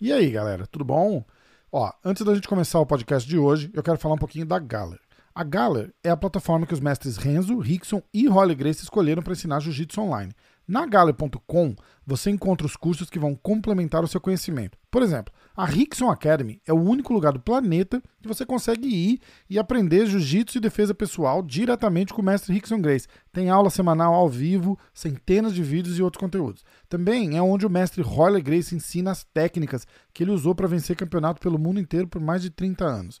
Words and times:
E 0.00 0.12
aí, 0.14 0.30
galera, 0.30 0.66
tudo 0.66 0.82
bom? 0.82 1.22
Ó, 1.70 1.92
antes 2.02 2.24
da 2.24 2.34
gente 2.34 2.48
começar 2.48 2.80
o 2.80 2.86
podcast 2.86 3.28
de 3.28 3.36
hoje, 3.36 3.70
eu 3.74 3.82
quero 3.82 3.98
falar 3.98 4.14
um 4.14 4.18
pouquinho 4.18 4.46
da 4.46 4.58
Galler. 4.58 4.98
A 5.32 5.44
Galler 5.44 5.94
é 6.02 6.10
a 6.10 6.16
plataforma 6.16 6.66
que 6.66 6.74
os 6.74 6.80
mestres 6.80 7.16
Renzo, 7.16 7.56
Rickson 7.60 8.02
e 8.12 8.26
Holly 8.26 8.54
Grace 8.54 8.82
escolheram 8.82 9.22
para 9.22 9.32
ensinar 9.32 9.60
jiu-jitsu 9.60 10.00
online. 10.00 10.32
Na 10.66 10.84
Galler.com 10.86 11.74
você 12.04 12.30
encontra 12.30 12.66
os 12.66 12.76
cursos 12.76 13.08
que 13.08 13.18
vão 13.18 13.36
complementar 13.36 14.02
o 14.02 14.08
seu 14.08 14.20
conhecimento. 14.20 14.76
Por 14.90 15.02
exemplo, 15.02 15.32
a 15.56 15.64
Rickson 15.64 16.10
Academy 16.10 16.60
é 16.66 16.72
o 16.72 16.82
único 16.82 17.12
lugar 17.12 17.32
do 17.32 17.38
planeta 17.38 18.02
que 18.20 18.26
você 18.26 18.44
consegue 18.44 18.88
ir 18.88 19.20
e 19.48 19.56
aprender 19.56 20.06
jiu-jitsu 20.06 20.58
e 20.58 20.60
defesa 20.60 20.94
pessoal 20.94 21.42
diretamente 21.42 22.12
com 22.12 22.22
o 22.22 22.24
mestre 22.24 22.52
Rickson 22.52 22.80
Grace. 22.80 23.06
Tem 23.32 23.50
aula 23.50 23.70
semanal 23.70 24.14
ao 24.14 24.28
vivo, 24.28 24.76
centenas 24.92 25.54
de 25.54 25.62
vídeos 25.62 25.96
e 25.96 26.02
outros 26.02 26.20
conteúdos. 26.20 26.64
Também 26.88 27.36
é 27.36 27.42
onde 27.42 27.64
o 27.64 27.70
mestre 27.70 28.02
Royler 28.02 28.42
Grace 28.42 28.74
ensina 28.74 29.12
as 29.12 29.22
técnicas 29.22 29.86
que 30.12 30.24
ele 30.24 30.32
usou 30.32 30.56
para 30.56 30.66
vencer 30.66 30.96
campeonato 30.96 31.40
pelo 31.40 31.58
mundo 31.58 31.78
inteiro 31.78 32.08
por 32.08 32.20
mais 32.20 32.42
de 32.42 32.50
30 32.50 32.84
anos. 32.84 33.20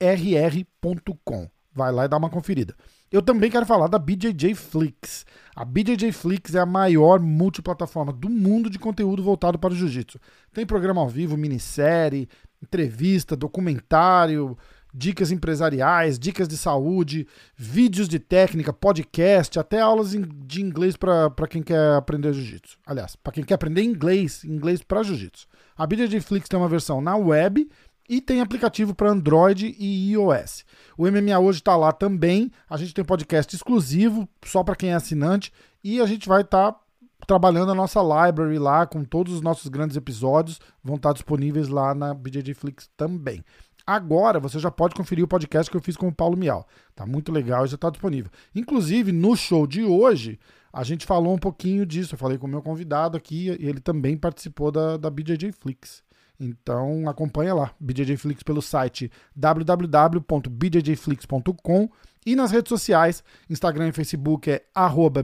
rr.com. 0.00 1.48
Vai 1.74 1.92
lá 1.92 2.04
e 2.04 2.08
dá 2.08 2.16
uma 2.16 2.30
conferida. 2.30 2.74
Eu 3.10 3.22
também 3.22 3.50
quero 3.50 3.64
falar 3.64 3.86
da 3.86 3.98
BJJ 3.98 4.54
Flix. 4.54 5.24
A 5.56 5.64
BJJ 5.64 6.12
Flix 6.12 6.54
é 6.54 6.60
a 6.60 6.66
maior 6.66 7.20
multiplataforma 7.20 8.12
do 8.12 8.28
mundo 8.28 8.68
de 8.68 8.78
conteúdo 8.78 9.22
voltado 9.22 9.58
para 9.58 9.72
o 9.72 9.76
jiu-jitsu. 9.76 10.18
Tem 10.52 10.66
programa 10.66 11.00
ao 11.00 11.08
vivo, 11.08 11.36
minissérie, 11.36 12.28
entrevista, 12.62 13.34
documentário, 13.34 14.58
dicas 14.92 15.30
empresariais, 15.30 16.18
dicas 16.18 16.48
de 16.48 16.56
saúde, 16.56 17.26
vídeos 17.56 18.08
de 18.08 18.18
técnica, 18.18 18.72
podcast, 18.72 19.58
até 19.58 19.80
aulas 19.80 20.10
de 20.10 20.60
inglês 20.60 20.96
para 20.96 21.48
quem 21.48 21.62
quer 21.62 21.94
aprender 21.94 22.32
jiu-jitsu. 22.32 22.76
Aliás, 22.86 23.16
para 23.16 23.32
quem 23.32 23.44
quer 23.44 23.54
aprender 23.54 23.82
inglês, 23.82 24.44
inglês 24.44 24.82
para 24.82 25.02
jiu-jitsu. 25.02 25.46
A 25.76 25.86
BJJ 25.86 26.20
Flix 26.20 26.48
tem 26.48 26.58
uma 26.58 26.68
versão 26.68 27.00
na 27.00 27.16
web 27.16 27.68
e 28.08 28.20
tem 28.20 28.40
aplicativo 28.40 28.94
para 28.94 29.10
Android 29.10 29.76
e 29.78 30.12
iOS. 30.12 30.64
O 30.96 31.06
MMA 31.06 31.38
hoje 31.38 31.58
está 31.58 31.76
lá 31.76 31.92
também. 31.92 32.50
A 32.68 32.76
gente 32.76 32.94
tem 32.94 33.04
podcast 33.04 33.54
exclusivo 33.54 34.28
só 34.44 34.64
para 34.64 34.74
quem 34.74 34.90
é 34.90 34.94
assinante 34.94 35.52
e 35.84 36.00
a 36.00 36.06
gente 36.06 36.28
vai 36.28 36.40
estar 36.40 36.72
tá 36.72 36.80
trabalhando 37.26 37.72
a 37.72 37.74
nossa 37.74 38.00
library 38.00 38.58
lá 38.58 38.86
com 38.86 39.04
todos 39.04 39.34
os 39.34 39.42
nossos 39.42 39.68
grandes 39.68 39.96
episódios. 39.96 40.58
Vão 40.82 40.96
estar 40.96 41.10
tá 41.10 41.14
disponíveis 41.14 41.68
lá 41.68 41.94
na 41.94 42.14
BJJ 42.14 42.54
Flix 42.54 42.88
também. 42.96 43.44
Agora 43.86 44.38
você 44.38 44.58
já 44.58 44.70
pode 44.70 44.94
conferir 44.94 45.24
o 45.24 45.28
podcast 45.28 45.70
que 45.70 45.76
eu 45.76 45.80
fiz 45.80 45.96
com 45.96 46.08
o 46.08 46.14
Paulo 46.14 46.36
Mial. 46.36 46.66
Tá 46.94 47.06
muito 47.06 47.32
legal 47.32 47.64
e 47.64 47.68
já 47.68 47.74
está 47.74 47.90
disponível. 47.90 48.30
Inclusive, 48.54 49.12
no 49.12 49.34
show 49.34 49.66
de 49.66 49.82
hoje, 49.82 50.38
a 50.72 50.84
gente 50.84 51.06
falou 51.06 51.34
um 51.34 51.38
pouquinho 51.38 51.86
disso. 51.86 52.14
Eu 52.14 52.18
falei 52.18 52.36
com 52.38 52.46
o 52.46 52.50
meu 52.50 52.62
convidado 52.62 53.16
aqui 53.16 53.48
ele 53.48 53.80
também 53.80 54.16
participou 54.16 54.70
da, 54.70 54.96
da 54.96 55.10
BJJ 55.10 55.52
Flix. 55.52 56.02
Então 56.40 57.08
acompanha 57.08 57.52
lá, 57.52 57.72
BJJ 57.80 58.16
Flix 58.16 58.42
pelo 58.42 58.62
site 58.62 59.10
www.bjjflix.com 59.34 61.90
e 62.24 62.36
nas 62.36 62.50
redes 62.50 62.68
sociais, 62.68 63.24
Instagram 63.48 63.88
e 63.88 63.92
Facebook 63.92 64.50
é 64.50 64.64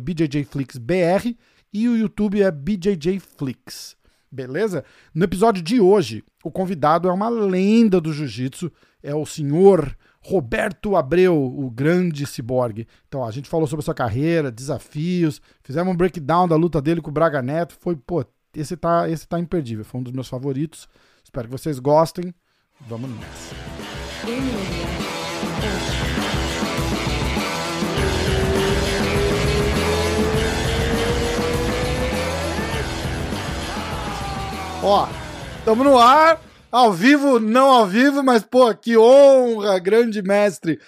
BJJFlixBR 0.00 1.36
e 1.72 1.88
o 1.88 1.96
YouTube 1.96 2.42
é 2.42 2.50
BJJFlix. 2.50 3.96
Beleza? 4.30 4.84
No 5.14 5.24
episódio 5.24 5.62
de 5.62 5.80
hoje, 5.80 6.24
o 6.42 6.50
convidado 6.50 7.08
é 7.08 7.12
uma 7.12 7.28
lenda 7.28 8.00
do 8.00 8.12
jiu-jitsu, 8.12 8.72
é 9.02 9.14
o 9.14 9.24
senhor 9.24 9.96
Roberto 10.20 10.96
Abreu, 10.96 11.36
o 11.36 11.70
grande 11.70 12.26
ciborgue. 12.26 12.88
Então, 13.06 13.24
a 13.24 13.30
gente 13.30 13.48
falou 13.48 13.66
sobre 13.66 13.82
a 13.82 13.84
sua 13.84 13.94
carreira, 13.94 14.50
desafios, 14.50 15.40
fizemos 15.62 15.92
um 15.92 15.96
breakdown 15.96 16.48
da 16.48 16.56
luta 16.56 16.80
dele 16.80 17.02
com 17.02 17.10
o 17.10 17.12
Braga 17.12 17.42
Neto, 17.42 17.76
foi, 17.78 17.94
pô, 17.94 18.24
esse 18.54 18.76
tá, 18.76 19.08
esse 19.08 19.26
tá 19.26 19.38
imperdível, 19.38 19.84
foi 19.84 20.00
um 20.00 20.04
dos 20.04 20.12
meus 20.12 20.28
favoritos. 20.28 20.88
Espero 21.22 21.48
que 21.48 21.52
vocês 21.52 21.78
gostem. 21.78 22.34
Vamos 22.88 23.10
nessa. 23.10 23.54
Ó, 34.82 35.08
estamos 35.58 35.86
no 35.86 35.98
ar, 35.98 36.38
ao 36.70 36.92
vivo, 36.92 37.40
não 37.40 37.70
ao 37.70 37.86
vivo, 37.86 38.22
mas 38.22 38.42
pô, 38.42 38.74
que 38.74 38.98
honra, 38.98 39.78
grande 39.78 40.20
mestre. 40.20 40.78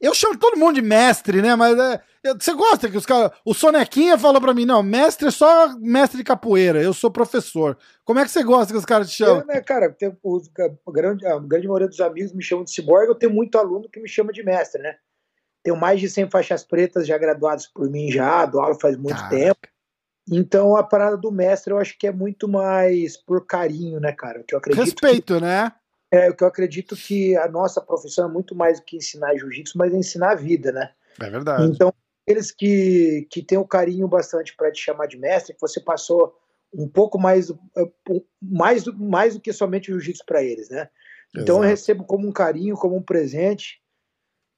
Eu 0.00 0.14
chamo 0.14 0.38
todo 0.38 0.56
mundo 0.56 0.76
de 0.76 0.82
mestre, 0.82 1.42
né? 1.42 1.56
Mas 1.56 1.76
é, 1.76 2.00
você 2.22 2.52
gosta 2.52 2.90
que 2.90 2.96
os 2.96 3.06
caras. 3.06 3.32
O 3.44 3.54
Sonequinha 3.54 4.18
falou 4.18 4.40
pra 4.40 4.52
mim: 4.52 4.66
não, 4.66 4.82
mestre 4.82 5.28
é 5.28 5.30
só 5.30 5.74
mestre 5.78 6.18
de 6.18 6.24
capoeira, 6.24 6.82
eu 6.82 6.92
sou 6.92 7.10
professor. 7.10 7.78
Como 8.04 8.18
é 8.18 8.24
que 8.24 8.30
você 8.30 8.42
gosta 8.42 8.72
que 8.72 8.78
os 8.78 8.84
caras 8.84 9.10
te 9.10 9.16
chamam? 9.16 9.40
Eu, 9.40 9.46
né, 9.46 9.60
cara, 9.60 9.90
tem, 9.90 10.14
o, 10.22 10.40
a, 10.86 10.92
grande, 10.92 11.26
a 11.26 11.38
grande 11.38 11.66
maioria 11.66 11.88
dos 11.88 12.00
amigos 12.00 12.32
me 12.32 12.42
chamam 12.42 12.64
de 12.64 12.72
ciborgue, 12.72 13.08
eu 13.08 13.14
tenho 13.14 13.32
muito 13.32 13.56
aluno 13.56 13.88
que 13.88 14.00
me 14.00 14.08
chama 14.08 14.32
de 14.32 14.42
mestre, 14.42 14.82
né? 14.82 14.96
Tenho 15.62 15.76
mais 15.76 16.00
de 16.00 16.08
100 16.08 16.30
faixas 16.30 16.64
pretas 16.64 17.06
já 17.06 17.16
graduados 17.16 17.66
por 17.66 17.88
mim 17.90 18.10
já, 18.10 18.44
dou 18.46 18.60
aula 18.60 18.78
faz 18.78 18.96
muito 18.96 19.16
Caraca. 19.16 19.36
tempo. 19.36 19.60
Então 20.30 20.76
a 20.76 20.82
parada 20.82 21.16
do 21.16 21.32
mestre 21.32 21.72
eu 21.72 21.78
acho 21.78 21.98
que 21.98 22.06
é 22.06 22.12
muito 22.12 22.46
mais 22.46 23.16
por 23.16 23.46
carinho, 23.46 23.98
né, 23.98 24.12
cara? 24.12 24.42
Que 24.46 24.54
eu 24.54 24.58
acredito 24.58 24.84
Respeito, 24.84 25.34
que... 25.34 25.40
né? 25.40 25.72
É, 26.12 26.28
o 26.28 26.34
que 26.34 26.42
eu 26.42 26.48
acredito 26.48 26.96
que 26.96 27.36
a 27.36 27.48
nossa 27.48 27.80
profissão 27.80 28.28
é 28.28 28.32
muito 28.32 28.54
mais 28.54 28.80
do 28.80 28.84
que 28.84 28.96
ensinar 28.96 29.36
jiu-jitsu, 29.36 29.78
mas 29.78 29.94
é 29.94 29.96
ensinar 29.96 30.32
a 30.32 30.34
vida, 30.34 30.72
né? 30.72 30.90
É 31.20 31.30
verdade. 31.30 31.64
Então, 31.64 31.94
aqueles 32.22 32.50
que, 32.50 33.26
que 33.30 33.42
têm 33.42 33.58
o 33.58 33.62
um 33.62 33.66
carinho 33.66 34.06
bastante 34.08 34.54
para 34.56 34.70
te 34.70 34.80
chamar 34.80 35.06
de 35.06 35.18
mestre, 35.18 35.54
que 35.54 35.60
você 35.60 35.80
passou 35.80 36.34
um 36.72 36.88
pouco 36.88 37.18
mais, 37.18 37.50
é, 37.50 37.90
mais, 38.40 38.84
mais 38.86 39.34
do 39.34 39.40
que 39.40 39.52
somente 39.52 39.86
jiu-jitsu 39.86 40.24
para 40.24 40.42
eles, 40.42 40.68
né? 40.68 40.88
Então 41.30 41.56
Exato. 41.56 41.64
eu 41.64 41.68
recebo 41.68 42.04
como 42.04 42.28
um 42.28 42.32
carinho, 42.32 42.76
como 42.76 42.96
um 42.96 43.02
presente, 43.02 43.80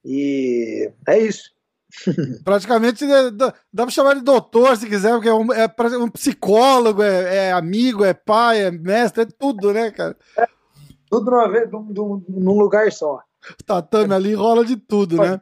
e 0.05 0.91
é 1.07 1.19
isso. 1.19 1.51
Praticamente 2.43 3.05
dá, 3.31 3.53
dá 3.71 3.83
pra 3.83 3.91
chamar 3.91 4.15
de 4.15 4.21
doutor 4.21 4.75
se 4.77 4.87
quiser, 4.87 5.13
porque 5.13 5.29
é 5.29 5.33
um, 5.33 5.53
é 5.53 5.67
um 5.97 6.09
psicólogo, 6.09 7.03
é, 7.03 7.47
é, 7.47 7.51
amigo, 7.51 8.03
é 8.03 8.13
pai, 8.13 8.61
é 8.61 8.71
mestre, 8.71 9.23
é 9.23 9.25
tudo, 9.25 9.71
né, 9.73 9.91
cara? 9.91 10.17
É 10.37 10.47
tudo 11.09 11.29
numa 11.29 11.47
vez, 11.47 11.69
num, 11.69 12.23
num 12.27 12.57
lugar 12.57 12.91
só. 12.91 13.19
O 13.59 13.63
tatame 13.63 14.13
ali 14.13 14.33
rola 14.33 14.65
de 14.65 14.77
tudo, 14.77 15.17
né? 15.17 15.39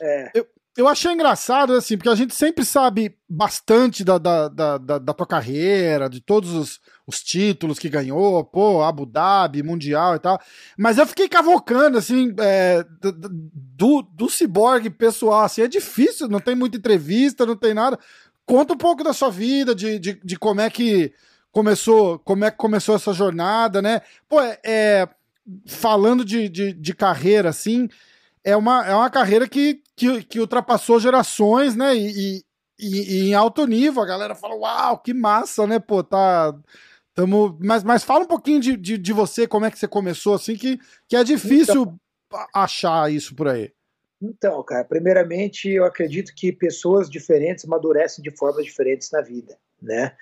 É. 0.00 0.30
Eu, 0.34 0.46
eu 0.78 0.86
achei 0.86 1.10
engraçado, 1.10 1.72
assim, 1.72 1.96
porque 1.96 2.08
a 2.08 2.14
gente 2.14 2.32
sempre 2.32 2.64
sabe 2.64 3.12
bastante 3.28 4.04
da, 4.04 4.16
da, 4.16 4.46
da, 4.46 4.78
da, 4.78 4.98
da 4.98 5.12
tua 5.12 5.26
carreira, 5.26 6.08
de 6.08 6.20
todos 6.20 6.52
os, 6.52 6.80
os, 7.04 7.20
títulos 7.20 7.80
que 7.80 7.88
ganhou, 7.88 8.44
pô, 8.44 8.84
Abu 8.84 9.04
Dhabi, 9.04 9.60
Mundial 9.60 10.14
e 10.14 10.20
tal. 10.20 10.40
Mas 10.78 10.96
eu 10.96 11.04
fiquei 11.04 11.28
cavocando, 11.28 11.98
assim, 11.98 12.32
é, 12.38 12.86
do, 13.02 14.02
do 14.02 14.30
ciborgue 14.30 14.88
pessoal, 14.88 15.42
assim, 15.42 15.62
é 15.62 15.68
difícil, 15.68 16.28
não 16.28 16.38
tem 16.38 16.54
muita 16.54 16.76
entrevista, 16.76 17.44
não 17.44 17.56
tem 17.56 17.74
nada. 17.74 17.98
Conta 18.46 18.74
um 18.74 18.78
pouco 18.78 19.02
da 19.02 19.12
sua 19.12 19.30
vida, 19.30 19.74
de, 19.74 19.98
de, 19.98 20.20
de 20.22 20.38
como 20.38 20.60
é 20.60 20.70
que 20.70 21.12
começou, 21.50 22.20
como 22.20 22.44
é 22.44 22.52
que 22.52 22.56
começou 22.56 22.94
essa 22.94 23.12
jornada, 23.12 23.82
né? 23.82 24.00
Pô, 24.28 24.40
é, 24.40 24.60
é 24.64 25.08
falando 25.66 26.24
de, 26.24 26.48
de, 26.48 26.72
de, 26.72 26.94
carreira, 26.94 27.48
assim, 27.48 27.88
é 28.44 28.56
uma, 28.56 28.86
é 28.86 28.94
uma 28.94 29.10
carreira 29.10 29.48
que, 29.48 29.82
que, 29.96 30.22
que 30.24 30.40
ultrapassou 30.40 31.00
gerações, 31.00 31.76
né? 31.76 31.94
E, 31.96 32.38
e, 32.38 32.44
e, 32.78 33.28
em 33.28 33.34
alto 33.34 33.66
nível, 33.66 34.02
a 34.02 34.06
galera 34.06 34.34
fala, 34.34 34.54
uau, 34.54 34.98
que 34.98 35.12
massa, 35.12 35.66
né? 35.66 35.78
Pô, 35.78 36.02
tá. 36.02 36.54
Tamo... 37.14 37.58
Mas, 37.60 37.82
mas 37.82 38.04
fala 38.04 38.24
um 38.24 38.28
pouquinho 38.28 38.60
de, 38.60 38.76
de, 38.76 38.96
de 38.96 39.12
você, 39.12 39.46
como 39.46 39.66
é 39.66 39.70
que 39.70 39.78
você 39.78 39.88
começou, 39.88 40.34
assim, 40.34 40.56
que, 40.56 40.78
que 41.08 41.16
é 41.16 41.24
difícil 41.24 41.82
então, 41.82 42.46
achar 42.54 43.10
isso 43.12 43.34
por 43.34 43.48
aí. 43.48 43.72
Então, 44.20 44.62
cara, 44.64 44.84
primeiramente 44.84 45.68
eu 45.68 45.84
acredito 45.84 46.32
que 46.34 46.52
pessoas 46.52 47.08
diferentes 47.08 47.64
amadurecem 47.64 48.22
de 48.22 48.36
formas 48.36 48.64
diferentes 48.64 49.10
na 49.10 49.20
vida, 49.20 49.56
né? 49.80 50.16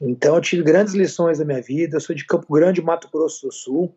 Então 0.00 0.34
eu 0.34 0.40
tive 0.40 0.62
grandes 0.62 0.94
lições 0.94 1.38
da 1.38 1.44
minha 1.44 1.62
vida. 1.62 1.96
Eu 1.96 2.00
sou 2.00 2.14
de 2.14 2.26
Campo 2.26 2.52
Grande, 2.52 2.82
Mato 2.82 3.08
Grosso 3.08 3.46
do 3.46 3.52
Sul, 3.52 3.96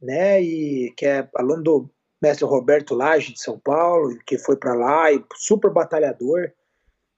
né, 0.00 0.40
e 0.42 0.92
que 0.96 1.06
é 1.06 1.28
aluno 1.34 1.62
do 1.62 1.90
mestre 2.20 2.44
Roberto 2.44 2.94
Lage 2.94 3.32
de 3.32 3.40
São 3.40 3.58
Paulo, 3.58 4.18
que 4.26 4.38
foi 4.38 4.56
para 4.56 4.74
lá 4.74 5.12
e 5.12 5.24
super 5.34 5.70
batalhador, 5.70 6.50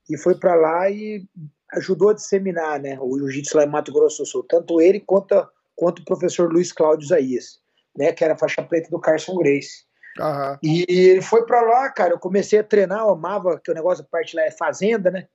e 0.09 0.17
foi 0.17 0.35
para 0.39 0.55
lá 0.55 0.91
e 0.91 1.25
ajudou 1.73 2.11
a 2.11 2.15
disseminar, 2.15 2.81
né, 2.81 2.99
o 3.01 3.19
jiu-jitsu 3.19 3.57
lá 3.57 3.65
em 3.65 3.69
Mato 3.69 3.93
Grosso 3.93 4.23
do 4.23 4.27
Sul, 4.27 4.45
tanto 4.49 4.81
ele 4.81 5.01
quanto, 5.01 5.49
quanto 5.75 6.01
o 6.01 6.05
professor 6.05 6.53
Luiz 6.53 6.73
Cláudio 6.73 7.07
Isaías, 7.07 7.61
né, 7.97 8.13
que 8.13 8.25
era 8.25 8.37
faixa 8.37 8.63
preta 8.63 8.89
do 8.91 9.01
Carson 9.01 9.37
Grace. 9.37 9.85
Uhum. 10.19 10.59
E 10.63 10.87
ele 10.89 11.21
foi 11.21 11.45
para 11.45 11.61
lá, 11.61 11.91
cara. 11.91 12.15
Eu 12.15 12.19
comecei 12.19 12.59
a 12.59 12.65
treinar, 12.65 13.01
eu 13.01 13.11
amava 13.11 13.61
que 13.63 13.71
o 13.71 13.75
negócio, 13.75 14.03
a 14.03 14.09
parte 14.09 14.35
lá 14.35 14.43
é 14.43 14.51
fazenda, 14.51 15.11
né? 15.11 15.29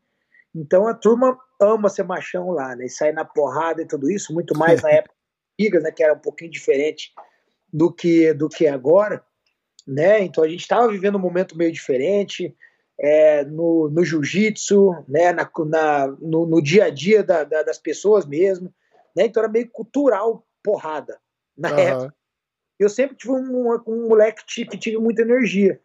Então 0.53 0.87
a 0.87 0.93
turma 0.93 1.37
ama 1.59 1.89
ser 1.89 2.03
machão 2.03 2.49
lá, 2.51 2.75
né? 2.75 2.85
E 2.85 2.89
sair 2.89 3.13
na 3.13 3.25
porrada 3.25 3.81
e 3.81 3.87
tudo 3.87 4.09
isso, 4.09 4.33
muito 4.33 4.57
mais 4.57 4.81
na 4.81 4.91
época 4.91 5.15
das 5.57 5.79
né? 5.79 5.91
Que 5.91 6.03
era 6.03 6.13
um 6.13 6.19
pouquinho 6.19 6.51
diferente 6.51 7.11
do 7.71 7.91
que 7.91 8.33
do 8.33 8.49
que 8.49 8.67
agora, 8.67 9.23
né? 9.87 10.21
Então 10.21 10.43
a 10.43 10.47
gente 10.47 10.61
estava 10.61 10.87
vivendo 10.87 11.15
um 11.15 11.21
momento 11.21 11.57
meio 11.57 11.71
diferente 11.71 12.55
é, 12.99 13.43
no, 13.45 13.89
no 13.89 14.03
jiu-jitsu, 14.03 15.03
né? 15.07 15.31
Na, 15.31 15.49
na 15.65 16.07
no, 16.19 16.45
no, 16.45 16.61
dia 16.61 16.85
a 16.85 16.89
dia 16.89 17.23
da, 17.23 17.43
da, 17.43 17.63
das 17.63 17.77
pessoas 17.77 18.25
mesmo, 18.25 18.73
né? 19.15 19.25
Então 19.25 19.41
era 19.41 19.51
meio 19.51 19.69
cultural 19.69 20.45
porrada 20.63 21.19
na 21.57 21.71
uhum. 21.71 21.79
época. 21.79 22.15
Eu 22.79 22.89
sempre 22.89 23.15
tive 23.15 23.33
um, 23.33 23.79
um 23.87 24.07
moleque 24.07 24.43
que 24.45 24.77
tive 24.77 24.97
muita 24.97 25.21
energia 25.21 25.79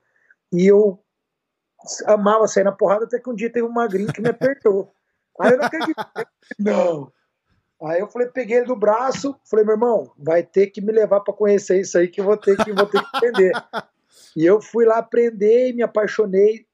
e 0.52 0.66
eu 0.66 1.02
amava 2.06 2.46
sair 2.46 2.64
na 2.64 2.72
porrada 2.72 3.04
até 3.04 3.18
que 3.18 3.30
um 3.30 3.34
dia 3.34 3.50
teve 3.50 3.66
um 3.66 3.72
magrinho 3.72 4.12
que 4.12 4.20
me 4.20 4.28
apertou. 4.28 4.92
Aí 5.40 5.52
eu 5.52 5.58
não 5.58 5.64
acreditei. 5.64 5.94
Não. 6.58 7.12
Aí 7.82 8.00
eu 8.00 8.08
falei, 8.08 8.28
peguei 8.28 8.58
ele 8.58 8.66
do 8.66 8.76
braço, 8.76 9.38
falei, 9.44 9.64
meu 9.64 9.74
irmão, 9.74 10.10
vai 10.16 10.42
ter 10.42 10.68
que 10.68 10.80
me 10.80 10.92
levar 10.92 11.20
para 11.20 11.34
conhecer 11.34 11.80
isso 11.80 11.98
aí 11.98 12.08
que 12.08 12.20
eu 12.20 12.24
vou 12.24 12.36
ter 12.36 12.56
que, 12.56 12.72
vou 12.72 12.86
ter 12.86 13.00
que 13.00 13.16
aprender. 13.16 13.52
e 14.34 14.46
eu 14.46 14.62
fui 14.62 14.86
lá 14.86 14.96
aprender 14.96 15.68
e 15.68 15.72
me 15.74 15.82
apaixonei 15.82 16.66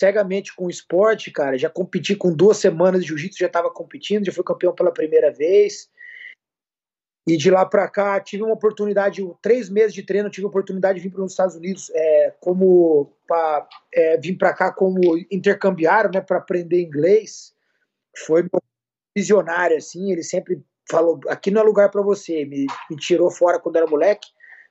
cegamente 0.00 0.54
com 0.54 0.66
o 0.66 0.70
esporte, 0.70 1.30
cara. 1.30 1.58
Já 1.58 1.68
competi 1.68 2.14
com 2.16 2.34
duas 2.34 2.56
semanas 2.56 3.02
de 3.02 3.08
jiu-jitsu, 3.08 3.38
já 3.38 3.46
estava 3.46 3.70
competindo, 3.70 4.24
já 4.24 4.32
fui 4.32 4.44
campeão 4.44 4.74
pela 4.74 4.92
primeira 4.92 5.30
vez. 5.30 5.90
E 7.26 7.36
de 7.36 7.50
lá 7.50 7.66
para 7.66 7.88
cá 7.88 8.20
tive 8.20 8.44
uma 8.44 8.54
oportunidade, 8.54 9.20
três 9.42 9.68
meses 9.68 9.92
de 9.92 10.04
treino, 10.04 10.30
tive 10.30 10.46
a 10.46 10.48
oportunidade 10.48 11.00
de 11.00 11.08
vir 11.08 11.12
para 11.12 11.24
os 11.24 11.32
Estados 11.32 11.56
Unidos 11.56 11.90
é, 11.92 12.34
como 12.40 13.12
pra, 13.26 13.68
é, 13.92 14.16
vim 14.18 14.36
para 14.36 14.54
cá 14.54 14.70
como 14.70 15.00
intercambiário, 15.30 16.10
né, 16.14 16.20
para 16.20 16.38
aprender 16.38 16.80
inglês. 16.80 17.52
Foi 18.24 18.48
visionário 19.14 19.76
assim, 19.76 20.12
ele 20.12 20.22
sempre 20.22 20.62
falou: 20.88 21.18
aqui 21.28 21.50
não 21.50 21.62
é 21.62 21.64
lugar 21.64 21.90
para 21.90 22.02
você. 22.02 22.44
Me, 22.44 22.66
me, 22.88 22.96
tirou 22.96 23.30
fora 23.30 23.58
quando 23.58 23.76
era 23.76 23.86
moleque 23.86 24.28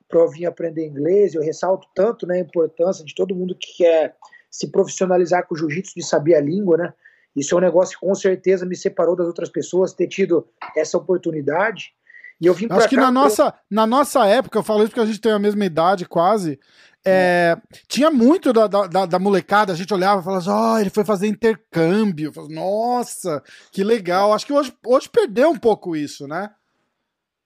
para 0.08 0.22
eu 0.22 0.30
vir 0.30 0.46
aprender 0.46 0.86
inglês. 0.86 1.34
Eu 1.34 1.42
ressalto 1.42 1.88
tanto 1.94 2.26
né, 2.26 2.36
a 2.36 2.42
importância 2.42 3.04
de 3.04 3.14
todo 3.14 3.36
mundo 3.36 3.56
que 3.60 3.78
quer 3.78 4.16
se 4.50 4.72
profissionalizar 4.72 5.46
com 5.46 5.56
o 5.56 5.58
jiu-jitsu, 5.58 5.94
de 5.96 6.06
saber 6.06 6.36
a 6.36 6.42
língua, 6.42 6.78
né? 6.78 6.94
Isso 7.36 7.54
é 7.54 7.58
um 7.58 7.62
negócio 7.62 8.00
que 8.00 8.06
com 8.06 8.16
certeza 8.16 8.66
me 8.66 8.78
separou 8.78 9.14
das 9.14 9.28
outras 9.28 9.50
pessoas 9.50 9.94
ter 9.94 10.08
tido 10.08 10.48
essa 10.78 10.98
oportunidade. 10.98 11.94
E 12.40 12.48
eu 12.48 12.54
vim 12.54 12.68
Acho 12.70 12.90
que 12.90 12.98
na, 12.98 13.12
nossa, 13.12 13.54
na 13.70 13.88
nossa 13.88 14.26
época, 14.26 14.60
eu 14.60 14.64
falo 14.64 14.80
isso 14.80 14.90
porque 14.90 15.02
a 15.02 15.06
gente 15.06 15.22
tem 15.22 15.32
a 15.32 15.40
mesma 15.40 15.66
idade 15.66 16.06
quase. 16.06 16.60
É, 17.08 17.56
tinha 17.88 18.10
muito 18.10 18.52
da, 18.52 18.66
da, 18.66 19.06
da, 19.06 19.20
molecada, 19.20 19.72
a 19.72 19.76
gente 19.76 19.94
olhava 19.94 20.22
e 20.22 20.24
falava 20.24 20.42
assim, 20.42 20.50
oh, 20.50 20.80
ele 20.80 20.90
foi 20.90 21.06
fazer 21.06 21.28
intercâmbio. 21.28 22.34
Falava, 22.34 22.54
Nossa, 22.54 23.44
que 23.72 23.84
legal. 23.84 24.34
Acho 24.34 24.48
que 24.48 24.54
hoje, 24.54 24.74
hoje 24.86 25.08
perdeu 25.08 25.52
um 25.52 25.58
pouco 25.58 25.96
isso, 25.96 26.28
né? 26.28 26.50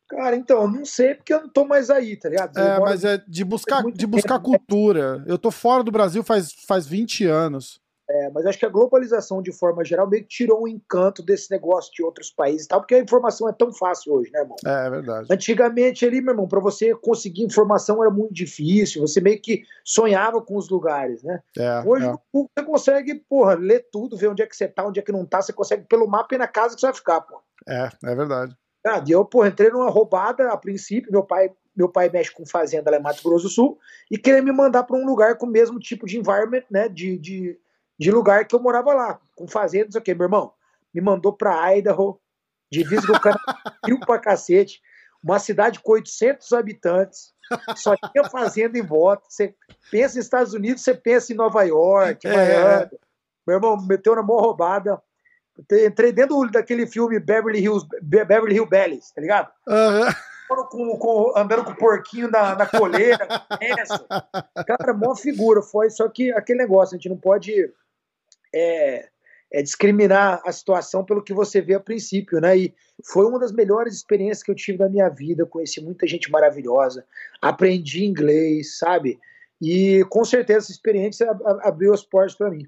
Cara, 0.07 0.35
então, 0.35 0.67
não 0.67 0.85
sei 0.85 1.13
porque 1.13 1.33
eu 1.33 1.41
não 1.41 1.49
tô 1.49 1.65
mais 1.65 1.89
aí, 1.89 2.15
tá 2.15 2.29
ligado? 2.29 2.57
é, 2.57 2.79
mas 2.79 3.03
é 3.03 3.21
de 3.27 3.43
buscar, 3.43 3.83
de 3.83 4.07
buscar 4.07 4.39
cultura. 4.39 5.23
Eu 5.27 5.37
tô 5.37 5.51
fora 5.51 5.83
do 5.83 5.91
Brasil 5.91 6.23
faz, 6.23 6.51
faz 6.65 6.87
20 6.87 7.25
anos. 7.25 7.79
É, 8.09 8.29
mas 8.31 8.43
acho 8.45 8.57
que 8.57 8.65
a 8.65 8.69
globalização, 8.69 9.39
de 9.39 9.51
forma 9.51 9.85
geral, 9.85 10.09
meio 10.09 10.23
que 10.23 10.29
tirou 10.29 10.63
o 10.63 10.67
encanto 10.67 11.21
desse 11.21 11.51
negócio 11.51 11.93
de 11.93 12.03
outros 12.03 12.31
países 12.31 12.65
e 12.65 12.67
tal, 12.67 12.79
porque 12.79 12.95
a 12.95 12.99
informação 12.99 13.47
é 13.47 13.53
tão 13.53 13.71
fácil 13.71 14.13
hoje, 14.13 14.31
né, 14.31 14.39
irmão? 14.39 14.55
É, 14.65 14.87
é 14.87 14.89
verdade. 14.89 15.27
Antigamente, 15.29 16.05
ali, 16.05 16.19
meu 16.19 16.33
irmão, 16.33 16.47
para 16.47 16.59
você 16.59 16.95
conseguir 16.95 17.43
informação 17.43 18.01
era 18.01 18.11
muito 18.11 18.33
difícil, 18.33 19.01
você 19.01 19.21
meio 19.21 19.39
que 19.39 19.63
sonhava 19.85 20.41
com 20.41 20.57
os 20.57 20.69
lugares, 20.69 21.21
né? 21.21 21.39
É, 21.55 21.83
hoje 21.85 22.07
é. 22.07 22.13
você 22.33 22.65
consegue, 22.65 23.15
porra, 23.29 23.53
ler 23.53 23.85
tudo, 23.91 24.17
ver 24.17 24.29
onde 24.29 24.41
é 24.41 24.47
que 24.47 24.55
você 24.55 24.67
tá, 24.67 24.87
onde 24.87 24.99
é 24.99 25.03
que 25.03 25.11
não 25.11 25.23
tá, 25.23 25.41
você 25.41 25.53
consegue 25.53 25.85
pelo 25.87 26.07
mapa 26.07 26.33
e 26.33 26.37
na 26.39 26.47
casa 26.47 26.73
que 26.73 26.81
você 26.81 26.87
vai 26.87 26.95
ficar, 26.95 27.21
pô. 27.21 27.39
É, 27.67 27.89
é 28.03 28.15
verdade. 28.15 28.55
Ah, 28.87 29.03
e 29.05 29.11
eu, 29.11 29.23
porra, 29.23 29.49
entrei 29.49 29.69
numa 29.69 29.89
roubada 29.89 30.49
a 30.49 30.57
princípio, 30.57 31.11
meu 31.11 31.23
pai 31.23 31.51
meu 31.75 31.87
pai 31.87 32.09
mexe 32.09 32.31
com 32.31 32.45
fazenda 32.45 32.91
lá 32.91 32.97
em 32.97 33.01
Mato 33.01 33.23
Grosso 33.23 33.43
do 33.45 33.49
Sul 33.49 33.79
e 34.11 34.17
queria 34.17 34.41
me 34.41 34.51
mandar 34.51 34.83
para 34.83 34.97
um 34.97 35.05
lugar 35.05 35.37
com 35.37 35.45
o 35.45 35.49
mesmo 35.49 35.79
tipo 35.79 36.05
de 36.05 36.17
environment, 36.17 36.63
né, 36.69 36.89
de, 36.89 37.17
de 37.17 37.57
de 37.99 38.11
lugar 38.11 38.45
que 38.45 38.55
eu 38.55 38.61
morava 38.61 38.93
lá, 38.93 39.19
com 39.35 39.47
fazenda, 39.47 39.85
não 39.85 39.91
sei 39.91 40.01
o 40.01 40.03
quê. 40.03 40.13
Meu 40.13 40.25
irmão, 40.25 40.53
me 40.93 41.01
mandou 41.01 41.33
pra 41.33 41.75
Idaho, 41.75 42.19
divisa 42.71 43.05
do 43.05 43.19
Canadá, 43.19 43.43
rio 43.85 43.99
pra 43.99 44.17
cacete, 44.17 44.81
uma 45.21 45.37
cidade 45.37 45.79
com 45.81 45.91
800 45.91 46.53
habitantes, 46.53 47.33
só 47.75 47.95
tinha 48.11 48.29
fazenda 48.29 48.77
em 48.77 48.85
volta. 48.85 49.23
Você 49.27 49.53
pensa 49.91 50.17
em 50.17 50.21
Estados 50.21 50.53
Unidos, 50.53 50.81
você 50.81 50.93
pensa 50.93 51.33
em 51.33 51.35
Nova 51.35 51.63
York, 51.63 52.25
é. 52.25 52.31
Miami. 52.31 52.99
Meu 53.45 53.57
irmão, 53.57 53.77
meteu 53.85 54.15
na 54.15 54.23
mão 54.23 54.37
roubada. 54.37 55.01
Entrei 55.85 56.13
dentro 56.13 56.49
daquele 56.49 56.87
filme 56.87 57.19
Beverly 57.19 57.59
Hills, 57.59 57.85
Beverly 58.01 58.55
Hills 58.55 58.69
Bellies, 58.69 59.11
tá 59.11 59.19
ligado? 59.19 59.51
Uhum. 59.67 60.65
Com, 60.69 60.97
com, 60.97 61.33
andando 61.35 61.65
com 61.65 61.71
o 61.71 61.75
porquinho 61.75 62.31
na, 62.31 62.55
na 62.55 62.65
coleira, 62.65 63.27
essa. 63.59 63.99
Cara, 64.65 64.93
mó 64.93 65.13
figura 65.15 65.61
foi, 65.61 65.89
só 65.89 66.07
que 66.07 66.31
aquele 66.31 66.59
negócio, 66.59 66.95
a 66.95 66.97
gente 66.97 67.09
não 67.09 67.17
pode 67.17 67.71
é, 68.53 69.07
é 69.51 69.61
discriminar 69.61 70.41
a 70.45 70.51
situação 70.51 71.03
pelo 71.03 71.23
que 71.23 71.33
você 71.33 71.61
vê 71.61 71.73
a 71.73 71.79
princípio, 71.79 72.39
né? 72.39 72.57
E 72.57 72.73
foi 73.05 73.25
uma 73.25 73.39
das 73.39 73.51
melhores 73.51 73.95
experiências 73.95 74.43
que 74.43 74.51
eu 74.51 74.55
tive 74.55 74.77
da 74.77 74.89
minha 74.89 75.09
vida. 75.09 75.45
Conheci 75.45 75.81
muita 75.81 76.05
gente 76.07 76.31
maravilhosa, 76.31 77.05
aprendi 77.41 78.05
inglês, 78.05 78.77
sabe? 78.77 79.19
E 79.61 80.05
com 80.09 80.23
certeza 80.23 80.59
essa 80.59 80.71
experiência 80.71 81.29
abriu 81.61 81.93
as 81.93 82.03
portas 82.03 82.35
para 82.35 82.49
mim. 82.49 82.67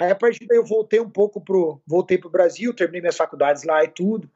Aí 0.00 0.10
a 0.10 0.14
partir 0.14 0.46
daí 0.46 0.58
eu 0.58 0.64
voltei 0.64 0.98
um 0.98 1.10
pouco 1.10 1.40
pro, 1.40 1.80
voltei 1.86 2.18
pro 2.18 2.30
Brasil, 2.30 2.74
terminei 2.74 3.02
minhas 3.02 3.16
faculdades 3.16 3.64
lá 3.64 3.84
e 3.84 3.88
tudo. 3.88 4.30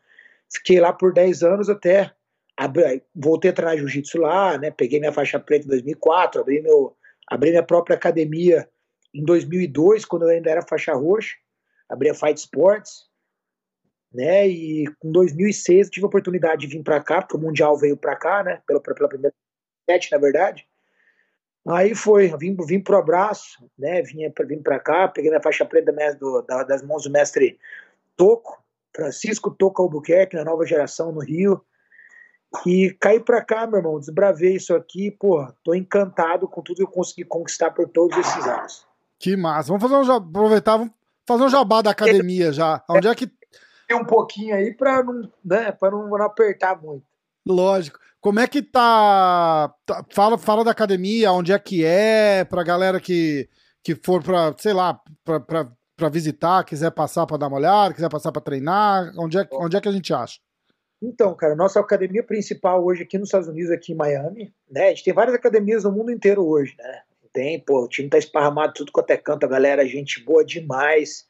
Fiquei 0.52 0.78
lá 0.78 0.92
por 0.92 1.12
10 1.12 1.42
anos 1.42 1.68
até 1.68 2.12
abri, 2.56 3.02
voltei 3.14 3.50
a 3.50 3.54
treinar 3.54 3.76
jiu-jitsu 3.76 4.18
lá, 4.18 4.58
né? 4.58 4.70
Peguei 4.70 5.00
minha 5.00 5.12
faixa 5.12 5.40
preta 5.40 5.64
em 5.64 5.68
2004, 5.68 6.40
abri 6.40 6.60
meu 6.60 6.96
abri 7.26 7.50
minha 7.50 7.62
própria 7.62 7.96
academia 7.96 8.68
em 9.14 9.24
2002, 9.24 10.04
quando 10.04 10.22
eu 10.22 10.30
ainda 10.30 10.50
era 10.50 10.60
faixa 10.60 10.92
roxa, 10.92 11.36
abri 11.88 12.10
a 12.10 12.14
Fight 12.14 12.36
Sports, 12.38 13.06
né? 14.12 14.48
E 14.48 14.84
em 15.02 15.12
2006 15.12 15.86
eu 15.86 15.90
tive 15.90 16.06
a 16.06 16.08
oportunidade 16.08 16.62
de 16.62 16.66
vir 16.66 16.82
para 16.82 17.00
cá, 17.00 17.22
porque 17.22 17.36
o 17.36 17.40
Mundial 17.40 17.76
veio 17.76 17.96
para 17.96 18.16
cá, 18.16 18.42
né? 18.42 18.60
Pela, 18.66 18.80
pela 18.80 19.08
primeira 19.08 19.34
vez, 19.88 20.10
na 20.10 20.18
verdade. 20.18 20.66
Aí 21.66 21.94
foi, 21.94 22.36
vim, 22.36 22.56
vim 22.66 22.80
pro 22.80 22.98
abraço, 22.98 23.70
né? 23.78 24.02
Vim, 24.02 24.30
vim 24.46 24.62
para 24.62 24.80
cá, 24.80 25.08
peguei 25.08 25.30
minha 25.30 25.42
faixa 25.42 25.64
preta 25.64 25.92
do, 26.18 26.42
da, 26.42 26.64
das 26.64 26.82
mãos 26.82 27.04
do 27.04 27.10
mestre 27.10 27.58
Toco, 28.16 28.62
Francisco 28.94 29.50
Toco 29.50 29.82
Albuquerque, 29.82 30.36
na 30.36 30.44
nova 30.44 30.66
geração 30.66 31.12
no 31.12 31.20
Rio. 31.20 31.64
E 32.66 32.96
caí 33.00 33.18
para 33.18 33.44
cá, 33.44 33.66
meu 33.66 33.78
irmão, 33.78 33.98
desbravei 33.98 34.56
isso 34.56 34.74
aqui, 34.74 35.10
pô, 35.10 35.44
tô 35.64 35.74
encantado 35.74 36.46
com 36.46 36.62
tudo 36.62 36.76
que 36.76 36.82
eu 36.82 36.88
consegui 36.88 37.24
conquistar 37.24 37.72
por 37.72 37.88
todos 37.88 38.16
esses 38.16 38.46
anos. 38.46 38.93
Que 39.24 39.38
massa. 39.38 39.68
Vamos 39.68 39.82
fazer 39.82 39.94
um, 39.94 40.14
aproveitar, 40.14 40.76
vamos 40.76 40.92
fazer 41.26 41.44
um 41.44 41.48
jabá 41.48 41.80
da 41.80 41.92
academia 41.92 42.52
já. 42.52 42.84
Onde 42.86 43.08
é 43.08 43.14
que. 43.14 43.26
Tem 43.88 43.96
um 43.96 44.04
pouquinho 44.04 44.54
aí 44.54 44.74
para 44.74 45.02
não, 45.02 45.22
né, 45.42 45.74
não, 45.80 46.10
não 46.10 46.22
apertar 46.22 46.78
muito. 46.78 47.06
Lógico. 47.46 47.98
Como 48.20 48.38
é 48.38 48.46
que 48.46 48.60
tá, 48.60 49.74
tá? 49.86 50.04
Fala, 50.10 50.36
fala 50.36 50.62
da 50.62 50.72
academia, 50.72 51.32
onde 51.32 51.52
é 51.52 51.58
que 51.58 51.82
é, 51.86 52.44
pra 52.44 52.62
galera 52.62 53.00
que, 53.00 53.48
que 53.82 53.94
for 53.94 54.22
pra, 54.22 54.54
sei 54.58 54.74
lá, 54.74 55.00
pra 55.24 56.08
visitar, 56.10 56.62
quiser 56.64 56.90
passar 56.90 57.26
pra 57.26 57.38
dar 57.38 57.48
uma 57.48 57.56
olhada, 57.56 57.94
quiser 57.94 58.10
passar 58.10 58.30
pra 58.30 58.42
treinar, 58.42 59.10
onde 59.18 59.38
é, 59.38 59.48
onde 59.52 59.74
é 59.74 59.80
que 59.80 59.88
a 59.88 59.92
gente 59.92 60.12
acha? 60.12 60.38
Então, 61.02 61.34
cara, 61.34 61.54
nossa 61.54 61.80
academia 61.80 62.22
principal 62.22 62.84
hoje 62.84 63.04
aqui 63.04 63.16
nos 63.16 63.28
Estados 63.28 63.48
Unidos, 63.48 63.70
aqui 63.70 63.92
em 63.92 63.96
Miami, 63.96 64.54
né? 64.70 64.88
A 64.88 64.90
gente 64.90 65.04
tem 65.04 65.14
várias 65.14 65.34
academias 65.34 65.84
no 65.84 65.92
mundo 65.92 66.10
inteiro 66.10 66.46
hoje, 66.46 66.74
né? 66.78 67.02
Tem, 67.34 67.60
pô, 67.60 67.82
o 67.82 67.88
time 67.88 68.08
tá 68.08 68.16
esparramado 68.16 68.72
tudo 68.72 68.92
quanto 68.92 69.10
é 69.10 69.16
canto, 69.16 69.44
a 69.44 69.48
galera, 69.48 69.86
gente 69.86 70.24
boa 70.24 70.44
demais. 70.44 71.26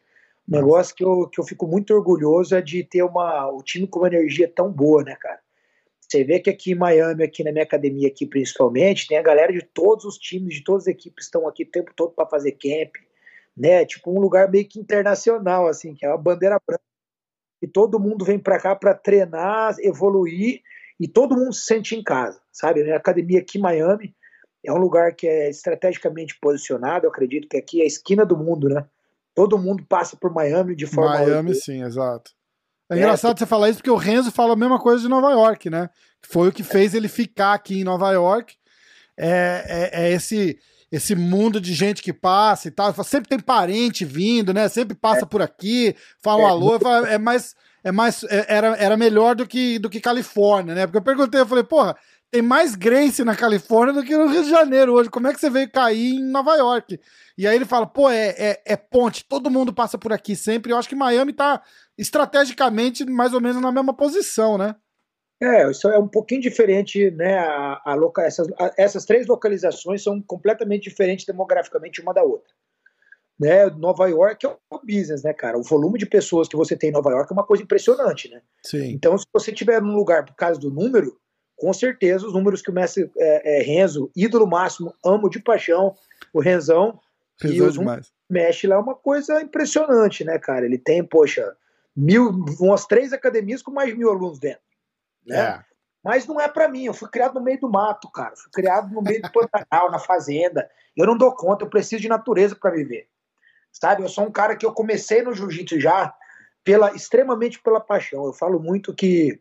negócio 0.47 0.95
que 0.95 1.03
eu, 1.03 1.27
que 1.29 1.41
eu 1.41 1.45
fico 1.45 1.67
muito 1.67 1.95
orgulhoso 1.95 2.55
é 2.55 2.61
de 2.61 2.85
ter 2.85 3.03
uma, 3.03 3.51
o 3.51 3.63
time 3.63 3.89
com 3.89 4.01
uma 4.01 4.09
energia 4.09 4.47
tão 4.47 4.71
boa, 4.71 5.03
né, 5.03 5.17
cara? 5.19 5.41
Você 5.99 6.23
vê 6.23 6.39
que 6.39 6.51
aqui 6.51 6.73
em 6.73 6.75
Miami, 6.75 7.25
aqui 7.25 7.43
na 7.43 7.51
minha 7.51 7.65
academia 7.65 8.09
aqui 8.09 8.27
principalmente, 8.27 9.09
tem 9.09 9.17
a 9.17 9.23
galera 9.23 9.51
de 9.51 9.63
todos 9.63 10.05
os 10.05 10.19
times, 10.19 10.57
de 10.57 10.63
todas 10.63 10.83
as 10.85 10.89
equipes 10.89 11.25
estão 11.25 11.49
aqui 11.49 11.65
o 11.65 11.71
tempo 11.71 11.91
todo 11.97 12.13
para 12.13 12.29
fazer 12.29 12.53
camp, 12.53 12.95
né? 13.57 13.87
Tipo 13.87 14.13
um 14.13 14.21
lugar 14.21 14.51
meio 14.51 14.69
que 14.69 14.79
internacional 14.79 15.67
assim, 15.67 15.95
que 15.95 16.05
é 16.05 16.09
uma 16.11 16.19
bandeira 16.19 16.61
branca. 16.67 16.85
E 17.63 17.67
todo 17.67 17.99
mundo 17.99 18.27
vem 18.27 18.39
para 18.39 18.61
cá 18.61 18.77
para 18.77 18.93
treinar, 18.93 19.75
evoluir 19.81 20.61
e 21.01 21.09
todo 21.09 21.35
mundo 21.35 21.55
se 21.55 21.65
sente 21.65 21.97
em 21.97 22.03
casa, 22.03 22.41
sabe? 22.53 22.83
A 22.83 22.85
minha 22.85 22.97
academia 22.97 23.41
aqui 23.41 23.57
em 23.57 23.63
Miami 23.63 24.15
é 24.65 24.73
um 24.73 24.79
lugar 24.79 25.15
que 25.15 25.27
é 25.27 25.51
estrategicamente 25.51 26.37
posicionado, 26.41 27.07
eu 27.07 27.11
acredito 27.11 27.49
que 27.49 27.57
aqui 27.57 27.81
é 27.81 27.85
a 27.85 27.87
esquina 27.87 28.25
do 28.25 28.37
mundo, 28.37 28.69
né? 28.69 28.85
Todo 29.35 29.59
mundo 29.59 29.85
passa 29.89 30.17
por 30.17 30.33
Miami 30.33 30.77
de 30.77 30.87
forma 30.87 31.19
Miami, 31.19 31.55
sim, 31.55 31.83
exato. 31.83 32.31
É, 32.91 32.95
é 32.95 32.99
engraçado 32.99 33.39
você 33.39 33.47
falar 33.47 33.69
isso 33.69 33.79
porque 33.79 33.91
o 33.91 33.97
Renzo 33.97 34.31
fala 34.31 34.53
a 34.53 34.57
mesma 34.57 34.79
coisa 34.79 35.03
de 35.03 35.09
Nova 35.09 35.31
York, 35.33 35.69
né? 35.69 35.91
Foi 36.23 36.49
o 36.49 36.53
que 36.53 36.63
fez 36.63 36.95
ele 36.95 37.09
ficar 37.09 37.55
aqui 37.55 37.81
em 37.81 37.85
Nova 37.85 38.11
York. 38.13 38.55
É, 39.17 39.91
é, 39.93 40.05
é 40.05 40.13
esse 40.13 40.59
esse 40.95 41.17
mundo 41.17 41.61
de 41.61 41.75
gente 41.75 42.03
que 42.03 42.13
passa 42.13 42.69
e 42.69 42.71
tal. 42.71 42.93
Sempre 43.03 43.29
tem 43.29 43.41
parente 43.41 44.05
vindo, 44.05 44.55
né? 44.55 44.69
Sempre 44.69 44.95
passa 44.95 45.25
é. 45.25 45.27
por 45.27 45.43
aqui, 45.43 45.97
fala 46.23 46.43
um 46.43 46.47
é. 46.47 46.51
alô. 46.51 46.79
Fala, 46.79 47.09
é 47.09 47.19
mais. 47.19 47.55
É 47.87 47.93
mais 47.93 48.25
era, 48.31 48.69
era 48.79 48.97
melhor 48.97 49.35
do 49.35 49.47
que, 49.47 49.79
do 49.79 49.91
que 49.91 50.01
Califórnia, 50.01 50.75
né? 50.75 50.87
Porque 50.87 50.97
eu 50.97 51.03
perguntei, 51.03 51.39
eu 51.39 51.47
falei, 51.47 51.65
porra, 51.65 51.95
tem 52.35 52.43
mais 52.43 52.75
Grace 52.75 53.23
na 53.23 53.37
Califórnia 53.37 53.95
do 53.95 54.03
que 54.03 54.17
no 54.17 54.27
Rio 54.27 54.43
de 54.43 54.51
Janeiro 54.51 54.93
hoje. 54.95 55.09
Como 55.09 55.29
é 55.29 55.33
que 55.33 55.39
você 55.39 55.49
veio 55.49 55.71
cair 55.71 56.17
em 56.17 56.33
Nova 56.33 56.57
York? 56.57 56.99
E 57.39 57.47
aí 57.47 57.55
ele 57.55 57.65
fala, 57.65 57.87
pô, 57.87 58.11
é, 58.11 58.35
é, 58.37 58.63
é 58.67 58.77
ponte, 58.77 59.25
todo 59.25 59.49
mundo 59.49 59.73
passa 59.73 59.97
por 59.97 60.13
aqui 60.13 60.35
sempre. 60.35 60.73
Eu 60.73 60.77
acho 60.77 60.89
que 60.89 60.97
Miami 60.97 61.33
tá 61.33 61.63
estrategicamente 61.97 63.05
mais 63.05 63.33
ou 63.33 63.41
menos 63.41 63.63
na 63.63 63.71
mesma 63.71 63.95
posição, 63.95 64.59
né? 64.59 64.75
É, 65.41 65.71
isso 65.71 65.89
é 65.89 65.97
um 65.97 66.09
pouquinho 66.09 66.41
diferente, 66.41 67.09
né? 67.13 67.39
A, 67.39 67.81
a 67.85 67.95
loca, 67.95 68.23
essas, 68.23 68.49
a, 68.59 68.73
essas 68.77 69.05
três 69.05 69.29
localizações 69.29 70.03
são 70.03 70.21
completamente 70.21 70.91
diferentes 70.91 71.25
demograficamente 71.25 72.03
uma 72.03 72.13
da 72.13 72.25
outra. 72.25 72.53
Né? 73.39 73.67
Nova 73.71 74.09
York 74.09 74.45
é 74.45 74.49
um 74.49 74.79
business, 74.85 75.23
né, 75.23 75.33
cara? 75.33 75.57
O 75.57 75.63
volume 75.63 76.01
de 76.01 76.07
pessoas 76.07 76.49
que 76.49 76.57
você 76.57 76.77
tem 76.77 76.91
em 76.91 76.93
Nova 76.93 77.11
York 77.11 77.31
é 77.31 77.35
uma 77.35 77.47
coisa 77.47 77.63
impressionante, 77.63 78.29
né? 78.29 78.43
Sim. 78.65 78.91
Então, 78.91 79.17
se 79.17 79.27
você 79.33 79.53
tiver 79.53 79.81
num 79.81 79.95
lugar 79.95 80.25
por 80.25 80.35
causa 80.35 80.59
do 80.59 80.71
número, 80.71 81.17
com 81.65 81.73
certeza 81.73 82.27
os 82.27 82.35
números 82.35 82.61
que 82.61 82.71
o 82.71 82.75
mestre 82.75 83.11
é, 83.17 83.57
é, 83.57 83.63
Renzo, 83.63 84.11
ídolo 84.15 84.47
máximo, 84.47 84.95
amo 85.03 85.31
de 85.31 85.41
paixão, 85.41 85.97
o 86.31 86.39
Renzão, 86.39 87.01
e 87.43 87.63
os 87.63 87.79
mexe 88.29 88.67
lá 88.67 88.77
é 88.77 88.79
uma 88.79 88.95
coisa 88.95 89.41
impressionante, 89.41 90.25
né, 90.25 90.39
cara? 90.39 90.67
Ele 90.67 90.77
tem, 90.77 91.03
poxa, 91.03 91.57
mil, 91.97 92.45
umas 92.61 92.85
três 92.85 93.15
academias 93.15 93.63
com 93.63 93.71
mais 93.71 93.89
de 93.89 93.97
mil 93.97 94.11
alunos 94.11 94.39
dentro. 94.39 94.61
Né? 95.27 95.39
É. 95.39 95.65
Mas 96.05 96.27
não 96.27 96.39
é 96.39 96.49
para 96.49 96.69
mim, 96.69 96.85
eu 96.85 96.93
fui 96.93 97.09
criado 97.09 97.33
no 97.33 97.43
meio 97.43 97.59
do 97.59 97.71
mato, 97.71 98.11
cara. 98.11 98.37
Fui 98.37 98.51
criado 98.53 98.93
no 98.93 99.01
meio 99.01 99.23
do 99.23 99.33
Pantanal, 99.33 99.89
na 99.91 99.99
fazenda. 99.99 100.69
Eu 100.95 101.07
não 101.07 101.17
dou 101.17 101.35
conta, 101.35 101.65
eu 101.65 101.71
preciso 101.71 102.03
de 102.03 102.11
natureza 102.11 102.55
para 102.55 102.73
viver. 102.73 103.09
Sabe? 103.73 104.03
Eu 104.03 104.09
sou 104.11 104.27
um 104.27 104.31
cara 104.31 104.55
que 104.55 104.67
eu 104.67 104.73
comecei 104.75 105.23
no 105.23 105.33
jiu-jitsu 105.33 105.81
já 105.81 106.15
pela 106.63 106.95
extremamente 106.95 107.59
pela 107.59 107.81
paixão. 107.81 108.27
Eu 108.27 108.35
falo 108.35 108.61
muito 108.61 108.95
que 108.95 109.41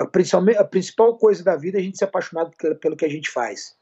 a, 0.00 0.60
a 0.60 0.64
principal 0.64 1.16
coisa 1.16 1.42
da 1.42 1.56
vida 1.56 1.78
é 1.78 1.80
a 1.80 1.84
gente 1.84 1.98
ser 1.98 2.04
apaixonado 2.04 2.50
pelo 2.80 2.96
que 2.96 3.04
a 3.04 3.08
gente 3.08 3.30
faz. 3.30 3.76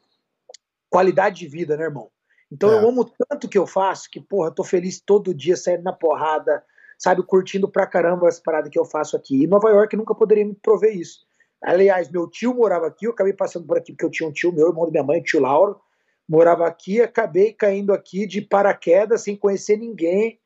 Qualidade 0.89 1.41
de 1.41 1.49
vida, 1.49 1.77
né, 1.77 1.85
irmão? 1.85 2.11
Então 2.51 2.71
é. 2.71 2.75
eu 2.75 2.89
amo 2.89 3.05
tanto 3.05 3.47
o 3.47 3.51
que 3.51 3.59
eu 3.59 3.67
faço 3.67 4.09
que, 4.11 4.21
porra, 4.21 4.51
tô 4.51 4.63
feliz 4.63 5.01
todo 5.01 5.35
dia 5.35 5.57
saindo 5.57 5.83
na 5.83 5.93
porrada, 5.93 6.63
sabe, 6.97 7.23
curtindo 7.23 7.69
pra 7.69 7.87
caramba 7.87 8.29
as 8.29 8.39
paradas 8.39 8.71
que 8.71 8.79
eu 8.79 8.85
faço 8.85 9.17
aqui. 9.17 9.43
E 9.43 9.47
Nova 9.47 9.69
York 9.71 9.97
nunca 9.97 10.15
poderia 10.15 10.45
me 10.45 10.55
prover 10.55 10.97
isso. 10.97 11.27
Aliás, 11.61 12.11
meu 12.11 12.29
tio 12.29 12.55
morava 12.55 12.87
aqui, 12.87 13.07
eu 13.07 13.11
acabei 13.11 13.33
passando 13.33 13.67
por 13.67 13.79
aqui 13.79 13.93
porque 13.93 14.05
eu 14.05 14.11
tinha 14.11 14.29
um 14.29 14.33
tio, 14.33 14.53
meu 14.53 14.69
irmão 14.69 14.85
da 14.85 14.91
minha 14.91 15.03
mãe, 15.03 15.21
o 15.21 15.25
tio 15.25 15.41
Lauro, 15.41 15.81
morava 16.29 16.67
aqui, 16.67 17.01
acabei 17.01 17.53
caindo 17.53 17.93
aqui 17.93 18.27
de 18.27 18.41
paraquedas, 18.41 19.23
sem 19.23 19.37
conhecer 19.37 19.77
ninguém. 19.77 20.39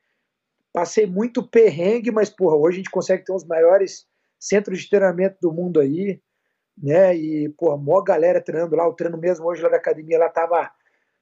Passei 0.73 1.07
muito 1.07 1.43
perrengue, 1.43 2.11
mas, 2.11 2.31
porra, 2.31 2.57
hoje 2.57 2.77
a 2.77 2.79
gente 2.79 2.91
consegue 2.91 3.25
ter 3.25 3.33
uns 3.33 3.45
maiores 3.45 4.07
centros 4.39 4.81
de 4.81 4.91
treinamento 4.91 5.37
do 5.41 5.53
mundo 5.53 5.81
aí, 5.81 6.21
né? 6.81 7.15
E, 7.17 7.49
porra, 7.51 7.77
maior 7.77 8.03
galera 8.03 8.41
treinando 8.41 8.77
lá, 8.77 8.87
o 8.89 8.95
treino 8.95 9.19
mesmo 9.19 9.47
hoje 9.47 9.63
lá 9.63 9.69
da 9.69 9.77
academia, 9.77 10.19
lá 10.19 10.29
tava 10.29 10.71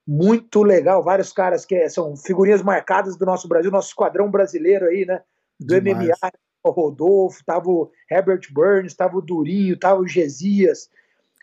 muito 0.07 0.63
legal. 0.63 1.03
Vários 1.03 1.33
caras 1.33 1.65
que 1.65 1.89
são 1.89 2.17
figurinhas 2.17 2.63
marcadas 2.63 3.17
do 3.17 3.27
nosso 3.27 3.49
Brasil, 3.49 3.71
nosso 3.71 3.89
esquadrão 3.89 4.31
brasileiro 4.31 4.87
aí, 4.87 5.05
né? 5.05 5.23
Do 5.59 5.81
Demais. 5.81 6.09
MMA, 6.09 6.31
o 6.63 6.71
Rodolfo, 6.71 7.45
tava 7.45 7.69
o 7.69 7.91
Herbert 8.11 8.43
Burns, 8.53 8.95
tava 8.95 9.17
o 9.17 9.23
Durinho, 9.23 9.79
tava 9.79 10.01
o 10.01 10.07
Gesias, 10.07 10.91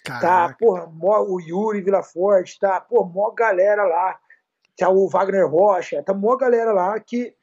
tá, 0.03 0.19
Caraca. 0.19 0.53
tá, 0.53 0.57
porra, 0.59 0.91
o 1.27 1.39
Yuri 1.39 1.81
Villaforte, 1.81 2.59
tá, 2.59 2.79
pô, 2.79 3.05
mó 3.05 3.31
galera 3.31 3.83
lá, 3.83 4.19
tá 4.77 4.89
o 4.89 5.07
Wagner 5.07 5.49
Rocha, 5.49 6.03
tá 6.03 6.13
mó 6.13 6.35
galera 6.35 6.73
lá 6.73 6.99
que, 6.99 7.33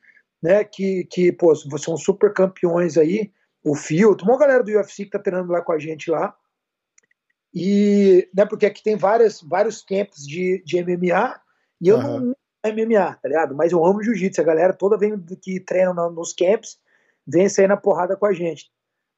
né, 0.42 0.62
que, 0.64 1.04
que 1.10 1.32
pô, 1.32 1.54
são 1.54 1.96
super 1.96 2.32
campeões 2.32 2.96
aí, 2.96 3.32
o 3.62 3.74
Filtro, 3.74 4.26
mó 4.26 4.36
galera 4.36 4.62
do 4.62 4.72
UFC 4.72 5.04
que 5.04 5.10
tá 5.10 5.18
treinando 5.18 5.52
lá 5.52 5.60
com 5.60 5.72
a 5.72 5.78
gente 5.78 6.10
lá, 6.10 6.34
e, 7.52 8.28
né, 8.34 8.46
porque 8.46 8.66
aqui 8.66 8.82
tem 8.82 8.96
várias, 8.96 9.42
vários 9.42 9.82
campos 9.82 10.26
de, 10.26 10.62
de 10.64 10.82
MMA, 10.82 11.40
e 11.80 11.88
eu 11.88 11.96
uhum. 11.96 12.20
não 12.20 12.36
MMA, 12.64 13.14
tá 13.14 13.28
ligado? 13.28 13.54
Mas 13.54 13.72
eu 13.72 13.84
amo 13.84 14.02
jiu-jitsu, 14.02 14.40
a 14.40 14.44
galera 14.44 14.72
toda 14.72 14.98
vem 14.98 15.18
que 15.40 15.58
treina 15.60 15.92
nos 16.10 16.32
camps, 16.34 16.78
vem 17.26 17.48
sair 17.48 17.66
na 17.66 17.76
porrada 17.76 18.16
com 18.16 18.26
a 18.26 18.32
gente. 18.32 18.70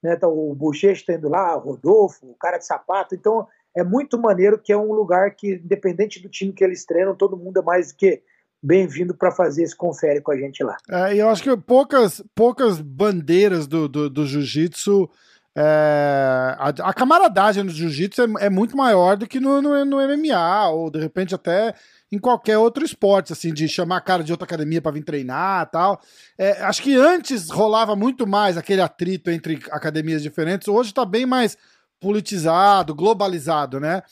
Né? 0.02 0.16
Tá 0.16 0.28
o 0.28 0.54
Bochecha 0.54 1.04
tá 1.06 1.14
indo 1.14 1.28
lá, 1.28 1.56
o 1.56 1.60
Rodolfo, 1.60 2.26
o 2.26 2.34
cara 2.34 2.58
de 2.58 2.66
sapato, 2.66 3.14
então 3.14 3.46
é 3.76 3.82
muito 3.82 4.18
maneiro 4.18 4.58
que 4.58 4.72
é 4.72 4.76
um 4.76 4.92
lugar 4.92 5.34
que, 5.34 5.54
independente 5.54 6.20
do 6.20 6.28
time 6.28 6.52
que 6.52 6.62
eles 6.62 6.84
treinam, 6.84 7.16
todo 7.16 7.36
mundo 7.36 7.58
é 7.58 7.62
mais 7.62 7.92
do 7.92 7.96
que 7.96 8.22
bem-vindo 8.62 9.14
para 9.14 9.32
fazer 9.32 9.64
esse 9.64 9.76
confere 9.76 10.20
com 10.20 10.30
a 10.30 10.36
gente 10.36 10.62
lá. 10.62 10.76
É, 10.88 11.16
eu 11.16 11.28
acho 11.28 11.42
que 11.42 11.56
poucas, 11.56 12.22
poucas 12.34 12.80
bandeiras 12.80 13.66
do, 13.66 13.88
do, 13.88 14.08
do 14.08 14.26
jiu-jitsu 14.26 15.10
é, 15.54 16.56
a, 16.58 16.68
a, 16.68 16.94
camaradagem 16.94 17.62
no 17.62 17.70
jiu-jitsu 17.70 18.22
é, 18.22 18.46
é, 18.46 18.50
muito 18.50 18.74
maior 18.74 19.18
do 19.18 19.26
que 19.26 19.38
no, 19.38 19.60
no, 19.60 19.84
no, 19.84 19.96
MMA, 19.98 20.68
ou 20.70 20.90
de 20.90 20.98
repente 20.98 21.34
até 21.34 21.74
em 22.10 22.18
qualquer 22.18 22.56
outro 22.56 22.82
esporte, 22.82 23.34
assim, 23.34 23.52
de 23.52 23.68
chamar 23.68 23.98
a 23.98 24.00
cara 24.00 24.24
de 24.24 24.32
outra 24.32 24.46
academia 24.46 24.80
para 24.80 24.92
vir 24.92 25.04
treinar 25.04 25.70
tal. 25.70 26.00
É, 26.38 26.62
acho 26.62 26.82
que 26.82 26.96
antes 26.96 27.50
rolava 27.50 27.94
muito 27.94 28.26
mais 28.26 28.56
aquele 28.56 28.80
atrito 28.80 29.30
entre 29.30 29.60
academias 29.70 30.22
diferentes, 30.22 30.68
hoje 30.68 30.88
está 30.88 31.04
bem 31.04 31.26
mais 31.26 31.56
politizado, 32.00 32.94
globalizado, 32.94 33.78
né? 33.78 34.02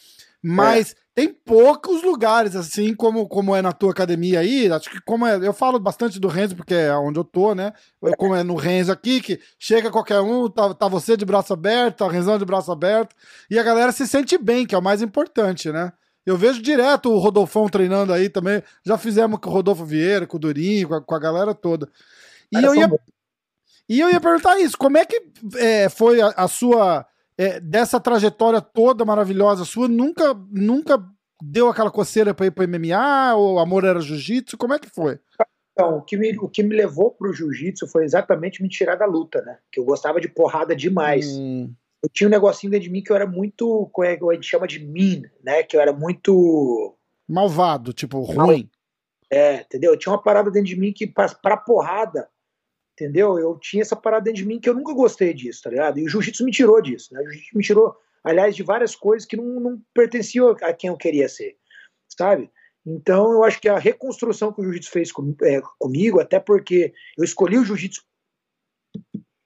Mas 0.43 0.93
é. 0.93 0.95
tem 1.15 1.29
poucos 1.33 2.03
lugares, 2.03 2.57
assim, 2.57 2.95
como, 2.95 3.29
como 3.29 3.55
é 3.55 3.61
na 3.61 3.73
tua 3.73 3.91
academia 3.91 4.41
aí. 4.41 4.71
Acho 4.73 4.91
que 4.91 5.01
como 5.03 5.27
é. 5.27 5.37
Eu 5.37 5.53
falo 5.53 5.79
bastante 5.79 6.19
do 6.19 6.29
Renzo, 6.29 6.57
porque 6.57 6.75
é 6.75 6.95
onde 6.95 7.19
eu 7.19 7.25
tô, 7.25 7.55
né? 7.55 7.73
Como 8.17 8.35
é 8.35 8.43
no 8.43 8.55
Renzo 8.55 8.91
aqui, 8.91 9.21
que 9.21 9.39
chega 9.59 9.91
qualquer 9.91 10.21
um, 10.21 10.49
tá, 10.49 10.73
tá 10.75 10.89
você 10.89 11.17
de 11.17 11.25
braço 11.25 11.53
aberto, 11.53 11.99
tá 11.99 12.07
o 12.07 12.09
Renzão 12.09 12.39
de 12.39 12.45
braço 12.45 12.73
aberto, 12.73 13.15
e 13.51 13.59
a 13.59 13.63
galera 13.63 13.93
se 13.93 14.07
sente 14.07 14.39
bem, 14.39 14.67
que 14.67 14.75
é 14.75 14.79
o 14.79 14.83
mais 14.83 15.03
importante, 15.03 15.71
né? 15.71 15.93
Eu 16.25 16.37
vejo 16.37 16.63
direto 16.63 17.11
o 17.11 17.19
Rodolfão 17.19 17.69
treinando 17.69 18.13
aí 18.13 18.29
também. 18.29 18.63
Já 18.85 18.97
fizemos 18.97 19.39
com 19.41 19.51
o 19.51 19.53
Rodolfo 19.53 19.85
Vieira, 19.85 20.27
com 20.27 20.37
o 20.37 20.41
Durinho, 20.41 20.89
com 20.89 20.95
a, 20.95 21.01
com 21.03 21.15
a 21.15 21.19
galera 21.19 21.55
toda. 21.55 21.89
E 22.53 22.63
eu, 22.63 22.75
ia, 22.75 22.91
e 23.89 24.01
eu 24.01 24.11
ia 24.11 24.21
perguntar 24.21 24.59
isso: 24.59 24.77
como 24.77 24.97
é 24.97 25.05
que 25.05 25.23
é, 25.57 25.89
foi 25.89 26.21
a, 26.21 26.29
a 26.29 26.49
sua 26.49 27.07
é, 27.41 27.59
dessa 27.59 27.99
trajetória 27.99 28.61
toda 28.61 29.03
maravilhosa 29.03 29.65
sua, 29.65 29.89
nunca, 29.89 30.35
nunca 30.51 31.03
deu 31.43 31.71
aquela 31.71 31.91
coceira 31.91 32.35
para 32.35 32.45
ir 32.45 32.51
para 32.51 32.67
MMA? 32.67 33.35
Ou 33.35 33.59
amor 33.59 33.85
era 33.85 33.99
jiu-jitsu? 33.99 34.59
Como 34.59 34.75
é 34.75 34.79
que 34.79 34.91
foi? 34.91 35.19
Então, 35.73 35.97
o 35.97 36.03
que 36.03 36.19
me, 36.19 36.37
o 36.39 36.47
que 36.51 36.63
me 36.63 36.77
levou 36.77 37.11
pro 37.11 37.33
jiu-jitsu 37.33 37.89
foi 37.89 38.05
exatamente 38.05 38.63
me 38.63 38.69
tirar 38.69 38.97
da 38.97 39.07
luta, 39.07 39.41
né? 39.41 39.57
Que 39.73 39.81
eu 39.81 39.85
gostava 39.87 40.21
de 40.21 40.29
porrada 40.29 40.77
demais. 40.77 41.27
Hum. 41.29 41.73
Eu 42.03 42.11
tinha 42.13 42.29
um 42.29 42.31
negocinho 42.31 42.71
dentro 42.71 42.89
de 42.89 42.93
mim 42.93 43.03
que 43.03 43.11
eu 43.11 43.17
era 43.17 43.27
muito, 43.27 43.89
como 43.91 44.07
é 44.07 44.19
que 44.19 44.23
a 44.23 44.35
gente 44.35 44.47
chama 44.47 44.67
de 44.67 44.79
mean, 44.79 45.23
né? 45.43 45.63
Que 45.63 45.79
eu 45.79 45.81
era 45.81 45.95
muito. 45.95 46.95
Malvado, 47.27 47.95
tipo, 47.95 48.21
ruim. 48.21 48.69
É, 49.33 49.63
entendeu? 49.63 49.93
Eu 49.93 49.99
tinha 49.99 50.13
uma 50.13 50.23
parada 50.23 50.51
dentro 50.51 50.69
de 50.69 50.77
mim 50.77 50.93
que, 50.93 51.07
pra, 51.07 51.27
pra 51.29 51.57
porrada, 51.57 52.29
entendeu? 53.01 53.39
Eu 53.39 53.59
tinha 53.59 53.83
essa 53.83 53.97
parada 53.97 54.25
dentro 54.25 54.43
de 54.43 54.47
mim 54.47 54.61
que 54.61 54.69
eu 54.69 54.75
nunca 54.75 54.93
gostei 54.93 55.33
disso, 55.33 55.63
tá 55.63 55.71
ligado? 55.71 55.99
E 55.99 56.05
o 56.05 56.09
jiu-jitsu 56.09 56.45
me 56.45 56.53
tirou 56.53 56.81
disso, 56.83 57.15
né? 57.15 57.21
O 57.21 57.25
jiu-jitsu 57.25 57.57
me 57.57 57.65
tirou, 57.65 57.97
aliás, 58.23 58.55
de 58.55 58.63
várias 58.63 58.95
coisas 58.95 59.27
que 59.27 59.37
não, 59.37 59.59
não 59.59 59.83
pertenciam 59.95 60.51
a 60.51 60.73
quem 60.75 60.89
eu 60.89 60.97
queria 60.97 61.29
ser, 61.29 61.57
sabe? 62.09 62.51
Então, 62.85 63.33
eu 63.33 63.43
acho 63.43 63.61
que 63.61 63.69
a 63.69 63.79
reconstrução 63.79 64.53
que 64.53 64.61
o 64.61 64.65
jiu-jitsu 64.65 64.91
fez 64.91 65.13
com, 65.13 65.35
é, 65.43 65.63
comigo, 65.79 66.21
até 66.21 66.39
porque 66.39 66.93
eu 67.17 67.25
escolhi 67.25 67.59
o 67.59 67.65
jiu-jitsu 67.65 68.03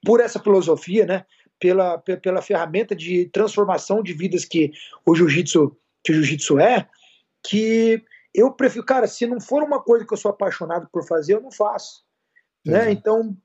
por 0.05 0.21
essa 0.21 0.41
filosofia, 0.41 1.07
né? 1.07 1.25
Pela, 1.61 1.99
pela 1.99 2.43
ferramenta 2.43 2.95
de 2.95 3.27
transformação 3.27 4.03
de 4.03 4.13
vidas 4.13 4.45
que 4.45 4.73
o 5.07 5.15
jiu-jitsu 5.15 5.77
que 6.05 6.13
o 6.13 6.17
jiu-jitsu 6.17 6.59
é, 6.59 6.87
que 7.43 8.03
eu 8.35 8.51
prefiro, 8.53 8.85
cara, 8.85 9.07
se 9.07 9.27
não 9.27 9.41
for 9.41 9.63
uma 9.63 9.81
coisa 9.81 10.05
que 10.05 10.13
eu 10.13 10.19
sou 10.19 10.31
apaixonado 10.31 10.87
por 10.93 11.07
fazer, 11.07 11.35
eu 11.35 11.41
não 11.41 11.51
faço 11.51 12.05
né? 12.65 12.91
Então, 12.91 13.37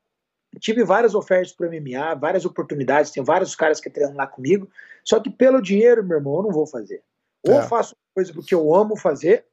tive 0.59 0.83
várias 0.83 1.13
ofertas 1.13 1.53
para 1.53 1.67
MMA, 1.67 2.15
várias 2.15 2.45
oportunidades, 2.45 3.11
tem 3.11 3.23
vários 3.23 3.55
caras 3.55 3.79
que 3.79 3.89
treinam 3.89 4.15
lá 4.15 4.25
comigo, 4.25 4.69
só 5.03 5.19
que 5.19 5.29
pelo 5.29 5.61
dinheiro, 5.61 6.03
meu 6.03 6.17
irmão, 6.17 6.37
eu 6.37 6.43
não 6.43 6.51
vou 6.51 6.65
fazer. 6.65 7.03
Ou 7.47 7.59
é. 7.59 7.67
faço 7.67 7.95
coisa 8.13 8.33
porque 8.33 8.53
eu 8.53 8.73
amo 8.73 8.97
fazer, 8.97 9.45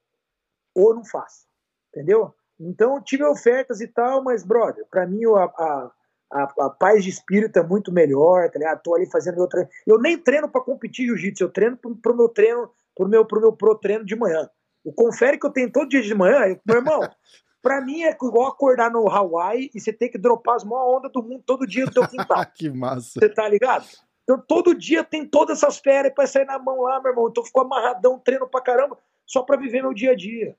ou 0.74 0.94
não 0.94 1.04
faço. 1.04 1.46
Entendeu? 1.90 2.34
Então, 2.58 3.00
tive 3.02 3.24
ofertas 3.24 3.80
e 3.80 3.86
tal, 3.86 4.22
mas, 4.22 4.42
brother, 4.42 4.84
para 4.90 5.06
mim 5.06 5.24
a, 5.26 5.44
a, 5.44 5.90
a, 6.32 6.42
a, 6.66 6.70
paz 6.70 7.04
de 7.04 7.10
espírito 7.10 7.58
é 7.58 7.62
muito 7.62 7.92
melhor, 7.92 8.50
tá 8.50 8.58
ligado? 8.58 8.82
Tô 8.82 8.94
ali 8.94 9.06
fazendo 9.06 9.36
meu 9.36 9.46
treino. 9.46 9.68
Eu 9.86 9.98
nem 9.98 10.18
treino 10.18 10.48
para 10.48 10.62
competir 10.62 11.06
jiu-jitsu, 11.06 11.44
eu 11.44 11.50
treino 11.50 11.76
pro, 11.76 11.94
pro 11.96 12.16
meu 12.16 12.28
treino, 12.28 12.70
pro 12.94 13.08
meu, 13.08 13.24
pro 13.24 13.40
meu 13.40 13.52
pro 13.52 13.74
treino 13.74 14.04
de 14.04 14.16
manhã. 14.16 14.48
O 14.82 14.92
confere 14.92 15.38
que 15.38 15.46
eu 15.46 15.50
tenho 15.50 15.70
todo 15.70 15.88
dia 15.88 16.02
de 16.02 16.14
manhã, 16.14 16.58
meu 16.64 16.76
irmão, 16.76 17.00
pra 17.66 17.80
mim 17.80 18.02
é 18.02 18.10
igual 18.10 18.46
acordar 18.46 18.90
no 18.90 19.08
Hawaii 19.08 19.70
e 19.74 19.80
você 19.80 19.92
ter 19.92 20.08
que 20.08 20.18
dropar 20.18 20.54
as 20.56 20.64
maiores 20.64 20.98
ondas 20.98 21.12
do 21.12 21.22
mundo 21.22 21.42
todo 21.44 21.66
dia 21.66 21.84
no 21.84 21.92
teu 21.92 22.06
quintal. 22.06 22.44
que 22.54 22.70
massa. 22.70 23.18
Você 23.18 23.28
tá 23.28 23.48
ligado? 23.48 23.86
Então 24.22 24.38
todo 24.46 24.74
dia 24.74 25.02
tem 25.02 25.26
todas 25.26 25.58
essas 25.58 25.78
férias 25.78 26.14
pra 26.14 26.26
sair 26.26 26.44
na 26.44 26.58
mão 26.58 26.82
lá, 26.82 27.00
meu 27.00 27.10
irmão. 27.10 27.28
Então 27.28 27.44
ficou 27.44 27.62
amarradão, 27.62 28.18
treino 28.18 28.48
pra 28.48 28.60
caramba, 28.60 28.96
só 29.26 29.42
pra 29.42 29.56
viver 29.56 29.82
meu 29.82 29.92
dia 29.92 30.12
a 30.12 30.16
dia 30.16 30.56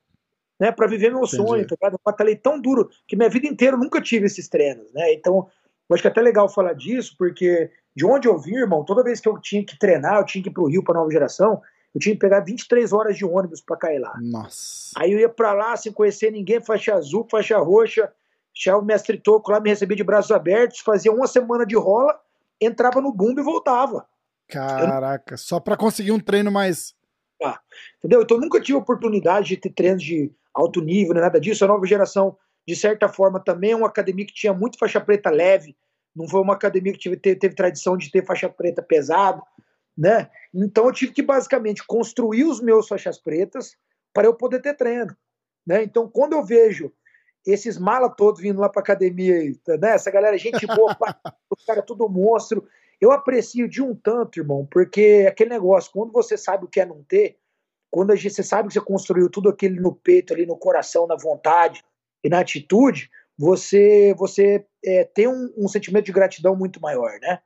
né, 0.60 0.72
para 0.72 0.88
viver 0.88 1.10
meu 1.10 1.24
Entendi. 1.24 1.36
sonho, 1.36 1.68
tá 1.68 1.76
ligado? 1.76 1.94
Eu 1.94 2.02
batalhei 2.04 2.36
tão 2.36 2.60
duro 2.60 2.90
que 3.08 3.16
minha 3.16 3.30
vida 3.30 3.48
inteira 3.48 3.76
eu 3.76 3.80
nunca 3.80 4.02
tive 4.02 4.26
esses 4.26 4.48
treinos, 4.48 4.92
né? 4.94 5.14
Então, 5.14 5.48
eu 5.90 5.94
acho 5.94 6.02
que 6.02 6.08
é 6.08 6.12
até 6.12 6.22
legal 6.22 6.50
falar 6.50 6.74
disso, 6.74 7.16
porque 7.18 7.70
de 7.96 8.06
onde 8.06 8.28
eu 8.28 8.38
vim, 8.38 8.56
irmão, 8.56 8.84
toda 8.84 9.04
vez 9.04 9.20
que 9.20 9.30
eu 9.30 9.40
tinha 9.40 9.64
que 9.66 9.78
treinar, 9.78 10.18
eu 10.18 10.26
tinha 10.26 10.44
que 10.44 10.50
ir 10.50 10.54
pro 10.54 10.68
Rio 10.68 10.84
para 10.84 10.96
nova 10.96 11.12
geração, 11.12 11.62
eu 11.98 12.00
tinha 12.00 12.14
que 12.14 12.22
pegar 12.22 12.42
23 12.42 12.94
horas 12.94 13.18
de 13.18 13.26
ônibus 13.26 13.60
para 13.60 13.76
cair 13.76 13.98
lá. 13.98 14.14
Nossa. 14.22 14.92
Aí 14.96 15.12
eu 15.12 15.20
ia 15.20 15.28
para 15.28 15.52
lá 15.52 15.76
sem 15.76 15.92
conhecer 15.92 16.32
ninguém, 16.32 16.62
faixa 16.62 16.94
azul, 16.94 17.28
faixa 17.30 17.58
roxa, 17.58 18.14
chegava 18.54 18.84
o 18.84 18.86
mestre 18.86 19.18
Toco 19.18 19.52
lá, 19.52 19.60
me 19.60 19.72
recebia 19.72 19.98
de 19.98 20.04
braços 20.04 20.30
abertos, 20.30 20.80
fazia 20.80 21.12
uma 21.12 21.26
semana 21.26 21.66
de 21.66 21.76
rola, 21.76 22.16
entrava 22.62 23.02
no 23.02 23.12
bumbo 23.12 23.40
e 23.40 23.44
voltava. 23.44 24.08
Caraca, 24.48 25.34
eu... 25.34 25.38
só 25.40 25.60
para 25.60 25.76
conseguir 25.76 26.12
um 26.12 26.20
treino 26.20 26.52
mais. 26.52 26.94
Ah, 27.44 27.60
entendeu? 27.98 28.22
Então 28.22 28.38
eu 28.38 28.42
nunca 28.42 28.62
tive 28.62 28.78
oportunidade 28.78 29.48
de 29.48 29.58
ter 29.58 29.72
treinos 29.72 30.04
de 30.04 30.32
alto 30.54 30.80
nível, 30.82 31.16
nem 31.16 31.24
nada 31.24 31.40
disso. 31.40 31.66
A 31.66 31.68
nova 31.68 31.86
geração, 31.88 32.38
de 32.68 32.76
certa 32.76 33.10
forma, 33.10 33.40
também 33.40 33.72
é 33.72 33.76
uma 33.76 33.88
academia 33.88 34.26
que 34.26 34.36
tinha 34.36 34.54
muito 34.54 34.78
faixa 34.78 35.02
preta 35.02 35.32
leve, 35.32 35.76
não 36.16 36.28
foi 36.28 36.42
uma 36.42 36.54
academia 36.54 36.94
que 36.94 37.00
teve, 37.00 37.18
teve, 37.18 37.40
teve 37.40 37.56
tradição 37.56 37.98
de 37.98 38.12
ter 38.12 38.24
faixa 38.24 38.48
preta 38.48 38.84
pesado, 38.84 39.42
né? 39.98 40.30
Então 40.54 40.86
eu 40.86 40.92
tive 40.92 41.12
que 41.12 41.22
basicamente 41.22 41.86
construir 41.86 42.44
os 42.44 42.62
meus 42.62 42.88
faixas 42.88 43.18
pretas 43.18 43.76
para 44.14 44.28
eu 44.28 44.34
poder 44.34 44.62
ter 44.62 44.76
treino, 44.76 45.16
né? 45.66 45.84
Então 45.84 46.10
quando 46.10 46.34
eu 46.34 46.44
vejo 46.44 46.92
esses 47.46 47.78
malas 47.78 48.14
todos 48.18 48.42
vindo 48.42 48.60
lá 48.60 48.70
para 48.70 48.82
academia, 48.82 49.36
né? 49.80 49.92
Essa 49.92 50.12
galera, 50.12 50.38
gente 50.38 50.66
boa, 50.68 50.96
os 51.50 51.66
caras 51.66 51.86
tudo 51.86 52.08
monstro. 52.10 52.68
Eu 53.00 53.12
aprecio 53.12 53.70
de 53.70 53.82
um 53.82 53.96
tanto, 53.96 54.40
irmão, 54.40 54.68
porque 54.70 55.26
aquele 55.30 55.52
negócio, 55.52 55.92
quando 55.92 56.12
você 56.12 56.36
sabe 56.36 56.66
o 56.66 56.68
que 56.68 56.80
é 56.80 56.86
não 56.86 57.04
ter, 57.04 57.38
quando 57.92 58.12
a 58.12 58.16
gente, 58.16 58.34
você 58.34 58.44
sabe 58.44 58.68
que 58.68 58.74
você 58.74 58.82
construiu 58.82 59.30
tudo 59.30 59.50
aquilo 59.50 59.82
no 59.82 59.96
peito, 59.96 60.34
ali 60.34 60.46
no 60.46 60.58
coração, 60.58 61.08
na 61.08 61.16
vontade 61.16 61.84
e 62.24 62.30
na 62.30 62.40
atitude, 62.40 63.10
você 63.38 64.14
você 64.18 64.66
é, 64.84 65.04
tem 65.04 65.28
um, 65.28 65.54
um, 65.56 65.68
sentimento 65.68 66.06
de 66.06 66.12
gratidão 66.12 66.56
muito 66.56 66.82
maior, 66.82 67.20
né? 67.22 67.40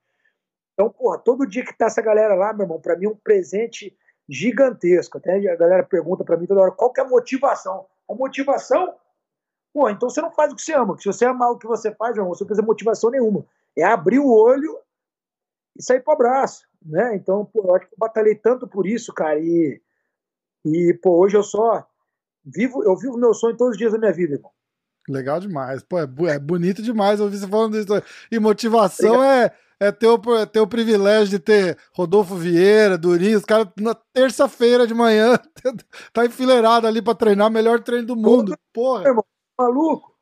Então, 0.81 0.89
porra, 0.89 1.19
todo 1.19 1.45
dia 1.45 1.63
que 1.63 1.77
tá 1.77 1.85
essa 1.85 2.01
galera 2.01 2.33
lá, 2.33 2.51
meu 2.53 2.63
irmão, 2.63 2.81
para 2.81 2.97
mim 2.97 3.05
é 3.05 3.09
um 3.09 3.15
presente 3.15 3.95
gigantesco. 4.27 5.19
Até 5.19 5.35
a 5.47 5.55
galera 5.55 5.83
pergunta 5.83 6.23
para 6.23 6.35
mim 6.37 6.47
toda 6.47 6.61
hora 6.61 6.71
qual 6.71 6.91
que 6.91 6.99
é 6.99 7.03
a 7.03 7.07
motivação. 7.07 7.85
A 8.09 8.15
motivação, 8.15 8.95
pô, 9.71 9.87
então 9.91 10.09
você 10.09 10.19
não 10.21 10.31
faz 10.31 10.51
o 10.51 10.55
que 10.55 10.63
você 10.63 10.73
ama. 10.73 10.97
Se 10.97 11.05
você 11.05 11.25
amar 11.25 11.51
o 11.51 11.59
que 11.59 11.67
você 11.67 11.93
faz, 11.93 12.15
meu 12.15 12.23
irmão, 12.23 12.33
você 12.33 12.43
não 12.43 12.47
precisa 12.47 12.65
motivação 12.65 13.11
nenhuma. 13.11 13.45
É 13.77 13.83
abrir 13.83 14.17
o 14.17 14.27
olho 14.27 14.75
e 15.77 15.83
sair 15.83 16.01
pro 16.01 16.13
abraço, 16.13 16.65
né? 16.83 17.15
Então, 17.15 17.45
pô, 17.45 17.59
eu 17.63 17.75
acho 17.75 17.85
que 17.85 17.93
eu 17.93 17.99
batalhei 17.99 18.33
tanto 18.33 18.67
por 18.67 18.87
isso, 18.87 19.13
cara, 19.13 19.37
e 19.39 19.79
e, 20.65 20.93
pô, 21.01 21.19
hoje 21.19 21.37
eu 21.37 21.43
só 21.43 21.87
vivo, 22.43 22.83
eu 22.83 22.95
vivo 22.95 23.17
meu 23.17 23.35
sonho 23.35 23.55
todos 23.55 23.73
os 23.73 23.77
dias 23.77 23.91
da 23.91 23.99
minha 23.99 24.13
vida, 24.13 24.33
irmão. 24.33 24.51
Legal 25.07 25.39
demais. 25.39 25.83
Pô, 25.83 25.99
é, 25.99 26.07
é 26.29 26.39
bonito 26.39 26.81
demais 26.81 27.19
ouvir 27.19 27.37
você 27.37 27.47
falando 27.47 27.77
isso. 27.77 27.87
E 28.31 28.39
motivação 28.39 29.23
é, 29.23 29.51
é, 29.81 29.91
ter 29.91 30.05
o, 30.05 30.35
é 30.35 30.45
ter 30.45 30.59
o 30.59 30.67
privilégio 30.67 31.29
de 31.29 31.39
ter 31.39 31.75
Rodolfo 31.91 32.35
Vieira, 32.35 32.99
Durinho, 32.99 33.39
os 33.39 33.45
caras 33.45 33.67
na 33.79 33.95
terça-feira 33.95 34.85
de 34.85 34.93
manhã 34.93 35.39
tá 36.13 36.23
enfileirado 36.23 36.85
ali 36.85 37.01
pra 37.01 37.15
treinar 37.15 37.47
o 37.47 37.51
melhor 37.51 37.79
treino 37.79 38.05
do 38.05 38.15
mundo. 38.15 38.55
Porra. 38.71 39.07
Irmão, 39.07 39.25
maluco. 39.59 40.15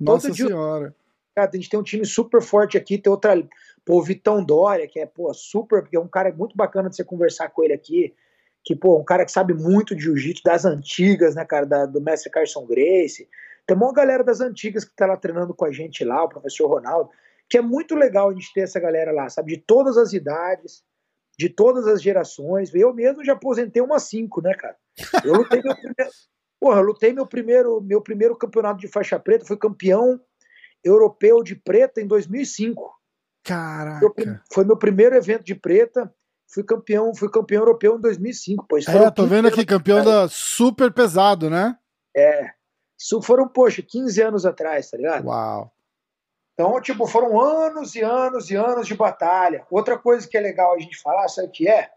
Nossa 0.00 0.28
Todo 0.28 0.36
senhora. 0.36 0.88
Dia, 0.88 0.96
cara, 1.36 1.50
a 1.52 1.56
gente 1.56 1.68
tem 1.68 1.78
um 1.78 1.82
time 1.82 2.06
super 2.06 2.40
forte 2.40 2.78
aqui, 2.78 2.96
tem 2.96 3.12
outra, 3.12 3.36
pô, 3.84 3.98
o 3.98 4.02
Vitão 4.02 4.42
Dória, 4.42 4.88
que 4.88 4.98
é, 4.98 5.04
pô, 5.04 5.32
super, 5.34 5.82
porque 5.82 5.98
é 5.98 6.00
um 6.00 6.08
cara 6.08 6.32
muito 6.32 6.56
bacana 6.56 6.88
de 6.88 6.96
você 6.96 7.04
conversar 7.04 7.50
com 7.50 7.62
ele 7.62 7.74
aqui 7.74 8.14
que, 8.64 8.74
pô, 8.74 8.98
um 8.98 9.04
cara 9.04 9.26
que 9.26 9.30
sabe 9.30 9.52
muito 9.52 9.94
de 9.94 10.04
jiu-jitsu 10.04 10.42
das 10.42 10.64
antigas, 10.64 11.34
né, 11.34 11.44
cara, 11.44 11.66
da, 11.66 11.84
do 11.84 12.00
mestre 12.00 12.30
Carson 12.30 12.64
Grace. 12.64 13.28
Tem 13.66 13.76
uma 13.76 13.92
galera 13.92 14.24
das 14.24 14.40
antigas 14.40 14.82
que 14.82 14.96
tá 14.96 15.04
lá 15.04 15.18
treinando 15.18 15.52
com 15.52 15.66
a 15.66 15.70
gente 15.70 16.02
lá, 16.02 16.24
o 16.24 16.28
professor 16.30 16.66
Ronaldo, 16.66 17.10
que 17.54 17.58
é 17.58 17.62
muito 17.62 17.94
legal 17.94 18.30
a 18.30 18.32
gente 18.32 18.52
ter 18.52 18.62
essa 18.62 18.80
galera 18.80 19.12
lá, 19.12 19.28
sabe, 19.28 19.54
de 19.54 19.62
todas 19.64 19.96
as 19.96 20.12
idades, 20.12 20.82
de 21.38 21.48
todas 21.48 21.86
as 21.86 22.02
gerações. 22.02 22.74
Eu 22.74 22.92
mesmo 22.92 23.24
já 23.24 23.34
aposentei 23.34 23.80
umas 23.80 24.02
cinco, 24.02 24.42
né, 24.42 24.52
cara? 24.54 24.76
Eu 25.24 25.34
lutei 25.34 25.62
meu 25.62 25.76
primeiro, 25.76 26.10
porra, 26.58 26.80
eu 26.80 26.82
lutei 26.82 27.12
meu 27.12 27.26
primeiro, 27.28 27.80
meu 27.80 28.02
primeiro 28.02 28.36
campeonato 28.36 28.80
de 28.80 28.88
faixa 28.88 29.20
preta, 29.20 29.44
fui 29.44 29.56
campeão 29.56 30.20
europeu 30.82 31.44
de 31.44 31.54
preta 31.54 32.00
em 32.00 32.08
2005. 32.08 32.92
Caraca. 33.44 34.42
Foi 34.52 34.64
meu 34.64 34.76
primeiro 34.76 35.14
evento 35.14 35.44
de 35.44 35.54
preta 35.54 36.12
fui 36.52 36.64
campeão, 36.64 37.14
fui 37.14 37.28
campeão 37.30 37.62
europeu 37.62 37.96
em 37.96 38.00
2005, 38.00 38.66
pois. 38.68 38.86
É, 38.86 39.10
tô 39.12 39.26
vendo 39.26 39.46
aqui, 39.46 39.64
campeão 39.64 40.04
da 40.04 40.28
super 40.28 40.92
pesado, 40.92 41.48
né? 41.48 41.76
É. 42.16 42.50
Isso 42.98 43.20
foram, 43.22 43.48
poxa, 43.48 43.82
15 43.82 44.22
anos 44.22 44.46
atrás, 44.46 44.90
tá 44.90 44.96
ligado? 44.96 45.26
Uau. 45.26 45.73
Então, 46.54 46.80
tipo, 46.80 47.06
foram 47.06 47.40
anos 47.40 47.94
e 47.96 48.02
anos 48.02 48.50
e 48.50 48.54
anos 48.54 48.86
de 48.86 48.94
batalha. 48.94 49.66
Outra 49.70 49.98
coisa 49.98 50.26
que 50.26 50.36
é 50.36 50.40
legal 50.40 50.72
a 50.72 50.78
gente 50.78 51.00
falar, 51.00 51.28
sabe 51.28 51.48
o 51.48 51.50
que 51.50 51.68
é? 51.68 51.90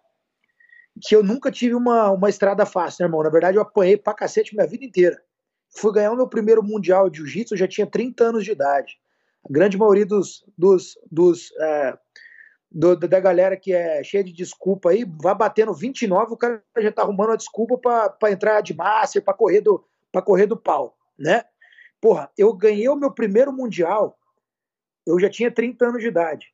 Que 1.00 1.16
eu 1.16 1.24
nunca 1.24 1.52
tive 1.52 1.76
uma, 1.76 2.10
uma 2.12 2.30
estrada 2.30 2.66
fácil, 2.66 3.04
né, 3.04 3.08
irmão? 3.08 3.22
Na 3.22 3.30
verdade, 3.30 3.58
eu 3.58 3.62
apanhei 3.62 3.96
pra 3.98 4.16
cacete 4.16 4.56
minha 4.56 4.68
vida 4.68 4.84
inteira. 4.84 5.22
Fui 5.76 5.94
ganhar 5.94 6.12
o 6.12 6.16
meu 6.16 6.28
primeiro 6.28 6.64
mundial 6.64 7.08
de 7.10 7.20
jiu-jitsu, 7.20 7.54
eu 7.54 7.58
já 7.60 7.68
tinha 7.68 7.86
30 7.86 8.24
anos 8.24 8.44
de 8.44 8.52
idade. 8.52 8.98
A 9.48 9.54
grande 9.54 9.78
maioria 9.78 10.06
dos, 10.06 10.44
dos, 10.58 10.98
dos 11.12 11.52
é, 11.60 11.98
do, 12.72 12.96
da 12.96 13.20
galera 13.20 13.56
que 13.56 13.74
é 13.74 14.04
cheia 14.04 14.24
de 14.24 14.32
desculpa 14.32 14.90
aí, 14.90 15.06
vai 15.22 15.36
batendo 15.36 15.74
29, 15.74 16.34
o 16.34 16.38
cara 16.38 16.64
já 16.80 16.92
tá 16.92 17.02
arrumando 17.02 17.30
uma 17.30 17.38
desculpa 17.38 17.78
para 17.78 18.32
entrar 18.32 18.62
de 18.62 18.76
master, 18.76 19.24
para 19.24 19.34
correr 19.34 19.62
do 19.62 19.86
para 20.12 20.22
correr 20.22 20.46
do 20.46 20.58
pau, 20.58 20.98
né? 21.18 21.44
Porra, 22.00 22.32
eu 22.38 22.54
ganhei 22.54 22.88
o 22.88 22.96
meu 22.96 23.12
primeiro 23.12 23.52
mundial, 23.52 24.17
eu 25.08 25.20
já 25.20 25.30
tinha 25.30 25.50
30 25.50 25.86
anos 25.86 26.02
de 26.02 26.08
idade, 26.10 26.48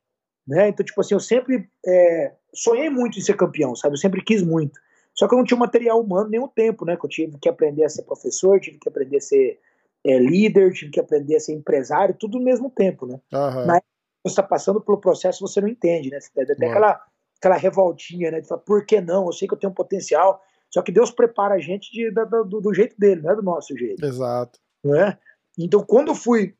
né? 0.47 0.69
Então, 0.69 0.85
tipo 0.85 0.99
assim, 1.01 1.13
eu 1.13 1.19
sempre 1.19 1.67
é, 1.85 2.33
sonhei 2.53 2.89
muito 2.89 3.17
em 3.17 3.21
ser 3.21 3.35
campeão, 3.35 3.75
sabe? 3.75 3.95
Eu 3.95 3.99
sempre 3.99 4.23
quis 4.23 4.41
muito. 4.41 4.79
Só 5.13 5.27
que 5.27 5.33
eu 5.33 5.37
não 5.37 5.45
tinha 5.45 5.57
material 5.57 5.99
humano 5.99 6.29
nem 6.29 6.39
o 6.39 6.47
tempo, 6.47 6.85
né? 6.85 6.95
Que 6.95 7.05
eu 7.05 7.09
tive 7.09 7.37
que 7.39 7.49
aprender 7.49 7.83
a 7.83 7.89
ser 7.89 8.03
professor, 8.03 8.59
tive 8.59 8.77
que 8.77 8.89
aprender 8.89 9.17
a 9.17 9.21
ser 9.21 9.59
é, 10.05 10.17
líder, 10.17 10.71
tive 10.73 10.91
que 10.91 10.99
aprender 10.99 11.35
a 11.35 11.39
ser 11.39 11.53
empresário, 11.53 12.15
tudo 12.17 12.37
no 12.37 12.45
mesmo 12.45 12.69
tempo, 12.69 13.05
né? 13.05 13.19
Uhum. 13.31 13.65
Na 13.65 13.81
você 14.23 14.31
está 14.31 14.43
passando 14.43 14.79
pelo 14.79 14.99
processo, 14.99 15.45
você 15.45 15.59
não 15.59 15.67
entende, 15.67 16.09
né? 16.09 16.17
Tem 16.33 16.43
até 16.43 16.53
aquela, 16.65 17.01
aquela 17.37 17.57
revoltinha, 17.57 18.31
né? 18.31 18.39
De 18.39 18.47
falar, 18.47 18.61
por 18.61 18.85
que 18.85 19.01
não? 19.01 19.25
Eu 19.25 19.33
sei 19.33 19.47
que 19.47 19.53
eu 19.53 19.59
tenho 19.59 19.73
potencial. 19.73 20.41
Só 20.69 20.81
que 20.81 20.93
Deus 20.93 21.11
prepara 21.11 21.55
a 21.55 21.59
gente 21.59 21.91
de, 21.91 22.09
do, 22.09 22.61
do, 22.61 22.73
jeito 22.73 22.97
dele, 22.97 23.21
não 23.21 23.31
é 23.31 23.35
do 23.35 23.43
nosso 23.43 23.77
jeito. 23.77 24.03
Exato. 24.03 24.59
Não 24.81 24.95
é? 24.95 25.19
Então, 25.59 25.83
quando 25.83 26.07
eu 26.07 26.15
fui 26.15 26.55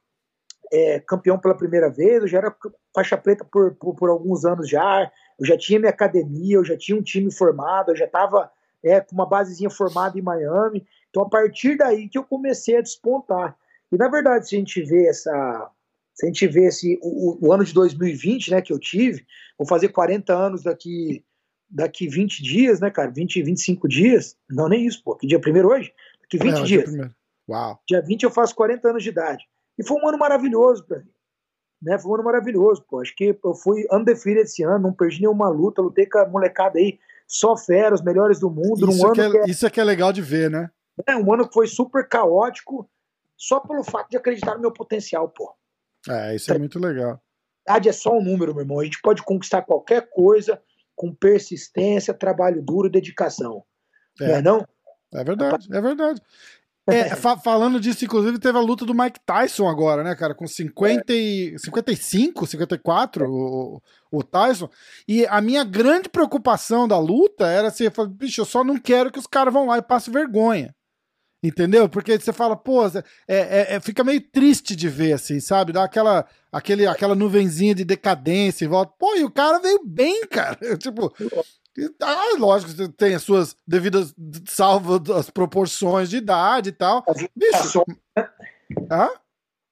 é, 0.71 0.99
campeão 0.99 1.37
pela 1.37 1.55
primeira 1.55 1.89
vez, 1.89 2.21
eu 2.21 2.27
já 2.27 2.37
era 2.39 2.55
faixa 2.93 3.17
preta 3.17 3.45
por, 3.45 3.75
por, 3.75 3.95
por, 3.95 4.09
alguns 4.09 4.45
anos 4.45 4.69
já, 4.69 5.11
eu 5.39 5.45
já 5.45 5.57
tinha 5.57 5.79
minha 5.79 5.91
academia, 5.91 6.55
eu 6.55 6.65
já 6.65 6.77
tinha 6.77 6.97
um 6.97 7.01
time 7.01 7.31
formado, 7.31 7.91
eu 7.91 7.95
já 7.95 8.05
estava 8.05 8.51
é, 8.83 8.99
com 8.99 9.13
uma 9.15 9.27
basezinha 9.27 9.69
formada 9.69 10.17
em 10.17 10.21
Miami. 10.21 10.85
Então, 11.09 11.23
a 11.23 11.29
partir 11.29 11.77
daí 11.77 12.09
que 12.09 12.17
eu 12.17 12.23
comecei 12.23 12.77
a 12.77 12.81
despontar. 12.81 13.55
E, 13.91 13.97
na 13.97 14.09
verdade, 14.09 14.47
se 14.47 14.55
a 14.55 14.59
gente 14.59 14.81
vê 14.81 15.07
essa, 15.07 15.69
se 16.13 16.25
a 16.25 16.27
gente 16.27 16.47
vê 16.47 16.65
esse, 16.65 16.99
o, 17.01 17.47
o, 17.47 17.53
ano 17.53 17.63
de 17.63 17.73
2020, 17.73 18.51
né, 18.51 18.61
que 18.61 18.73
eu 18.73 18.79
tive, 18.79 19.25
vou 19.57 19.67
fazer 19.67 19.89
40 19.89 20.33
anos 20.33 20.63
daqui 20.63 21.23
daqui 21.69 22.07
20 22.07 22.43
dias, 22.43 22.79
né, 22.79 22.91
cara? 22.91 23.09
20, 23.09 23.41
25 23.41 23.87
dias. 23.87 24.37
Não, 24.47 24.69
nem 24.69 24.85
isso, 24.85 25.03
pô. 25.03 25.15
Que 25.15 25.25
dia 25.25 25.39
primeiro 25.39 25.69
hoje? 25.69 25.91
Daqui 26.21 26.37
20 26.37 26.59
é, 26.59 26.63
dias. 26.63 26.91
Dia 26.91 27.11
Uau. 27.49 27.81
Dia 27.87 28.01
20 28.01 28.23
eu 28.23 28.31
faço 28.31 28.55
40 28.55 28.89
anos 28.89 29.03
de 29.03 29.09
idade. 29.09 29.43
E 29.77 29.85
foi 29.85 29.97
um 30.01 30.07
ano 30.07 30.17
maravilhoso 30.17 30.85
para 30.85 30.99
mim. 30.99 31.11
Né? 31.81 31.99
Foi 31.99 32.11
um 32.11 32.15
ano 32.15 32.23
maravilhoso, 32.23 32.83
pô. 32.87 33.01
Acho 33.01 33.13
que 33.15 33.37
eu 33.43 33.53
fui 33.55 33.85
undefeated 33.91 34.45
esse 34.45 34.63
ano, 34.63 34.79
não 34.79 34.93
perdi 34.93 35.21
nenhuma 35.21 35.49
luta, 35.49 35.81
lutei 35.81 36.05
com 36.05 36.19
a 36.19 36.27
molecada 36.27 36.79
aí, 36.79 36.99
só 37.27 37.57
fera, 37.57 37.93
os 37.93 38.01
melhores 38.01 38.39
do 38.39 38.49
mundo. 38.49 38.89
Isso, 38.89 39.05
ano 39.05 39.13
que 39.13 39.21
é, 39.21 39.29
que 39.29 39.37
é, 39.37 39.45
isso 39.45 39.65
é 39.65 39.69
que 39.69 39.79
é 39.79 39.83
legal 39.83 40.13
de 40.13 40.21
ver, 40.21 40.49
né? 40.49 40.69
É, 41.07 41.15
um 41.15 41.33
ano 41.33 41.47
que 41.47 41.53
foi 41.53 41.67
super 41.67 42.07
caótico, 42.07 42.89
só 43.35 43.59
pelo 43.59 43.83
fato 43.83 44.09
de 44.09 44.17
acreditar 44.17 44.55
no 44.55 44.61
meu 44.61 44.71
potencial, 44.71 45.27
pô. 45.29 45.53
É, 46.07 46.35
isso 46.35 46.53
é 46.53 46.57
muito 46.57 46.79
legal. 46.79 47.21
A 47.67 47.77
é 47.77 47.91
só 47.91 48.17
um 48.17 48.23
número, 48.23 48.53
meu 48.53 48.63
irmão. 48.63 48.79
A 48.79 48.83
gente 48.83 49.01
pode 49.01 49.23
conquistar 49.23 49.61
qualquer 49.61 50.09
coisa 50.09 50.61
com 50.95 51.13
persistência, 51.13 52.13
trabalho 52.13 52.61
duro 52.61 52.87
e 52.87 52.91
dedicação. 52.91 53.63
É. 54.19 54.27
Não 54.27 54.35
é 54.35 54.41
não? 54.41 54.67
É 55.13 55.23
verdade, 55.23 55.67
é 55.71 55.81
verdade. 55.81 56.21
É, 56.87 57.15
fa 57.15 57.37
falando 57.37 57.79
disso, 57.79 58.03
inclusive, 58.03 58.39
teve 58.39 58.57
a 58.57 58.61
luta 58.61 58.85
do 58.85 58.93
Mike 58.93 59.19
Tyson 59.25 59.67
agora, 59.67 60.03
né, 60.03 60.15
cara? 60.15 60.35
Com 60.35 60.47
50 60.47 61.13
e, 61.13 61.57
55, 61.57 62.45
54, 62.45 63.25
o, 63.29 63.81
o 64.11 64.23
Tyson. 64.23 64.69
E 65.07 65.25
a 65.27 65.39
minha 65.39 65.63
grande 65.63 66.09
preocupação 66.09 66.87
da 66.87 66.99
luta 66.99 67.47
era 67.47 67.69
assim: 67.69 67.85
eu 67.85 67.91
falei, 67.91 68.11
bicho, 68.13 68.41
eu 68.41 68.45
só 68.45 68.63
não 68.63 68.77
quero 68.77 69.11
que 69.11 69.19
os 69.19 69.27
caras 69.27 69.53
vão 69.53 69.67
lá 69.67 69.77
e 69.77 69.81
passem 69.81 70.13
vergonha. 70.13 70.73
Entendeu? 71.43 71.89
Porque 71.89 72.17
você 72.17 72.31
fala, 72.31 72.55
pô, 72.55 72.85
é, 72.85 73.03
é, 73.27 73.75
é, 73.75 73.79
fica 73.81 74.01
meio 74.01 74.21
triste 74.21 74.77
de 74.77 74.87
ver, 74.87 75.11
assim, 75.11 75.41
sabe? 75.41 75.73
Dá 75.73 75.83
aquela, 75.83 76.25
aquele, 76.49 76.87
aquela 76.87 77.13
nuvenzinha 77.15 77.75
de 77.75 77.83
decadência 77.83 78.63
e 78.63 78.67
volta. 78.69 78.93
Pô, 78.97 79.13
e 79.17 79.25
o 79.25 79.29
cara 79.29 79.59
veio 79.59 79.81
bem, 79.85 80.25
cara. 80.25 80.57
tipo, 80.79 81.13
ah, 82.01 82.35
lógico, 82.37 82.87
tem 82.89 83.15
as 83.15 83.23
suas 83.23 83.55
devidas, 83.67 84.13
salvo 84.47 85.01
as 85.13 85.29
proporções 85.29 86.09
de 86.09 86.17
idade 86.17 86.69
e 86.69 86.73
tal. 86.73 87.03
Bicho. 87.35 87.83
Né? 88.15 88.29
Hã? 88.91 89.09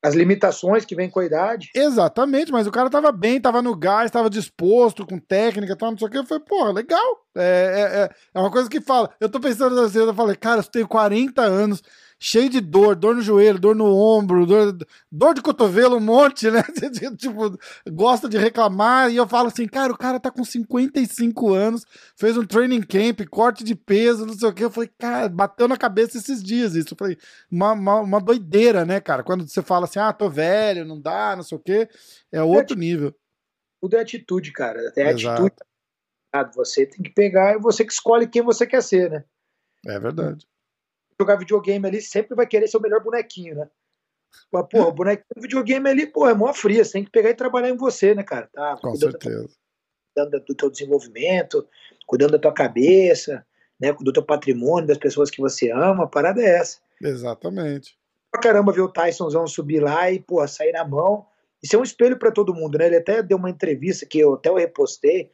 As 0.03 0.15
limitações 0.15 0.83
que 0.83 0.95
vem 0.95 1.11
com 1.11 1.19
a 1.19 1.25
idade. 1.25 1.69
Exatamente, 1.75 2.51
mas 2.51 2.65
o 2.65 2.71
cara 2.71 2.89
tava 2.89 3.11
bem, 3.11 3.39
tava 3.39 3.61
no 3.61 3.75
gás, 3.75 4.09
tava 4.09 4.31
disposto, 4.31 5.05
com 5.05 5.19
técnica 5.19 5.73
e 5.73 5.75
tal, 5.75 5.91
não 5.91 5.97
sei 5.97 6.07
o 6.07 6.09
que. 6.09 6.17
Eu 6.17 6.25
falei, 6.25 6.43
porra, 6.43 6.71
legal. 6.71 7.23
É, 7.37 7.41
é, 7.43 7.99
é, 7.99 8.09
é 8.33 8.39
uma 8.39 8.49
coisa 8.49 8.67
que 8.67 8.81
fala. 8.81 9.11
Eu 9.19 9.29
tô 9.29 9.39
pensando 9.39 9.79
assim, 9.79 9.99
eu 9.99 10.13
falei, 10.15 10.35
cara, 10.35 10.61
eu 10.61 10.63
tenho 10.63 10.87
40 10.87 11.43
anos, 11.43 11.83
cheio 12.23 12.51
de 12.51 12.61
dor, 12.61 12.95
dor 12.95 13.15
no 13.15 13.21
joelho, 13.23 13.57
dor 13.57 13.75
no 13.75 13.97
ombro, 13.97 14.45
dor, 14.45 14.77
dor 15.11 15.33
de 15.33 15.41
cotovelo, 15.41 15.97
um 15.97 15.99
monte, 15.99 16.51
né? 16.51 16.61
tipo, 17.17 17.57
gosta 17.89 18.29
de 18.29 18.37
reclamar. 18.37 19.11
E 19.11 19.15
eu 19.15 19.27
falo 19.27 19.47
assim, 19.47 19.67
cara, 19.67 19.91
o 19.91 19.97
cara 19.97 20.19
tá 20.19 20.29
com 20.29 20.43
55 20.43 21.51
anos, 21.51 21.83
fez 22.15 22.37
um 22.37 22.45
training 22.45 22.83
camp, 22.83 23.21
corte 23.27 23.63
de 23.63 23.73
peso, 23.73 24.27
não 24.27 24.35
sei 24.35 24.47
o 24.47 24.53
que. 24.53 24.63
Eu 24.63 24.69
falei, 24.69 24.91
cara, 24.99 25.27
bateu 25.29 25.67
na 25.67 25.75
cabeça 25.75 26.19
esses 26.19 26.43
dias 26.43 26.75
isso. 26.75 26.93
Eu 26.93 26.97
falei, 26.97 27.17
uma, 27.49 27.71
uma, 27.71 28.01
uma 28.01 28.21
doideira, 28.21 28.85
né, 28.85 28.99
cara? 28.99 29.23
Quando 29.23 29.47
você 29.47 29.63
fala 29.63 29.85
assim, 29.85 29.97
ah, 29.97 30.13
tô 30.13 30.29
velho, 30.29 30.85
não 30.85 31.01
dá, 31.01 31.35
não 31.35 31.41
sei 31.41 31.57
o 31.57 31.61
que, 31.61 31.89
é 32.31 32.43
outro 32.43 32.77
nível. 32.77 33.15
Tudo 33.81 33.95
é 33.95 34.01
atitude, 34.01 34.53
cara. 34.53 34.93
É 34.95 35.09
atitude. 35.09 35.55
Você 36.55 36.85
tem 36.85 37.01
que 37.01 37.09
pegar, 37.09 37.55
é 37.55 37.57
você 37.57 37.83
que 37.83 37.91
escolhe 37.91 38.27
quem 38.27 38.43
você 38.43 38.67
quer 38.67 38.83
ser, 38.83 39.09
né? 39.09 39.23
É 39.87 39.99
verdade 39.99 40.45
jogar 41.21 41.37
videogame 41.37 41.87
ali 41.87 42.01
sempre 42.01 42.35
vai 42.35 42.47
querer 42.47 42.67
ser 42.67 42.77
o 42.77 42.81
melhor 42.81 43.01
bonequinho, 43.01 43.55
né? 43.55 43.69
Mas, 44.51 44.65
pô, 44.69 44.83
o 44.83 44.91
bonequinho 44.91 45.25
do 45.35 45.41
videogame 45.41 45.89
ali, 45.89 46.07
pô, 46.07 46.27
é 46.27 46.33
mó 46.33 46.53
fria. 46.53 46.83
Você 46.83 46.93
tem 46.93 47.03
que 47.03 47.11
pegar 47.11 47.29
e 47.29 47.35
trabalhar 47.35 47.69
em 47.69 47.77
você, 47.77 48.15
né, 48.15 48.23
cara? 48.23 48.49
Tá, 48.51 48.77
Com 48.81 48.95
certeza. 48.95 49.49
Cuidando 50.13 50.45
do 50.45 50.55
teu 50.55 50.69
desenvolvimento, 50.69 51.67
cuidando 52.05 52.31
da 52.31 52.39
tua 52.39 52.53
cabeça, 52.53 53.45
né, 53.79 53.93
do 53.93 54.11
teu 54.11 54.23
patrimônio, 54.23 54.87
das 54.87 54.97
pessoas 54.97 55.29
que 55.29 55.41
você 55.41 55.71
ama. 55.71 56.05
A 56.05 56.07
parada 56.07 56.41
é 56.41 56.57
essa. 56.57 56.79
Exatamente. 57.01 57.97
Pra 58.31 58.41
caramba 58.41 58.71
ver 58.71 58.81
o 58.81 58.91
Tysonzão 58.91 59.47
subir 59.47 59.81
lá 59.81 60.09
e, 60.11 60.19
pô, 60.19 60.45
sair 60.47 60.71
na 60.71 60.85
mão. 60.85 61.25
Isso 61.61 61.75
é 61.75 61.79
um 61.79 61.83
espelho 61.83 62.17
para 62.17 62.31
todo 62.31 62.53
mundo, 62.53 62.77
né? 62.77 62.87
Ele 62.87 62.97
até 62.97 63.21
deu 63.21 63.37
uma 63.37 63.49
entrevista 63.49 64.05
que 64.05 64.19
eu 64.19 64.35
até 64.35 64.49
eu 64.49 64.55
repostei, 64.55 65.29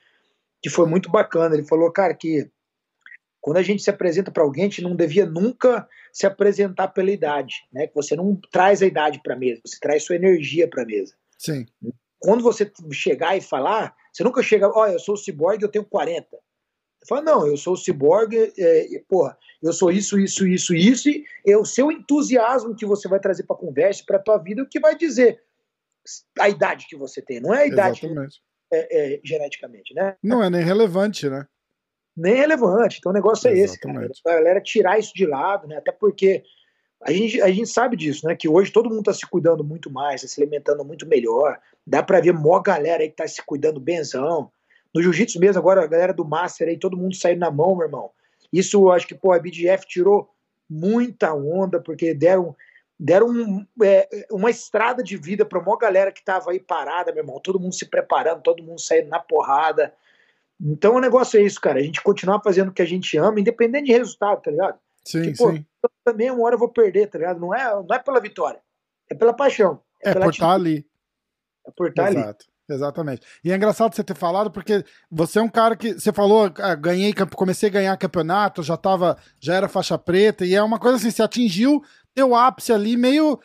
que 0.61 0.69
foi 0.69 0.87
muito 0.87 1.09
bacana. 1.09 1.55
Ele 1.55 1.67
falou, 1.67 1.91
cara, 1.91 2.13
que 2.13 2.49
quando 3.47 3.59
a 3.59 3.63
gente 3.63 3.81
se 3.81 3.89
apresenta 3.89 4.29
para 4.29 4.43
alguém, 4.43 4.63
a 4.63 4.67
gente 4.67 4.81
não 4.81 4.93
devia 4.93 5.25
nunca 5.25 5.87
se 6.11 6.27
apresentar 6.27 6.89
pela 6.89 7.09
idade, 7.09 7.55
né? 7.71 7.87
Que 7.87 7.95
você 7.95 8.13
não 8.13 8.37
traz 8.51 8.81
a 8.81 8.85
idade 8.85 9.21
para 9.23 9.35
a 9.35 9.37
mesa, 9.37 9.61
você 9.65 9.77
traz 9.79 10.03
sua 10.03 10.17
energia 10.17 10.67
para 10.67 10.83
a 10.83 10.85
mesa. 10.85 11.15
Sim. 11.37 11.65
Quando 12.19 12.43
você 12.43 12.69
chegar 12.91 13.37
e 13.37 13.41
falar, 13.41 13.95
você 14.11 14.21
nunca 14.21 14.43
chega, 14.43 14.69
olha, 14.77 14.91
eu 14.91 14.99
sou 14.99 15.15
o 15.15 15.17
ciborgue, 15.17 15.63
eu 15.63 15.71
tenho 15.71 15.85
40. 15.85 16.27
Você 16.29 17.07
fala, 17.07 17.21
não, 17.21 17.47
eu 17.47 17.55
sou 17.55 17.71
o 17.71 17.77
ciborgue, 17.77 18.51
é, 18.59 19.01
porra, 19.07 19.37
eu 19.63 19.71
sou 19.71 19.93
isso, 19.93 20.19
isso, 20.19 20.45
isso, 20.45 20.75
isso, 20.75 21.07
e 21.07 21.23
é 21.47 21.57
o 21.57 21.63
seu 21.63 21.89
entusiasmo 21.89 22.75
que 22.75 22.85
você 22.85 23.07
vai 23.07 23.21
trazer 23.21 23.43
para 23.43 23.55
a 23.55 23.59
conversa, 23.59 24.03
para 24.05 24.17
a 24.17 24.21
tua 24.21 24.37
vida, 24.39 24.61
o 24.61 24.67
que 24.67 24.77
vai 24.77 24.97
dizer 24.97 25.41
a 26.37 26.49
idade 26.49 26.85
que 26.89 26.97
você 26.97 27.21
tem, 27.21 27.39
não 27.39 27.55
é 27.55 27.63
a 27.63 27.67
idade 27.67 28.01
é, 28.73 29.15
é, 29.15 29.21
geneticamente, 29.23 29.93
né? 29.93 30.17
Não 30.21 30.43
é 30.43 30.49
nem 30.49 30.65
relevante, 30.65 31.29
né? 31.29 31.47
Nem 32.17 32.35
relevante. 32.35 32.97
Então 32.97 33.11
o 33.11 33.15
negócio 33.15 33.47
é 33.47 33.57
esse, 33.57 33.79
cara. 33.79 34.09
A 34.25 34.33
galera 34.33 34.59
tirar 34.59 34.97
isso 34.97 35.13
de 35.13 35.25
lado, 35.25 35.67
né? 35.67 35.77
Até 35.77 35.91
porque 35.91 36.43
a 37.01 37.11
gente, 37.11 37.39
a 37.41 37.47
gente 37.49 37.69
sabe 37.69 37.95
disso, 37.95 38.25
né? 38.27 38.35
Que 38.35 38.49
hoje 38.49 38.71
todo 38.71 38.89
mundo 38.89 39.01
está 39.01 39.13
se 39.13 39.25
cuidando 39.27 39.63
muito 39.63 39.91
mais, 39.91 40.23
tá 40.23 40.27
se 40.27 40.41
alimentando 40.41 40.83
muito 40.83 41.05
melhor. 41.05 41.59
Dá 41.85 42.01
para 42.01 42.19
ver 42.19 42.33
mó 42.33 42.59
galera 42.59 43.03
aí 43.03 43.09
que 43.09 43.15
tá 43.15 43.27
se 43.27 43.41
cuidando 43.45 43.79
benzão. 43.79 44.51
No 44.93 45.01
jiu-jitsu 45.01 45.39
mesmo, 45.39 45.59
agora 45.59 45.83
a 45.83 45.87
galera 45.87 46.13
do 46.13 46.25
Master 46.25 46.67
aí, 46.67 46.77
todo 46.77 46.97
mundo 46.97 47.15
saindo 47.15 47.39
na 47.39 47.51
mão, 47.51 47.75
meu 47.75 47.85
irmão. 47.85 48.09
Isso 48.51 48.89
acho 48.89 49.07
que, 49.07 49.13
pô, 49.13 49.31
a 49.31 49.39
BDF 49.39 49.85
tirou 49.85 50.29
muita 50.67 51.33
onda, 51.35 51.79
porque 51.79 52.13
deram, 52.13 52.55
deram 52.99 53.27
um, 53.27 53.65
é, 53.83 54.09
uma 54.31 54.49
estrada 54.49 55.03
de 55.03 55.17
vida 55.17 55.45
pra 55.45 55.61
maior 55.61 55.77
galera 55.77 56.11
que 56.11 56.23
tava 56.23 56.51
aí 56.51 56.59
parada, 56.59 57.11
meu 57.11 57.21
irmão. 57.21 57.39
Todo 57.39 57.59
mundo 57.59 57.75
se 57.75 57.85
preparando, 57.85 58.41
todo 58.41 58.63
mundo 58.63 58.81
saindo 58.81 59.09
na 59.09 59.19
porrada. 59.19 59.93
Então 60.59 60.95
o 60.95 60.99
negócio 60.99 61.39
é 61.39 61.43
isso, 61.43 61.61
cara. 61.61 61.79
A 61.79 61.83
gente 61.83 62.01
continuar 62.01 62.41
fazendo 62.41 62.69
o 62.69 62.73
que 62.73 62.81
a 62.81 62.87
gente 62.87 63.17
ama, 63.17 63.39
independente 63.39 63.85
de 63.85 63.93
resultado, 63.93 64.41
tá 64.41 64.51
ligado? 64.51 64.79
Sim, 65.05 65.21
que, 65.21 65.37
pô, 65.37 65.51
sim. 65.51 65.65
também 66.03 66.31
uma 66.31 66.43
hora 66.43 66.55
eu 66.55 66.59
vou 66.59 66.69
perder, 66.69 67.07
tá 67.07 67.17
ligado? 67.17 67.39
Não 67.39 67.53
é, 67.53 67.73
não 67.73 67.95
é 67.95 67.99
pela 67.99 68.19
vitória, 68.19 68.59
é 69.09 69.15
pela 69.15 69.33
paixão. 69.33 69.81
É, 70.03 70.09
é 70.09 70.13
por 70.13 70.29
estar 70.29 70.47
tá 70.47 70.53
ali. 70.53 70.85
É 71.65 71.71
por 71.71 71.89
estar 71.89 72.03
tá 72.03 72.09
Exato. 72.11 72.45
Exatamente. 72.69 73.21
E 73.43 73.51
é 73.51 73.55
engraçado 73.55 73.95
você 73.95 74.03
ter 74.03 74.15
falado, 74.15 74.51
porque 74.51 74.83
você 75.09 75.39
é 75.39 75.41
um 75.41 75.49
cara 75.49 75.75
que. 75.75 75.93
Você 75.93 76.11
falou, 76.11 76.51
ah, 76.57 76.75
ganhei, 76.75 77.13
comecei 77.13 77.69
a 77.69 77.71
ganhar 77.71 77.97
campeonato, 77.97 78.61
já 78.61 78.75
tava, 78.75 79.17
já 79.39 79.55
era 79.55 79.69
faixa 79.69 79.97
preta, 79.97 80.45
e 80.45 80.53
é 80.53 80.61
uma 80.61 80.77
coisa 80.77 80.97
assim, 80.97 81.09
você 81.09 81.23
atingiu 81.23 81.81
teu 82.13 82.33
ápice 82.33 82.73
ali 82.73 82.97
meio 82.97 83.39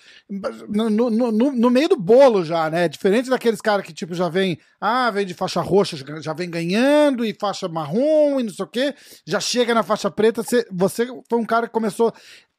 no, 0.67 0.89
no, 0.89 1.11
no, 1.11 1.53
no, 1.53 1.71
meio 1.71 1.91
do 1.91 1.97
bolo 1.97 2.43
já, 2.43 2.71
né? 2.71 2.89
Diferente 2.89 3.29
daqueles 3.29 3.61
caras 3.61 3.85
que 3.85 3.93
tipo 3.93 4.15
já 4.15 4.31
vem, 4.31 4.59
ah, 4.81 5.11
vem 5.11 5.27
de 5.27 5.35
faixa 5.35 5.61
roxa, 5.61 5.95
já 6.23 6.33
vem 6.33 6.49
ganhando 6.49 7.23
e 7.23 7.37
faixa 7.39 7.69
marrom 7.69 8.41
e 8.41 8.45
não 8.45 8.51
sei 8.51 8.65
o 8.65 8.69
quê, 8.69 8.95
já 9.27 9.39
chega 9.39 9.75
na 9.75 9.83
faixa 9.83 10.11
preta, 10.11 10.43
você, 10.43 10.67
você 10.73 11.07
foi 11.29 11.39
um 11.39 11.45
cara 11.45 11.67
que 11.67 11.73
começou 11.75 12.15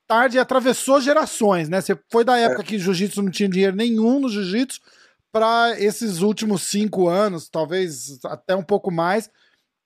tarde 0.08 0.38
e 0.38 0.40
atravessou 0.40 1.02
gerações, 1.02 1.68
né? 1.68 1.82
Você 1.82 1.98
foi 2.12 2.24
da 2.24 2.38
época 2.38 2.62
é. 2.62 2.66
que 2.66 2.78
jiu-jitsu 2.78 3.24
não 3.24 3.32
tinha 3.32 3.50
dinheiro 3.50 3.76
nenhum 3.76 4.20
no 4.20 4.30
jiu-jitsu 4.30 4.80
para 5.34 5.80
esses 5.80 6.22
últimos 6.22 6.62
cinco 6.62 7.10
anos, 7.10 7.50
talvez 7.50 8.24
até 8.24 8.56
um 8.56 8.62
pouco 8.64 8.92
mais, 8.92 9.32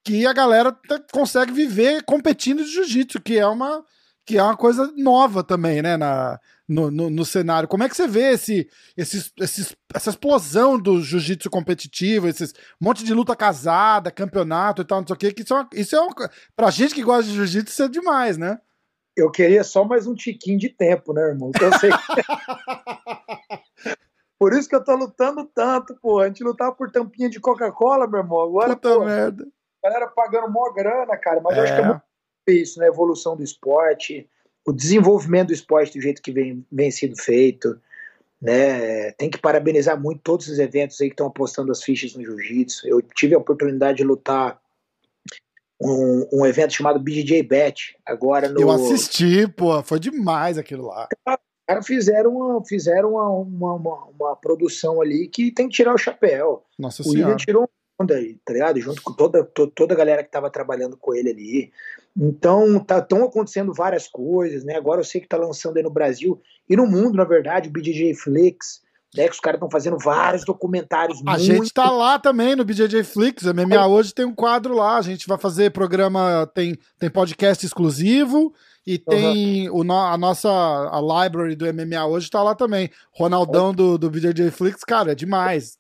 que 0.04 0.26
a 0.28 0.34
galera 0.34 0.78
consegue 1.12 1.54
viver 1.54 2.04
competindo 2.04 2.64
de 2.64 2.72
jiu-jitsu, 2.72 3.22
que 3.22 3.38
é 3.38 3.48
uma 3.48 3.84
que 4.26 4.38
é 4.38 4.44
uma 4.44 4.58
coisa 4.58 4.92
nova 4.98 5.42
também, 5.42 5.82
né, 5.82 5.96
na, 5.96 6.38
no, 6.68 6.92
no, 6.92 7.10
no, 7.10 7.24
cenário. 7.24 7.66
Como 7.66 7.84
é 7.84 7.88
que 7.88 7.96
você 7.96 8.06
vê 8.06 8.34
esse, 8.34 8.70
esse, 8.98 9.32
esse, 9.40 9.74
essa 9.96 10.10
explosão 10.10 10.78
do 10.78 11.02
jiu-jitsu 11.02 11.50
competitivo, 11.50 12.28
esses 12.28 12.54
monte 12.78 13.06
de 13.06 13.14
luta 13.14 13.38
casada, 13.38 14.12
campeonato 14.12 14.82
e 14.82 14.86
tal, 14.86 15.00
não 15.00 15.08
sei 15.08 15.14
o 15.14 15.18
quê, 15.18 15.32
que 15.32 15.44
isso 15.44 15.54
é, 15.54 15.58
uma, 15.62 15.70
isso 15.74 15.96
é 15.96 16.02
uma, 16.02 16.14
pra 16.58 16.70
gente 16.70 16.94
que 16.94 17.04
gosta 17.04 17.24
de 17.24 17.38
jiu-jitsu, 17.38 17.72
isso 17.72 17.84
é 17.84 17.88
demais, 17.88 18.38
né? 18.38 18.60
Eu 19.16 19.32
queria 19.32 19.64
só 19.64 19.86
mais 19.86 20.06
um 20.06 20.14
tiquinho 20.14 20.60
de 20.60 20.68
tempo, 20.68 21.14
né, 21.14 21.22
irmão? 21.22 21.50
Eu 21.62 21.72
sei. 21.80 21.90
Por 24.40 24.54
isso 24.54 24.70
que 24.70 24.76
eu 24.76 24.84
tô 24.84 24.96
lutando 24.96 25.46
tanto, 25.46 25.96
pô. 26.02 26.20
A 26.20 26.28
gente 26.28 26.44
lutava 26.44 26.74
por 26.74 26.92
tampinha 26.92 27.30
de 27.30 27.40
Coca-Cola, 27.40 28.08
meu 28.08 28.20
irmão. 28.20 28.42
Agora, 28.42 28.76
Puta 28.76 28.96
pô, 28.96 29.06
merda. 29.06 29.48
A 29.84 29.90
galera 29.90 30.08
pagando 30.08 30.52
mó 30.52 30.72
grana, 30.72 31.18
cara. 31.18 31.42
Mas 31.42 31.56
é. 31.56 31.60
eu 31.60 31.64
acho 31.64 31.74
que 31.74 31.80
é, 31.80 31.84
é 31.84 31.88
muito 31.88 32.04
isso, 32.50 32.80
né? 32.80 32.86
A 32.86 32.90
evolução 32.90 33.36
do 33.36 33.44
esporte, 33.44 34.30
o 34.66 34.72
desenvolvimento 34.72 35.48
do 35.48 35.54
esporte 35.54 35.98
do 35.98 36.02
jeito 36.02 36.22
que 36.22 36.32
vem, 36.32 36.66
vem 36.72 36.92
sendo 36.92 37.16
feito. 37.22 37.80
Né? 38.40 39.12
Tem 39.14 39.30
que 39.30 39.40
parabenizar 39.40 40.00
muito 40.00 40.22
todos 40.22 40.48
os 40.48 40.60
eventos 40.60 41.02
aí 41.02 41.08
que 41.08 41.14
estão 41.14 41.28
apostando 41.28 41.72
as 41.72 41.82
fichas 41.82 42.14
no 42.14 42.24
jiu-jitsu. 42.24 42.88
Eu 42.88 43.02
tive 43.02 43.34
a 43.34 43.40
oportunidade 43.40 43.98
de 43.98 44.04
lutar 44.04 44.62
um, 45.82 46.28
um 46.32 46.46
evento 46.46 46.74
chamado 46.74 47.00
BJJ 47.00 47.44
Bet, 47.44 47.98
agora 48.06 48.50
no... 48.50 48.60
Eu 48.60 48.72
assisti, 48.72 49.48
pô, 49.48 49.82
foi 49.84 50.00
demais 50.00 50.58
aquilo 50.58 50.88
lá. 50.88 51.08
Cara, 51.68 51.84
fizeram 51.84 52.34
uma, 52.34 52.64
fizeram 52.66 53.12
uma, 53.12 53.30
uma, 53.30 53.74
uma, 53.74 54.06
uma, 54.06 54.36
produção 54.38 55.02
ali 55.02 55.28
que 55.28 55.52
tem 55.52 55.68
que 55.68 55.76
tirar 55.76 55.94
o 55.94 55.98
chapéu. 55.98 56.64
Nossa 56.80 57.02
o 57.02 57.06
senhora. 57.06 57.32
William 57.32 57.36
tirou 57.36 57.70
onda 58.00 58.16
aí, 58.16 58.40
tá 58.46 58.54
ligado? 58.54 58.80
Junto 58.80 59.02
com 59.02 59.12
toda, 59.12 59.44
to, 59.44 59.68
toda 59.68 59.94
a 59.94 59.98
galera 59.98 60.24
que 60.24 60.30
estava 60.30 60.50
trabalhando 60.50 60.96
com 60.96 61.14
ele 61.14 61.30
ali. 61.30 61.72
Então, 62.16 62.80
tá, 62.80 63.00
estão 63.00 63.26
acontecendo 63.26 63.74
várias 63.74 64.08
coisas, 64.08 64.64
né? 64.64 64.76
Agora 64.76 65.02
eu 65.02 65.04
sei 65.04 65.20
que 65.20 65.28
tá 65.28 65.36
lançando 65.36 65.76
aí 65.76 65.84
no 65.84 65.92
Brasil 65.92 66.42
e 66.70 66.76
no 66.78 66.88
mundo, 66.88 67.18
na 67.18 67.26
verdade, 67.26 67.68
o 67.68 67.72
BJJ 67.72 68.14
Flix, 68.14 68.82
né? 69.14 69.26
Que 69.26 69.34
os 69.34 69.40
caras 69.42 69.58
estão 69.58 69.70
fazendo 69.70 69.98
vários 69.98 70.46
documentários. 70.46 71.20
A 71.26 71.32
muito... 71.32 71.44
gente 71.44 71.74
tá 71.74 71.92
lá 71.92 72.18
também 72.18 72.56
no 72.56 72.64
BJJ 72.64 73.04
Flix. 73.04 73.46
A 73.46 73.54
MMA 73.54 73.86
hoje 73.88 74.14
tem 74.14 74.26
um 74.26 74.34
quadro 74.34 74.74
lá. 74.74 74.98
A 74.98 75.02
gente 75.02 75.28
vai 75.28 75.38
fazer 75.38 75.72
programa, 75.72 76.50
tem, 76.54 76.78
tem 76.98 77.10
podcast 77.10 77.66
exclusivo 77.66 78.54
E 78.88 78.98
tem 78.98 79.70
uhum. 79.70 79.86
o, 79.86 79.92
a 79.92 80.18
nossa 80.18 80.50
a 80.50 81.02
library 81.02 81.58
do 81.58 81.66
MMA 81.66 82.06
hoje 82.06 82.30
tá 82.30 82.42
lá 82.42 82.56
também. 82.56 82.90
Ronaldão 83.12 83.74
do, 83.74 83.98
do 83.98 84.10
BJJ 84.10 84.50
Flix, 84.50 84.86
cara, 84.86 85.12
é 85.12 85.16
demais. 85.16 85.78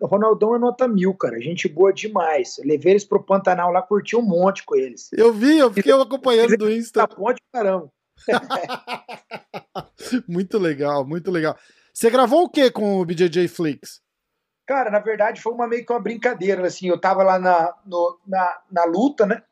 Ronaldão 0.00 0.56
é 0.56 0.58
nota 0.58 0.88
mil, 0.88 1.12
cara. 1.12 1.38
Gente 1.42 1.68
boa 1.68 1.92
demais. 1.92 2.56
levei 2.64 2.94
eles 2.94 3.04
pro 3.04 3.22
Pantanal 3.22 3.70
lá, 3.70 3.82
curti 3.82 4.16
um 4.16 4.22
monte 4.22 4.64
com 4.64 4.74
eles. 4.74 5.10
Eu 5.12 5.30
vi, 5.30 5.58
eu 5.58 5.70
fiquei 5.70 5.92
acompanhando 5.92 6.56
do 6.56 6.72
Insta. 6.72 7.06
Ponte, 7.14 7.38
caramba. 7.52 7.90
muito 10.26 10.58
legal, 10.58 11.06
muito 11.06 11.30
legal. 11.30 11.54
Você 11.92 12.08
gravou 12.08 12.44
o 12.44 12.48
que 12.48 12.70
com 12.70 12.98
o 12.98 13.04
BJJ 13.04 13.46
Flix? 13.46 14.00
Cara, 14.66 14.90
na 14.90 15.00
verdade 15.00 15.42
foi 15.42 15.52
uma 15.52 15.68
meio 15.68 15.84
que 15.84 15.92
uma 15.92 16.00
brincadeira, 16.00 16.66
assim, 16.66 16.88
eu 16.88 16.98
tava 16.98 17.22
lá 17.22 17.38
na, 17.38 17.74
no, 17.84 18.18
na, 18.26 18.58
na 18.70 18.84
luta, 18.84 19.26
né, 19.26 19.42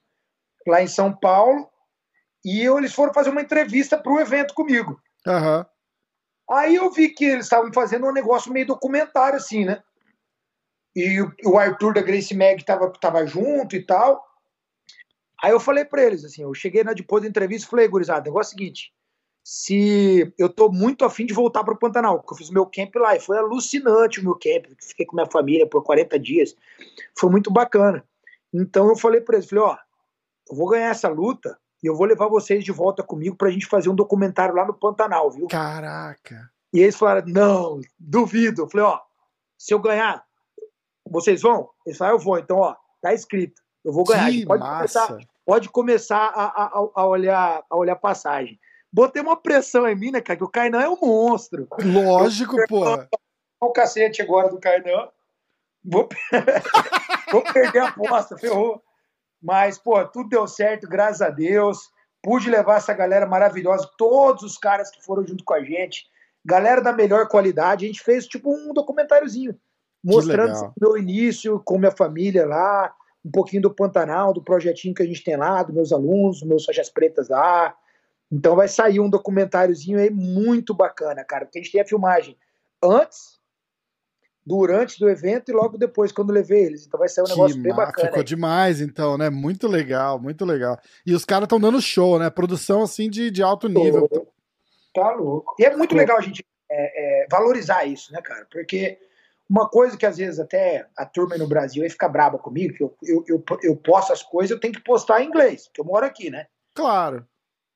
lá 0.67 0.83
em 0.83 0.87
São 0.87 1.13
Paulo, 1.13 1.70
e 2.45 2.63
eu, 2.63 2.79
eles 2.79 2.95
foram 2.95 3.13
fazer 3.13 3.31
uma 3.31 3.43
entrevista 3.43 3.99
pro 3.99 4.21
evento 4.21 4.55
comigo. 4.55 5.01
Uhum. 5.27 5.65
Aí 6.51 6.75
eu 6.75 6.91
vi 6.91 7.11
que 7.11 7.25
eles 7.25 7.47
estavam 7.47 7.73
fazendo 7.73 8.07
um 8.07 8.13
negócio 8.13 8.53
meio 8.53 8.67
documentário, 8.67 9.37
assim, 9.37 9.65
né, 9.65 9.83
e 10.95 11.21
o, 11.21 11.33
o 11.45 11.59
Arthur 11.59 11.95
da 11.95 12.03
Grace 12.03 12.35
Mag 12.35 12.65
tava, 12.65 12.91
tava 13.01 13.27
junto 13.27 13.77
e 13.77 13.83
tal, 13.83 14.25
aí 15.43 15.53
eu 15.53 15.61
falei 15.61 15.85
para 15.85 16.03
eles, 16.03 16.25
assim, 16.25 16.43
eu 16.43 16.53
cheguei 16.55 16.83
na, 16.83 16.93
depois 16.93 17.23
da 17.23 17.29
entrevista 17.29 17.67
e 17.67 17.71
falei, 17.71 17.89
gurizada, 17.89 18.23
o 18.23 18.25
negócio 18.25 18.53
é 18.53 18.55
o 18.55 18.59
seguinte, 18.59 18.93
se 19.45 20.33
eu 20.39 20.49
tô 20.49 20.71
muito 20.71 21.05
afim 21.05 21.25
de 21.25 21.33
voltar 21.33 21.65
para 21.65 21.75
o 21.75 21.79
Pantanal, 21.79 22.19
porque 22.19 22.35
eu 22.35 22.39
fiz 22.39 22.51
meu 22.51 22.67
camp 22.67 22.95
lá 22.97 23.17
e 23.17 23.21
foi 23.21 23.39
alucinante 23.39 24.21
o 24.21 24.25
meu 24.25 24.35
camp, 24.35 24.67
fiquei 24.81 25.07
com 25.07 25.17
minha 25.17 25.31
família 25.31 25.67
por 25.67 25.83
40 25.83 26.19
dias, 26.19 26.57
foi 27.19 27.31
muito 27.31 27.51
bacana. 27.51 28.05
Então 28.53 28.89
eu 28.89 28.97
falei 28.97 29.21
para 29.21 29.37
eles, 29.37 29.49
falei, 29.49 29.65
ó, 29.65 29.79
eu 30.51 30.57
vou 30.57 30.69
ganhar 30.69 30.91
essa 30.91 31.09
luta 31.09 31.59
e 31.83 31.87
eu 31.87 31.97
vou 31.97 32.07
levar 32.07 32.29
vocês 32.29 32.65
de 32.65 32.73
volta 32.73 33.03
comigo 33.03 33.37
pra 33.37 33.51
gente 33.51 33.67
fazer 33.67 33.89
um 33.89 33.95
documentário 33.95 34.55
lá 34.55 34.67
no 34.67 34.75
Pantanal, 34.75 35.31
viu? 35.31 35.47
Caraca. 35.49 36.51
E 36.73 36.81
eles 36.81 36.97
falaram, 36.97 37.27
não, 37.27 37.81
duvido. 37.99 38.63
Eu 38.63 38.69
falei, 38.69 38.87
ó, 38.87 39.01
se 39.59 39.75
eu 39.75 39.79
ganhar, 39.79 40.25
vocês 41.09 41.43
vão? 41.43 41.71
Eles 41.87 41.99
falaram, 41.99 42.19
eu 42.19 42.23
vou. 42.23 42.39
Então, 42.39 42.59
ó, 42.59 42.77
tá 43.01 43.13
escrito. 43.13 43.61
Eu 43.85 43.93
vou 43.93 44.05
ganhar. 44.05 44.31
Que 44.31 44.47
pode 44.47 44.63
massa. 44.63 45.07
começar, 45.07 45.29
pode 45.45 45.69
começar 45.69 46.27
a, 46.35 46.65
a, 46.65 46.89
a, 46.95 47.07
olhar, 47.07 47.65
a 47.69 47.77
olhar 47.77 47.97
passagem 47.97 48.59
botei 48.93 49.23
uma 49.23 49.37
pressão 49.37 49.89
em 49.89 49.95
mim, 49.95 50.11
né, 50.11 50.21
cara? 50.21 50.37
Que 50.37 50.45
o 50.45 50.49
Kainan 50.49 50.83
é 50.83 50.89
um 50.89 50.99
monstro. 51.01 51.69
Lógico, 51.83 52.57
pô. 52.69 52.85
O 53.61 53.73
cacete 53.73 54.23
agora 54.23 54.49
do 54.49 54.59
Kainan. 54.59 55.09
Vou... 55.85 56.09
Vou 57.31 57.43
perder 57.43 57.79
a 57.79 57.89
aposta, 57.89 58.37
ferrou. 58.37 58.83
Mas, 59.43 59.79
pô, 59.79 60.05
tudo 60.07 60.29
deu 60.29 60.47
certo, 60.47 60.89
graças 60.89 61.23
a 61.23 61.31
Deus. 61.31 61.91
Pude 62.23 62.51
levar 62.51 62.77
essa 62.77 62.93
galera 62.93 63.27
maravilhosa, 63.27 63.89
todos 63.97 64.43
os 64.43 64.59
caras 64.59 64.91
que 64.91 65.03
foram 65.03 65.27
junto 65.27 65.43
com 65.43 65.55
a 65.55 65.65
gente, 65.65 66.05
galera 66.45 66.83
da 66.83 66.93
melhor 66.93 67.29
qualidade. 67.29 67.85
A 67.85 67.89
gente 67.89 68.03
fez 68.03 68.27
tipo 68.27 68.55
um 68.55 68.75
documentáriozinho, 68.75 69.59
mostrando 70.05 70.55
o 70.67 70.73
meu 70.79 70.99
início 70.99 71.61
com 71.65 71.79
minha 71.79 71.91
família 71.91 72.47
lá, 72.47 72.95
um 73.25 73.31
pouquinho 73.31 73.63
do 73.63 73.75
Pantanal, 73.75 74.35
do 74.35 74.43
projetinho 74.43 74.95
que 74.95 75.03
a 75.03 75.07
gente 75.07 75.25
tem 75.25 75.37
lá, 75.37 75.63
dos 75.63 75.75
meus 75.75 75.93
alunos, 75.93 76.43
meus 76.43 76.65
faixas 76.65 76.91
pretas 76.91 77.29
lá, 77.29 77.75
então 78.31 78.55
vai 78.55 78.69
sair 78.69 79.01
um 79.01 79.11
documentáriozinho 79.11 79.99
aí 79.99 80.11
muito 80.11 80.73
bacana, 80.73 81.25
cara, 81.25 81.45
porque 81.45 81.59
a 81.59 81.63
gente 81.63 81.73
tem 81.73 81.81
a 81.81 81.87
filmagem 81.87 82.39
antes, 82.83 83.40
durante 84.51 84.99
do 84.99 85.09
evento 85.09 85.51
e 85.51 85.55
logo 85.55 85.79
depois, 85.79 86.11
quando 86.11 86.33
levei 86.33 86.65
eles. 86.65 86.87
Então 86.87 86.99
vai 86.99 87.09
sair 87.09 87.23
um 87.23 87.27
que 87.27 87.31
negócio 87.33 87.63
bem 87.63 87.75
bacana. 87.75 88.09
Ficou 88.09 88.19
aí. 88.19 88.25
demais, 88.25 88.81
então, 88.81 89.17
né? 89.17 89.31
Muito 89.31 89.69
legal, 89.69 90.19
muito 90.19 90.45
legal. 90.45 90.77
E 91.07 91.15
os 91.15 91.25
caras 91.25 91.45
estão 91.45 91.61
dando 91.61 91.81
show, 91.81 92.19
né? 92.19 92.29
Produção 92.29 92.83
assim 92.83 93.09
de, 93.09 93.31
de 93.31 93.43
alto 93.43 93.69
nível. 93.69 94.09
tá 94.93 95.13
louco. 95.13 95.55
E 95.59 95.65
é 95.65 95.77
muito 95.77 95.95
legal 95.95 96.19
a 96.19 96.21
gente 96.21 96.45
é, 96.69 97.23
é, 97.23 97.27
valorizar 97.31 97.85
isso, 97.85 98.13
né, 98.13 98.21
cara? 98.21 98.45
Porque 98.51 98.99
uma 99.49 99.69
coisa 99.69 99.97
que 99.97 100.07
às 100.07 100.17
vezes 100.17 100.41
até 100.41 100.87
a 100.97 101.07
turma 101.07 101.37
no 101.37 101.47
Brasil 101.47 101.83
aí 101.85 101.91
fica 101.91 102.09
braba 102.09 102.39
comigo, 102.39 102.75
que 102.75 102.83
eu, 102.83 102.97
eu, 103.03 103.25
eu, 103.29 103.45
eu 103.63 103.77
posto 103.77 104.13
as 104.13 104.23
coisas, 104.23 104.51
eu 104.51 104.61
tenho 104.61 104.75
que 104.75 104.83
postar 104.83 105.23
em 105.23 105.29
inglês, 105.29 105.67
porque 105.67 105.81
eu 105.81 105.85
moro 105.85 106.05
aqui, 106.05 106.29
né? 106.29 106.47
Claro. 106.75 107.27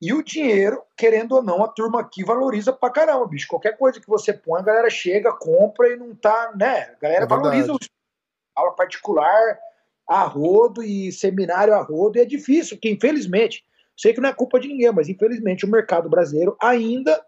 E 0.04 0.12
o 0.12 0.22
dinheiro, 0.22 0.82
querendo 0.94 1.32
ou 1.32 1.42
não, 1.42 1.64
a 1.64 1.68
turma 1.68 2.02
aqui 2.02 2.22
valoriza 2.22 2.74
pra 2.74 2.90
caramba, 2.90 3.26
bicho. 3.26 3.48
Qualquer 3.48 3.74
coisa 3.78 3.98
que 3.98 4.06
você 4.06 4.34
põe, 4.34 4.60
a 4.60 4.64
galera 4.64 4.90
chega, 4.90 5.32
compra 5.32 5.88
e 5.88 5.96
não 5.96 6.14
tá, 6.14 6.52
né? 6.54 6.90
A 6.94 7.00
galera 7.00 7.24
é 7.24 7.26
valoriza 7.26 7.72
o 7.72 7.78
aula 8.54 8.76
particular 8.76 9.58
a 10.06 10.22
rodo 10.24 10.82
e 10.82 11.10
seminário 11.10 11.72
a 11.72 11.80
rodo, 11.80 12.18
e 12.18 12.20
é 12.20 12.26
difícil, 12.26 12.76
porque 12.76 12.90
infelizmente, 12.90 13.64
sei 13.96 14.12
que 14.12 14.20
não 14.20 14.28
é 14.28 14.34
culpa 14.34 14.60
de 14.60 14.68
ninguém, 14.68 14.92
mas 14.92 15.08
infelizmente 15.08 15.64
o 15.64 15.70
mercado 15.70 16.10
brasileiro 16.10 16.54
ainda 16.60 17.24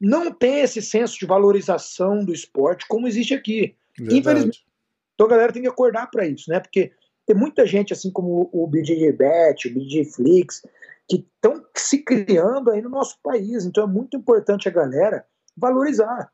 não 0.00 0.32
tem 0.32 0.60
esse 0.60 0.80
senso 0.80 1.18
de 1.18 1.26
valorização 1.26 2.24
do 2.24 2.32
esporte 2.32 2.86
como 2.88 3.06
existe 3.06 3.34
aqui. 3.34 3.76
Verdade. 3.98 4.18
Infelizmente. 4.18 4.66
Então 5.14 5.26
a 5.26 5.30
galera 5.30 5.52
tem 5.52 5.60
que 5.60 5.68
acordar 5.68 6.10
para 6.10 6.26
isso, 6.26 6.48
né? 6.50 6.58
Porque 6.58 6.90
tem 7.26 7.36
muita 7.36 7.66
gente, 7.66 7.92
assim 7.92 8.10
como 8.10 8.48
o 8.50 8.66
BJJ 8.66 9.12
Bet, 9.12 9.68
o 9.68 9.74
BJJ 9.74 10.06
Flix, 10.06 10.62
que 11.08 11.16
estão 11.16 11.64
se 11.74 11.98
criando 12.04 12.70
aí 12.70 12.82
no 12.82 12.90
nosso 12.90 13.16
país. 13.22 13.64
Então 13.64 13.84
é 13.84 13.86
muito 13.86 14.16
importante 14.16 14.68
a 14.68 14.72
galera 14.72 15.24
valorizar. 15.56 16.30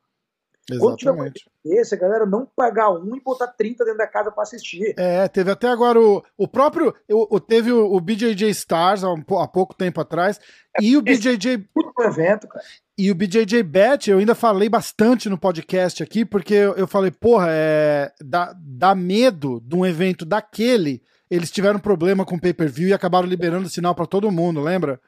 Exatamente. 0.71 0.81
Quando 0.81 1.33
tiver 1.33 1.81
esse, 1.81 1.95
a 1.95 1.99
galera 1.99 2.25
não 2.25 2.47
pagar 2.57 2.91
um 2.91 3.15
e 3.15 3.21
botar 3.21 3.49
30 3.49 3.85
dentro 3.85 3.99
da 3.99 4.07
casa 4.07 4.33
para 4.33 4.43
assistir. 4.43 4.95
É, 4.97 5.29
teve 5.29 5.51
até 5.51 5.69
agora 5.69 6.01
o, 6.01 6.23
o 6.39 6.49
próprio. 6.49 6.95
O, 7.11 7.37
o 7.37 7.41
teve 7.41 7.71
o, 7.71 7.93
o, 7.93 8.01
BJJ 8.01 8.49
Stars 8.51 9.05
há, 9.05 9.13
um, 9.13 9.23
há 9.39 9.47
pouco 9.47 9.75
tempo 9.75 10.01
atrás. 10.01 10.41
É, 10.77 10.83
e 10.83 10.97
o 10.97 11.03
BJJ. 11.03 11.69
Muito 11.77 12.03
evento, 12.03 12.49
cara. 12.49 12.65
E 12.97 13.11
o 13.11 13.15
BJJ 13.15 13.63
Bet, 13.63 14.11
eu 14.11 14.19
ainda 14.19 14.35
falei 14.35 14.69
bastante 14.69 15.29
no 15.29 15.37
podcast 15.37 16.03
aqui, 16.03 16.25
porque 16.25 16.55
eu, 16.55 16.75
eu 16.75 16.87
falei, 16.87 17.11
porra, 17.11 17.49
é, 17.51 18.13
dá, 18.21 18.55
dá 18.57 18.95
medo 18.95 19.61
de 19.61 19.75
um 19.75 19.85
evento 19.85 20.25
daquele 20.25 21.03
eles 21.31 21.51
tiveram 21.51 21.79
problema 21.79 22.25
com 22.25 22.37
o 22.37 22.41
pay-per-view 22.41 22.89
e 22.89 22.93
acabaram 22.93 23.27
liberando 23.27 23.67
o 23.67 23.71
sinal 23.71 23.95
para 23.95 24.07
todo 24.07 24.31
mundo, 24.31 24.61
lembra? 24.61 25.01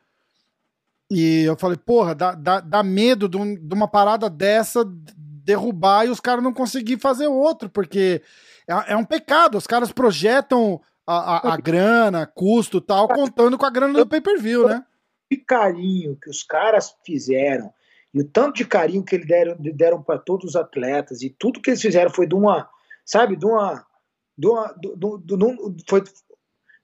E 1.11 1.45
eu 1.45 1.57
falei, 1.57 1.77
porra, 1.77 2.15
dá, 2.15 2.33
dá, 2.33 2.61
dá 2.61 2.83
medo 2.83 3.29
de, 3.29 3.37
um, 3.37 3.55
de, 3.55 3.75
uma 3.75 3.87
parada 3.87 4.29
dessa 4.29 4.85
derrubar 4.85 6.05
e 6.05 6.11
os 6.11 6.19
caras 6.19 6.43
não 6.43 6.53
conseguir 6.53 6.99
fazer 6.99 7.29
outro, 7.29 7.71
porque 7.71 8.23
é, 8.69 8.93
é 8.93 8.97
um 8.97 9.05
pecado. 9.05 9.57
Os 9.57 9.67
caras 9.67 9.93
projetam 9.93 10.81
a, 11.07 11.37
a, 11.37 11.55
a 11.55 11.57
grana, 11.57 12.27
custo 12.27 12.81
tal, 12.81 13.07
contando 13.07 13.57
com 13.57 13.65
a 13.65 13.71
grana 13.71 13.95
do 13.95 14.07
pay-per-view, 14.07 14.67
né? 14.69 14.85
Que 15.31 15.37
carinho 15.37 16.17
que 16.17 16.29
os 16.29 16.43
caras 16.43 16.97
fizeram 17.05 17.73
e 18.17 18.21
o 18.21 18.25
tanto 18.25 18.57
de 18.57 18.65
carinho 18.65 19.05
que 19.05 19.15
eles 19.15 19.27
deram, 19.27 19.57
deram 19.59 20.03
para 20.03 20.19
todos 20.19 20.47
os 20.47 20.57
atletas 20.57 21.21
e 21.21 21.29
tudo 21.29 21.61
que 21.61 21.69
eles 21.69 21.83
fizeram 21.83 22.11
foi 22.11 22.27
de 22.27 22.35
uma, 22.35 22.67
sabe, 23.05 23.37
de 23.37 23.45
uma 23.45 23.86
do, 24.37 24.55
do, 24.97 25.19
do, 25.19 25.77
foi, 25.89 26.05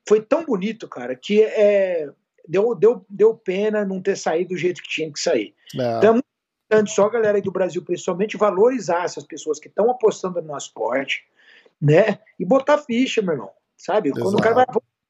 foi 0.08 0.20
tão 0.22 0.44
bonito, 0.44 0.88
cara, 0.88 1.14
que 1.14 1.42
é, 1.42 2.10
deu, 2.48 2.74
deu, 2.74 3.04
deu 3.08 3.34
pena 3.34 3.84
não 3.84 4.00
ter 4.00 4.16
saído 4.16 4.50
do 4.50 4.56
jeito 4.56 4.82
que 4.82 4.88
tinha 4.88 5.12
que 5.12 5.20
sair. 5.20 5.54
É. 5.74 5.98
Então 5.98 6.10
é 6.10 6.12
muito 6.12 6.26
importante 6.66 6.94
só 6.94 7.06
a 7.06 7.10
galera 7.10 7.38
aí 7.38 7.42
do 7.42 7.52
Brasil, 7.52 7.82
principalmente, 7.82 8.36
valorizar 8.36 9.04
essas 9.04 9.24
pessoas 9.24 9.58
que 9.58 9.68
estão 9.68 9.90
apostando 9.90 10.40
no 10.40 10.48
nosso 10.48 10.68
esporte, 10.68 11.24
né? 11.80 12.18
E 12.38 12.44
botar 12.44 12.78
ficha, 12.78 13.20
meu 13.20 13.32
irmão. 13.32 13.50
Sabe? 13.76 14.10
Exato. 14.10 14.22
Quando 14.22 14.38
o 14.38 14.42
cara 14.42 14.54
vai 14.54 14.66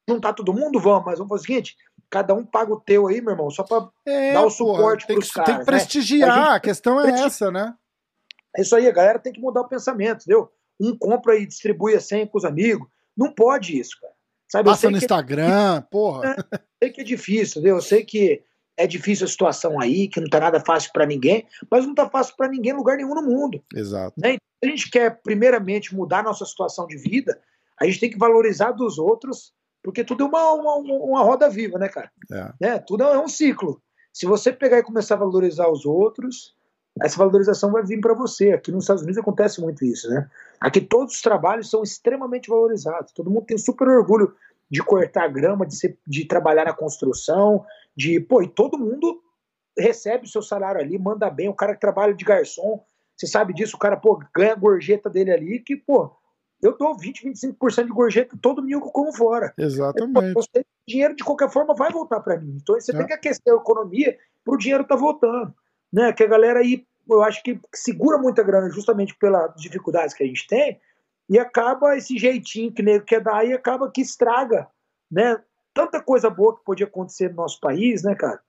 juntar 0.09 0.33
todo 0.33 0.55
mundo, 0.55 0.81
vamos, 0.81 1.05
mas 1.05 1.19
vamos 1.19 1.31
fazer 1.31 1.43
o 1.43 1.47
seguinte: 1.47 1.77
cada 2.11 2.35
um 2.35 2.45
paga 2.45 2.73
o 2.73 2.81
teu 2.81 3.07
aí, 3.07 3.21
meu 3.21 3.33
irmão, 3.33 3.51
só 3.51 3.63
pra 3.63 3.89
é, 4.07 4.33
dar 4.33 4.45
o 4.45 4.51
suporte 4.51 5.07
para 5.07 5.19
os 5.19 5.31
caras. 5.31 5.51
Tem 5.51 5.59
que 5.59 5.65
prestigiar, 5.67 6.29
né? 6.29 6.35
a, 6.35 6.45
gente, 6.45 6.57
a, 6.57 6.61
questão 6.61 7.01
é 7.01 7.11
essa, 7.11 7.51
né? 7.51 7.75
É 8.57 8.63
isso 8.63 8.75
aí, 8.77 8.87
a 8.87 8.93
galera 8.93 9.19
tem 9.19 9.33
que 9.33 9.41
mudar 9.41 9.63
o 9.63 9.69
pensamento, 9.69 10.23
entendeu? 10.23 10.51
Um 10.83 10.97
compra 10.97 11.37
e 11.37 11.47
distribui 11.47 11.95
a 11.95 12.01
senha 12.01 12.27
com 12.27 12.39
os 12.39 12.45
amigos. 12.45 12.89
Não 13.17 13.33
pode 13.33 13.79
isso, 13.79 13.99
cara. 14.01 14.13
Sabe, 14.51 14.69
Passa 14.69 14.91
no 14.91 14.97
é 14.97 14.99
Instagram, 14.99 15.77
é, 15.77 15.81
porra. 15.81 16.37
Eu 16.53 16.59
sei 16.83 16.91
que 16.91 17.01
é 17.01 17.05
difícil, 17.05 17.61
entendeu? 17.61 17.77
Eu 17.77 17.83
sei 17.83 18.05
que 18.05 18.43
é 18.77 18.87
difícil 18.87 19.25
a 19.25 19.29
situação 19.29 19.81
aí, 19.81 20.09
que 20.09 20.21
não 20.21 20.29
tá 20.29 20.41
nada 20.41 20.61
fácil 20.61 20.91
para 20.93 21.07
ninguém, 21.07 21.47
mas 21.71 21.87
não 21.87 21.95
tá 21.95 22.09
fácil 22.09 22.35
para 22.37 22.49
ninguém 22.49 22.73
em 22.73 22.77
lugar 22.77 22.97
nenhum 22.97 23.15
no 23.15 23.23
mundo. 23.23 23.63
Exato. 23.75 24.15
Né? 24.19 24.35
Então, 24.35 24.41
a 24.63 24.67
gente 24.67 24.91
quer, 24.91 25.23
primeiramente, 25.23 25.95
mudar 25.95 26.23
nossa 26.23 26.45
situação 26.45 26.87
de 26.87 26.97
vida, 26.97 27.41
a 27.81 27.87
gente 27.87 28.01
tem 28.01 28.11
que 28.11 28.19
valorizar 28.19 28.73
dos 28.73 28.99
outros, 28.99 29.53
porque 29.83 30.05
tudo 30.05 30.25
é 30.25 30.27
uma, 30.27 30.53
uma, 30.53 30.75
uma 30.77 31.23
roda 31.23 31.49
viva, 31.49 31.79
né, 31.79 31.89
cara? 31.89 32.11
É. 32.31 32.53
Né? 32.61 32.79
Tudo 32.79 33.05
é 33.05 33.19
um 33.19 33.29
ciclo. 33.29 33.83
Se 34.13 34.27
você 34.27 34.53
pegar 34.53 34.79
e 34.79 34.83
começar 34.83 35.15
a 35.15 35.19
valorizar 35.19 35.69
os 35.69 35.87
outros, 35.87 36.55
essa 37.01 37.17
valorização 37.17 37.71
vai 37.73 37.83
vir 37.83 38.01
para 38.01 38.15
você. 38.15 38.53
Aqui 38.53 38.71
nos 38.71 38.85
Estados 38.85 39.03
Unidos 39.03 39.21
acontece 39.21 39.61
muito 39.61 39.85
isso, 39.85 40.09
né? 40.11 40.29
Aqui 40.61 40.81
todos 40.81 41.15
os 41.15 41.23
trabalhos 41.23 41.71
são 41.71 41.83
extremamente 41.83 42.51
valorizados. 42.51 43.13
Todo 43.13 43.31
mundo 43.31 43.47
tem 43.47 43.59
super 43.59 43.89
orgulho 43.89 44.35
de 44.71 44.83
cortar 44.83 45.29
grama, 45.29 45.67
de, 45.67 45.77
ser, 45.77 45.99
de 46.07 46.25
trabalhar 46.25 46.65
na 46.65 46.73
construção, 46.73 47.65
de 47.97 48.21
pô, 48.21 48.43
e 48.43 48.49
todo 48.49 48.79
mundo 48.79 49.23
recebe 49.79 50.27
o 50.27 50.29
seu 50.29 50.43
salário 50.43 50.81
ali, 50.81 50.99
manda 50.99 51.29
bem. 51.31 51.49
O 51.49 51.55
cara 51.55 51.75
que 51.75 51.81
trabalha 51.81 52.15
de 52.15 52.25
garçom, 52.25 52.83
você 53.17 53.27
sabe 53.27 53.55
disso, 53.55 53.77
o 53.77 53.79
cara 53.79 53.97
pô, 53.97 54.23
ganha 54.35 54.53
a 54.53 54.57
gorjeta 54.57 55.09
dele 55.09 55.31
ali, 55.31 55.59
que 55.61 55.77
pô, 55.77 56.15
eu 56.63 56.77
dou 56.77 56.97
20, 56.97 57.29
25% 57.29 57.87
de 57.87 57.93
gorjeta 57.93 58.39
todo 58.41 58.61
domingo 58.63 58.91
como 58.93 59.13
fora. 59.15 59.53
Exatamente. 59.59 60.39
o 60.39 60.43
dinheiro 60.87 61.17
de 61.17 61.25
qualquer 61.25 61.51
forma 61.51 61.75
vai 61.75 61.91
voltar 61.91 62.21
para 62.21 62.39
mim. 62.39 62.57
Então 62.61 62.79
você 62.79 62.93
é. 62.95 62.97
tem 62.97 63.07
que 63.07 63.13
aquecer 63.13 63.53
a 63.53 63.57
economia 63.57 64.17
para 64.45 64.55
o 64.55 64.59
dinheiro 64.59 64.83
estar 64.83 64.95
tá 64.95 65.01
voltando. 65.01 65.55
Né? 65.93 66.13
Que 66.13 66.25
a 66.25 66.29
galera 66.29 66.61
aí, 66.61 66.87
eu 67.09 67.23
acho 67.23 67.43
que 67.43 67.61
segura 67.75 68.19
muita 68.19 68.43
grana 68.43 68.71
justamente 68.71 69.15
pelas 69.17 69.55
dificuldades 69.57 70.15
que 70.15 70.25
a 70.25 70.27
gente 70.27 70.47
tem 70.47 70.81
e 71.29 71.39
acaba 71.39 71.97
esse 71.97 72.19
jeitinho 72.19 72.73
que 72.73 72.83
nego 72.83 73.05
quer 73.05 73.21
dar 73.21 73.47
e 73.47 73.53
acaba 73.53 73.91
que 73.91 74.01
estraga, 74.01 74.69
né? 75.11 75.41
Tanta 75.75 76.03
coisa 76.03 76.29
boa 76.29 76.57
que 76.57 76.65
podia 76.65 76.87
acontecer 76.87 77.31
no 77.31 77.37
nosso 77.37 77.59
país, 77.61 78.03
né, 78.03 78.15
cara? 78.15 78.41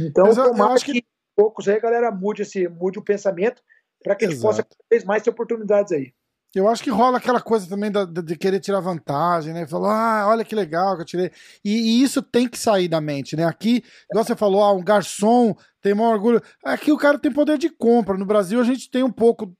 Então, 0.00 0.26
eu, 0.26 0.34
eu 0.34 0.62
acho 0.64 0.84
que... 0.84 1.00
que 1.00 1.06
poucos 1.36 1.68
aí 1.68 1.76
a 1.76 1.80
galera 1.80 2.10
mude, 2.10 2.42
esse, 2.42 2.66
mude 2.66 2.98
o 2.98 3.04
pensamento 3.04 3.62
para 4.02 4.16
que 4.16 4.24
a 4.24 4.30
gente 4.30 4.42
possa 4.42 4.64
cada 4.64 4.84
vez 4.90 5.04
mais 5.04 5.22
ter 5.22 5.30
oportunidades 5.30 5.92
aí. 5.92 6.12
Eu 6.54 6.66
acho 6.68 6.82
que 6.82 6.90
rola 6.90 7.18
aquela 7.18 7.40
coisa 7.40 7.68
também 7.68 7.90
da, 7.90 8.04
de 8.04 8.36
querer 8.36 8.58
tirar 8.58 8.80
vantagem, 8.80 9.52
né? 9.52 9.66
Falar, 9.66 10.22
ah, 10.22 10.28
olha 10.28 10.44
que 10.44 10.54
legal 10.54 10.96
que 10.96 11.02
eu 11.02 11.06
tirei. 11.06 11.30
E, 11.64 11.72
e, 11.72 12.02
isso 12.02 12.22
tem 12.22 12.48
que 12.48 12.58
sair 12.58 12.88
da 12.88 13.00
mente, 13.00 13.36
né? 13.36 13.44
Aqui, 13.44 13.84
igual 14.10 14.24
você 14.24 14.34
falou, 14.34 14.62
ah, 14.62 14.72
um 14.72 14.82
garçom 14.82 15.54
tem 15.82 15.94
maior 15.94 16.14
orgulho. 16.14 16.42
Aqui 16.64 16.90
o 16.90 16.96
cara 16.96 17.18
tem 17.18 17.30
poder 17.30 17.58
de 17.58 17.68
compra. 17.68 18.16
No 18.16 18.24
Brasil 18.24 18.60
a 18.60 18.64
gente 18.64 18.90
tem 18.90 19.02
um 19.02 19.12
pouco 19.12 19.54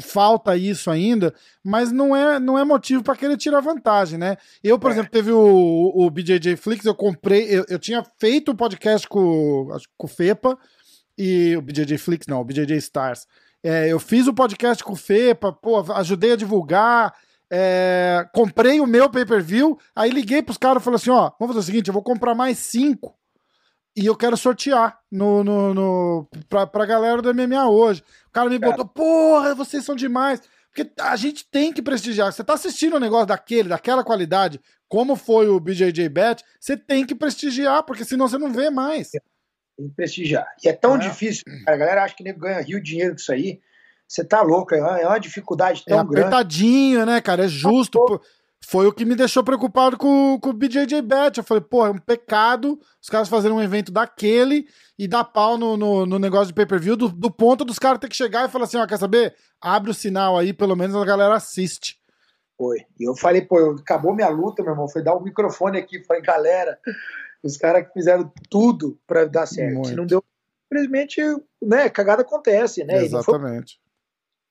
falta 0.00 0.56
isso 0.56 0.90
ainda, 0.90 1.34
mas 1.64 1.90
não 1.90 2.14
é, 2.14 2.38
não 2.38 2.58
é 2.58 2.64
motivo 2.64 3.02
para 3.02 3.16
querer 3.16 3.36
tirar 3.36 3.60
vantagem, 3.60 4.18
né? 4.18 4.36
Eu, 4.62 4.78
por 4.78 4.90
é. 4.90 4.94
exemplo, 4.94 5.10
teve 5.10 5.32
o, 5.32 5.92
o 5.94 6.10
BJJ 6.10 6.56
Flix, 6.56 6.84
eu 6.84 6.94
comprei, 6.94 7.44
eu, 7.48 7.64
eu 7.68 7.78
tinha 7.78 8.04
feito 8.18 8.50
o 8.50 8.52
um 8.52 8.56
podcast 8.56 9.08
com, 9.08 9.68
com 9.96 10.06
o 10.06 10.10
FEPA 10.10 10.58
e 11.16 11.56
o 11.56 11.62
BJJ 11.62 11.98
Flix, 11.98 12.26
não, 12.26 12.40
o 12.40 12.44
BJJ 12.44 12.76
Stars. 12.76 13.26
É, 13.62 13.88
eu 13.88 14.00
fiz 14.00 14.26
o 14.26 14.34
podcast 14.34 14.82
com 14.82 14.92
o 14.92 14.96
FEPA, 14.96 15.52
pô, 15.52 15.78
ajudei 15.92 16.32
a 16.32 16.36
divulgar, 16.36 17.14
é, 17.50 18.26
comprei 18.32 18.80
o 18.80 18.86
meu 18.86 19.08
pay-per-view, 19.08 19.78
aí 19.94 20.10
liguei 20.10 20.42
pros 20.42 20.58
caras 20.58 20.82
e 20.82 20.84
falei 20.84 20.96
assim, 20.96 21.10
ó, 21.10 21.30
vamos 21.38 21.54
fazer 21.54 21.58
o 21.58 21.62
seguinte, 21.62 21.88
eu 21.88 21.94
vou 21.94 22.02
comprar 22.02 22.34
mais 22.34 22.58
cinco 22.58 23.16
e 23.94 24.06
eu 24.06 24.16
quero 24.16 24.36
sortear 24.36 24.98
no, 25.10 25.44
no, 25.44 25.74
no, 25.74 26.28
pra, 26.48 26.66
pra 26.66 26.86
galera 26.86 27.20
do 27.20 27.34
MMA 27.34 27.68
hoje. 27.68 28.02
O 28.28 28.32
cara 28.32 28.48
me 28.48 28.58
botou, 28.58 28.86
porra, 28.86 29.54
vocês 29.54 29.84
são 29.84 29.94
demais. 29.94 30.40
Porque 30.74 30.90
a 30.98 31.14
gente 31.16 31.46
tem 31.50 31.70
que 31.70 31.82
prestigiar. 31.82 32.32
Você 32.32 32.42
tá 32.42 32.54
assistindo 32.54 32.96
um 32.96 33.00
negócio 33.00 33.26
daquele, 33.26 33.68
daquela 33.68 34.02
qualidade, 34.02 34.58
como 34.88 35.14
foi 35.14 35.46
o 35.46 35.60
BJJ 35.60 36.08
Bet, 36.08 36.42
você 36.58 36.76
tem 36.76 37.04
que 37.04 37.14
prestigiar, 37.14 37.82
porque 37.82 38.04
senão 38.04 38.26
você 38.26 38.38
não 38.38 38.50
vê 38.50 38.70
mais. 38.70 39.10
Tem 39.76 39.88
que 39.88 39.94
prestigiar. 39.94 40.46
E 40.62 40.68
é 40.68 40.72
tão 40.72 40.96
é. 40.96 40.98
difícil, 40.98 41.42
a 41.66 41.76
galera 41.76 42.04
acha 42.04 42.14
que 42.14 42.24
nego 42.24 42.40
ganha 42.40 42.60
rio 42.60 42.82
dinheiro 42.82 43.14
com 43.14 43.20
isso 43.20 43.32
aí. 43.32 43.60
Você 44.06 44.22
tá 44.22 44.42
louco, 44.42 44.74
é 44.74 44.80
uma, 44.80 45.16
é 45.16 45.18
dificuldade 45.18 45.84
tão 45.86 45.98
é 45.98 46.00
apertadinho, 46.00 46.96
grande. 46.96 47.12
né, 47.12 47.20
cara? 47.20 47.44
É 47.44 47.48
justo. 47.48 47.98
Tá 48.04 48.20
foi 48.64 48.86
o 48.86 48.92
que 48.92 49.04
me 49.04 49.16
deixou 49.16 49.42
preocupado 49.42 49.98
com, 49.98 50.38
com 50.40 50.50
o 50.50 50.52
BJJ 50.52 51.02
Bet. 51.02 51.38
Eu 51.38 51.44
falei, 51.44 51.62
pô, 51.62 51.84
é 51.84 51.90
um 51.90 51.98
pecado 51.98 52.78
os 53.00 53.08
caras 53.08 53.28
fazerem 53.28 53.56
um 53.56 53.60
evento 53.60 53.90
daquele 53.90 54.66
e 54.98 55.08
dar 55.08 55.24
pau 55.24 55.58
no, 55.58 55.76
no, 55.76 56.06
no 56.06 56.18
negócio 56.18 56.46
de 56.46 56.54
pay-per-view, 56.54 56.96
do, 56.96 57.08
do, 57.08 57.30
ponto 57.30 57.64
dos 57.64 57.78
caras 57.78 57.98
ter 57.98 58.08
que 58.08 58.16
chegar 58.16 58.48
e 58.48 58.50
falar 58.50 58.64
assim, 58.64 58.76
ó, 58.76 58.86
quer 58.86 58.98
saber? 58.98 59.34
Abre 59.60 59.90
o 59.90 59.94
sinal 59.94 60.38
aí, 60.38 60.52
pelo 60.52 60.76
menos 60.76 60.94
a 60.94 61.04
galera 61.04 61.34
assiste. 61.34 61.98
Foi. 62.56 62.78
E 63.00 63.08
eu 63.08 63.16
falei, 63.16 63.42
pô, 63.42 63.76
acabou 63.80 64.14
minha 64.14 64.28
luta, 64.28 64.62
meu 64.62 64.72
irmão. 64.72 64.88
Foi 64.88 65.02
dar 65.02 65.14
o 65.14 65.18
um 65.18 65.22
microfone 65.22 65.78
aqui. 65.78 66.04
Falei, 66.04 66.22
galera, 66.22 66.78
os 67.42 67.56
caras 67.56 67.86
que 67.86 67.92
fizeram 67.92 68.32
tudo 68.48 68.98
para 69.06 69.24
dar 69.26 69.46
certo. 69.46 69.74
Muito. 69.74 69.88
Se 69.88 69.96
não 69.96 70.06
deu, 70.06 70.22
simplesmente, 70.72 71.20
né, 71.60 71.88
cagada 71.88 72.22
acontece, 72.22 72.84
né? 72.84 73.04
Exatamente. 73.04 73.80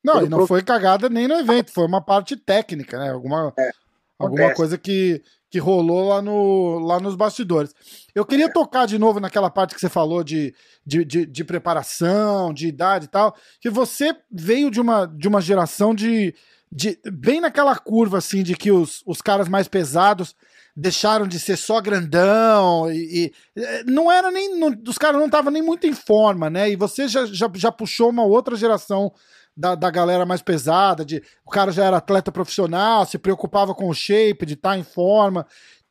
Não, 0.03 0.13
foi... 0.13 0.21
não, 0.21 0.27
e 0.27 0.29
não 0.29 0.47
foi 0.47 0.63
cagada 0.63 1.09
nem 1.09 1.27
no 1.27 1.35
evento, 1.35 1.71
foi 1.71 1.85
uma 1.85 2.01
parte 2.01 2.35
técnica, 2.35 2.99
né? 2.99 3.11
Alguma, 3.11 3.53
é. 3.57 3.71
Alguma 4.19 4.53
coisa 4.53 4.77
que, 4.77 5.21
que 5.49 5.59
rolou 5.59 6.09
lá, 6.09 6.21
no, 6.21 6.79
lá 6.79 6.99
nos 6.99 7.15
bastidores. 7.15 7.73
Eu 8.13 8.25
queria 8.25 8.45
é. 8.45 8.51
tocar 8.51 8.85
de 8.85 8.97
novo 8.97 9.19
naquela 9.19 9.49
parte 9.49 9.73
que 9.73 9.81
você 9.81 9.89
falou 9.89 10.23
de, 10.23 10.53
de, 10.85 11.03
de, 11.03 11.25
de, 11.25 11.43
preparação, 11.43 12.53
de 12.53 12.67
idade 12.67 13.05
e 13.05 13.09
tal, 13.09 13.35
que 13.59 13.69
você 13.69 14.15
veio 14.31 14.69
de 14.69 14.79
uma, 14.79 15.05
de 15.05 15.27
uma 15.27 15.41
geração 15.41 15.93
de, 15.93 16.35
de. 16.71 16.99
bem 17.11 17.41
naquela 17.41 17.75
curva, 17.75 18.19
assim, 18.19 18.43
de 18.43 18.55
que 18.55 18.71
os, 18.71 19.01
os 19.05 19.21
caras 19.21 19.47
mais 19.47 19.67
pesados 19.67 20.35
deixaram 20.75 21.27
de 21.27 21.39
ser 21.39 21.57
só 21.57 21.81
grandão 21.81 22.91
e, 22.91 23.31
e 23.55 23.61
é, 23.61 23.83
não 23.83 24.11
era 24.11 24.31
nem. 24.31 24.57
Não, 24.57 24.75
os 24.87 24.97
caras 24.97 25.19
não 25.19 25.25
estavam 25.25 25.51
nem 25.51 25.61
muito 25.61 25.87
em 25.87 25.93
forma, 25.93 26.49
né? 26.49 26.69
E 26.69 26.75
você 26.75 27.07
já, 27.07 27.25
já, 27.25 27.49
já 27.53 27.71
puxou 27.71 28.09
uma 28.09 28.23
outra 28.23 28.55
geração 28.55 29.11
da, 29.55 29.75
da 29.75 29.89
galera 29.89 30.25
mais 30.25 30.41
pesada, 30.41 31.03
de 31.03 31.21
o 31.45 31.49
cara 31.49 31.71
já 31.71 31.85
era 31.85 31.97
atleta 31.97 32.31
profissional, 32.31 33.05
se 33.05 33.17
preocupava 33.17 33.75
com 33.75 33.89
o 33.89 33.93
shape, 33.93 34.45
de 34.45 34.53
estar 34.53 34.71
tá 34.71 34.77
em 34.77 34.83
forma. 34.83 35.45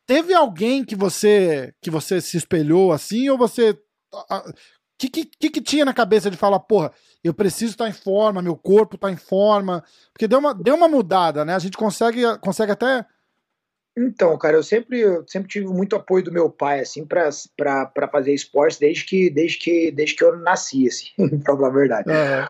Teve 0.06 0.34
alguém 0.34 0.84
que 0.84 0.96
você 0.96 1.72
que 1.80 1.90
você 1.90 2.20
se 2.20 2.36
espelhou 2.36 2.92
assim, 2.92 3.28
ou 3.28 3.38
você. 3.38 3.78
Que, 4.98 5.08
que, 5.08 5.24
que, 5.48 5.62
tinha 5.62 5.84
na 5.84 5.94
cabeça 5.94 6.30
de 6.30 6.36
falar, 6.36 6.60
porra, 6.60 6.92
eu 7.24 7.32
preciso 7.32 7.72
estar 7.72 7.84
tá 7.84 7.90
em 7.90 7.92
forma, 7.94 8.42
meu 8.42 8.54
corpo 8.54 8.96
está 8.96 9.10
em 9.10 9.16
forma? 9.16 9.82
Porque 10.12 10.28
deu 10.28 10.38
uma, 10.38 10.52
deu 10.52 10.74
uma 10.74 10.88
mudada, 10.88 11.42
né? 11.42 11.54
A 11.54 11.58
gente 11.58 11.76
consegue, 11.76 12.22
consegue 12.38 12.72
até. 12.72 13.06
Então, 13.96 14.36
cara, 14.38 14.56
eu 14.56 14.62
sempre, 14.62 15.00
eu 15.00 15.24
sempre 15.26 15.48
tive 15.48 15.66
muito 15.66 15.96
apoio 15.96 16.24
do 16.24 16.32
meu 16.32 16.48
pai, 16.48 16.80
assim, 16.80 17.04
para 17.04 17.30
fazer 18.10 18.32
esporte 18.32 18.78
desde 18.78 19.04
que, 19.04 19.28
desde 19.28 19.58
que, 19.58 19.90
desde 19.90 20.16
que 20.16 20.24
eu 20.24 20.36
nasci, 20.36 20.86
assim, 20.86 21.08
pra 21.42 21.56
falar 21.56 21.68
a 21.68 21.72
verdade. 21.72 22.10
Uhum 22.10 22.46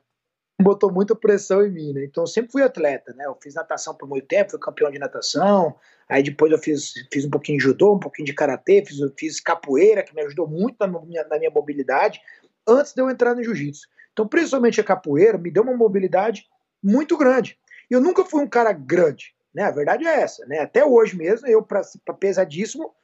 botou 0.60 0.92
muita 0.92 1.14
pressão 1.14 1.64
em 1.64 1.70
mim, 1.70 1.92
né? 1.92 2.04
Então 2.04 2.24
eu 2.24 2.28
sempre 2.28 2.52
fui 2.52 2.62
atleta, 2.62 3.12
né? 3.14 3.24
Eu 3.26 3.36
fiz 3.40 3.54
natação 3.54 3.94
por 3.94 4.08
muito 4.08 4.26
tempo, 4.26 4.50
fui 4.50 4.60
campeão 4.60 4.90
de 4.90 4.98
natação. 4.98 5.74
Aí 6.08 6.22
depois 6.22 6.52
eu 6.52 6.58
fiz, 6.58 6.92
fiz 7.12 7.24
um 7.24 7.30
pouquinho 7.30 7.58
de 7.58 7.64
judô, 7.64 7.94
um 7.94 7.98
pouquinho 7.98 8.26
de 8.26 8.34
karatê, 8.34 8.84
fiz, 8.84 8.98
fiz 9.18 9.40
capoeira, 9.40 10.02
que 10.02 10.14
me 10.14 10.22
ajudou 10.22 10.46
muito 10.46 10.76
na 10.78 10.86
minha, 10.86 11.24
na 11.24 11.38
minha 11.38 11.50
mobilidade, 11.50 12.20
antes 12.66 12.92
de 12.92 13.00
eu 13.00 13.08
entrar 13.08 13.34
no 13.34 13.42
jiu-jitsu. 13.42 13.88
Então, 14.12 14.26
principalmente 14.26 14.80
a 14.80 14.84
capoeira 14.84 15.38
me 15.38 15.50
deu 15.50 15.62
uma 15.62 15.76
mobilidade 15.76 16.46
muito 16.82 17.16
grande. 17.16 17.58
Eu 17.88 18.00
nunca 18.00 18.24
fui 18.24 18.42
um 18.42 18.48
cara 18.48 18.72
grande, 18.72 19.34
né? 19.54 19.64
A 19.64 19.70
verdade 19.70 20.06
é 20.06 20.20
essa, 20.20 20.46
né? 20.46 20.60
Até 20.60 20.84
hoje 20.84 21.16
mesmo, 21.16 21.46
eu, 21.46 21.62
para 21.62 21.82
pesadíssimo, 22.18 22.94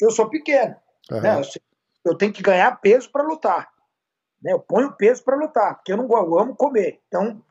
eu 0.00 0.10
sou 0.10 0.28
pequeno. 0.28 0.76
Uhum. 1.10 1.20
Né? 1.20 1.40
Eu, 1.40 2.12
eu 2.12 2.14
tenho 2.16 2.32
que 2.32 2.42
ganhar 2.42 2.80
peso 2.80 3.10
para 3.10 3.22
lutar. 3.22 3.68
Né? 4.42 4.52
Eu 4.52 4.60
ponho 4.60 4.92
peso 4.92 5.22
para 5.24 5.36
lutar, 5.36 5.76
porque 5.76 5.92
eu 5.92 5.96
não 5.96 6.08
eu 6.08 6.38
amo 6.38 6.54
comer. 6.54 7.00
Então, 7.08 7.42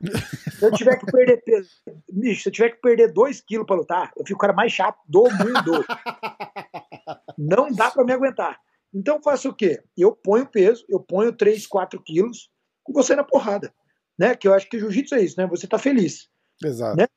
se 0.58 0.66
eu 0.66 0.72
tiver 0.72 0.98
que 0.98 1.06
perder 1.06 1.44
peso, 1.44 1.70
bicho, 2.12 2.44
se 2.44 2.50
eu 2.50 2.54
tiver 2.54 2.70
que 2.70 2.82
perder 2.82 3.12
2 3.12 3.42
quilos 3.42 3.68
para 3.68 3.76
lutar, 3.76 4.12
eu 4.16 4.26
fico 4.26 4.38
o 4.38 4.42
cara 4.42 4.54
mais 4.54 4.72
chato 4.72 4.98
do 5.08 5.24
mundo. 5.24 5.86
Não 7.38 7.72
dá 7.72 7.92
para 7.92 8.04
me 8.04 8.14
aguentar. 8.14 8.60
Então, 8.94 9.18
eu 9.18 9.22
faço 9.22 9.50
o 9.50 9.54
quê? 9.54 9.84
Eu 9.96 10.14
ponho 10.16 10.48
peso, 10.48 10.86
eu 10.90 11.00
ponho 11.00 11.32
3, 11.32 11.68
4 11.68 12.02
quilos 12.02 12.50
com 12.84 12.94
você 12.94 13.16
na 13.16 13.24
porrada. 13.24 13.72
Né? 14.18 14.34
Que 14.34 14.48
eu 14.48 14.54
acho 14.54 14.68
que 14.68 14.80
jiu-jitsu 14.80 15.14
é 15.16 15.22
isso, 15.22 15.40
né? 15.40 15.46
Você 15.46 15.68
tá 15.68 15.78
feliz. 15.78 16.30
Exato. 16.64 16.98
Né? 16.98 17.08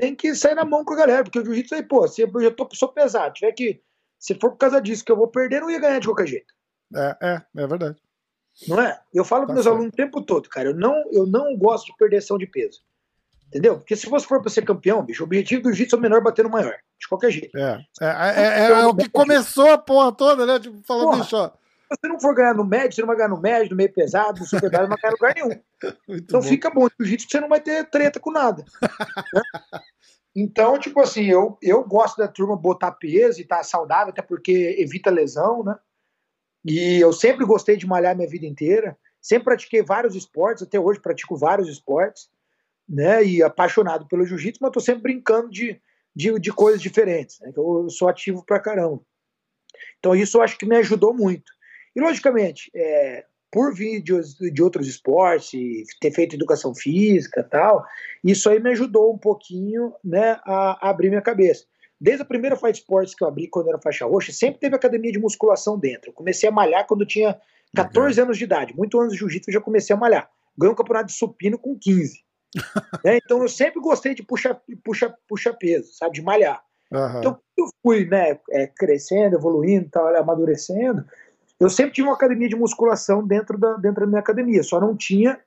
Tem 0.00 0.14
que 0.14 0.34
sair 0.34 0.54
na 0.54 0.64
mão 0.64 0.84
com 0.84 0.94
a 0.94 0.96
galera, 0.96 1.22
porque 1.22 1.38
o 1.38 1.44
jiu-jitsu 1.44 1.74
aí, 1.74 1.82
pô, 1.82 2.08
se 2.08 2.22
eu 2.22 2.30
já 2.40 2.50
tô, 2.50 2.66
sou 2.72 2.88
pesado, 2.88 3.34
tiver 3.34 3.52
que. 3.52 3.82
Se 4.18 4.34
for 4.34 4.50
por 4.50 4.58
causa 4.58 4.80
disso 4.80 5.04
que 5.04 5.12
eu 5.12 5.16
vou 5.16 5.28
perder, 5.28 5.60
não 5.60 5.70
ia 5.70 5.78
ganhar 5.78 5.98
de 5.98 6.06
qualquer 6.06 6.26
jeito. 6.26 6.54
É, 6.94 7.16
é, 7.22 7.42
é 7.56 7.66
verdade. 7.66 7.96
Não 8.68 8.80
é? 8.80 9.00
Eu 9.12 9.24
falo 9.24 9.42
tá 9.42 9.46
para 9.46 9.54
meus 9.54 9.64
certo. 9.64 9.76
alunos 9.76 9.92
o 9.92 9.96
tempo 9.96 10.22
todo, 10.22 10.48
cara. 10.48 10.70
Eu 10.70 10.74
não, 10.74 10.94
eu 11.12 11.26
não 11.26 11.56
gosto 11.56 11.86
de 11.86 11.96
perdeção 11.96 12.36
de 12.36 12.46
peso. 12.46 12.80
Entendeu? 13.48 13.78
Porque 13.78 13.96
se 13.96 14.08
você 14.08 14.26
for 14.26 14.40
para 14.40 14.50
ser 14.50 14.62
campeão, 14.62 15.02
bicho, 15.02 15.22
o 15.22 15.26
objetivo 15.26 15.62
do 15.62 15.68
jiu-jitsu 15.70 15.96
é 15.96 15.98
o 15.98 16.02
menor 16.02 16.22
bater 16.22 16.44
no 16.44 16.50
maior. 16.50 16.74
De 16.98 17.08
qualquer 17.08 17.30
jeito. 17.30 17.56
É, 17.56 17.84
é, 18.00 18.06
é, 18.06 18.60
é, 18.60 18.70
é 18.70 18.86
o 18.86 18.94
que 18.94 19.08
começou 19.08 19.70
a 19.70 19.78
porra 19.78 20.12
toda, 20.12 20.46
né? 20.46 20.60
Tipo, 20.60 20.80
falando 20.84 21.06
porra, 21.06 21.22
bicho, 21.22 21.36
ó. 21.36 21.48
Se 21.48 21.98
você 22.00 22.08
não 22.08 22.20
for 22.20 22.32
ganhar 22.32 22.54
no 22.54 22.64
médio, 22.64 22.92
você 22.94 23.00
não 23.00 23.08
vai 23.08 23.16
ganhar 23.16 23.28
no 23.28 23.40
médio, 23.40 23.70
no 23.70 23.76
meio 23.76 23.92
pesado, 23.92 24.38
no 24.38 24.46
super 24.46 24.70
pesado, 24.70 24.88
não 24.88 24.96
vai 24.96 25.00
ganhar 25.00 25.10
em 25.10 25.18
lugar 25.18 25.34
nenhum. 25.34 25.60
Muito 26.06 26.22
então 26.22 26.40
bom. 26.40 26.46
fica 26.46 26.70
bom. 26.70 26.84
No 26.84 26.90
jiu-jitsu 27.00 27.28
você 27.28 27.40
não 27.40 27.48
vai 27.48 27.60
ter 27.60 27.90
treta 27.90 28.20
com 28.20 28.30
nada. 28.30 28.64
né? 28.80 29.42
Então, 30.34 30.78
tipo 30.78 31.00
assim, 31.00 31.24
eu, 31.26 31.58
eu 31.60 31.82
gosto 31.84 32.16
da 32.16 32.28
turma 32.28 32.56
botar 32.56 32.92
peso 32.92 33.38
e 33.38 33.42
estar 33.42 33.58
tá 33.58 33.62
saudável, 33.64 34.10
até 34.10 34.22
porque 34.22 34.76
evita 34.78 35.10
lesão, 35.10 35.64
né? 35.64 35.76
E 36.64 37.00
eu 37.00 37.12
sempre 37.12 37.44
gostei 37.44 37.76
de 37.76 37.86
malhar 37.86 38.14
minha 38.14 38.28
vida 38.28 38.46
inteira, 38.46 38.96
sempre 39.20 39.46
pratiquei 39.46 39.82
vários 39.82 40.14
esportes, 40.14 40.62
até 40.62 40.78
hoje 40.78 41.00
pratico 41.00 41.36
vários 41.36 41.68
esportes, 41.68 42.30
né? 42.88 43.24
E 43.24 43.42
apaixonado 43.42 44.06
pelo 44.06 44.24
jiu-jitsu, 44.24 44.60
mas 44.62 44.72
tô 44.72 44.80
sempre 44.80 45.02
brincando 45.02 45.50
de, 45.50 45.80
de, 46.14 46.38
de 46.38 46.52
coisas 46.52 46.80
diferentes, 46.80 47.40
né? 47.40 47.48
Então, 47.50 47.82
eu 47.82 47.90
sou 47.90 48.08
ativo 48.08 48.44
pra 48.44 48.60
caramba. 48.60 49.02
Então 49.98 50.14
isso 50.14 50.38
eu 50.38 50.42
acho 50.42 50.58
que 50.58 50.66
me 50.66 50.76
ajudou 50.76 51.14
muito. 51.14 51.52
E 51.94 52.00
logicamente, 52.00 52.70
é, 52.74 53.26
por 53.50 53.74
vídeos 53.74 54.36
de 54.36 54.62
outros 54.62 54.86
esportes, 54.86 55.86
ter 56.00 56.12
feito 56.12 56.36
educação 56.36 56.74
física 56.74 57.42
tal, 57.42 57.84
isso 58.22 58.48
aí 58.48 58.60
me 58.60 58.70
ajudou 58.70 59.12
um 59.12 59.18
pouquinho 59.18 59.92
né, 60.04 60.38
a, 60.44 60.86
a 60.86 60.90
abrir 60.90 61.08
minha 61.08 61.22
cabeça. 61.22 61.64
Desde 62.00 62.22
a 62.22 62.26
primeira 62.26 62.56
Fight 62.56 62.78
Sports 62.78 63.14
que 63.14 63.22
eu 63.22 63.28
abri 63.28 63.48
quando 63.48 63.68
era 63.68 63.80
faixa 63.80 64.06
roxa, 64.06 64.32
sempre 64.32 64.60
teve 64.60 64.74
academia 64.74 65.12
de 65.12 65.18
musculação 65.18 65.78
dentro. 65.78 66.10
Eu 66.10 66.14
comecei 66.14 66.48
a 66.48 66.52
malhar 66.52 66.86
quando 66.86 67.04
tinha 67.04 67.38
14 67.74 68.18
uhum. 68.18 68.26
anos 68.26 68.38
de 68.38 68.44
idade. 68.44 68.74
Muito 68.74 68.98
anos 68.98 69.12
de 69.12 69.18
jiu-jitsu 69.18 69.50
eu 69.50 69.54
já 69.54 69.60
comecei 69.60 69.94
a 69.94 69.98
malhar. 69.98 70.30
Ganhei 70.56 70.72
um 70.72 70.76
campeonato 70.76 71.06
de 71.08 71.12
supino 71.12 71.58
com 71.58 71.78
15. 71.78 72.24
né? 73.04 73.18
Então 73.18 73.42
eu 73.42 73.48
sempre 73.48 73.80
gostei 73.80 74.14
de 74.14 74.22
puxar, 74.22 74.58
puxar, 74.82 75.14
puxar 75.28 75.52
peso, 75.54 75.92
sabe? 75.92 76.14
De 76.14 76.22
malhar. 76.22 76.62
Uhum. 76.90 77.18
Então, 77.18 77.38
eu 77.56 77.66
fui 77.82 78.04
né, 78.06 78.38
é, 78.50 78.66
crescendo, 78.66 79.36
evoluindo, 79.36 79.88
tal, 79.90 80.08
amadurecendo, 80.16 81.04
eu 81.60 81.68
sempre 81.68 81.92
tive 81.92 82.08
uma 82.08 82.14
academia 82.14 82.48
de 82.48 82.56
musculação 82.56 83.24
dentro 83.24 83.58
da, 83.58 83.74
dentro 83.74 84.00
da 84.00 84.06
minha 84.06 84.20
academia, 84.20 84.62
só 84.62 84.80
não 84.80 84.96
tinha 84.96 85.38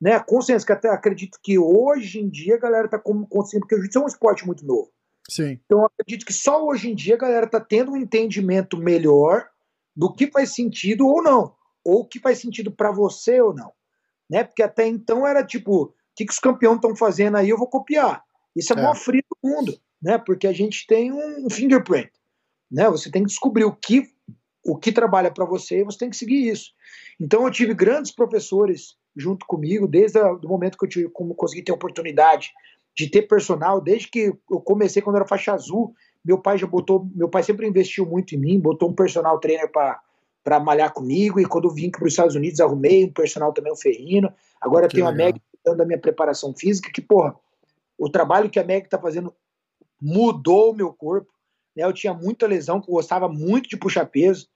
né, 0.00 0.20
consciência, 0.20 0.66
que 0.66 0.72
até 0.72 0.88
acredito 0.88 1.38
que 1.42 1.58
hoje 1.58 2.20
em 2.20 2.28
dia 2.28 2.56
a 2.56 2.58
galera 2.58 2.84
está 2.84 2.98
consciente, 2.98 3.60
porque 3.60 3.74
o 3.74 3.78
jiu-jitsu 3.78 3.98
é 3.98 4.02
um 4.02 4.06
esporte 4.06 4.46
muito 4.46 4.66
novo. 4.66 4.90
Sim. 5.30 5.58
Então 5.64 5.86
acredito 5.86 6.26
que 6.26 6.32
só 6.32 6.64
hoje 6.64 6.90
em 6.90 6.94
dia 6.94 7.14
a 7.14 7.18
galera 7.18 7.46
está 7.46 7.60
tendo 7.60 7.92
um 7.92 7.96
entendimento 7.96 8.76
melhor 8.76 9.48
do 9.94 10.12
que 10.12 10.26
faz 10.30 10.54
sentido 10.54 11.06
ou 11.06 11.22
não, 11.22 11.54
ou 11.84 12.00
o 12.00 12.06
que 12.06 12.18
faz 12.18 12.38
sentido 12.38 12.70
para 12.70 12.90
você 12.90 13.40
ou 13.40 13.54
não. 13.54 13.72
Né? 14.28 14.44
Porque 14.44 14.62
até 14.62 14.86
então 14.86 15.26
era 15.26 15.44
tipo, 15.44 15.84
o 15.84 15.94
que, 16.14 16.26
que 16.26 16.32
os 16.32 16.38
campeões 16.38 16.76
estão 16.76 16.94
fazendo 16.96 17.36
aí, 17.36 17.48
eu 17.48 17.58
vou 17.58 17.68
copiar. 17.68 18.22
Isso 18.54 18.72
é, 18.72 18.76
é. 18.76 18.82
maior 18.82 18.96
frio 18.96 19.22
do 19.30 19.48
mundo, 19.48 19.78
né? 20.02 20.18
Porque 20.18 20.46
a 20.46 20.52
gente 20.52 20.86
tem 20.86 21.12
um 21.12 21.48
fingerprint. 21.48 22.10
Né? 22.70 22.88
Você 22.90 23.10
tem 23.10 23.22
que 23.22 23.28
descobrir 23.28 23.64
o 23.64 23.74
que, 23.74 24.10
o 24.64 24.76
que 24.76 24.92
trabalha 24.92 25.30
para 25.30 25.44
você 25.44 25.80
e 25.80 25.84
você 25.84 25.98
tem 25.98 26.10
que 26.10 26.16
seguir 26.16 26.48
isso. 26.48 26.70
Então 27.20 27.44
eu 27.44 27.50
tive 27.50 27.74
grandes 27.74 28.12
professores 28.12 28.96
junto 29.16 29.46
comigo, 29.46 29.86
desde 29.86 30.18
o 30.18 30.48
momento 30.48 30.78
que 30.78 30.84
eu 30.84 30.88
tive, 30.88 31.08
como 31.10 31.34
consegui 31.34 31.62
ter 31.62 31.72
oportunidade 31.72 32.50
de 32.96 33.10
ter 33.10 33.22
personal, 33.22 33.80
desde 33.80 34.08
que 34.08 34.32
eu 34.50 34.60
comecei 34.60 35.02
quando 35.02 35.16
era 35.16 35.26
faixa 35.26 35.52
azul, 35.52 35.94
meu 36.24 36.38
pai 36.38 36.58
já 36.58 36.66
botou, 36.66 37.08
meu 37.14 37.28
pai 37.28 37.42
sempre 37.42 37.66
investiu 37.66 38.06
muito 38.06 38.34
em 38.34 38.38
mim, 38.38 38.60
botou 38.60 38.90
um 38.90 38.94
personal 38.94 39.38
trainer 39.40 39.70
para 39.70 40.60
malhar 40.60 40.92
comigo, 40.92 41.40
e 41.40 41.46
quando 41.46 41.68
eu 41.68 41.74
vim 41.74 41.90
para 41.90 42.04
os 42.04 42.12
Estados 42.12 42.36
Unidos, 42.36 42.60
arrumei 42.60 43.04
um 43.04 43.12
personal 43.12 43.52
também, 43.52 43.72
o 43.72 43.76
Ferrino. 43.76 44.32
Agora 44.60 44.86
que 44.86 44.94
tenho 44.94 45.06
legal. 45.08 45.28
a 45.28 45.32
Meg 45.32 45.42
dando 45.64 45.80
a 45.80 45.86
minha 45.86 45.98
preparação 45.98 46.54
física, 46.54 46.90
que, 46.92 47.00
porra, 47.00 47.34
o 47.98 48.08
trabalho 48.08 48.50
que 48.50 48.58
a 48.58 48.64
Meg 48.64 48.84
está 48.84 48.98
fazendo 48.98 49.34
mudou 50.00 50.72
o 50.72 50.74
meu 50.74 50.92
corpo. 50.92 51.30
Né? 51.74 51.84
Eu 51.84 51.92
tinha 51.92 52.12
muita 52.12 52.46
lesão, 52.46 52.80
que 52.80 52.90
eu 52.90 52.94
gostava 52.94 53.28
muito 53.28 53.68
de 53.68 53.76
puxar 53.76 54.06
peso, 54.06 54.48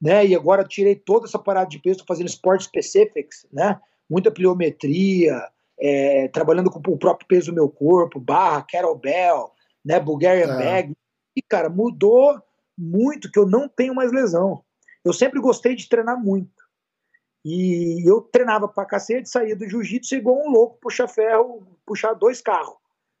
né? 0.00 0.26
E 0.26 0.34
agora 0.34 0.64
tirei 0.64 0.94
toda 0.94 1.26
essa 1.26 1.38
parada 1.38 1.68
de 1.68 1.78
peso, 1.78 2.00
estou 2.00 2.06
fazendo 2.06 2.28
sport 2.28 2.62
specifics, 2.62 3.46
né? 3.52 3.80
muita 4.08 4.30
pliometria, 4.30 5.40
é, 5.78 6.28
trabalhando 6.28 6.70
com 6.70 6.78
o 6.78 6.98
próprio 6.98 7.28
peso 7.28 7.52
do 7.52 7.54
meu 7.54 7.68
corpo, 7.68 8.18
barra, 8.18 8.62
kettlebell, 8.62 9.52
né, 9.84 10.00
Bulgarian 10.00 10.54
é. 10.54 10.56
bag. 10.56 10.96
E, 11.36 11.42
cara, 11.42 11.68
mudou 11.68 12.40
muito 12.76 13.30
que 13.30 13.38
eu 13.38 13.46
não 13.46 13.68
tenho 13.68 13.94
mais 13.94 14.12
lesão. 14.12 14.64
Eu 15.04 15.12
sempre 15.12 15.40
gostei 15.40 15.74
de 15.74 15.88
treinar 15.88 16.18
muito. 16.18 16.66
E 17.44 18.08
eu 18.08 18.20
treinava 18.20 18.66
pra 18.66 18.84
cacete, 18.84 19.28
saía 19.28 19.54
do 19.54 19.68
jiu-jitsu 19.68 20.16
igual 20.16 20.36
um 20.36 20.50
louco, 20.50 20.78
puxar 20.80 21.06
ferro, 21.06 21.66
puxar 21.86 22.14
dois 22.14 22.40
carros. 22.40 22.76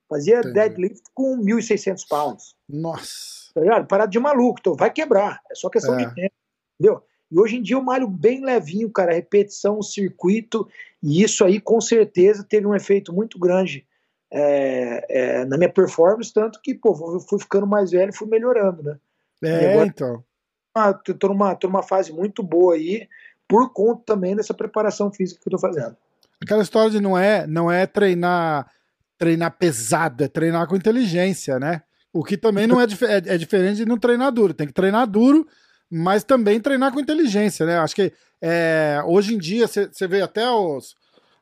Fazia 0.08 0.38
Entendi. 0.38 0.54
deadlift 0.54 1.02
com 1.14 1.38
1.600 1.38 2.02
pounds. 2.08 2.54
Nossa. 2.68 3.52
Tá 3.54 3.60
ligado? 3.60 3.86
Parado 3.86 4.10
de 4.10 4.18
maluco. 4.18 4.58
Então 4.60 4.74
vai 4.74 4.90
quebrar. 4.90 5.40
É 5.50 5.54
só 5.54 5.68
questão 5.68 5.98
é. 5.98 6.06
de 6.06 6.14
tempo. 6.14 6.34
Entendeu? 6.78 7.02
E 7.30 7.38
hoje 7.38 7.56
em 7.56 7.62
dia 7.62 7.76
eu 7.76 7.82
malho 7.82 8.08
bem 8.08 8.44
levinho, 8.44 8.90
cara, 8.90 9.12
repetição, 9.12 9.82
circuito, 9.82 10.66
e 11.02 11.22
isso 11.22 11.44
aí 11.44 11.60
com 11.60 11.80
certeza 11.80 12.46
teve 12.48 12.66
um 12.66 12.74
efeito 12.74 13.12
muito 13.12 13.38
grande 13.38 13.86
é, 14.30 15.06
é, 15.08 15.44
na 15.44 15.56
minha 15.56 15.72
performance, 15.72 16.32
tanto 16.32 16.60
que, 16.62 16.74
pô, 16.74 16.90
eu 17.14 17.20
fui 17.20 17.38
ficando 17.38 17.66
mais 17.66 17.90
velho 17.90 18.10
e 18.10 18.16
fui 18.16 18.28
melhorando, 18.28 18.82
né? 18.82 18.98
É, 19.42 19.72
agora, 19.72 19.86
então. 19.86 20.24
Ah, 20.74 20.92
tô 20.92 21.28
numa, 21.28 21.54
tô 21.54 21.66
numa 21.66 21.82
fase 21.82 22.12
muito 22.12 22.42
boa 22.42 22.74
aí, 22.74 23.08
por 23.46 23.72
conta 23.72 24.02
também 24.06 24.36
dessa 24.36 24.54
preparação 24.54 25.10
física 25.12 25.40
que 25.40 25.48
eu 25.48 25.52
tô 25.52 25.58
fazendo. 25.58 25.96
Aquela 26.40 26.62
história 26.62 26.90
de 26.90 27.00
não 27.00 27.16
é, 27.16 27.46
não 27.46 27.70
é 27.70 27.86
treinar, 27.86 28.70
treinar 29.16 29.56
pesado, 29.58 30.24
é 30.24 30.28
treinar 30.28 30.66
com 30.68 30.76
inteligência, 30.76 31.58
né? 31.58 31.82
O 32.12 32.22
que 32.22 32.36
também 32.36 32.66
não 32.66 32.80
é, 32.80 32.84
é, 33.02 33.34
é 33.34 33.38
diferente 33.38 33.78
de 33.78 33.86
não 33.86 33.98
treinar 33.98 34.32
duro. 34.32 34.54
Tem 34.54 34.66
que 34.66 34.72
treinar 34.72 35.06
duro 35.06 35.46
mas 35.90 36.24
também 36.24 36.60
treinar 36.60 36.92
com 36.92 37.00
inteligência, 37.00 37.64
né? 37.64 37.78
Acho 37.78 37.94
que 37.94 38.12
é, 38.40 39.02
hoje 39.04 39.34
em 39.34 39.38
dia 39.38 39.66
você 39.66 40.06
vê 40.06 40.22
até 40.22 40.48
os. 40.50 40.94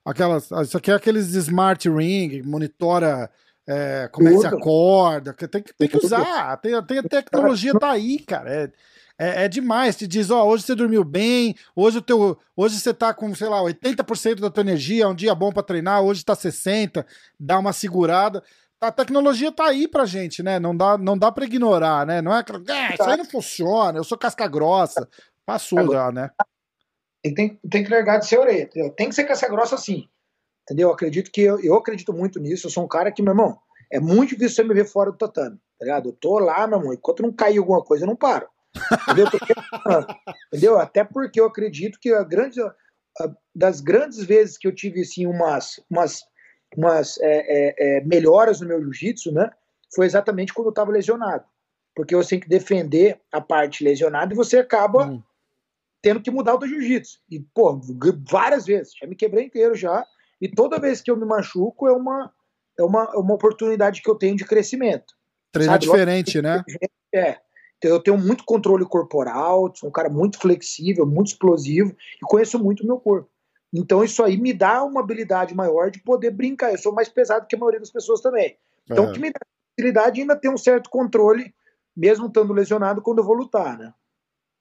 Aquelas, 0.05 0.49
isso 0.63 0.77
aqui 0.77 0.91
é 0.91 0.95
aqueles 0.95 1.35
smart 1.35 1.89
ring, 1.91 2.41
monitora 2.43 3.29
é, 3.67 4.09
como 4.13 4.29
é 4.29 4.33
que 4.33 4.39
se 4.39 4.47
acorda. 4.47 5.33
Tem, 5.33 5.63
tem 5.77 5.89
que 5.89 5.97
usar, 5.97 6.57
tem, 6.59 6.81
tem 6.85 6.99
a 6.99 7.03
tecnologia 7.03 7.75
tá 7.75 7.91
aí, 7.91 8.21
cara. 8.21 8.49
É, 8.49 8.71
é, 9.19 9.45
é, 9.45 9.49
demais. 9.49 9.97
Te 9.97 10.07
diz, 10.07 10.31
ó, 10.31 10.47
hoje 10.47 10.63
você 10.63 10.75
dormiu 10.75 11.03
bem, 11.03 11.57
hoje 11.75 11.99
o 11.99 12.03
teu, 12.03 12.39
hoje 12.55 12.79
você 12.79 12.95
tá 12.95 13.13
com, 13.13 13.35
sei 13.35 13.49
lá, 13.49 13.61
80% 13.61 14.41
da 14.41 14.51
tua 14.51 14.61
energia, 14.61 15.05
é 15.05 15.09
um 15.09 15.15
dia 15.15 15.35
bom 15.35 15.51
para 15.51 15.63
treinar, 15.63 16.03
hoje 16.03 16.25
tá 16.25 16.35
60, 16.35 17.05
dá 17.39 17.59
uma 17.59 17.73
segurada 17.73 18.43
a 18.81 18.93
tecnologia 18.93 19.51
tá 19.51 19.67
aí 19.67 19.89
pra 19.89 20.05
gente, 20.05 20.43
né? 20.43 20.59
Não 20.59 20.77
dá, 20.77 20.99
não 20.99 21.17
dá 21.17 21.33
pra 21.33 21.45
ignorar, 21.45 22.07
né? 22.07 22.21
Não 22.21 22.35
é 22.35 22.41
aquela, 22.41 22.63
ah, 22.69 22.95
isso 22.95 23.03
aí 23.03 23.17
não 23.17 23.25
funciona, 23.25 23.99
eu 23.99 24.05
sou 24.05 24.19
casca 24.19 24.47
grossa. 24.47 25.09
Passou 25.45 25.79
Agora, 25.79 25.99
já, 25.99 26.13
né? 26.13 26.31
Tem, 27.35 27.59
tem 27.69 27.85
que 27.85 27.91
largar 27.91 28.19
de 28.19 28.27
ser 28.27 28.39
orelha, 28.39 28.63
entendeu? 28.65 28.91
Tem 28.91 29.09
que 29.09 29.15
ser 29.15 29.25
casca 29.25 29.49
grossa 29.49 29.77
sim, 29.77 30.09
entendeu? 30.63 30.89
Eu 30.89 30.95
acredito 30.95 31.31
que, 31.31 31.41
eu, 31.41 31.61
eu 31.61 31.75
acredito 31.75 32.13
muito 32.13 32.39
nisso, 32.39 32.67
eu 32.67 32.71
sou 32.71 32.85
um 32.85 32.89
cara 32.89 33.11
que, 33.11 33.23
meu 33.23 33.33
irmão, 33.33 33.59
é 33.91 34.01
muito 34.01 34.31
difícil 34.31 34.57
você 34.57 34.65
me 34.65 34.75
ver 34.75 34.87
fora 34.87 35.11
do 35.11 35.19
tatame, 35.19 35.57
tá 35.79 35.85
ligado? 35.85 36.09
Eu 36.11 36.13
tô 36.13 36.39
lá, 36.39 36.67
meu 36.67 36.79
irmão, 36.79 36.93
enquanto 36.93 37.23
não 37.23 37.33
cair 37.33 37.59
alguma 37.59 37.83
coisa, 37.83 38.05
eu 38.05 38.09
não 38.09 38.17
paro. 38.17 38.49
Entendeu? 39.03 39.27
entendeu? 40.53 40.79
Até 40.79 41.05
porque 41.05 41.41
eu 41.41 41.47
acredito 41.47 41.99
que 42.01 42.13
a 42.13 42.23
grande, 42.23 42.61
a, 42.61 42.73
das 43.55 43.81
grandes 43.81 44.23
vezes 44.23 44.59
que 44.59 44.67
eu 44.67 44.75
tive, 44.75 45.01
assim, 45.01 45.27
umas, 45.27 45.81
umas 45.91 46.23
umas 46.77 47.19
é, 47.21 47.25
é, 47.27 47.75
é, 47.79 48.01
melhoras 48.05 48.61
no 48.61 48.69
meu 48.69 48.81
jiu-jitsu, 48.81 49.33
né? 49.33 49.51
Foi 49.95 50.07
exatamente 50.07 50.53
quando 50.53 50.67
eu 50.67 50.71
estava 50.71 50.91
lesionado. 50.91 51.45
Porque 51.95 52.15
você 52.15 52.31
tem 52.31 52.41
que 52.41 52.49
defender 52.49 53.19
a 53.33 53.41
parte 53.41 53.83
lesionada 53.83 54.33
e 54.33 54.37
você 54.37 54.59
acaba 54.59 55.07
hum. 55.07 55.23
tendo 56.03 56.21
que 56.21 56.31
mudar 56.31 56.55
o 56.55 56.59
teu 56.59 56.69
jiu-jitsu. 56.69 57.19
E, 57.31 57.41
pô, 57.41 57.81
várias 58.29 58.67
vezes. 58.67 58.93
Já 59.01 59.07
me 59.07 59.17
quebrei 59.17 59.47
inteiro 59.47 59.75
já. 59.75 60.05
E 60.41 60.49
toda 60.49 60.79
vez 60.79 61.01
que 61.01 61.11
eu 61.11 61.17
me 61.17 61.25
machuco 61.25 61.89
é 61.89 61.93
uma, 61.93 62.31
é 62.79 62.83
uma, 62.83 63.05
é 63.15 63.19
uma 63.19 63.35
oportunidade 63.35 64.03
que 64.03 64.11
eu 64.11 64.15
tenho 64.15 64.37
de 64.37 64.45
crescimento. 64.45 65.15
Treinar 65.51 65.79
diferente, 65.79 66.43
né? 66.43 66.63
É. 67.15 67.39
Então, 67.79 67.91
eu 67.91 68.03
tenho 68.03 68.19
muito 68.19 68.45
controle 68.45 68.85
corporal, 68.85 69.73
sou 69.75 69.89
um 69.89 69.93
cara 69.93 70.09
muito 70.09 70.39
flexível, 70.39 71.07
muito 71.07 71.29
explosivo 71.29 71.91
e 71.91 72.27
conheço 72.27 72.59
muito 72.59 72.83
o 72.83 72.87
meu 72.87 72.99
corpo. 72.99 73.29
Então 73.77 74.03
isso 74.03 74.23
aí 74.23 74.37
me 74.39 74.55
dá 74.55 74.83
uma 74.83 75.01
habilidade 75.01 75.55
maior 75.55 75.91
de 75.91 76.01
poder 76.01 76.31
brincar. 76.31 76.73
Eu 76.73 76.79
sou 76.79 76.93
mais 76.93 77.09
pesado 77.09 77.47
que 77.47 77.55
a 77.55 77.59
maioria 77.59 77.81
das 77.81 77.91
pessoas 77.91 78.21
também. 78.21 78.57
Então 78.91 79.05
o 79.05 79.13
que 79.13 79.21
me 79.21 79.31
dá 79.31 79.41
habilidade 79.79 80.21
ainda 80.21 80.35
tem 80.35 80.51
um 80.51 80.57
certo 80.57 80.89
controle, 80.89 81.55
mesmo 81.95 82.27
estando 82.27 82.53
lesionado, 82.53 83.03
quando 83.03 83.19
eu 83.19 83.25
vou 83.25 83.35
lutar, 83.35 83.77
né? 83.77 83.93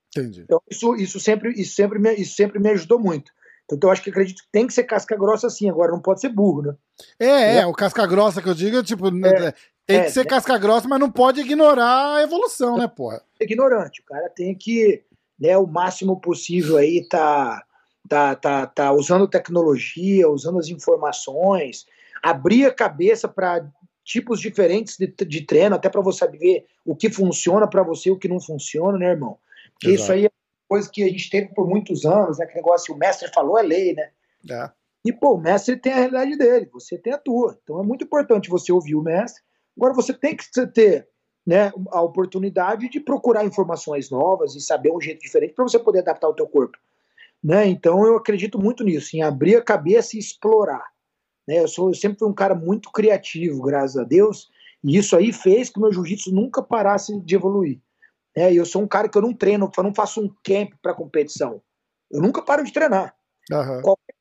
Entendi. 0.10 0.42
Então 0.42 0.62
isso, 0.70 0.96
isso, 0.96 1.20
sempre, 1.20 1.54
isso, 1.54 1.76
sempre, 1.76 1.98
me, 1.98 2.14
isso 2.16 2.36
sempre 2.36 2.60
me 2.60 2.70
ajudou 2.72 3.00
muito. 3.00 3.32
Então 3.66 3.90
eu 3.90 3.92
acho 3.92 4.04
que 4.04 4.10
acredito 4.10 4.44
que 4.44 4.52
tem 4.52 4.68
que 4.68 4.74
ser 4.74 4.84
casca 4.84 5.16
grossa 5.16 5.50
sim, 5.50 5.70
agora 5.70 5.92
não 5.92 6.02
pode 6.02 6.22
ser 6.22 6.30
burro, 6.30 6.62
né? 6.62 6.76
É, 7.20 7.58
é, 7.58 7.66
o 7.66 7.74
casca 7.74 8.06
grossa 8.06 8.42
que 8.42 8.50
eu 8.50 8.54
digo, 8.54 8.84
tipo, 8.84 9.10
né, 9.10 9.30
é, 9.30 9.52
tem 9.88 10.02
que 10.02 10.08
é, 10.08 10.10
ser 10.10 10.22
é, 10.22 10.26
casca 10.26 10.58
grossa, 10.58 10.88
mas 10.88 11.00
não 11.00 11.12
pode 11.12 11.42
ignorar 11.42 12.16
a 12.16 12.22
evolução, 12.22 12.78
né, 12.78 12.88
porra? 12.88 13.22
Ignorante, 13.40 14.02
o 14.02 14.06
cara 14.06 14.30
tem 14.30 14.54
que, 14.56 15.04
né, 15.40 15.58
o 15.58 15.66
máximo 15.66 16.20
possível 16.20 16.78
aí 16.78 17.08
tá 17.08 17.66
tá, 18.08 18.36
tá, 18.36 18.68
tá 18.68 18.92
usando 18.92 19.28
tecnologia, 19.28 20.30
usando 20.30 20.60
as 20.60 20.68
informações, 20.68 21.86
abrir 22.22 22.66
a 22.66 22.74
cabeça 22.74 23.28
para 23.28 23.68
tipos 24.04 24.40
diferentes 24.40 24.98
de, 24.98 25.08
de 25.08 25.42
treino, 25.42 25.76
até 25.76 25.90
para 25.90 26.02
você 26.02 26.20
saber 26.20 26.66
o 26.86 26.96
que 26.96 27.10
funciona 27.10 27.68
para 27.68 27.84
você 27.84 28.10
e 28.10 28.12
o 28.12 28.18
que 28.18 28.28
não 28.28 28.40
funciona, 28.40 28.98
né, 28.98 29.12
irmão? 29.12 29.38
Porque 29.74 29.90
Exato. 29.90 30.02
isso 30.04 30.12
aí 30.12 30.26
é 30.26 30.30
coisa 30.68 30.90
que 30.90 31.04
a 31.04 31.10
gente 31.10 31.30
teve 31.30 31.48
por 31.54 31.68
muitos 31.68 32.06
anos, 32.06 32.38
né? 32.38 32.46
Que 32.46 32.56
negócio, 32.56 32.94
o 32.94 32.98
mestre 32.98 33.30
falou 33.34 33.58
é 33.58 33.64
lei, 33.64 33.94
né? 33.94 34.12
É. 34.50 34.70
E, 35.04 35.14
pô, 35.14 35.36
o 35.36 35.38
mestre 35.38 35.78
tem 35.78 35.94
a 35.94 35.98
realidade 35.98 36.38
dele, 36.38 36.70
você 36.72 36.98
tem 36.98 37.14
a 37.14 37.18
tua. 37.18 37.58
Então 37.62 37.80
é 37.80 37.84
muito 37.84 38.04
importante 38.04 38.50
você 38.50 38.72
ouvir 38.72 38.96
o 38.96 39.04
mestre. 39.04 39.44
Agora 39.78 39.94
você 39.94 40.14
tem 40.14 40.36
que 40.36 40.46
ter 40.68 41.08
né, 41.46 41.72
a 41.92 42.02
oportunidade 42.02 42.90
de 42.90 43.00
procurar 43.00 43.46
informações 43.46 44.10
novas 44.10 44.56
e 44.56 44.62
saber 44.62 44.92
um 44.92 45.00
jeito 45.00 45.22
diferente 45.22 45.54
para 45.54 45.64
você 45.64 45.78
poder 45.78 46.00
adaptar 46.00 46.28
o 46.28 46.34
teu 46.34 46.48
corpo. 46.48 46.78
Né? 47.46 47.68
Então 47.68 48.04
eu 48.08 48.18
acredito 48.18 48.58
muito 48.58 48.84
nisso, 48.84 49.16
em 49.16 49.22
abrir 49.22 49.56
a 49.56 49.62
cabeça 49.62 50.16
e 50.16 50.20
explorar. 50.20 50.84
Né? 51.48 51.60
Eu, 51.60 51.68
sou, 51.68 51.92
eu 51.92 51.94
sempre 51.94 52.18
fui 52.18 52.28
um 52.28 52.34
cara 52.34 52.56
muito 52.56 52.92
criativo, 52.92 53.62
graças 53.62 53.96
a 53.98 54.04
Deus, 54.04 54.50
e 54.84 54.98
isso 54.98 55.16
aí 55.16 55.32
fez 55.32 55.70
que 55.70 55.78
o 55.78 55.82
meu 55.84 55.94
jiu-jitsu 55.94 56.34
nunca 56.34 56.64
parasse 56.64 57.16
de 57.22 57.36
evoluir. 57.36 57.80
Né? 58.36 58.52
E 58.52 58.58
eu 58.58 58.66
sou 58.66 58.82
um 58.82 58.88
cara 58.88 59.08
que 59.08 59.16
eu 59.16 59.22
não 59.22 59.32
treino, 59.32 59.72
eu 59.78 59.84
não 59.84 59.94
faço 59.94 60.22
um 60.22 60.28
camp 60.44 60.72
para 60.82 60.96
competição. 60.96 61.62
Eu 62.10 62.20
nunca 62.20 62.42
paro 62.42 62.64
de 62.64 62.74
treinar. 62.74 63.16
Uhum. 63.52 63.82
Qualquer 63.84 64.16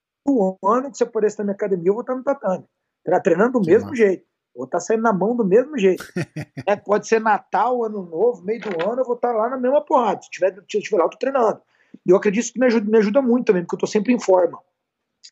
ano 0.62 0.91
que 0.91 0.99
você 0.99 1.05
apareça 1.05 1.39
na 1.39 1.45
minha 1.45 1.55
academia, 1.55 1.89
eu 1.89 1.95
vou 1.95 2.03
estar 2.03 2.14
no 2.14 2.22
tatame. 2.22 2.64
Tá 3.07 3.20
treinando 3.20 3.59
do 3.59 3.66
mesmo 3.66 3.97
jeito. 3.97 4.27
Vou 4.55 4.66
estar 4.66 4.81
saindo 4.81 5.03
na 5.03 5.14
mão 5.14 5.35
do 5.35 5.47
mesmo 5.47 5.79
jeito. 5.79 6.05
é, 6.68 6.77
pode 6.77 7.09
ser 7.09 7.22
Natal, 7.22 7.83
Ano 7.85 8.03
Novo, 8.03 8.43
meio 8.43 8.61
do 8.61 8.68
ano, 8.87 9.01
eu 9.01 9.05
vou 9.07 9.16
estar 9.16 9.33
lá 9.33 9.49
na 9.49 9.57
mesma 9.57 9.83
porrada. 9.83 10.20
Se 10.20 10.31
tiver, 10.31 10.55
se 10.70 10.81
tiver 10.81 10.99
lá, 10.99 11.05
eu 11.05 11.11
tô 11.11 11.16
treinando. 11.16 11.62
Eu 12.07 12.17
acredito 12.17 12.53
que 12.53 12.59
me 12.59 12.67
ajuda, 12.67 12.91
me 12.91 12.99
ajuda 12.99 13.23
muito 13.23 13.47
também, 13.47 13.63
porque 13.63 13.75
eu 13.75 13.79
estou 13.79 13.89
sempre 13.89 14.13
em 14.13 14.21
forma. 14.21 14.59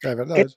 É 0.05 0.15
verdade. 0.15 0.57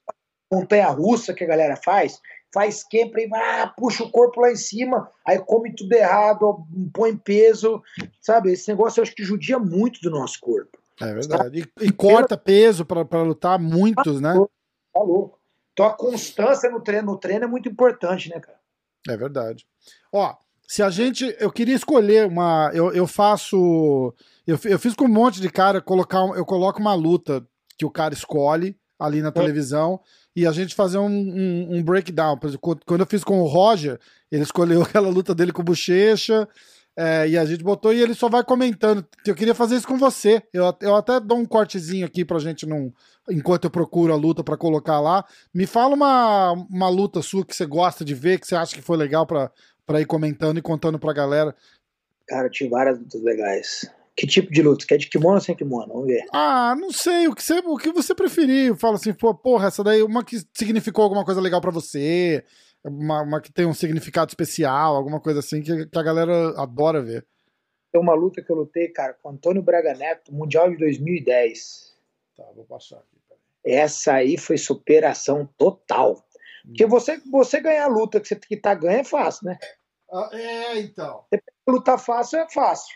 montanha 0.51 0.87
russa 0.87 1.33
que 1.33 1.43
a 1.43 1.47
galera 1.47 1.75
faz, 1.75 2.19
faz 2.53 2.77
esquema 2.77 3.19
e 3.19 3.29
ah, 3.33 3.67
puxa 3.75 4.03
o 4.03 4.11
corpo 4.11 4.39
lá 4.39 4.51
em 4.51 4.55
cima, 4.55 5.11
aí 5.27 5.39
come 5.39 5.75
tudo 5.75 5.93
errado, 5.93 6.65
põe 6.93 7.15
peso, 7.17 7.83
sabe? 8.21 8.53
Esse 8.53 8.69
negócio 8.69 8.99
eu 8.99 9.03
acho 9.03 9.15
que 9.15 9.23
judia 9.23 9.59
muito 9.59 9.99
do 10.01 10.09
nosso 10.09 10.39
corpo. 10.39 10.77
É 11.01 11.13
verdade. 11.13 11.69
E, 11.81 11.85
e 11.85 11.91
corta 11.91 12.37
peso 12.37 12.85
para 12.85 13.21
lutar 13.21 13.59
muitos, 13.59 14.21
né? 14.21 14.33
Tá 14.93 15.01
louco. 15.01 15.37
Então 15.73 15.85
a 15.85 15.93
constância 15.93 16.69
no 16.69 16.79
treino, 16.79 17.11
no 17.11 17.17
treino 17.17 17.43
é 17.43 17.47
muito 17.47 17.67
importante, 17.67 18.29
né, 18.29 18.39
cara? 18.39 18.57
É 19.09 19.17
verdade. 19.17 19.67
Ó, 20.11 20.33
se 20.67 20.81
a 20.81 20.89
gente. 20.89 21.35
Eu 21.39 21.51
queria 21.51 21.75
escolher 21.75 22.27
uma. 22.27 22.71
Eu, 22.73 22.91
eu 22.93 23.07
faço. 23.07 24.13
Eu, 24.45 24.59
eu 24.65 24.79
fiz 24.79 24.93
com 24.93 25.05
um 25.05 25.09
monte 25.09 25.41
de 25.41 25.49
cara 25.49 25.81
colocar. 25.81 26.19
Eu 26.35 26.45
coloco 26.45 26.79
uma 26.79 26.93
luta 26.93 27.45
que 27.77 27.85
o 27.85 27.91
cara 27.91 28.13
escolhe 28.13 28.77
ali 28.99 29.21
na 29.21 29.29
é. 29.29 29.31
televisão 29.31 29.99
e 30.35 30.45
a 30.45 30.51
gente 30.51 30.75
fazer 30.75 30.97
um, 30.97 31.07
um, 31.07 31.77
um, 31.77 31.83
breakdown. 31.83 32.37
Por 32.37 32.47
exemplo, 32.47 32.79
quando 32.85 33.01
eu 33.01 33.07
fiz 33.07 33.23
com 33.23 33.41
o 33.41 33.47
Roger, 33.47 33.99
ele 34.31 34.43
escolheu 34.43 34.81
aquela 34.83 35.09
luta 35.09 35.33
dele 35.35 35.51
com 35.51 35.61
o 35.61 35.65
Bochecha. 35.65 36.47
É, 36.97 37.27
e 37.27 37.37
a 37.37 37.43
gente 37.43 37.61
botou 37.61 37.93
e 37.93 38.01
ele 38.01 38.13
só 38.13 38.29
vai 38.29 38.41
comentando. 38.41 39.05
Eu 39.25 39.35
queria 39.35 39.53
fazer 39.53 39.75
isso 39.75 39.87
com 39.87 39.97
você. 39.97 40.41
Eu, 40.53 40.73
eu 40.79 40.95
até 40.95 41.19
dou 41.19 41.37
um 41.37 41.45
cortezinho 41.45 42.05
aqui 42.05 42.23
pra 42.23 42.39
gente 42.39 42.65
não. 42.65 42.91
Enquanto 43.29 43.65
eu 43.65 43.69
procuro 43.69 44.13
a 44.13 44.15
luta 44.15 44.43
para 44.43 44.55
colocar 44.55 45.01
lá. 45.01 45.25
Me 45.53 45.65
fala 45.65 45.93
uma, 45.93 46.53
uma 46.69 46.87
luta 46.87 47.21
sua 47.21 47.45
que 47.45 47.55
você 47.55 47.65
gosta 47.65 48.05
de 48.05 48.13
ver, 48.13 48.39
que 48.39 48.47
você 48.47 48.55
acha 48.55 48.73
que 48.73 48.81
foi 48.81 48.95
legal 48.95 49.25
pra, 49.25 49.51
pra 49.85 50.01
ir 50.01 50.05
comentando 50.05 50.57
e 50.57 50.61
contando 50.61 50.99
pra 50.99 51.13
galera. 51.13 51.55
Cara, 52.27 52.47
eu 52.47 52.51
tive 52.51 52.69
várias 52.69 52.99
lutas 52.99 53.21
legais. 53.21 53.91
Que 54.15 54.25
tipo 54.25 54.51
de 54.51 54.61
luta? 54.61 54.85
Quer 54.87 54.97
de 54.97 55.09
kimono 55.09 55.35
ou 55.35 55.41
sem 55.41 55.55
kimono? 55.55 55.87
Vamos 55.87 56.07
ver. 56.07 56.25
Ah, 56.33 56.73
não 56.79 56.91
sei. 56.91 57.27
O 57.27 57.35
que 57.35 57.43
você, 57.43 57.59
o 57.59 57.77
que 57.77 57.91
você 57.91 58.15
preferir. 58.15 58.75
Fala 58.75 58.95
assim, 58.95 59.13
pô, 59.13 59.35
porra, 59.35 59.67
essa 59.67 59.83
daí, 59.83 60.01
uma 60.01 60.23
que 60.23 60.37
significou 60.53 61.03
alguma 61.03 61.25
coisa 61.25 61.41
legal 61.41 61.59
para 61.59 61.71
você 61.71 62.43
uma, 62.85 63.21
uma, 63.21 63.41
que 63.41 63.51
tem 63.51 63.65
um 63.65 63.73
significado 63.73 64.29
especial, 64.29 64.95
alguma 64.95 65.19
coisa 65.19 65.39
assim 65.39 65.61
que, 65.61 65.87
que, 65.87 65.97
a 65.97 66.03
galera 66.03 66.49
adora 66.61 67.01
ver. 67.01 67.25
Tem 67.91 68.01
uma 68.01 68.13
luta 68.13 68.41
que 68.41 68.51
eu 68.51 68.55
lutei, 68.55 68.89
cara, 68.89 69.13
com 69.13 69.29
Antônio 69.29 69.61
Braga 69.61 69.93
Neto, 69.93 70.33
Mundial 70.33 70.69
de 70.69 70.77
2010. 70.77 71.95
Tá, 72.35 72.43
vou 72.55 72.65
passar 72.65 72.97
aqui. 72.97 73.15
Essa 73.65 74.13
aí 74.13 74.37
foi 74.37 74.57
superação 74.57 75.49
total. 75.57 76.23
Porque 76.65 76.85
hum. 76.85 76.89
você, 76.89 77.21
você 77.31 77.59
ganhar 77.59 77.85
a 77.85 77.87
luta 77.87 78.19
que 78.19 78.27
você 78.27 78.35
que 78.35 78.57
tá 78.57 78.73
ganhando 78.73 79.01
é 79.01 79.03
fácil, 79.03 79.47
né? 79.47 79.57
Ah, 80.11 80.29
é, 80.33 80.79
então. 80.79 81.25
lutar 81.67 81.99
fácil 81.99 82.39
é 82.39 82.49
fácil. 82.49 82.95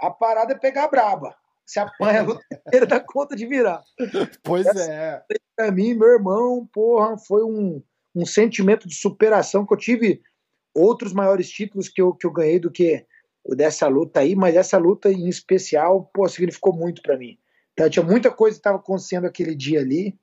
A 0.00 0.10
parada 0.10 0.52
é 0.52 0.58
pegar 0.58 0.84
a 0.84 0.88
braba. 0.88 1.36
Você 1.64 1.80
apanha 1.80 2.20
a 2.20 2.24
luta 2.24 2.44
inteira 2.52 2.86
dá 2.86 3.00
conta 3.00 3.34
de 3.34 3.46
virar. 3.46 3.82
Pois 4.42 4.66
Essa, 4.66 4.92
é. 4.92 5.24
Pra 5.56 5.70
mim, 5.70 5.94
meu 5.94 6.08
irmão, 6.08 6.68
porra, 6.72 7.16
foi 7.16 7.42
um 7.42 7.82
um 8.14 8.24
sentimento 8.24 8.86
de 8.86 8.94
superação 8.94 9.66
que 9.66 9.74
eu 9.74 9.78
tive 9.78 10.22
outros 10.72 11.12
maiores 11.12 11.50
títulos 11.50 11.88
que 11.88 12.00
eu, 12.00 12.12
que 12.14 12.26
eu 12.26 12.32
ganhei 12.32 12.60
do 12.60 12.70
que 12.70 13.04
o 13.44 13.54
dessa 13.54 13.88
luta 13.88 14.20
aí, 14.20 14.34
mas 14.34 14.54
essa 14.54 14.78
luta 14.78 15.10
em 15.10 15.28
especial, 15.28 16.10
pô, 16.14 16.26
significou 16.28 16.72
muito 16.72 17.02
para 17.02 17.18
mim. 17.18 17.38
Então, 17.72 17.90
tinha 17.90 18.04
muita 18.04 18.30
coisa 18.30 18.54
que 18.54 18.60
estava 18.60 18.78
acontecendo 18.78 19.26
aquele 19.26 19.54
dia 19.54 19.80
ali. 19.80 20.16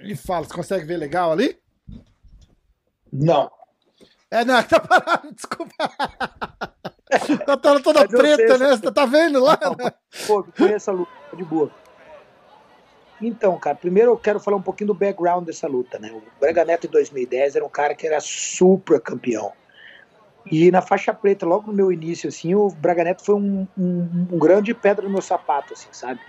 Me 0.00 0.16
fala, 0.16 0.44
você 0.46 0.54
consegue 0.54 0.86
ver 0.86 0.96
legal 0.96 1.32
ali? 1.32 1.58
Não. 3.12 3.50
É, 4.30 4.44
não, 4.44 4.62
tá 4.64 4.80
parado, 4.80 5.32
desculpa. 5.32 5.74
tá 7.46 7.56
toda 7.56 8.08
preta, 8.08 8.58
né? 8.58 8.70
Você 8.70 8.90
tá 8.90 9.04
vendo 9.04 9.40
lá? 9.40 9.58
Não, 9.62 9.76
né? 9.76 9.92
Pô, 10.26 10.42
conheço 10.56 10.90
a 10.90 10.94
luta, 10.94 11.12
de 11.36 11.44
boa. 11.44 11.70
Então, 13.20 13.56
cara, 13.58 13.76
primeiro 13.76 14.10
eu 14.10 14.16
quero 14.16 14.40
falar 14.40 14.56
um 14.56 14.62
pouquinho 14.62 14.88
do 14.88 14.94
background 14.94 15.44
dessa 15.44 15.68
luta, 15.68 15.98
né? 15.98 16.10
O 16.10 16.22
Braga 16.40 16.64
Neto 16.64 16.86
em 16.86 16.90
2010 16.90 17.56
era 17.56 17.64
um 17.64 17.68
cara 17.68 17.94
que 17.94 18.06
era 18.06 18.18
super 18.20 19.00
campeão. 19.00 19.52
E 20.50 20.72
na 20.72 20.82
faixa 20.82 21.14
preta, 21.14 21.46
logo 21.46 21.68
no 21.68 21.72
meu 21.72 21.92
início, 21.92 22.28
assim, 22.28 22.54
o 22.54 22.68
Braga 22.68 23.04
Neto 23.04 23.24
foi 23.24 23.36
um, 23.36 23.66
um, 23.78 24.26
um 24.32 24.38
grande 24.38 24.74
pedra 24.74 25.04
no 25.04 25.12
meu 25.12 25.22
sapato, 25.22 25.74
assim, 25.74 25.88
sabe? 25.92 26.20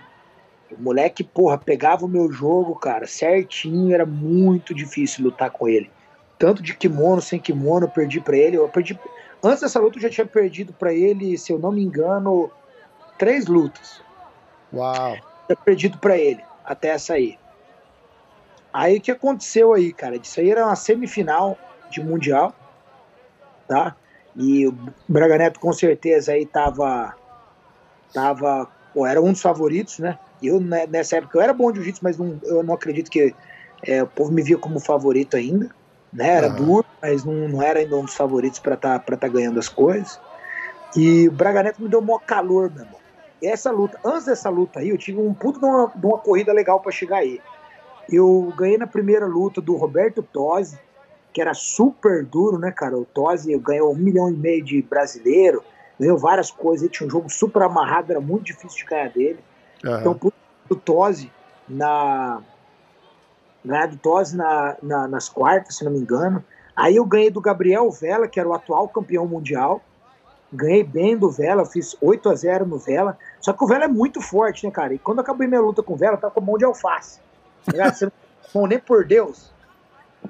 O 0.70 0.82
moleque, 0.82 1.22
porra, 1.22 1.58
pegava 1.58 2.04
o 2.04 2.08
meu 2.08 2.32
jogo, 2.32 2.74
cara, 2.74 3.06
certinho, 3.06 3.94
era 3.94 4.06
muito 4.06 4.74
difícil 4.74 5.24
lutar 5.24 5.50
com 5.50 5.68
ele. 5.68 5.90
Tanto 6.38 6.62
de 6.62 6.74
kimono, 6.74 7.20
sem 7.20 7.38
kimono, 7.38 7.86
eu 7.86 7.90
perdi 7.90 8.20
pra 8.20 8.36
ele. 8.36 8.56
Eu 8.56 8.68
perdi. 8.68 8.98
Antes 9.42 9.60
dessa 9.60 9.78
luta 9.78 9.98
eu 9.98 10.02
já 10.02 10.10
tinha 10.10 10.26
perdido 10.26 10.72
para 10.72 10.92
ele, 10.92 11.36
se 11.38 11.52
eu 11.52 11.58
não 11.58 11.70
me 11.70 11.82
engano, 11.82 12.50
três 13.18 13.46
lutas. 13.46 14.02
Uau! 14.72 15.16
Eu 15.48 15.56
perdido 15.56 15.98
para 15.98 16.16
ele 16.16 16.42
até 16.64 16.88
essa 16.88 17.14
aí. 17.14 17.38
Aí 18.72 18.96
o 18.96 19.00
que 19.00 19.10
aconteceu 19.10 19.72
aí, 19.72 19.92
cara? 19.92 20.16
Isso 20.16 20.40
aí 20.40 20.50
era 20.50 20.66
uma 20.66 20.74
semifinal 20.74 21.56
de 21.90 22.02
Mundial, 22.02 22.52
tá? 23.68 23.94
E 24.34 24.66
o 24.66 24.76
Braga 25.08 25.38
Neto 25.38 25.60
com 25.60 25.72
certeza 25.72 26.32
aí 26.32 26.44
tava. 26.44 27.14
tava 28.12 28.68
pô, 28.94 29.06
era 29.06 29.20
um 29.20 29.32
dos 29.32 29.42
favoritos, 29.42 29.98
né? 29.98 30.18
Eu, 30.42 30.60
né, 30.60 30.86
nessa 30.86 31.16
época, 31.16 31.38
eu 31.38 31.42
era 31.42 31.52
bom 31.52 31.70
de 31.70 31.78
jiu-jitsu, 31.78 32.00
mas 32.02 32.16
não, 32.16 32.38
eu 32.44 32.62
não 32.62 32.74
acredito 32.74 33.10
que 33.10 33.34
é, 33.82 34.02
o 34.02 34.06
povo 34.06 34.32
me 34.32 34.42
via 34.42 34.56
como 34.56 34.78
favorito 34.78 35.36
ainda. 35.36 35.68
Né? 36.12 36.28
Era 36.28 36.48
uhum. 36.48 36.54
duro, 36.54 36.86
mas 37.02 37.24
não, 37.24 37.48
não 37.48 37.62
era 37.62 37.80
ainda 37.80 37.96
um 37.96 38.04
dos 38.04 38.14
favoritos 38.14 38.60
para 38.60 38.74
estar 38.74 39.00
tá, 39.00 39.16
tá 39.16 39.28
ganhando 39.28 39.58
as 39.58 39.68
coisas. 39.68 40.20
E 40.96 41.28
o 41.28 41.32
Braga 41.32 41.64
Neto 41.64 41.82
me 41.82 41.88
deu 41.88 42.00
maior 42.00 42.20
calor, 42.20 42.70
meu 42.70 42.84
irmão 42.84 43.04
essa 43.46 43.70
luta, 43.70 43.98
antes 44.04 44.26
dessa 44.26 44.48
luta 44.48 44.80
aí, 44.80 44.88
eu 44.88 44.98
tive 44.98 45.18
um 45.18 45.34
puto 45.34 45.58
de 45.58 45.66
uma, 45.66 45.92
de 45.94 46.06
uma 46.06 46.18
corrida 46.18 46.52
legal 46.52 46.80
para 46.80 46.92
chegar 46.92 47.18
aí. 47.18 47.40
Eu 48.10 48.52
ganhei 48.56 48.78
na 48.78 48.86
primeira 48.86 49.26
luta 49.26 49.60
do 49.60 49.76
Roberto 49.76 50.22
Tosi, 50.22 50.78
que 51.32 51.40
era 51.40 51.54
super 51.54 52.24
duro, 52.24 52.58
né, 52.58 52.70
cara? 52.70 52.96
O 52.96 53.04
Tosi 53.04 53.56
ganhou 53.58 53.92
um 53.92 53.96
milhão 53.96 54.30
e 54.30 54.36
meio 54.36 54.62
de 54.62 54.82
brasileiro, 54.82 55.62
ganhou 55.98 56.18
várias 56.18 56.50
coisas, 56.50 56.90
tinha 56.90 57.06
um 57.06 57.10
jogo 57.10 57.28
super 57.30 57.62
amarrado, 57.62 58.10
era 58.10 58.20
muito 58.20 58.44
difícil 58.44 58.78
de 58.78 58.84
ganhar 58.84 59.10
dele. 59.10 59.38
Uhum. 59.84 60.00
Então, 60.00 60.32
o 60.68 60.76
Tosi 60.76 61.30
na. 61.68 62.40
Ganhar 63.64 63.88
do 63.88 63.96
Tosi 63.96 64.36
na, 64.36 64.76
na, 64.82 65.08
nas 65.08 65.28
quartas, 65.28 65.76
se 65.76 65.84
não 65.84 65.92
me 65.92 65.98
engano. 65.98 66.44
Aí 66.76 66.96
eu 66.96 67.04
ganhei 67.04 67.30
do 67.30 67.40
Gabriel 67.40 67.90
Vela, 67.90 68.28
que 68.28 68.38
era 68.38 68.48
o 68.48 68.52
atual 68.52 68.88
campeão 68.88 69.26
mundial 69.26 69.80
ganhei 70.54 70.84
bem 70.84 71.16
do 71.16 71.30
Vela, 71.30 71.66
fiz 71.66 71.96
8 72.00 72.28
a 72.28 72.34
0 72.34 72.66
no 72.66 72.78
Vela. 72.78 73.18
Só 73.40 73.52
que 73.52 73.62
o 73.64 73.66
Vela 73.66 73.84
é 73.84 73.88
muito 73.88 74.20
forte, 74.20 74.64
né, 74.64 74.70
cara? 74.70 74.94
E 74.94 74.98
quando 74.98 75.18
eu 75.18 75.22
acabei 75.22 75.48
minha 75.48 75.60
luta 75.60 75.82
com 75.82 75.94
o 75.94 75.96
Vela, 75.96 76.16
tava 76.16 76.32
com 76.32 76.40
mão 76.40 76.56
de 76.56 76.64
alface. 76.64 77.20
Tá 77.66 77.92
Você 77.92 78.10
não 78.54 78.66
nem 78.66 78.78
por 78.78 79.04
Deus. 79.04 79.52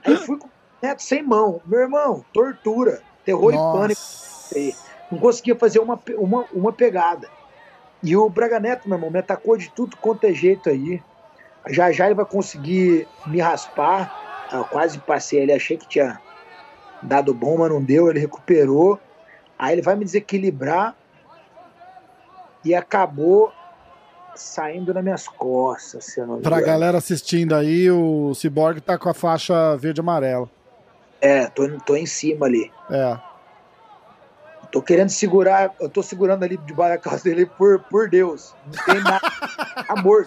Aí 0.04 0.16
fui 0.16 0.38
com 0.38 0.46
o 0.46 0.50
Neto 0.82 1.02
sem 1.02 1.22
mão. 1.22 1.60
Meu 1.66 1.80
irmão, 1.80 2.24
tortura, 2.32 3.02
terror 3.24 3.52
Nossa. 3.52 3.76
e 3.76 3.80
pânico. 3.80 4.93
Não 5.14 5.20
conseguia 5.20 5.54
fazer 5.54 5.78
uma, 5.78 5.98
uma, 6.18 6.44
uma 6.52 6.72
pegada. 6.72 7.28
E 8.02 8.16
o 8.16 8.28
Braga 8.28 8.60
Neto, 8.60 8.88
meu 8.88 8.98
irmão, 8.98 9.10
me 9.10 9.18
atacou 9.18 9.56
de 9.56 9.70
tudo 9.70 9.96
quanto 9.96 10.24
é 10.24 10.32
jeito 10.32 10.68
aí. 10.68 11.02
Já 11.68 11.90
já 11.90 12.06
ele 12.06 12.14
vai 12.14 12.24
conseguir 12.24 13.08
me 13.26 13.40
raspar. 13.40 14.48
Eu 14.52 14.64
quase 14.64 14.98
passei 14.98 15.42
ali, 15.42 15.52
achei 15.52 15.76
que 15.76 15.88
tinha 15.88 16.20
dado 17.00 17.32
bom, 17.32 17.56
mas 17.58 17.70
não 17.70 17.82
deu. 17.82 18.10
Ele 18.10 18.18
recuperou. 18.18 18.98
Aí 19.58 19.74
ele 19.74 19.82
vai 19.82 19.96
me 19.96 20.04
desequilibrar 20.04 20.94
e 22.64 22.74
acabou 22.74 23.52
saindo 24.34 24.92
nas 24.92 25.02
minhas 25.02 25.28
costas. 25.28 26.04
Se 26.06 26.20
pra 26.42 26.60
galera 26.60 26.98
assistindo 26.98 27.54
aí, 27.54 27.90
o 27.90 28.34
Cyborg 28.34 28.80
tá 28.80 28.98
com 28.98 29.08
a 29.08 29.14
faixa 29.14 29.76
verde 29.76 30.00
e 30.00 30.02
amarela. 30.02 30.50
É, 31.20 31.46
tô, 31.46 31.66
tô 31.80 31.96
em 31.96 32.04
cima 32.04 32.46
ali. 32.46 32.70
É. 32.90 33.16
Tô 34.74 34.82
querendo 34.82 35.08
segurar, 35.08 35.72
eu 35.80 35.88
tô 35.88 36.02
segurando 36.02 36.42
ali 36.42 36.56
debaixo 36.56 36.96
da 36.96 36.98
calça 36.98 37.22
dele 37.22 37.46
por, 37.46 37.78
por 37.84 38.10
Deus. 38.10 38.52
Não 38.66 38.84
tem 38.84 39.00
nada. 39.04 39.20
Amor. 39.86 40.26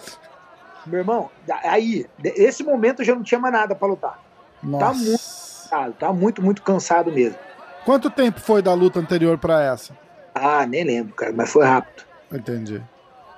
Meu 0.86 1.00
irmão, 1.00 1.30
aí, 1.64 2.06
esse 2.24 2.64
momento 2.64 3.02
eu 3.02 3.04
já 3.04 3.14
não 3.14 3.22
tinha 3.22 3.38
mais 3.38 3.52
nada 3.52 3.74
para 3.74 3.86
lutar. 3.86 4.14
Tá 4.14 4.66
Nossa. 4.66 4.88
Tá 4.88 4.94
muito 4.94 5.18
cansado, 5.18 5.92
tá 5.98 6.12
muito, 6.14 6.42
muito 6.42 6.62
cansado 6.62 7.12
mesmo. 7.12 7.38
Quanto 7.84 8.08
tempo 8.08 8.40
foi 8.40 8.62
da 8.62 8.72
luta 8.72 8.98
anterior 8.98 9.36
para 9.36 9.62
essa? 9.62 9.94
Ah, 10.34 10.64
nem 10.64 10.82
lembro, 10.82 11.14
cara, 11.14 11.30
mas 11.30 11.52
foi 11.52 11.66
rápido. 11.66 12.04
Entendi. 12.32 12.82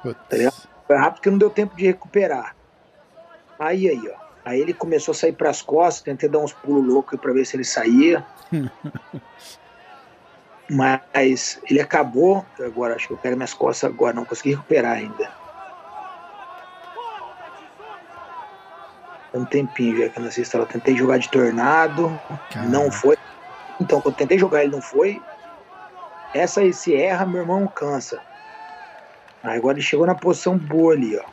Tá 0.05 0.53
foi 0.87 0.97
rápido 0.97 1.15
porque 1.15 1.31
não 1.31 1.39
deu 1.39 1.51
tempo 1.51 1.75
de 1.75 1.87
recuperar. 1.87 2.55
Aí, 3.59 3.89
aí, 3.89 4.09
ó. 4.09 4.21
Aí 4.45 4.61
ele 4.61 4.73
começou 4.73 5.11
a 5.11 5.17
sair 5.17 5.33
para 5.33 5.51
as 5.51 5.61
costas, 5.61 6.05
tentei 6.05 6.29
dar 6.29 6.39
uns 6.39 6.53
pulos 6.53 6.87
loucos 6.87 7.19
para 7.19 7.33
ver 7.33 7.45
se 7.45 7.57
ele 7.57 7.65
saía. 7.65 8.25
mas 10.71 11.61
ele 11.69 11.81
acabou. 11.81 12.47
Agora, 12.61 12.95
acho 12.95 13.09
que 13.09 13.13
eu 13.13 13.19
pego 13.19 13.37
minhas 13.37 13.55
costas 13.55 13.91
agora, 13.91 14.15
não 14.15 14.25
consegui 14.25 14.51
recuperar 14.51 14.97
ainda. 14.97 15.33
um 19.35 19.45
tempinho 19.45 19.97
já 19.97 20.11
que 20.11 20.19
eu 20.19 20.23
não 20.23 20.29
assisto 20.29 20.57
ela. 20.57 20.67
Tentei 20.67 20.97
jogar 20.97 21.19
de 21.19 21.31
tornado, 21.31 22.21
Caramba. 22.51 22.73
não 22.73 22.91
foi. 22.91 23.17
Então, 23.81 24.01
quando 24.01 24.17
tentei 24.17 24.39
jogar 24.39 24.63
ele 24.63 24.73
não 24.73 24.83
foi. 24.83 25.25
Essa 26.33 26.61
aí 26.61 26.73
se 26.73 26.95
erra, 26.95 27.27
meu 27.27 27.43
irmão 27.43 27.67
cansa. 27.69 28.23
Aí 29.43 29.57
agora 29.57 29.79
ele 29.79 29.87
chegou 29.87 30.07
na 30.07 30.15
posição 30.15 30.59
boa 30.59 30.95
ali, 30.95 31.17
ó. 31.17 31.25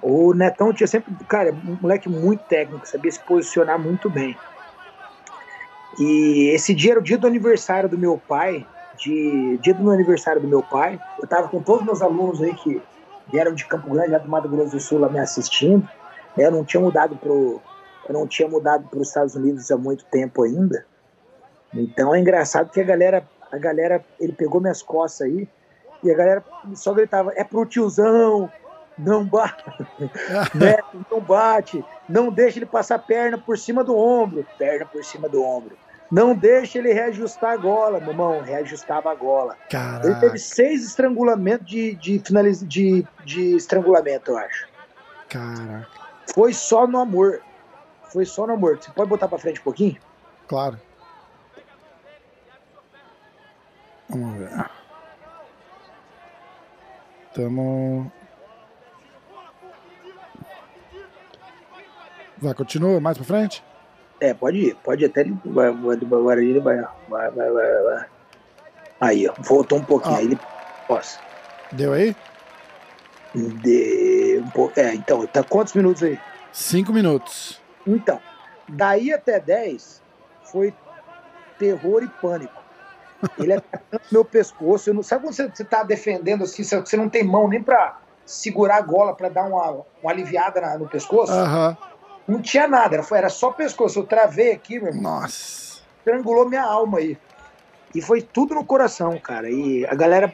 O 0.00 0.32
Netão 0.32 0.72
tinha 0.72 0.86
sempre, 0.86 1.12
cara, 1.28 1.52
um 1.52 1.76
moleque 1.80 2.08
muito 2.08 2.44
técnico, 2.44 2.86
sabia 2.86 3.10
se 3.10 3.20
posicionar 3.24 3.80
muito 3.80 4.08
bem. 4.08 4.38
E 5.96 6.50
esse 6.54 6.74
dia 6.74 6.92
era 6.92 7.00
o 7.00 7.02
dia 7.02 7.16
do 7.16 7.26
aniversário 7.26 7.88
do 7.88 7.96
meu 7.96 8.18
pai, 8.18 8.66
de 8.96 9.58
dia 9.62 9.72
do 9.72 9.82
meu 9.82 9.92
aniversário 9.92 10.40
do 10.40 10.48
meu 10.48 10.62
pai. 10.62 11.00
Eu 11.20 11.28
tava 11.28 11.48
com 11.48 11.62
todos 11.62 11.80
os 11.80 11.86
meus 11.86 12.02
alunos 12.02 12.42
aí 12.42 12.54
que 12.54 12.82
vieram 13.30 13.54
de 13.54 13.66
Campo 13.66 13.90
Grande, 13.90 14.10
lá 14.10 14.18
do 14.18 14.28
Mato 14.28 14.48
Grosso 14.48 14.72
do 14.72 14.80
Sul, 14.80 14.98
lá 14.98 15.08
me 15.08 15.18
assistindo. 15.18 15.88
Eu 16.36 16.50
não 16.50 16.64
tinha 16.64 16.80
mudado 16.80 17.16
pro, 17.16 17.60
eu 18.08 18.12
não 18.12 18.26
tinha 18.26 18.48
mudado 18.48 18.88
para 18.88 18.98
os 18.98 19.08
Estados 19.08 19.34
Unidos 19.34 19.70
há 19.70 19.76
muito 19.76 20.04
tempo 20.06 20.42
ainda. 20.42 20.84
Então 21.74 22.14
é 22.14 22.20
engraçado 22.20 22.70
que 22.70 22.80
a 22.80 22.84
galera, 22.84 23.28
a 23.50 23.58
galera, 23.58 24.04
ele 24.18 24.32
pegou 24.32 24.60
minhas 24.60 24.82
costas 24.82 25.26
aí 25.26 25.48
e 26.02 26.10
a 26.10 26.14
galera 26.14 26.44
só 26.74 26.92
gritava: 26.94 27.32
é 27.36 27.44
pro 27.44 27.66
tiozão, 27.66 28.50
não 28.98 29.24
bate, 29.24 29.64
não 31.10 31.20
bate, 31.20 31.84
não 32.08 32.30
deixa 32.30 32.58
ele 32.58 32.66
passar 32.66 32.96
a 32.96 32.98
perna 32.98 33.38
por 33.38 33.56
cima 33.56 33.84
do 33.84 33.96
ombro, 33.96 34.44
perna 34.58 34.84
por 34.84 35.04
cima 35.04 35.28
do 35.28 35.42
ombro. 35.42 35.76
Não 36.10 36.34
deixa 36.34 36.78
ele 36.78 36.92
reajustar 36.92 37.52
a 37.52 37.56
gola, 37.56 38.00
meu 38.00 38.10
irmão, 38.10 38.40
reajustava 38.40 39.10
a 39.10 39.14
gola. 39.14 39.56
Caraca. 39.68 40.06
Ele 40.06 40.18
teve 40.18 40.38
seis 40.38 40.84
estrangulamentos 40.84 41.66
de, 41.66 41.94
de, 41.96 42.18
finaliz... 42.18 42.66
de, 42.66 43.06
de 43.24 43.56
estrangulamento, 43.56 44.30
eu 44.30 44.38
acho. 44.38 44.66
Caraca. 45.28 45.86
Foi 46.34 46.54
só 46.54 46.86
no 46.86 46.98
amor. 46.98 47.42
Foi 48.10 48.24
só 48.24 48.46
no 48.46 48.54
amor. 48.54 48.78
Você 48.78 48.90
pode 48.90 49.10
botar 49.10 49.28
pra 49.28 49.38
frente 49.38 49.60
um 49.60 49.64
pouquinho? 49.64 49.98
Claro. 50.46 50.80
Vamos 54.08 54.38
ver. 54.38 54.70
Tamo. 57.34 58.10
Vai, 62.40 62.54
continua 62.54 63.00
mais 63.00 63.16
pra 63.18 63.26
frente? 63.26 63.62
É, 64.20 64.34
pode 64.34 64.58
ir. 64.58 64.74
Pode 64.76 65.02
ir 65.04 65.06
até 65.06 65.20
ele 65.22 65.36
vai, 65.44 65.70
vai, 65.72 65.96
vai, 65.96 66.38
ele 66.38 66.60
vai, 66.60 66.76
vai, 67.08 67.50
vai. 67.50 68.06
Aí, 69.00 69.28
ó. 69.28 69.34
Voltou 69.38 69.78
um 69.78 69.84
pouquinho. 69.84 70.14
Ah. 70.14 70.18
Aí 70.18 70.24
ele. 70.26 70.38
Posso. 70.86 71.18
Deu 71.72 71.92
aí? 71.92 72.14
De... 73.34 74.42
um 74.44 74.50
pouco- 74.50 74.78
É, 74.80 74.94
então, 74.94 75.26
tá 75.26 75.42
quantos 75.44 75.74
minutos 75.74 76.02
aí? 76.02 76.18
Cinco 76.52 76.92
minutos. 76.92 77.60
Então, 77.86 78.20
daí 78.68 79.12
até 79.12 79.38
10 79.38 80.02
foi 80.44 80.74
terror 81.58 82.02
e 82.02 82.08
pânico. 82.08 82.62
Ele 83.38 83.52
atacando 83.54 84.02
meu 84.10 84.24
pescoço. 84.24 84.90
Eu 84.90 84.94
não, 84.94 85.02
sabe 85.02 85.24
quando 85.24 85.34
você, 85.34 85.48
você 85.48 85.64
tá 85.64 85.82
defendendo 85.82 86.44
assim, 86.44 86.64
você, 86.64 86.96
não 86.96 87.08
tem 87.08 87.22
mão 87.22 87.48
nem 87.48 87.62
pra 87.62 87.98
segurar 88.24 88.76
a 88.76 88.82
gola 88.82 89.14
pra 89.14 89.28
dar 89.28 89.44
uma, 89.44 89.84
uma 90.02 90.10
aliviada 90.10 90.60
na- 90.60 90.78
no 90.78 90.88
pescoço? 90.88 91.32
Aham. 91.32 91.76
Não 92.28 92.42
tinha 92.42 92.68
nada, 92.68 92.96
era, 92.96 93.06
era 93.12 93.30
só 93.30 93.50
pescoço. 93.50 94.00
Eu 94.00 94.06
travei 94.06 94.52
aqui, 94.52 94.78
meu 94.78 94.88
irmão. 94.88 95.20
Nossa. 95.22 95.80
estrangulou 95.98 96.46
minha 96.46 96.62
alma 96.62 96.98
aí. 96.98 97.16
E 97.94 98.02
foi 98.02 98.20
tudo 98.20 98.54
no 98.54 98.64
coração, 98.64 99.18
cara. 99.18 99.50
E 99.50 99.86
a 99.86 99.94
galera 99.94 100.30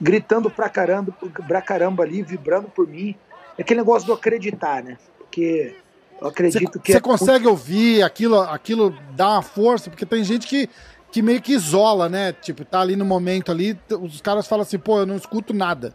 gritando 0.00 0.50
pra 0.50 0.68
caramba, 0.68 1.14
pra 1.46 1.62
caramba 1.62 2.02
ali, 2.02 2.22
vibrando 2.22 2.68
por 2.68 2.88
mim. 2.88 3.14
É 3.56 3.62
aquele 3.62 3.80
negócio 3.80 4.04
do 4.04 4.12
acreditar, 4.12 4.82
né? 4.82 4.98
Porque 5.16 5.76
eu 6.20 6.26
acredito 6.26 6.80
que. 6.80 6.90
você 6.90 6.98
é 6.98 7.00
consegue 7.00 7.46
ouvir 7.46 8.02
aquilo, 8.02 8.40
aquilo 8.40 8.90
dá 9.12 9.30
uma 9.30 9.42
força, 9.42 9.88
porque 9.88 10.04
tem 10.04 10.24
gente 10.24 10.44
que, 10.48 10.68
que 11.12 11.22
meio 11.22 11.40
que 11.40 11.52
isola, 11.52 12.08
né? 12.08 12.32
Tipo, 12.32 12.64
tá 12.64 12.80
ali 12.80 12.96
no 12.96 13.04
momento 13.04 13.52
ali, 13.52 13.78
os 14.00 14.20
caras 14.20 14.48
falam 14.48 14.62
assim, 14.62 14.78
pô, 14.78 14.98
eu 14.98 15.06
não 15.06 15.16
escuto 15.16 15.54
nada. 15.54 15.94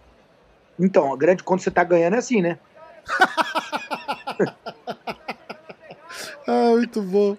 Então, 0.80 1.12
a 1.12 1.18
grande 1.18 1.44
quando 1.44 1.60
você 1.60 1.72
tá 1.72 1.84
ganhando 1.84 2.16
é 2.16 2.20
assim, 2.20 2.42
né? 2.42 2.58
Ah, 6.48 6.72
muito 6.72 7.02
bom. 7.02 7.36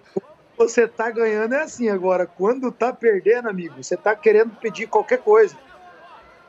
Você 0.55 0.87
tá 0.87 1.09
ganhando 1.09 1.55
é 1.55 1.63
assim. 1.63 1.89
Agora, 1.89 2.27
quando 2.27 2.71
tá 2.71 2.93
perdendo, 2.93 3.49
amigo, 3.49 3.81
você 3.81 3.97
tá 3.97 4.15
querendo 4.15 4.51
pedir 4.57 4.87
qualquer 4.87 5.17
coisa. 5.17 5.55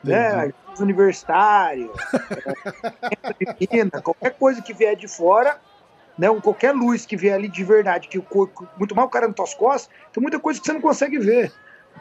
Né? 0.03 0.45
Entendi. 0.45 0.53
Universitário, 0.79 1.91
é, 2.13 3.55
menina, 3.59 4.01
qualquer 4.01 4.31
coisa 4.31 4.61
que 4.61 4.73
vier 4.73 4.95
de 4.95 5.05
fora, 5.05 5.59
né? 6.17 6.29
Um, 6.29 6.39
qualquer 6.39 6.73
luz 6.73 7.05
que 7.05 7.17
vier 7.17 7.35
ali 7.35 7.49
de 7.49 7.63
verdade, 7.63 8.07
que 8.07 8.17
o 8.17 8.23
corpo, 8.23 8.65
muito 8.77 8.95
mal 8.95 9.05
o 9.05 9.09
cara 9.09 9.27
nas 9.27 9.35
tuas 9.35 9.53
costas, 9.53 9.93
tem 10.13 10.21
muita 10.21 10.39
coisa 10.39 10.59
que 10.59 10.65
você 10.65 10.71
não 10.71 10.81
consegue 10.81 11.19
ver. 11.19 11.51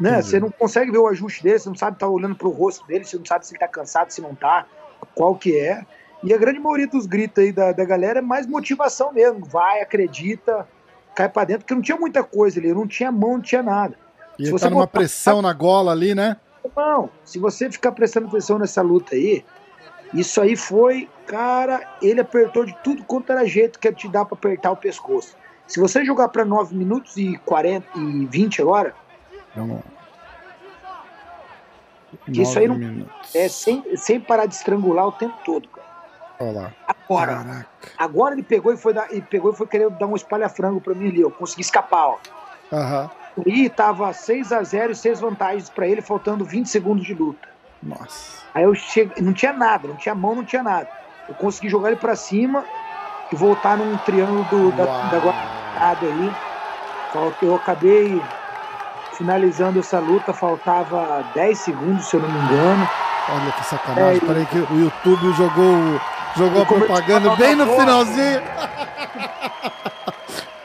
Né? 0.00 0.10
Entendi. 0.10 0.28
Você 0.28 0.40
não 0.40 0.50
consegue 0.50 0.90
ver 0.92 0.98
o 0.98 1.08
ajuste 1.08 1.42
dele, 1.42 1.58
você 1.58 1.68
não 1.68 1.76
sabe 1.76 1.96
estar 1.96 2.06
olhando 2.08 2.36
pro 2.36 2.48
rosto 2.50 2.86
dele, 2.86 3.04
você 3.04 3.18
não 3.18 3.26
sabe 3.26 3.44
se 3.44 3.52
ele 3.52 3.58
tá 3.58 3.66
cansado, 3.66 4.10
se 4.12 4.20
não 4.20 4.34
tá, 4.34 4.64
qual 5.14 5.34
que 5.34 5.58
é. 5.58 5.84
E 6.22 6.34
a 6.34 6.38
grande 6.38 6.58
maioria 6.60 6.86
dos 6.86 7.06
gritos 7.06 7.42
aí 7.42 7.50
da, 7.52 7.72
da 7.72 7.84
galera 7.84 8.18
é 8.18 8.22
mais 8.22 8.46
motivação 8.46 9.12
mesmo. 9.12 9.44
Vai, 9.46 9.80
acredita, 9.80 10.68
cai 11.14 11.28
pra 11.28 11.44
dentro, 11.44 11.62
porque 11.62 11.74
não 11.74 11.82
tinha 11.82 11.96
muita 11.96 12.22
coisa 12.22 12.58
ali, 12.60 12.72
não 12.74 12.86
tinha 12.86 13.10
mão, 13.10 13.34
não 13.34 13.40
tinha 13.40 13.62
nada. 13.62 13.96
E 14.38 14.42
Se 14.42 14.42
ele 14.44 14.50
você 14.52 14.64
tá 14.66 14.70
numa 14.70 14.82
botar- 14.82 14.98
pressão 14.98 15.40
na 15.40 15.52
gola 15.52 15.92
ali, 15.92 16.14
né? 16.14 16.36
Não, 16.76 17.08
se 17.24 17.38
você 17.38 17.70
ficar 17.70 17.92
prestando 17.92 18.28
atenção 18.28 18.58
nessa 18.58 18.82
luta 18.82 19.14
aí, 19.14 19.42
isso 20.12 20.40
aí 20.40 20.56
foi, 20.56 21.08
cara, 21.26 21.80
ele 22.02 22.20
apertou 22.20 22.64
de 22.66 22.76
tudo 22.84 23.02
quanto 23.04 23.32
era 23.32 23.46
jeito 23.46 23.78
que 23.78 23.90
te 23.92 24.06
dá 24.08 24.24
pra 24.24 24.36
apertar 24.36 24.70
o 24.70 24.76
pescoço. 24.76 25.34
Se 25.66 25.80
você 25.80 26.04
jogar 26.04 26.28
pra 26.28 26.44
9 26.44 26.74
minutos 26.76 27.16
e 27.16 27.38
40 27.46 27.86
e 27.96 28.26
20 28.26 28.60
agora, 28.60 28.94
Vamos. 29.54 29.80
Isso 32.28 32.58
aí 32.58 32.66
não- 32.68 32.76
minutos. 32.76 33.34
é 33.34 33.48
sem, 33.48 33.96
sem 33.96 34.20
parar 34.20 34.46
de 34.46 34.54
estrangular 34.54 35.06
o 35.06 35.12
tempo 35.12 35.34
todo, 35.44 35.68
cara. 35.68 35.79
Olha 36.40 36.52
lá. 36.62 36.72
Agora, 36.88 37.34
Caraca. 37.36 37.66
agora 37.98 38.34
ele 38.34 38.42
pegou 38.42 38.72
e 38.72 38.76
foi 38.76 38.94
dar, 38.94 39.12
ele 39.12 39.22
pegou 39.22 39.52
e 39.52 39.56
foi 39.56 39.66
querer 39.66 39.90
dar 39.90 40.06
um 40.06 40.16
espalha-frango 40.16 40.80
pra 40.80 40.94
mim 40.94 41.08
ali, 41.08 41.20
eu 41.20 41.30
consegui 41.30 41.60
escapar, 41.60 42.06
ó. 42.06 42.16
Aham. 42.72 43.10
E 43.46 43.68
tava 43.68 44.12
6 44.12 44.52
a 44.52 44.62
0 44.62 44.92
e 44.92 44.96
6 44.96 45.20
vantagens 45.20 45.68
pra 45.68 45.86
ele, 45.86 46.00
faltando 46.00 46.44
20 46.44 46.66
segundos 46.68 47.04
de 47.06 47.14
luta. 47.14 47.48
Nossa. 47.82 48.42
Aí 48.54 48.64
eu 48.64 48.74
cheguei, 48.74 49.22
não 49.22 49.32
tinha 49.32 49.52
nada, 49.52 49.86
não 49.88 49.96
tinha 49.96 50.14
mão, 50.14 50.34
não 50.34 50.44
tinha 50.44 50.62
nada. 50.62 50.88
Eu 51.28 51.34
consegui 51.34 51.68
jogar 51.68 51.88
ele 51.90 52.00
pra 52.00 52.16
cima 52.16 52.64
e 53.30 53.36
voltar 53.36 53.76
num 53.76 53.96
triângulo 53.98 54.44
do, 54.44 54.72
da, 54.72 54.84
Uau. 54.84 55.08
da 55.10 55.18
guardada 55.18 56.06
aí. 56.06 56.32
Eu 57.42 57.54
acabei 57.56 58.20
finalizando 59.12 59.78
essa 59.78 59.98
luta, 59.98 60.32
faltava 60.32 61.24
10 61.34 61.58
segundos, 61.58 62.06
se 62.08 62.16
eu 62.16 62.20
não 62.20 62.28
me 62.30 62.38
engano. 62.38 62.88
Olha 63.28 63.52
que 63.52 63.64
sacanagem. 63.64 64.16
É, 64.22 64.26
Peraí 64.26 64.46
que 64.46 64.58
o 64.58 64.80
YouTube 64.80 65.32
jogou, 65.34 66.00
jogou 66.34 66.62
a 66.62 66.66
propaganda 66.66 67.28
da 67.28 67.36
bem 67.36 67.54
no 67.54 67.66
finalzinho. 67.66 68.40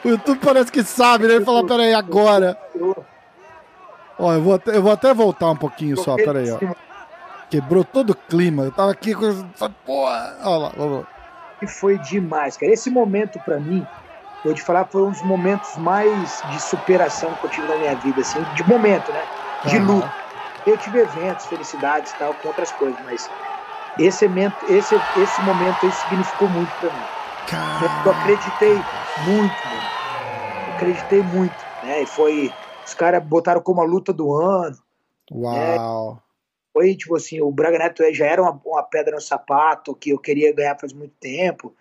o 0.04 0.08
YouTube 0.08 0.40
parece 0.40 0.70
que 0.70 0.82
sabe, 0.82 1.26
né? 1.26 1.34
Ele 1.34 1.44
falou, 1.44 1.66
peraí, 1.66 1.92
agora. 1.92 2.56
Ó, 4.18 4.32
eu 4.32 4.42
vou, 4.42 4.54
até, 4.54 4.76
eu 4.76 4.82
vou 4.82 4.92
até 4.92 5.12
voltar 5.12 5.50
um 5.50 5.56
pouquinho 5.56 5.96
só, 5.96 6.16
peraí, 6.16 6.50
ó. 6.50 6.58
Quebrou 7.48 7.84
todo 7.84 8.10
o 8.10 8.16
clima. 8.16 8.64
Eu 8.64 8.72
tava 8.72 8.90
aqui 8.92 9.14
com. 9.14 9.52
Porra! 9.84 10.38
Olha 10.42 10.56
lá, 10.56 10.72
vamos 10.76 10.98
lá. 11.00 11.06
E 11.62 11.66
foi 11.66 11.98
demais, 11.98 12.56
cara. 12.56 12.72
Esse 12.72 12.90
momento 12.90 13.40
pra 13.40 13.58
mim, 13.60 13.88
vou 14.42 14.52
te 14.52 14.62
falar, 14.62 14.88
foi 14.90 15.02
um 15.02 15.10
dos 15.10 15.22
momentos 15.22 15.76
mais 15.76 16.42
de 16.44 16.60
superação 16.60 17.34
que 17.34 17.46
eu 17.46 17.50
tive 17.50 17.66
na 17.66 17.76
minha 17.76 17.94
vida, 17.94 18.20
assim, 18.20 18.44
de 18.44 18.64
momento, 18.64 19.12
né? 19.12 19.28
De 19.64 19.76
Aham. 19.76 19.86
luta. 19.86 20.14
Eu 20.64 20.76
tive 20.76 20.98
eventos, 20.98 21.46
felicidades 21.46 22.12
e 22.12 22.16
tal, 22.16 22.34
com 22.34 22.48
outras 22.48 22.72
coisas, 22.72 23.00
mas 23.00 23.30
esse 23.98 24.26
esse, 24.62 24.94
esse 25.14 25.42
momento 25.42 25.84
aí 25.84 25.92
significou 25.92 26.48
muito 26.48 26.76
pra 26.76 26.90
mim. 26.90 27.00
Eu 27.00 27.06
Cara, 27.46 28.10
acreditei 28.10 28.84
muito, 29.16 29.66
mano. 29.68 29.88
Eu 30.66 30.72
acreditei 30.72 31.22
muito, 31.22 31.66
né? 31.82 32.02
E 32.02 32.06
foi. 32.06 32.54
Os 32.84 32.94
caras 32.94 33.24
botaram 33.24 33.60
como 33.60 33.80
a 33.80 33.84
luta 33.84 34.12
do 34.12 34.32
ano. 34.32 34.76
uau. 35.32 36.22
Foi 36.72 36.94
tipo 36.94 37.16
assim, 37.16 37.40
o 37.40 37.50
Braga 37.50 37.78
Neto 37.78 38.02
já 38.12 38.26
era 38.26 38.42
uma, 38.42 38.60
uma 38.64 38.82
pedra 38.82 39.14
no 39.14 39.20
sapato 39.20 39.94
que 39.94 40.10
eu 40.10 40.18
queria 40.18 40.52
ganhar 40.52 40.78
faz 40.78 40.92
muito 40.92 41.14
tempo. 41.18 41.74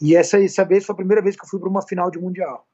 E 0.00 0.14
essa, 0.14 0.42
essa 0.42 0.64
vez 0.64 0.84
foi 0.84 0.92
a 0.92 0.96
primeira 0.96 1.22
vez 1.22 1.36
que 1.36 1.44
eu 1.44 1.48
fui 1.48 1.58
para 1.58 1.68
uma 1.68 1.80
final 1.86 2.10
de 2.10 2.18
mundial. 2.18 2.66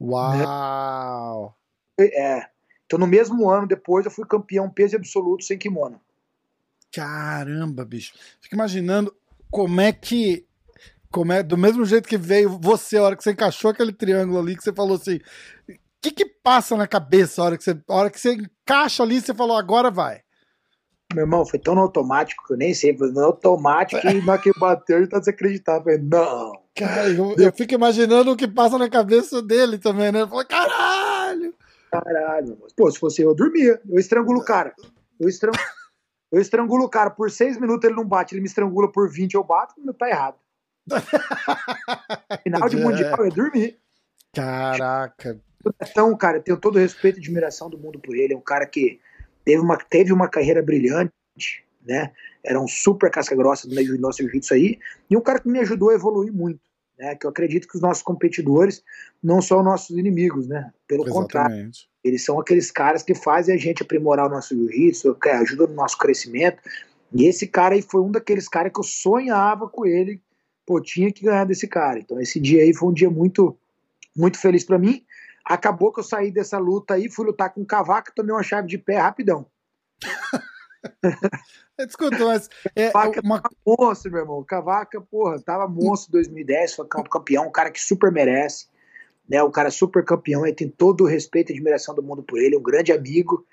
Uau. 0.00 1.54
É. 1.98 2.48
Então 2.86 2.98
no 2.98 3.06
mesmo 3.06 3.48
ano 3.48 3.66
depois 3.66 4.04
eu 4.04 4.10
fui 4.10 4.26
campeão 4.26 4.68
peso 4.68 4.96
absoluto 4.96 5.44
sem 5.44 5.56
kimono. 5.58 6.00
Caramba, 6.92 7.84
bicho. 7.84 8.14
Fico 8.40 8.54
imaginando 8.54 9.14
como 9.50 9.80
é 9.80 9.92
que. 9.92 10.46
Como 11.10 11.32
é, 11.32 11.42
do 11.42 11.58
mesmo 11.58 11.84
jeito 11.84 12.08
que 12.08 12.16
veio 12.16 12.58
você, 12.60 12.96
a 12.96 13.02
hora 13.02 13.16
que 13.16 13.24
você 13.24 13.32
encaixou 13.32 13.70
aquele 13.72 13.92
triângulo 13.92 14.38
ali, 14.38 14.56
que 14.56 14.62
você 14.62 14.72
falou 14.72 14.96
assim. 14.96 15.16
O 15.68 15.74
que 16.00 16.12
que 16.12 16.24
passa 16.24 16.76
na 16.76 16.86
cabeça 16.86 17.42
a 17.42 17.44
hora 17.46 17.58
que 17.58 17.64
você, 17.64 17.78
a 17.88 17.94
hora 17.94 18.10
que 18.10 18.20
você 18.20 18.34
encaixa 18.34 19.02
ali, 19.02 19.20
você 19.20 19.34
falou, 19.34 19.56
agora 19.56 19.90
vai. 19.90 20.22
Meu 21.12 21.24
irmão, 21.24 21.44
foi 21.44 21.58
tão 21.58 21.74
no 21.74 21.80
automático 21.80 22.46
que 22.46 22.52
eu 22.52 22.56
nem 22.56 22.72
sei, 22.72 22.96
foi 22.96 23.10
no 23.10 23.20
automático 23.20 24.06
e 24.06 24.24
na 24.24 24.38
que 24.38 24.52
bateu 24.58 25.02
e 25.02 25.08
tá 25.08 25.18
desacreditado. 25.18 25.90
Eu 25.90 25.98
Falei, 25.98 25.98
não. 25.98 26.52
Cara, 26.76 27.08
eu, 27.08 27.34
eu 27.36 27.52
fico 27.52 27.74
imaginando 27.74 28.30
o 28.30 28.36
que 28.36 28.46
passa 28.46 28.78
na 28.78 28.88
cabeça 28.88 29.42
dele 29.42 29.76
também, 29.76 30.12
né? 30.12 30.24
Fala, 30.26 30.44
caralho! 30.44 31.54
Caralho. 31.90 32.56
Pô, 32.76 32.88
se 32.90 32.98
fosse 33.00 33.22
eu, 33.22 33.30
eu 33.30 33.34
dormia. 33.34 33.80
Eu 33.88 33.98
estrangulo 33.98 34.38
o 34.38 34.44
cara. 34.44 34.72
Eu, 35.18 35.28
estran... 35.28 35.50
eu 36.30 36.40
estrangulo 36.40 36.84
o 36.84 36.88
cara 36.88 37.10
por 37.10 37.30
seis 37.30 37.58
minutos, 37.58 37.84
ele 37.84 37.96
não 37.96 38.06
bate, 38.06 38.34
ele 38.34 38.40
me 38.40 38.46
estrangula 38.46 38.90
por 38.90 39.10
20, 39.10 39.34
eu 39.34 39.44
bato, 39.44 39.74
tá 39.98 40.08
errado. 40.08 40.36
Final 42.42 42.68
de 42.68 42.76
Mundial, 42.76 43.16
eu 43.18 43.24
ia 43.26 43.30
dormir. 43.30 43.78
Caraca. 44.34 45.40
Então, 45.82 46.16
cara, 46.16 46.38
eu 46.38 46.42
tenho 46.42 46.56
todo 46.56 46.76
o 46.76 46.78
respeito 46.78 47.18
e 47.18 47.20
admiração 47.20 47.68
do 47.68 47.78
mundo 47.78 47.98
por 47.98 48.16
ele. 48.16 48.32
É 48.32 48.36
um 48.36 48.42
cara 48.42 48.66
que 48.66 49.00
teve 49.44 49.60
uma, 49.60 49.76
teve 49.76 50.12
uma 50.12 50.28
carreira 50.28 50.62
brilhante, 50.62 51.12
né? 51.86 52.12
Era 52.42 52.60
um 52.60 52.66
super 52.66 53.10
casca-grossa 53.10 53.68
do 53.68 53.74
meio 53.74 53.94
do 53.94 54.00
nosso 54.00 54.22
jiu-jitsu 54.22 54.54
aí. 54.54 54.78
E 55.10 55.16
um 55.16 55.20
cara 55.20 55.40
que 55.40 55.48
me 55.48 55.60
ajudou 55.60 55.90
a 55.90 55.94
evoluir 55.94 56.32
muito. 56.32 56.60
Né, 57.00 57.14
que 57.14 57.24
eu 57.24 57.30
acredito 57.30 57.66
que 57.66 57.76
os 57.76 57.80
nossos 57.80 58.02
competidores 58.02 58.84
não 59.22 59.40
são 59.40 59.62
nossos 59.62 59.96
inimigos, 59.96 60.46
né? 60.46 60.70
Pelo 60.86 61.04
Exatamente. 61.04 61.22
contrário, 61.22 61.70
eles 62.04 62.22
são 62.22 62.38
aqueles 62.38 62.70
caras 62.70 63.02
que 63.02 63.14
fazem 63.14 63.54
a 63.54 63.58
gente 63.58 63.82
aprimorar 63.82 64.26
o 64.26 64.28
nosso 64.28 64.54
jiu-jitsu, 64.54 65.14
que 65.14 65.30
ajudam 65.30 65.68
no 65.68 65.74
nosso 65.76 65.96
crescimento. 65.96 66.62
E 67.10 67.24
esse 67.24 67.46
cara 67.46 67.74
aí 67.74 67.80
foi 67.80 68.02
um 68.02 68.10
daqueles 68.10 68.48
caras 68.50 68.70
que 68.70 68.78
eu 68.78 68.84
sonhava 68.84 69.66
com 69.66 69.86
ele, 69.86 70.20
pô, 70.66 70.78
tinha 70.78 71.10
que 71.10 71.24
ganhar 71.24 71.46
desse 71.46 71.66
cara. 71.66 71.98
Então 71.98 72.20
esse 72.20 72.38
dia 72.38 72.62
aí 72.62 72.74
foi 72.74 72.90
um 72.90 72.92
dia 72.92 73.08
muito, 73.08 73.56
muito 74.14 74.38
feliz 74.38 74.62
para 74.62 74.78
mim. 74.78 75.02
Acabou 75.42 75.90
que 75.90 76.00
eu 76.00 76.04
saí 76.04 76.30
dessa 76.30 76.58
luta 76.58 76.92
aí, 76.92 77.08
fui 77.08 77.24
lutar 77.24 77.54
com 77.54 77.62
o 77.62 77.66
Cavaco, 77.66 78.12
tomei 78.14 78.34
uma 78.34 78.42
chave 78.42 78.68
de 78.68 78.76
pé 78.76 78.98
rapidão. 78.98 79.46
Desculpa, 81.86 82.18
mas. 82.18 82.48
É, 82.74 82.90
Cavaca 82.90 83.20
uma... 83.22 83.42
monstro, 83.66 84.10
meu 84.10 84.20
irmão. 84.20 84.44
Cavaca, 84.44 85.00
porra, 85.00 85.40
tava 85.40 85.68
monstro 85.68 86.10
em 86.10 86.22
2010, 86.22 86.74
foi 86.74 86.86
campeão, 86.86 87.46
um 87.46 87.52
cara 87.52 87.70
que 87.70 87.80
super 87.80 88.10
merece. 88.10 88.66
Né, 89.28 89.40
um 89.44 89.50
cara 89.50 89.70
super 89.70 90.04
campeão, 90.04 90.44
ele 90.44 90.56
tem 90.56 90.68
todo 90.68 91.04
o 91.04 91.06
respeito 91.06 91.50
e 91.50 91.54
admiração 91.54 91.94
do 91.94 92.02
mundo 92.02 92.20
por 92.20 92.40
ele, 92.40 92.56
um 92.56 92.62
grande 92.62 92.92
amigo. 92.92 93.46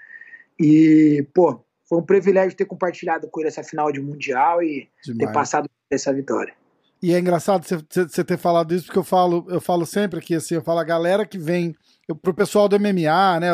E, 0.60 1.24
pô, 1.36 1.64
foi 1.88 2.00
um 2.00 2.04
privilégio 2.04 2.58
ter 2.58 2.66
compartilhado 2.66 3.28
com 3.30 3.40
ele 3.40 3.50
essa 3.50 3.64
final 3.64 3.92
de 3.92 4.02
Mundial 4.02 4.64
e 4.64 4.90
Demais. 5.06 5.20
ter 5.20 5.32
passado 5.32 5.70
essa 5.92 6.12
vitória. 6.12 6.54
E 7.02 7.14
é 7.14 7.20
engraçado 7.20 7.64
você 7.64 8.24
ter 8.24 8.38
falado 8.38 8.74
isso, 8.74 8.88
porque 8.88 8.98
eu 8.98 9.04
falo, 9.04 9.46
eu 9.50 9.62
falo 9.62 9.86
sempre 9.86 10.20
aqui, 10.20 10.34
assim, 10.34 10.56
eu 10.56 10.64
falo 10.64 10.80
a 10.80 10.84
galera 10.84 11.28
que 11.28 11.38
vem, 11.38 11.76
pro 12.16 12.34
pessoal 12.34 12.70
do 12.70 12.80
MMA, 12.80 13.40
né, 13.40 13.50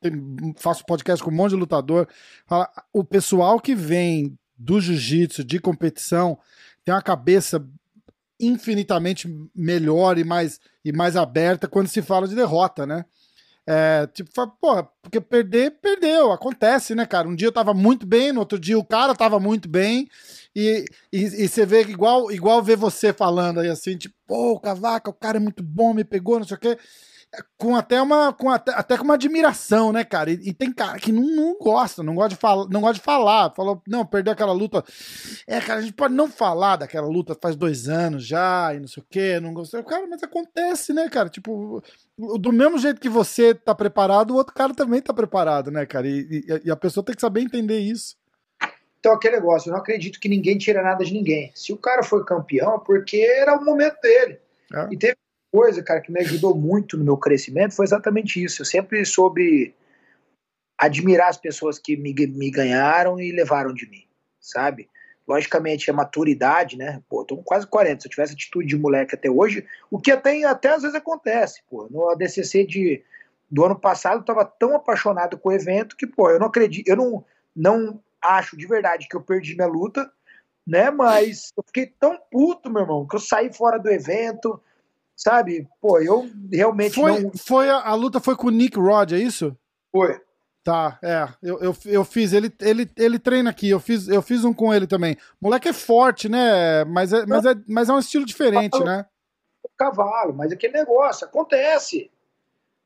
tem, 0.00 0.54
faço 0.56 0.84
podcast 0.84 1.22
com 1.22 1.30
um 1.30 1.34
monte 1.34 1.50
de 1.50 1.56
lutador, 1.56 2.08
fala, 2.46 2.70
o 2.92 3.02
pessoal 3.02 3.58
que 3.60 3.74
vem 3.74 4.38
do 4.56 4.80
jiu-jitsu, 4.80 5.44
de 5.44 5.58
competição, 5.58 6.38
tem 6.84 6.94
uma 6.94 7.02
cabeça 7.02 7.66
infinitamente 8.38 9.28
melhor 9.54 10.18
e 10.18 10.24
mais, 10.24 10.60
e 10.84 10.92
mais 10.92 11.16
aberta 11.16 11.66
quando 11.66 11.88
se 11.88 12.02
fala 12.02 12.28
de 12.28 12.34
derrota, 12.34 12.86
né? 12.86 13.04
É, 13.68 14.06
tipo, 14.06 14.30
pô, 14.60 14.84
porque 15.02 15.20
perder, 15.20 15.72
perdeu, 15.82 16.30
acontece, 16.30 16.94
né, 16.94 17.04
cara? 17.04 17.26
Um 17.26 17.34
dia 17.34 17.48
eu 17.48 17.52
tava 17.52 17.74
muito 17.74 18.06
bem, 18.06 18.32
no 18.32 18.38
outro 18.38 18.60
dia 18.60 18.78
o 18.78 18.84
cara 18.84 19.12
tava 19.12 19.40
muito 19.40 19.68
bem, 19.68 20.08
e, 20.54 20.84
e, 21.12 21.24
e 21.24 21.48
você 21.48 21.66
vê 21.66 21.80
igual, 21.82 22.30
igual 22.30 22.62
ver 22.62 22.76
você 22.76 23.12
falando 23.12 23.58
aí 23.58 23.68
assim, 23.68 23.96
tipo, 23.96 24.14
pô, 24.24 24.60
Cavaca, 24.60 25.10
o 25.10 25.14
cara 25.14 25.38
é 25.38 25.40
muito 25.40 25.64
bom, 25.64 25.92
me 25.92 26.04
pegou, 26.04 26.38
não 26.38 26.46
sei 26.46 26.56
o 26.56 26.60
quê 26.60 26.78
com 27.56 27.76
até 27.76 28.00
uma 28.00 28.32
com 28.32 28.50
até, 28.50 28.72
até 28.72 28.96
com 28.96 29.04
uma 29.04 29.14
admiração, 29.14 29.92
né, 29.92 30.04
cara? 30.04 30.30
E, 30.30 30.48
e, 30.48 30.52
tem 30.52 30.72
cara 30.72 30.98
que 30.98 31.12
não, 31.12 31.22
não 31.22 31.58
gosta, 31.58 32.02
não 32.02 32.14
gosta 32.14 32.30
de 32.30 32.36
falar, 32.36 32.68
não 32.68 32.80
gosta 32.80 32.94
de 32.94 33.00
falar. 33.00 33.52
Falou, 33.54 33.82
não, 33.86 34.04
perdeu 34.04 34.32
aquela 34.32 34.52
luta. 34.52 34.84
É, 35.46 35.60
cara, 35.60 35.80
a 35.80 35.82
gente 35.82 35.94
pode 35.94 36.14
não 36.14 36.28
falar 36.28 36.76
daquela 36.76 37.06
luta 37.06 37.36
faz 37.40 37.56
dois 37.56 37.88
anos 37.88 38.26
já 38.26 38.74
e 38.74 38.80
não 38.80 38.88
sei 38.88 39.02
o 39.02 39.06
quê, 39.08 39.40
não 39.40 39.54
gostei. 39.54 39.82
Cara, 39.82 40.06
mas 40.06 40.22
acontece, 40.22 40.92
né, 40.92 41.08
cara? 41.08 41.28
Tipo, 41.28 41.82
do 42.16 42.52
mesmo 42.52 42.78
jeito 42.78 43.00
que 43.00 43.08
você 43.08 43.54
tá 43.54 43.74
preparado, 43.74 44.32
o 44.32 44.36
outro 44.36 44.54
cara 44.54 44.74
também 44.74 45.00
tá 45.00 45.12
preparado, 45.12 45.70
né, 45.70 45.86
cara? 45.86 46.06
E, 46.06 46.44
e, 46.48 46.62
e 46.66 46.70
a 46.70 46.76
pessoa 46.76 47.04
tem 47.04 47.14
que 47.14 47.20
saber 47.20 47.40
entender 47.40 47.78
isso. 47.78 48.16
Então, 48.98 49.14
aquele 49.14 49.36
negócio, 49.36 49.68
eu 49.68 49.72
não 49.72 49.80
acredito 49.80 50.18
que 50.18 50.28
ninguém 50.28 50.58
tira 50.58 50.82
nada 50.82 51.04
de 51.04 51.12
ninguém. 51.12 51.52
Se 51.54 51.72
o 51.72 51.76
cara 51.76 52.02
foi 52.02 52.24
campeão, 52.24 52.80
porque 52.80 53.18
era 53.18 53.56
o 53.56 53.64
momento 53.64 54.00
dele. 54.00 54.40
É. 54.74 54.88
E 54.90 54.96
teve 54.96 55.16
coisa, 55.52 55.82
cara, 55.82 56.00
que 56.00 56.12
me 56.12 56.20
ajudou 56.20 56.54
muito 56.54 56.96
no 56.96 57.04
meu 57.04 57.16
crescimento 57.16 57.74
foi 57.74 57.84
exatamente 57.84 58.42
isso. 58.42 58.62
Eu 58.62 58.66
sempre 58.66 59.04
soube 59.04 59.74
admirar 60.78 61.28
as 61.28 61.36
pessoas 61.36 61.78
que 61.78 61.96
me, 61.96 62.14
me 62.14 62.50
ganharam 62.50 63.18
e 63.18 63.32
levaram 63.32 63.72
de 63.72 63.88
mim, 63.88 64.04
sabe? 64.40 64.88
Logicamente, 65.26 65.90
a 65.90 65.94
maturidade, 65.94 66.76
né? 66.76 67.02
Pô, 67.08 67.24
tô 67.24 67.36
com 67.36 67.42
quase 67.42 67.66
40. 67.66 68.02
Se 68.02 68.06
eu 68.06 68.10
tivesse 68.10 68.34
atitude 68.34 68.68
de 68.68 68.78
moleque 68.78 69.14
até 69.14 69.28
hoje, 69.28 69.66
o 69.90 69.98
que 69.98 70.12
até, 70.12 70.44
até 70.44 70.68
às 70.68 70.82
vezes 70.82 70.96
acontece, 70.96 71.62
pô. 71.68 71.88
No 71.90 72.10
ADCC 72.10 72.64
de, 72.64 73.02
do 73.50 73.64
ano 73.64 73.78
passado, 73.78 74.20
eu 74.20 74.24
tava 74.24 74.44
tão 74.44 74.76
apaixonado 74.76 75.38
com 75.38 75.48
o 75.48 75.52
evento 75.52 75.96
que, 75.96 76.06
pô, 76.06 76.30
eu 76.30 76.38
não 76.38 76.46
acredito, 76.46 76.86
eu 76.86 76.96
não, 76.96 77.24
não 77.54 78.00
acho 78.22 78.56
de 78.56 78.66
verdade 78.66 79.08
que 79.08 79.16
eu 79.16 79.20
perdi 79.22 79.54
minha 79.54 79.66
luta, 79.66 80.10
né? 80.66 80.90
Mas 80.90 81.52
eu 81.56 81.62
fiquei 81.64 81.86
tão 81.86 82.18
puto, 82.30 82.70
meu 82.70 82.82
irmão, 82.82 83.06
que 83.06 83.16
eu 83.16 83.20
saí 83.20 83.52
fora 83.52 83.78
do 83.78 83.90
evento, 83.90 84.60
Sabe? 85.16 85.66
Pô, 85.80 85.98
eu 85.98 86.28
realmente 86.52 86.94
foi, 86.94 87.20
não. 87.20 87.32
Foi 87.34 87.70
a, 87.70 87.88
a, 87.88 87.94
luta 87.94 88.20
foi 88.20 88.36
com 88.36 88.48
o 88.48 88.50
Nick 88.50 88.78
Rod, 88.78 89.12
é 89.12 89.18
isso? 89.18 89.56
Foi. 89.90 90.20
Tá, 90.62 90.98
é. 91.02 91.28
Eu, 91.42 91.58
eu, 91.60 91.76
eu 91.86 92.04
fiz, 92.04 92.32
ele, 92.32 92.52
ele, 92.60 92.90
ele 92.96 93.18
treina 93.18 93.50
aqui, 93.50 93.70
eu 93.70 93.80
fiz, 93.80 94.08
eu 94.08 94.20
fiz 94.20 94.44
um 94.44 94.52
com 94.52 94.74
ele 94.74 94.86
também. 94.86 95.14
O 95.40 95.46
moleque 95.46 95.68
é 95.68 95.72
forte, 95.72 96.28
né? 96.28 96.84
Mas 96.84 97.12
é, 97.12 97.24
mas 97.24 97.46
é, 97.46 97.54
mas 97.66 97.88
é 97.88 97.92
um 97.92 97.98
estilo 97.98 98.26
diferente, 98.26 98.78
né? 98.84 99.06
Cavalo, 99.78 100.34
mas 100.34 100.52
aquele 100.52 100.72
negócio, 100.72 101.26
acontece. 101.26 102.10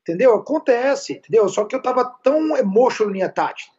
Entendeu? 0.01 0.35
Acontece, 0.35 1.13
entendeu? 1.13 1.47
Só 1.49 1.65
que 1.65 1.75
eu 1.75 1.81
tava 1.81 2.05
tão 2.23 2.57
emotional 2.57 3.15
em 3.15 3.27
tática 3.29 3.71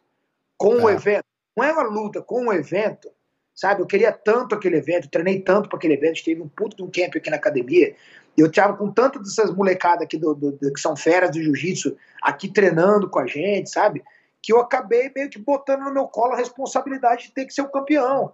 com 0.57 0.79
é. 0.79 0.83
o 0.83 0.89
evento. 0.89 1.25
Não 1.55 1.63
é 1.63 1.71
uma 1.71 1.83
luta, 1.83 2.21
com 2.21 2.47
o 2.47 2.53
evento, 2.53 3.11
sabe? 3.53 3.81
Eu 3.81 3.85
queria 3.85 4.11
tanto 4.11 4.55
aquele 4.55 4.77
evento, 4.77 5.09
treinei 5.09 5.41
tanto 5.41 5.69
para 5.69 5.77
aquele 5.77 5.93
evento, 5.93 6.23
teve 6.23 6.41
um 6.41 6.47
puto 6.47 6.77
de 6.77 6.83
um 6.83 6.89
camp 6.89 7.15
aqui 7.15 7.29
na 7.29 7.35
academia. 7.35 7.95
Eu 8.37 8.51
tava 8.51 8.75
com 8.75 8.91
tantas 8.91 9.21
dessas 9.23 9.55
molecadas 9.55 10.03
aqui 10.03 10.17
do, 10.17 10.33
do, 10.33 10.51
do, 10.53 10.73
que 10.73 10.79
são 10.79 10.95
feras 10.95 11.31
do 11.31 11.41
jiu-jitsu 11.41 11.95
aqui 12.21 12.51
treinando 12.51 13.09
com 13.09 13.19
a 13.19 13.27
gente, 13.27 13.69
sabe? 13.69 14.03
Que 14.41 14.51
eu 14.51 14.59
acabei 14.59 15.11
meio 15.15 15.29
que 15.29 15.37
botando 15.37 15.81
no 15.81 15.93
meu 15.93 16.07
colo 16.07 16.33
a 16.33 16.37
responsabilidade 16.37 17.27
de 17.27 17.33
ter 17.33 17.45
que 17.45 17.53
ser 17.53 17.61
o 17.61 17.71
campeão. 17.71 18.33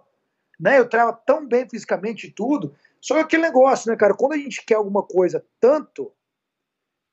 Né? 0.59 0.79
Eu 0.79 0.87
trava 0.87 1.13
tão 1.13 1.45
bem 1.45 1.67
fisicamente 1.69 2.27
e 2.27 2.31
tudo. 2.31 2.75
Só 3.01 3.15
que 3.15 3.21
aquele 3.21 3.43
negócio, 3.43 3.89
né, 3.89 3.97
cara? 3.97 4.13
Quando 4.13 4.33
a 4.33 4.37
gente 4.37 4.63
quer 4.65 4.75
alguma 4.75 5.03
coisa 5.03 5.45
tanto 5.59 6.11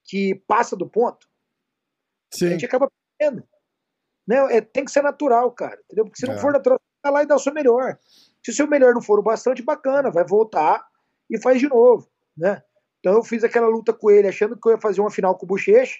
que 0.04 0.34
passa 0.46 0.76
do 0.76 0.88
ponto, 0.88 1.28
Sim. 2.32 2.46
a 2.46 2.50
gente 2.50 2.64
acaba 2.64 2.90
perdendo. 3.18 3.44
Né? 4.26 4.56
É, 4.56 4.60
tem 4.60 4.84
que 4.84 4.90
ser 4.90 5.02
natural, 5.02 5.50
cara. 5.52 5.78
Entendeu? 5.84 6.04
Porque 6.04 6.18
se 6.18 6.26
não 6.26 6.34
é. 6.34 6.38
for 6.38 6.52
natural, 6.52 6.78
você 6.78 7.00
vai 7.04 7.12
lá 7.12 7.22
e 7.22 7.26
dá 7.26 7.36
o 7.36 7.40
seu 7.40 7.52
melhor. 7.52 7.98
Se 8.44 8.50
o 8.50 8.54
seu 8.54 8.66
melhor 8.66 8.94
não 8.94 9.02
for 9.02 9.18
o 9.18 9.22
bastante, 9.22 9.62
bacana, 9.62 10.10
vai 10.10 10.24
voltar 10.24 10.86
e 11.30 11.40
faz 11.40 11.60
de 11.60 11.68
novo, 11.68 12.08
né? 12.36 12.62
Então 13.00 13.14
eu 13.14 13.22
fiz 13.22 13.44
aquela 13.44 13.68
luta 13.68 13.92
com 13.92 14.10
ele 14.10 14.28
achando 14.28 14.58
que 14.58 14.68
eu 14.68 14.72
ia 14.72 14.80
fazer 14.80 15.00
uma 15.00 15.10
final 15.10 15.36
com 15.36 15.44
o 15.44 15.48
Bochecha. 15.48 15.98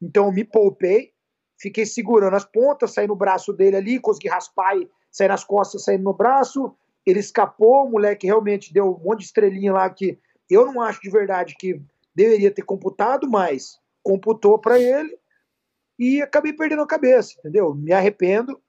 Então 0.00 0.26
eu 0.26 0.32
me 0.32 0.44
poupei, 0.44 1.12
fiquei 1.58 1.86
segurando 1.86 2.34
as 2.34 2.44
pontas, 2.44 2.92
saí 2.92 3.06
no 3.06 3.16
braço 3.16 3.52
dele 3.52 3.76
ali, 3.76 4.00
consegui 4.00 4.28
raspar 4.28 4.76
e 4.76 4.90
sair 5.10 5.28
nas 5.28 5.44
costas, 5.44 5.84
saindo 5.84 6.04
no 6.04 6.14
braço. 6.14 6.74
Ele 7.06 7.20
escapou, 7.20 7.84
o 7.84 7.90
moleque 7.90 8.26
realmente 8.26 8.72
deu 8.72 8.94
um 8.94 9.04
monte 9.04 9.20
de 9.20 9.26
estrelinha 9.26 9.72
lá 9.72 9.88
que 9.88 10.18
eu 10.50 10.66
não 10.66 10.80
acho 10.80 11.00
de 11.00 11.10
verdade 11.10 11.54
que 11.58 11.80
deveria 12.14 12.50
ter 12.50 12.62
computado, 12.62 13.28
mas 13.28 13.80
computou 14.02 14.58
para 14.58 14.78
ele 14.78 15.16
e 15.98 16.20
acabei 16.20 16.52
perdendo 16.52 16.82
a 16.82 16.86
cabeça, 16.86 17.34
entendeu? 17.38 17.74
Me 17.74 17.92
arrependo, 17.92 18.60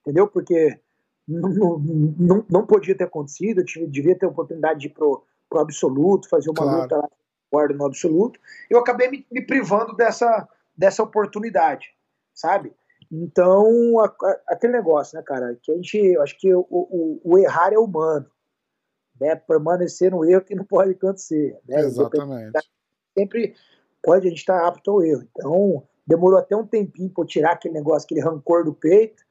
entendeu? 0.00 0.28
Porque 0.28 0.78
não, 1.26 1.78
não, 1.78 2.46
não 2.48 2.66
podia 2.66 2.94
ter 2.94 3.04
acontecido, 3.04 3.60
eu 3.60 3.64
tive, 3.64 3.86
devia 3.86 4.16
ter 4.16 4.26
a 4.26 4.30
oportunidade 4.30 4.80
de 4.80 4.86
ir 4.86 4.90
pro, 4.90 5.24
pro 5.48 5.60
absoluto, 5.60 6.28
fazer 6.28 6.50
uma 6.50 6.62
claro. 6.62 6.82
luta 6.82 6.96
lá 6.96 7.08
guarda 7.50 7.74
no 7.74 7.86
absoluto, 7.86 8.38
eu 8.68 8.78
acabei 8.78 9.08
me, 9.08 9.26
me, 9.30 9.40
privando 9.44 9.94
dessa, 9.94 10.48
dessa 10.76 11.02
oportunidade, 11.02 11.88
sabe? 12.34 12.72
Então, 13.10 13.98
a, 14.00 14.06
a, 14.06 14.40
aquele 14.48 14.74
negócio, 14.74 15.16
né, 15.16 15.24
cara, 15.24 15.58
que 15.62 15.72
a 15.72 15.74
gente, 15.74 15.96
eu 15.96 16.22
acho 16.22 16.38
que 16.38 16.54
o, 16.54 16.66
o, 16.68 17.20
o, 17.24 17.38
errar 17.38 17.72
é 17.72 17.78
humano, 17.78 18.26
né, 19.18 19.34
permanecer 19.34 20.10
no 20.10 20.24
erro 20.24 20.42
que 20.42 20.54
não 20.54 20.64
pode 20.64 20.92
acontecer, 20.92 21.58
né? 21.66 21.80
Exatamente. 21.80 22.52
Sempre 23.16 23.54
pode 24.02 24.26
a 24.26 24.30
gente 24.30 24.40
estar 24.40 24.60
tá 24.60 24.68
apto 24.68 24.90
ao 24.90 25.02
erro, 25.02 25.26
então 25.30 25.82
demorou 26.06 26.38
até 26.38 26.56
um 26.56 26.66
tempinho 26.66 27.10
para 27.10 27.26
tirar 27.26 27.52
aquele 27.52 27.74
negócio, 27.74 28.06
aquele 28.06 28.20
rancor 28.20 28.64
do 28.64 28.72
peito, 28.72 29.22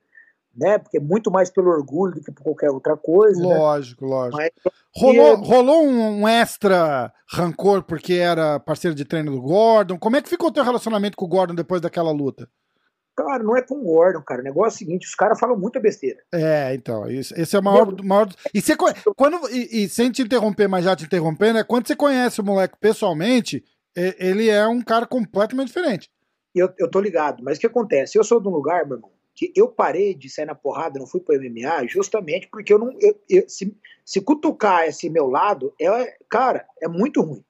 né? 0.57 0.79
Porque 0.79 0.97
é 0.97 0.99
muito 0.99 1.29
mais 1.29 1.49
pelo 1.49 1.69
orgulho 1.69 2.15
do 2.15 2.21
que 2.21 2.31
por 2.31 2.43
qualquer 2.43 2.71
outra 2.71 2.97
coisa. 2.97 3.39
Né? 3.39 3.55
Lógico, 3.55 4.05
né? 4.05 4.11
lógico. 4.11 4.37
Mas, 4.37 4.51
rolou, 4.95 5.35
rolou 5.37 5.83
um, 5.83 6.27
extra 6.27 7.13
rancor 7.29 7.83
porque 7.83 8.15
era 8.15 8.59
parceiro 8.59 8.95
de 8.95 9.05
treino 9.05 9.31
do 9.31 9.41
Gordon. 9.41 9.99
Como 9.99 10.15
é 10.15 10.21
que 10.21 10.29
ficou 10.29 10.49
o 10.49 10.51
teu 10.51 10.63
relacionamento 10.63 11.15
com 11.15 11.25
o 11.25 11.29
Gordon 11.29 11.53
depois 11.53 11.79
daquela 11.79 12.11
luta? 12.11 12.49
Cara, 13.15 13.43
não 13.43 13.55
é 13.55 13.61
com 13.61 13.75
o 13.75 13.83
Gordon, 13.83 14.21
cara. 14.21 14.41
O 14.41 14.43
negócio 14.43 14.75
é 14.75 14.75
o 14.75 14.77
seguinte: 14.77 15.07
os 15.07 15.15
caras 15.15 15.39
falam 15.39 15.57
muita 15.57 15.79
besteira. 15.79 16.19
É, 16.33 16.73
então. 16.73 17.09
Isso, 17.09 17.33
esse 17.39 17.55
é 17.55 17.59
o 17.59 17.63
maior. 17.63 18.03
maior... 18.03 18.29
E, 18.53 18.61
você, 18.61 18.75
quando, 18.75 19.49
e, 19.49 19.83
e, 19.83 19.89
sem 19.89 20.11
te 20.11 20.21
interromper, 20.21 20.67
mas 20.67 20.85
já 20.85 20.95
te 20.95 21.05
interrompendo, 21.05 21.59
é 21.59 21.63
quando 21.63 21.87
você 21.87 21.95
conhece 21.95 22.41
o 22.41 22.43
moleque 22.43 22.75
pessoalmente, 22.79 23.63
ele 23.95 24.49
é 24.49 24.67
um 24.67 24.81
cara 24.81 25.07
completamente 25.07 25.67
diferente. 25.67 26.11
Eu, 26.53 26.69
eu 26.77 26.89
tô 26.89 26.99
ligado. 26.99 27.43
Mas 27.43 27.57
o 27.57 27.61
que 27.61 27.67
acontece? 27.67 28.17
Eu 28.17 28.23
sou 28.23 28.39
de 28.39 28.47
um 28.47 28.51
lugar, 28.51 28.85
meu 28.85 28.97
irmão, 28.97 29.11
que 29.37 29.53
eu 29.55 29.67
parei 29.67 30.15
de 30.15 30.31
sair 30.31 30.47
na 30.47 30.55
porrada, 30.55 30.97
não 30.97 31.05
fui 31.05 31.21
para 31.21 31.37
MMA, 31.37 31.87
justamente 31.87 32.47
porque 32.47 32.73
eu 32.73 32.79
não. 32.79 32.91
Eu, 32.99 33.21
eu, 33.29 33.47
se, 33.47 33.71
se 34.03 34.19
cutucar 34.19 34.87
esse 34.87 35.11
meu 35.11 35.27
lado, 35.27 35.71
é, 35.79 36.17
cara, 36.27 36.65
é 36.81 36.87
muito 36.87 37.21
ruim. 37.21 37.43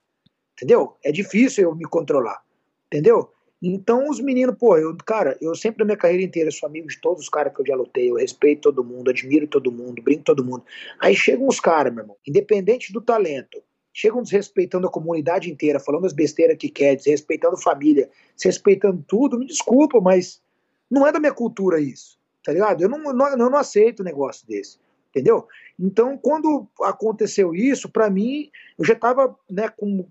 Entendeu? 0.54 0.98
É 1.02 1.14
difícil 1.14 1.64
eu 1.64 1.74
me 1.74 1.86
controlar. 1.86 2.44
Entendeu? 2.88 3.32
Então 3.64 4.10
os 4.10 4.20
meninos, 4.20 4.56
pô, 4.60 4.78
eu, 4.78 4.96
cara, 4.98 5.38
eu 5.40 5.56
sempre 5.56 5.80
na 5.80 5.86
minha 5.86 5.98
carreira 5.98 6.22
inteira 6.22 6.52
sou 6.52 6.68
amigo 6.68 6.90
de 6.90 7.00
todos 7.00 7.24
os 7.24 7.30
caras 7.30 7.54
que 7.56 7.62
eu 7.62 7.66
já 7.66 7.76
lutei, 7.76 8.12
eu 8.12 8.16
respeito 8.16 8.64
todo 8.64 8.84
mundo, 8.84 9.10
admiro 9.10 9.48
todo 9.48 9.72
mundo, 9.72 10.02
brinco 10.02 10.24
todo 10.24 10.44
mundo. 10.44 10.64
Aí 11.00 11.16
chegam 11.16 11.48
os 11.48 11.60
caras, 11.60 11.94
meu 11.94 12.04
irmão, 12.04 12.18
independente 12.28 12.92
do 12.92 13.00
talento, 13.00 13.64
chegam 13.94 14.22
desrespeitando 14.22 14.88
a 14.88 14.92
comunidade 14.92 15.50
inteira, 15.50 15.80
falando 15.80 16.06
as 16.06 16.14
besteiras 16.14 16.58
que 16.58 16.70
quer, 16.70 16.98
desrespeitando 16.98 17.58
família, 17.58 18.10
desrespeitando 18.36 19.04
tudo, 19.08 19.40
me 19.40 19.48
desculpa, 19.48 20.02
mas 20.02 20.42
não 20.90 21.06
é 21.06 21.12
da 21.12 21.20
minha 21.20 21.34
cultura 21.34 21.80
isso, 21.80 22.18
tá 22.44 22.52
ligado? 22.52 22.82
Eu 22.82 22.90
não, 22.90 23.00
não, 23.14 23.28
eu 23.28 23.38
não 23.38 23.58
aceito 23.58 24.02
um 24.02 24.06
negócio 24.06 24.46
desse, 24.48 24.80
entendeu? 25.10 25.48
Então, 25.80 26.18
quando 26.18 26.68
aconteceu 26.82 27.54
isso, 27.54 27.90
para 27.90 28.10
mim, 28.10 28.50
eu 28.78 28.86
já 28.86 28.96
tava, 28.96 29.38
né, 29.50 29.70
com 29.70 30.08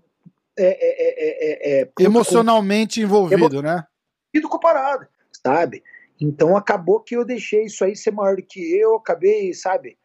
é 0.59 0.65
é, 0.65 1.81
é, 1.81 1.81
é, 1.81 1.89
emocionalmente 1.99 2.99
com, 2.99 3.05
envolvido, 3.05 3.61
né? 3.61 3.85
Envolvido 4.33 4.49
com 4.49 4.59
parada, 4.59 5.07
sabe? 5.45 5.83
Então 6.19 6.57
acabou 6.57 6.99
que 6.99 7.15
eu 7.15 7.23
deixei 7.23 7.65
isso 7.65 7.85
aí 7.85 7.95
ser 7.95 8.09
maior 8.09 8.35
do 8.35 8.41
que 8.41 8.59
eu, 8.75 8.95
acabei, 8.95 9.53
sabe, 9.53 9.97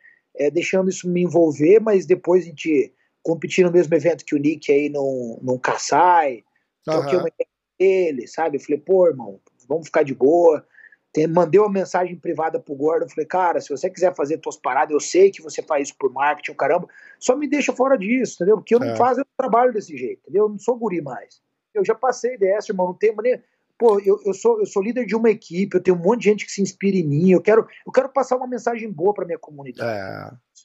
deixando 0.53 0.91
isso 0.91 1.09
me 1.09 1.23
envolver, 1.23 1.81
mas 1.81 2.05
depois 2.05 2.45
a 2.45 2.49
gente 2.49 2.93
competir 3.23 3.65
no 3.65 3.73
mesmo 3.73 3.95
evento 3.95 4.25
que 4.25 4.35
o 4.35 4.39
Nick 4.39 4.71
aí 4.71 4.91
num, 4.91 5.39
num 5.41 5.59
Kassai, 5.59 6.45
troquei 6.85 7.19
uma 7.19 7.29
ideia 7.29 7.49
dele, 7.79 8.27
sabe? 8.27 8.57
Eu 8.57 8.61
falei, 8.61 8.79
pô, 8.79 9.07
irmão, 9.07 9.41
vamos 9.73 9.87
ficar 9.87 10.03
de 10.03 10.15
boa. 10.15 10.65
Tem, 11.13 11.27
mandei 11.27 11.61
uma 11.61 11.71
mensagem 11.71 12.17
privada 12.17 12.59
pro 12.59 12.75
Gordon, 12.75 13.09
falei, 13.09 13.27
cara, 13.27 13.61
se 13.61 13.69
você 13.69 13.91
quiser 13.91 14.15
fazer 14.15 14.39
tuas 14.39 14.57
paradas, 14.57 14.93
eu 14.93 15.01
sei 15.01 15.31
que 15.31 15.43
você 15.43 15.63
faz 15.63 15.89
isso 15.89 15.97
por 15.99 16.11
marketing, 16.11 16.57
caramba, 16.57 16.89
só 17.19 17.37
me 17.37 17.47
deixa 17.47 17.73
fora 17.73 17.99
disso, 17.99 18.37
entendeu? 18.37 18.57
Porque 18.57 18.75
eu 18.75 18.81
não 18.81 18.89
é. 18.89 18.97
faço 18.97 19.21
eu 19.21 19.27
trabalho 19.37 19.73
desse 19.75 19.97
jeito, 19.97 20.21
entendeu? 20.23 20.45
Eu 20.45 20.49
não 20.49 20.59
sou 20.59 20.77
guri 20.77 21.03
mais. 21.03 21.43
Eu 21.75 21.85
já 21.85 21.95
passei 21.95 22.39
dessa, 22.39 22.73
irmão, 22.73 22.87
não 22.87 22.95
tem 22.95 23.15
maneira. 23.15 23.43
Pô, 23.79 24.01
eu, 24.01 24.19
eu, 24.25 24.33
sou, 24.33 24.61
eu 24.61 24.67
sou 24.67 24.83
líder 24.83 25.05
de 25.05 25.15
uma 25.15 25.29
equipe, 25.29 25.77
eu 25.77 25.83
tenho 25.83 25.97
um 25.97 26.01
monte 26.01 26.21
de 26.21 26.25
gente 26.27 26.47
que 26.47 26.53
se 26.53 26.63
inspira 26.63 26.97
em 26.97 27.07
mim, 27.07 27.31
eu 27.31 27.43
quero, 27.43 27.67
eu 27.85 27.93
quero 27.93 28.09
passar 28.09 28.37
uma 28.37 28.47
mensagem 28.47 28.91
boa 28.91 29.13
pra 29.13 29.27
minha 29.27 29.39
comunidade. 29.39 29.91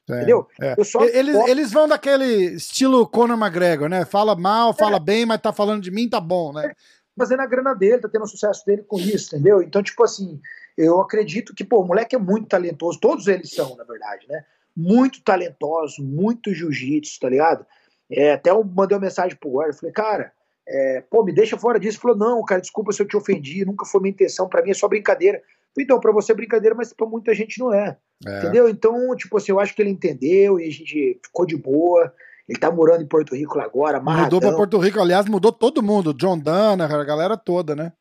É, 0.08 0.14
entendeu? 0.14 0.48
É. 0.62 0.76
eles, 1.14 1.36
posso... 1.36 1.50
eles 1.50 1.72
vão 1.74 1.88
daquele 1.88 2.56
estilo 2.56 3.08
Conor 3.08 3.38
McGregor, 3.38 3.90
né? 3.90 4.06
Fala 4.06 4.36
mal, 4.36 4.74
fala 4.74 4.98
é. 4.98 5.00
bem, 5.00 5.26
mas 5.26 5.42
tá 5.42 5.52
falando 5.52 5.82
de 5.82 5.92
mim, 5.92 6.08
tá 6.08 6.22
bom, 6.22 6.54
né? 6.54 6.74
Fazendo 7.18 7.42
a 7.42 7.46
grana 7.46 7.74
dele, 7.74 8.02
tá 8.02 8.10
tendo 8.10 8.24
o 8.24 8.28
sucesso 8.28 8.66
dele 8.66 8.84
com 8.84 9.00
isso, 9.00 9.36
entendeu? 9.36 9.62
Então, 9.62 9.82
tipo 9.82 10.04
assim, 10.04 10.40
eu 10.78 11.02
acredito 11.02 11.54
que, 11.56 11.64
pô, 11.64 11.82
o 11.82 11.88
moleque 11.88 12.16
é 12.16 12.20
muito 12.20 12.48
talentoso, 12.48 13.00
todos 13.00 13.28
eles 13.28 13.52
são, 13.52 13.76
na 13.76 13.84
verdade, 13.84 14.28
né? 14.28 14.46
Muito 14.76 15.24
talentoso, 15.24 16.04
muito 16.04 16.54
jiu-jitsu, 16.54 17.20
tá 17.20 17.30
ligado? 17.30 17.66
É, 18.10 18.34
até 18.34 18.52
eu 18.52 18.64
mandei 18.64 18.96
uma 18.96 19.04
mensagem 19.04 19.36
pro 19.36 19.50
guarda, 19.50 19.74
falei, 19.74 19.92
cara, 19.92 20.32
é, 20.68 21.04
pô, 21.10 21.24
me 21.24 21.34
deixa 21.34 21.58
fora 21.58 21.80
disso. 21.80 21.98
Ele 21.98 22.02
falou, 22.02 22.18
não, 22.18 22.44
cara, 22.44 22.62
desculpa 22.62 22.92
se 22.92 23.02
eu 23.02 23.08
te 23.08 23.18
ofendi, 23.18 23.66
nunca 23.66 23.86
foi 23.86 24.02
minha 24.02 24.12
intenção, 24.12 24.48
para 24.48 24.62
mim 24.62 24.72
é 24.72 24.74
só 24.74 24.88
brincadeira. 24.88 25.42
Falei, 25.74 25.86
então, 25.86 26.00
pra 26.00 26.12
você 26.12 26.32
é 26.32 26.36
brincadeira, 26.36 26.76
mas 26.76 26.94
pra 26.94 27.08
muita 27.08 27.34
gente 27.34 27.60
não 27.60 27.74
é, 27.74 27.98
é. 28.26 28.38
Entendeu? 28.40 28.68
Então, 28.70 29.16
tipo 29.16 29.38
assim, 29.38 29.52
eu 29.52 29.60
acho 29.60 29.76
que 29.76 29.82
ele 29.82 29.92
entendeu 29.92 30.60
e 30.60 30.68
a 30.68 30.72
gente 30.72 31.20
ficou 31.24 31.46
de 31.46 31.56
boa. 31.56 32.14
Ele 32.48 32.58
tá 32.58 32.72
morando 32.72 33.04
em 33.04 33.08
Porto 33.08 33.36
Rico 33.36 33.60
agora, 33.60 33.98
amarradão. 33.98 34.38
Mudou 34.38 34.40
pra 34.40 34.56
Porto 34.56 34.78
Rico, 34.78 35.00
aliás, 35.02 35.26
mudou 35.26 35.52
todo 35.52 35.84
mundo. 35.84 36.14
John 36.14 36.40
Dana, 36.40 36.86
a 36.86 37.04
galera 37.04 37.36
toda, 37.36 37.76
né? 37.76 37.92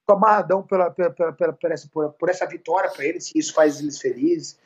Ficou 0.00 0.16
amarradão 0.16 0.62
pela, 0.62 0.90
pela, 0.90 1.10
pela, 1.10 1.32
pela, 1.32 1.52
por, 1.52 1.70
essa, 1.70 1.88
por, 1.88 2.12
por 2.12 2.28
essa 2.28 2.46
vitória 2.46 2.90
pra 2.90 3.04
eles, 3.04 3.26
se 3.26 3.38
isso 3.38 3.54
faz 3.54 3.80
eles 3.80 4.00
felizes. 4.00 4.58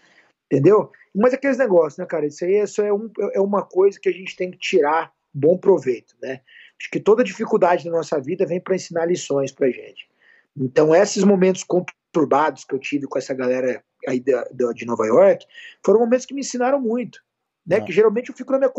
Entendeu? 0.50 0.90
Mas 1.14 1.34
aqueles 1.34 1.58
negócios, 1.58 1.98
né, 1.98 2.06
cara? 2.06 2.26
Isso 2.26 2.42
aí 2.42 2.62
isso 2.62 2.80
é, 2.80 2.92
um, 2.92 3.10
é 3.34 3.40
uma 3.40 3.62
coisa 3.62 4.00
que 4.00 4.08
a 4.08 4.12
gente 4.12 4.34
tem 4.34 4.50
que 4.50 4.56
tirar 4.56 5.12
bom 5.32 5.58
proveito, 5.58 6.14
né? 6.22 6.40
Acho 6.80 6.90
que 6.90 6.98
toda 6.98 7.22
dificuldade 7.22 7.84
da 7.84 7.90
nossa 7.90 8.18
vida 8.18 8.46
vem 8.46 8.60
para 8.60 8.76
ensinar 8.76 9.04
lições 9.04 9.52
pra 9.52 9.68
gente. 9.68 10.08
Então, 10.56 10.94
esses 10.94 11.22
momentos 11.22 11.62
conturbados 11.64 12.64
que 12.64 12.74
eu 12.74 12.78
tive 12.78 13.06
com 13.06 13.18
essa 13.18 13.34
galera 13.34 13.84
aí 14.06 14.20
da, 14.20 14.72
de 14.72 14.86
Nova 14.86 15.06
York 15.06 15.44
foram 15.84 16.00
momentos 16.00 16.24
que 16.24 16.32
me 16.32 16.40
ensinaram 16.40 16.80
muito 16.80 17.20
né? 17.68 17.76
É. 17.76 17.80
Que 17.82 17.92
geralmente 17.92 18.30
eu 18.30 18.34
fico 18.34 18.50
na 18.50 18.58
minha 18.58 18.72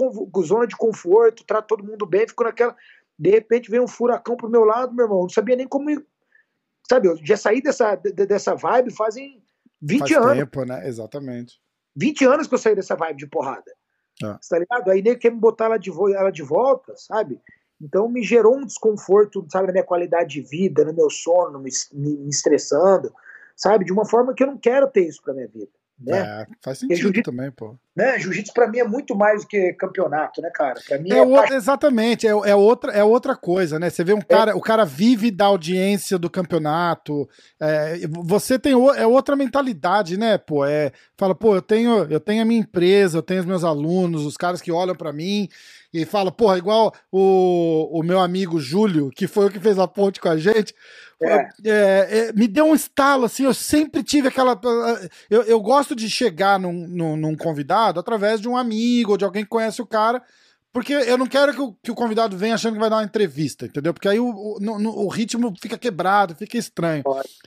zona 0.43 0.65
de 0.65 0.75
conforto, 0.75 1.45
trato 1.45 1.67
todo 1.67 1.83
mundo 1.83 2.05
bem, 2.07 2.27
fico 2.27 2.43
naquela. 2.43 2.75
De 3.17 3.29
repente 3.29 3.69
vem 3.69 3.79
um 3.79 3.87
furacão 3.87 4.35
pro 4.35 4.49
meu 4.49 4.63
lado, 4.63 4.95
meu 4.95 5.05
irmão. 5.05 5.21
Não 5.21 5.29
sabia 5.29 5.55
nem 5.55 5.67
como. 5.67 5.89
Sabe, 6.89 7.07
eu 7.07 7.15
já 7.23 7.37
saí 7.37 7.61
dessa, 7.61 7.95
dessa 7.95 8.55
vibe 8.55 8.91
fazem 8.91 9.43
20 9.79 9.99
Faz 9.99 10.11
anos. 10.25 10.37
tempo, 10.39 10.65
né? 10.65 10.87
Exatamente. 10.87 11.61
20 11.95 12.25
anos 12.25 12.47
que 12.47 12.55
eu 12.55 12.57
saí 12.57 12.75
dessa 12.75 12.95
vibe 12.95 13.17
de 13.17 13.27
porrada. 13.27 13.71
É. 14.23 14.37
Tá 14.49 14.57
ligado? 14.57 14.89
Aí 14.89 15.01
nem 15.03 15.17
quer 15.17 15.31
me 15.31 15.39
botar 15.39 15.65
ela 15.65 15.77
de, 15.77 15.91
ela 15.91 16.31
de 16.31 16.41
volta, 16.41 16.93
sabe? 16.97 17.39
Então 17.79 18.09
me 18.09 18.23
gerou 18.23 18.57
um 18.57 18.65
desconforto, 18.65 19.45
sabe, 19.49 19.67
na 19.67 19.73
minha 19.73 19.85
qualidade 19.85 20.29
de 20.31 20.41
vida, 20.41 20.83
no 20.83 20.93
meu 20.93 21.09
sono, 21.09 21.59
me, 21.59 21.69
me 21.93 22.29
estressando, 22.29 23.13
sabe? 23.55 23.85
De 23.85 23.93
uma 23.93 24.05
forma 24.05 24.33
que 24.33 24.43
eu 24.43 24.47
não 24.47 24.57
quero 24.57 24.87
ter 24.89 25.07
isso 25.07 25.21
pra 25.21 25.33
minha 25.33 25.47
vida. 25.47 25.71
Né? 25.99 26.17
É, 26.17 26.47
faz 26.63 26.79
sentido 26.79 27.21
também, 27.21 27.51
pô. 27.51 27.75
Né? 27.95 28.17
Jiu-jitsu 28.17 28.53
pra 28.53 28.67
mim 28.69 28.79
é 28.79 28.85
muito 28.85 29.13
mais 29.13 29.41
do 29.41 29.47
que 29.47 29.73
campeonato, 29.73 30.41
né, 30.41 30.49
cara? 30.53 30.79
Pra 30.87 30.97
mim 30.97 31.11
é, 31.11 31.17
é 31.17 31.21
outra, 31.21 31.55
exatamente, 31.55 32.25
é, 32.25 32.29
é, 32.29 32.55
outra, 32.55 32.91
é 32.93 33.03
outra 33.03 33.35
coisa, 33.35 33.77
né? 33.77 33.89
Você 33.89 34.03
vê 34.03 34.13
um 34.13 34.19
é. 34.19 34.23
cara, 34.23 34.55
o 34.55 34.61
cara 34.61 34.85
vive 34.85 35.29
da 35.29 35.45
audiência 35.45 36.17
do 36.17 36.29
campeonato. 36.29 37.27
É, 37.59 37.99
você 38.23 38.57
tem 38.57 38.71
é 38.71 39.05
outra 39.05 39.35
mentalidade, 39.35 40.17
né, 40.17 40.37
pô? 40.37 40.63
É, 40.63 40.93
fala, 41.17 41.35
pô, 41.35 41.55
eu 41.55 41.61
tenho, 41.61 42.05
eu 42.09 42.19
tenho 42.19 42.41
a 42.41 42.45
minha 42.45 42.61
empresa, 42.61 43.17
eu 43.17 43.23
tenho 43.23 43.41
os 43.41 43.45
meus 43.45 43.65
alunos, 43.65 44.25
os 44.25 44.37
caras 44.37 44.61
que 44.61 44.71
olham 44.71 44.95
para 44.95 45.11
mim 45.11 45.49
e 45.93 46.05
fala, 46.05 46.31
porra, 46.31 46.57
igual 46.57 46.93
o, 47.11 47.99
o 47.99 48.03
meu 48.03 48.19
amigo 48.19 48.59
Júlio, 48.59 49.09
que 49.09 49.27
foi 49.27 49.47
o 49.47 49.49
que 49.49 49.59
fez 49.59 49.79
a 49.79 49.87
ponte 49.87 50.19
com 50.19 50.29
a 50.29 50.37
gente. 50.37 50.73
É. 51.21 51.49
É, 51.65 52.17
é, 52.29 52.33
me 52.33 52.47
deu 52.47 52.65
um 52.65 52.75
estalo, 52.75 53.25
assim, 53.25 53.43
eu 53.43 53.53
sempre 53.53 54.03
tive 54.03 54.29
aquela. 54.29 54.59
Eu, 55.29 55.43
eu 55.43 55.59
gosto 55.59 55.95
de 55.95 56.09
chegar 56.09 56.59
num, 56.59 56.87
num, 56.87 57.17
num, 57.17 57.35
convidado 57.35 57.99
através 57.99 58.39
de 58.39 58.47
um 58.47 58.55
amigo 58.55 59.11
ou 59.11 59.17
de 59.17 59.25
alguém 59.25 59.43
que 59.43 59.49
conhece 59.49 59.81
o 59.81 59.85
cara, 59.85 60.23
porque 60.71 60.93
eu 60.93 61.17
não 61.17 61.25
quero 61.25 61.53
que 61.53 61.59
o, 61.59 61.73
que 61.83 61.91
o 61.91 61.95
convidado 61.95 62.37
venha 62.37 62.55
achando 62.55 62.73
que 62.75 62.79
vai 62.79 62.89
dar 62.89 62.97
uma 62.97 63.03
entrevista, 63.03 63.65
entendeu? 63.65 63.93
Porque 63.93 64.07
aí 64.07 64.19
o, 64.19 64.29
o, 64.29 64.59
no, 64.61 64.97
o 64.97 65.09
ritmo 65.09 65.53
fica 65.59 65.77
quebrado, 65.77 66.35
fica 66.35 66.57
estranho. 66.57 67.03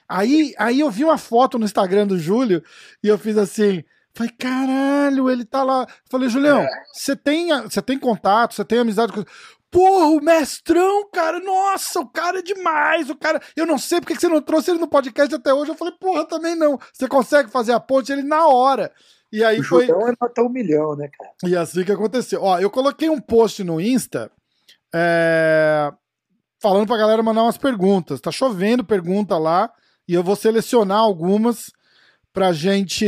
Aí, 0.07 0.53
aí 0.59 0.81
eu 0.81 0.91
vi 0.91 1.05
uma 1.05 1.17
foto 1.17 1.59
no 1.59 1.65
Instagram 1.65 2.07
do 2.07 2.19
Júlio 2.19 2.63
e 3.03 3.09
eu 3.09 3.17
fiz 3.17 3.39
assim. 3.39 3.83
Falei, 4.15 4.33
caralho, 4.39 5.31
ele 5.31 5.45
tá 5.45 5.63
lá. 5.63 5.87
Falei, 6.11 6.29
Julião, 6.29 6.61
é. 6.61 6.69
você 6.93 7.13
é. 7.13 7.17
tem, 7.17 7.63
você 7.63 7.81
tem 7.81 7.99
contato, 7.99 8.55
você 8.55 8.65
tem 8.65 8.79
amizade 8.79 9.13
com. 9.13 9.25
Porra, 9.71 10.07
o 10.09 10.21
mestrão, 10.21 11.09
cara, 11.11 11.41
nossa, 11.41 11.99
o 11.99 12.07
cara 12.07 12.41
é 12.41 12.43
demais, 12.43 13.09
o 13.09 13.17
cara. 13.17 13.41
Eu 13.57 13.65
não 13.65 13.79
sei 13.79 14.01
porque 14.01 14.15
você 14.15 14.29
não 14.29 14.43
trouxe 14.43 14.71
ele 14.71 14.79
no 14.79 14.87
podcast 14.87 15.35
até 15.35 15.55
hoje. 15.55 15.71
Eu 15.71 15.75
falei, 15.75 15.95
porra, 15.99 16.27
também 16.27 16.55
não. 16.55 16.79
Você 16.93 17.09
consegue 17.09 17.51
fazer 17.51 17.73
a 17.73 17.81
ponte 17.81 18.13
ele 18.13 18.23
na 18.23 18.47
hora. 18.47 18.93
E 19.33 19.43
aí 19.43 19.61
o 19.61 19.65
foi. 19.65 19.91
O 19.91 20.07
é 20.07 20.13
matar 20.21 20.43
um 20.43 20.51
milhão, 20.51 20.95
né, 20.95 21.09
cara? 21.09 21.31
E 21.45 21.57
assim 21.57 21.85
que 21.85 21.93
aconteceu. 21.93 22.43
Ó, 22.43 22.59
eu 22.59 22.69
coloquei 22.69 23.09
um 23.09 23.19
post 23.19 23.65
no 23.65 23.81
Insta 23.81 24.31
é... 24.95 25.91
falando 26.61 26.87
pra 26.87 26.99
galera 26.99 27.23
mandar 27.23 27.43
umas 27.43 27.57
perguntas. 27.57 28.21
Tá 28.21 28.31
chovendo 28.31 28.85
pergunta 28.85 29.39
lá 29.39 29.73
e 30.07 30.13
eu 30.13 30.23
vou 30.23 30.37
selecionar 30.37 30.99
algumas 30.99 31.73
pra 32.31 32.53
gente 32.53 33.07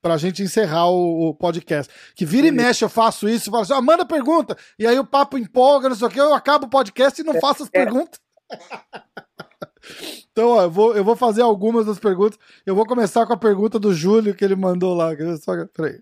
pra 0.00 0.16
gente 0.16 0.42
encerrar 0.42 0.88
o, 0.88 1.28
o 1.28 1.34
podcast. 1.34 1.92
Que 2.14 2.24
vira 2.24 2.46
e 2.46 2.50
mexe, 2.50 2.84
eu 2.84 2.88
faço 2.88 3.28
isso, 3.28 3.50
falo 3.50 3.62
assim, 3.62 3.72
ah, 3.74 3.82
manda 3.82 4.04
pergunta, 4.04 4.56
e 4.78 4.86
aí 4.86 4.98
o 4.98 5.04
papo 5.04 5.38
empolga, 5.38 5.88
não 5.88 5.96
sei 5.96 6.06
o 6.06 6.10
que, 6.10 6.20
eu 6.20 6.34
acabo 6.34 6.66
o 6.66 6.70
podcast 6.70 7.20
e 7.20 7.24
não 7.24 7.34
é, 7.34 7.40
faço 7.40 7.62
as 7.62 7.68
é. 7.72 7.72
perguntas. 7.72 8.20
então, 10.32 10.48
ó, 10.50 10.62
eu 10.62 10.70
vou, 10.70 10.96
eu 10.96 11.04
vou 11.04 11.16
fazer 11.16 11.42
algumas 11.42 11.86
das 11.86 11.98
perguntas. 11.98 12.38
Eu 12.66 12.74
vou 12.74 12.86
começar 12.86 13.26
com 13.26 13.32
a 13.32 13.38
pergunta 13.38 13.78
do 13.78 13.94
Júlio 13.94 14.34
que 14.34 14.44
ele 14.44 14.56
mandou 14.56 14.94
lá. 14.94 15.10
Só, 15.40 15.52
peraí. 15.66 16.00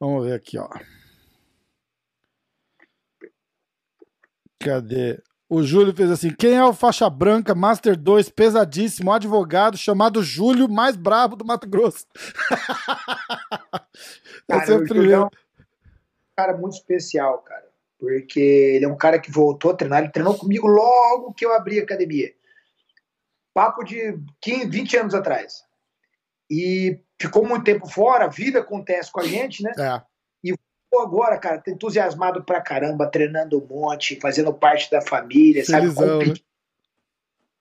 Vamos 0.00 0.26
ver 0.26 0.34
aqui, 0.34 0.58
ó. 0.58 0.68
Cadê? 4.60 5.22
O 5.48 5.62
Júlio 5.62 5.94
fez 5.94 6.10
assim: 6.10 6.30
quem 6.30 6.56
é 6.56 6.64
o 6.64 6.74
faixa 6.74 7.08
branca, 7.08 7.54
Master 7.54 7.96
2, 7.96 8.28
pesadíssimo, 8.28 9.10
advogado, 9.10 9.78
chamado 9.78 10.22
Júlio, 10.22 10.68
mais 10.68 10.94
brabo 10.94 11.36
do 11.36 11.44
Mato 11.44 11.66
Grosso? 11.66 12.06
cara, 14.46 14.62
Esse 14.62 14.72
é 14.72 14.76
o 14.76 14.84
primeiro. 14.84 15.22
É 15.22 15.24
um 15.24 15.30
cara 16.36 16.56
muito 16.56 16.74
especial, 16.74 17.38
cara. 17.38 17.66
Porque 17.98 18.38
ele 18.38 18.84
é 18.84 18.88
um 18.88 18.96
cara 18.96 19.18
que 19.18 19.30
voltou 19.30 19.70
a 19.70 19.74
treinar, 19.74 20.02
ele 20.02 20.12
treinou 20.12 20.36
comigo 20.36 20.66
logo 20.68 21.32
que 21.32 21.44
eu 21.44 21.54
abri 21.54 21.80
a 21.80 21.82
academia. 21.82 22.32
Papo 23.54 23.82
de 23.82 24.18
15, 24.40 24.68
20 24.68 24.96
anos 24.98 25.14
atrás. 25.14 25.64
E 26.48 27.00
ficou 27.20 27.46
muito 27.46 27.64
tempo 27.64 27.88
fora, 27.88 28.26
a 28.26 28.28
vida 28.28 28.60
acontece 28.60 29.10
com 29.10 29.20
a 29.20 29.24
gente, 29.24 29.62
né? 29.62 29.72
É 29.76 30.07
agora, 30.96 31.38
cara, 31.38 31.58
tá 31.58 31.70
entusiasmado 31.70 32.42
pra 32.42 32.60
caramba, 32.60 33.10
treinando 33.10 33.62
um 33.62 33.66
monte, 33.66 34.18
fazendo 34.20 34.52
parte 34.52 34.90
da 34.90 35.00
família, 35.00 35.64
Felizão, 35.64 36.18
sabe? 36.18 36.28
Né? 36.30 36.34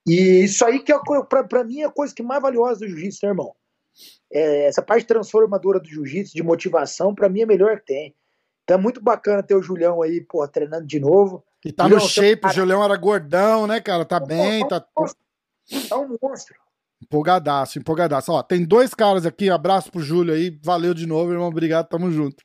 E 0.07 0.45
isso 0.45 0.63
aí 0.63 0.79
que 0.79 0.93
é 0.93 0.97
para 1.49 1.63
mim 1.65 1.81
é 1.81 1.85
a 1.85 1.91
coisa 1.91 2.15
que 2.15 2.23
mais 2.23 2.41
valiosa 2.41 2.79
do 2.79 2.87
jiu-jitsu, 2.87 3.19
né, 3.23 3.31
irmão? 3.31 3.53
É, 4.31 4.67
essa 4.67 4.81
parte 4.81 5.05
transformadora 5.05 5.79
do 5.79 5.89
jiu-jitsu, 5.89 6.33
de 6.33 6.43
motivação, 6.43 7.13
para 7.13 7.27
mim 7.27 7.41
é 7.41 7.43
a 7.43 7.47
melhor 7.47 7.77
que 7.79 7.87
tem. 7.87 8.15
Então 8.63 8.77
é 8.77 8.81
muito 8.81 9.01
bacana 9.01 9.43
ter 9.43 9.55
o 9.55 9.61
Julião 9.61 10.01
aí, 10.01 10.21
pô, 10.21 10.47
treinando 10.47 10.85
de 10.85 10.99
novo. 10.99 11.43
E 11.65 11.71
tá 11.71 11.83
Julião, 11.83 11.99
no 11.99 12.07
shape, 12.07 12.41
tá... 12.41 12.49
o 12.49 12.53
Julião 12.53 12.83
era 12.83 12.95
gordão, 12.95 13.67
né, 13.67 13.81
cara? 13.81 14.05
Tá 14.05 14.19
bem, 14.19 14.65
tá. 14.67 14.79
Tá 14.79 15.97
um 15.97 16.17
monstro. 16.21 16.55
Empolgadaço, 17.01 17.77
empolgadaço. 17.77 18.31
Ó, 18.31 18.41
tem 18.41 18.63
dois 18.63 18.93
caras 18.93 19.25
aqui, 19.25 19.49
abraço 19.49 19.91
pro 19.91 20.01
Júlio 20.01 20.33
aí, 20.33 20.57
valeu 20.63 20.93
de 20.93 21.05
novo, 21.05 21.31
irmão, 21.31 21.47
obrigado, 21.47 21.87
tamo 21.87 22.09
junto. 22.11 22.43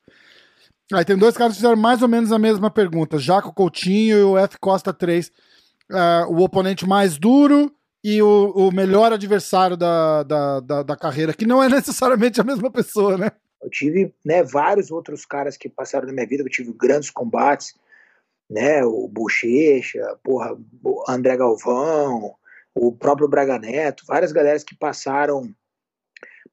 Aí 0.95 1.05
tem 1.05 1.17
dois 1.17 1.37
caras 1.37 1.55
que 1.55 1.61
fizeram 1.61 1.77
mais 1.77 2.03
ou 2.03 2.09
menos 2.09 2.33
a 2.33 2.39
mesma 2.39 2.71
pergunta, 2.71 3.19
Jaco 3.19 3.53
Coutinho 3.53 4.19
e 4.19 4.23
o 4.23 4.39
F 4.39 4.59
Costa 4.59 4.93
3. 4.93 5.29
Uh, 5.29 5.97
é, 5.97 6.27
o 6.27 6.41
oponente 6.41 6.87
mais 6.87 7.19
duro 7.19 7.75
e 8.05 8.21
o, 8.21 8.51
o 8.55 8.73
melhor 8.73 9.13
adversário 9.13 9.77
da, 9.77 10.23
da, 10.23 10.61
da, 10.61 10.83
da, 10.83 10.97
carreira, 10.97 11.33
que 11.33 11.47
não 11.47 11.63
é 11.63 11.69
necessariamente 11.71 12.41
a 12.41 12.45
mesma 12.45 12.71
pessoa, 12.71 13.17
né? 13.17 13.31
Eu 13.63 13.71
tive 13.71 14.13
né, 14.25 14.43
vários 14.43 14.91
outros 14.91 15.25
caras 15.25 15.57
que 15.57 15.69
passaram 15.69 16.07
na 16.07 16.13
minha 16.13 16.27
vida, 16.27 16.43
eu 16.43 16.49
tive 16.49 16.73
grandes 16.73 17.11
combates, 17.11 17.75
né? 18.51 18.85
O 18.85 19.09
Bochecha, 19.09 20.19
porra, 20.23 20.57
o 20.83 21.05
André 21.09 21.37
Galvão, 21.37 22.35
o 22.75 22.93
próprio 22.93 23.29
Braga 23.29 23.59
Neto, 23.59 24.05
várias 24.07 24.33
galeras 24.33 24.65
que 24.65 24.75
passaram 24.75 25.49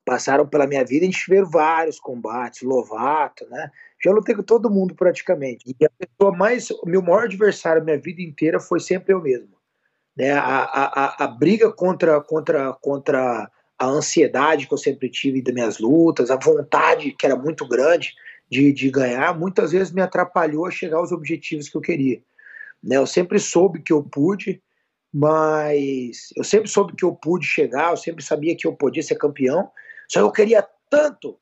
passaram 0.06 0.48
pela 0.48 0.66
minha 0.66 0.84
vida, 0.84 1.06
a 1.06 1.10
gente 1.10 1.24
teve 1.28 1.44
vários 1.44 2.00
combates, 2.00 2.64
Lovato, 2.64 3.48
né? 3.48 3.70
Já 4.04 4.12
lutei 4.12 4.34
com 4.34 4.44
todo 4.44 4.70
mundo 4.70 4.96
praticamente. 4.96 5.76
E 5.80 5.86
a 5.86 5.90
pessoa 5.90 6.36
mais, 6.36 6.70
o 6.72 6.86
meu 6.86 7.02
maior 7.02 7.24
adversário 7.24 7.84
minha 7.84 8.00
vida 8.00 8.22
inteira 8.22 8.60
foi 8.60 8.80
sempre 8.80 9.14
eu 9.14 9.22
mesmo. 9.22 9.58
Né? 10.16 10.32
A, 10.32 10.64
a, 10.64 11.06
a, 11.06 11.24
a 11.26 11.28
briga 11.28 11.72
contra, 11.72 12.22
contra, 12.22 12.74
contra 12.74 13.50
a 13.78 13.86
ansiedade 13.86 14.68
que 14.68 14.74
eu 14.74 14.78
sempre 14.78 15.10
tive 15.10 15.42
das 15.42 15.54
minhas 15.54 15.80
lutas, 15.80 16.30
a 16.30 16.36
vontade 16.36 17.12
que 17.12 17.26
era 17.26 17.36
muito 17.36 17.68
grande 17.68 18.14
de, 18.50 18.74
de 18.74 18.90
ganhar, 18.90 19.38
muitas 19.38 19.72
vezes 19.72 19.94
me 19.94 20.02
atrapalhou 20.02 20.66
a 20.66 20.72
chegar 20.72 20.98
aos 20.98 21.12
objetivos 21.12 21.70
que 21.70 21.78
eu 21.78 21.82
queria. 21.82 22.22
Né? 22.84 22.98
Eu 22.98 23.08
sempre 23.08 23.40
soube 23.40 23.82
que 23.82 23.94
eu 23.94 24.04
pude, 24.04 24.62
mas 25.14 26.30
eu 26.36 26.44
sempre 26.44 26.70
soube 26.70 26.96
que 26.96 27.06
eu 27.06 27.16
pude 27.16 27.46
chegar, 27.46 27.92
eu 27.92 27.98
sempre 27.98 28.24
sabia 28.24 28.56
que 28.56 28.66
eu 28.66 28.74
podia 28.74 29.04
ser 29.04 29.16
campeão, 29.16 29.70
só 30.08 30.20
eu 30.20 30.32
queria 30.32 30.68
tanto 30.90 31.40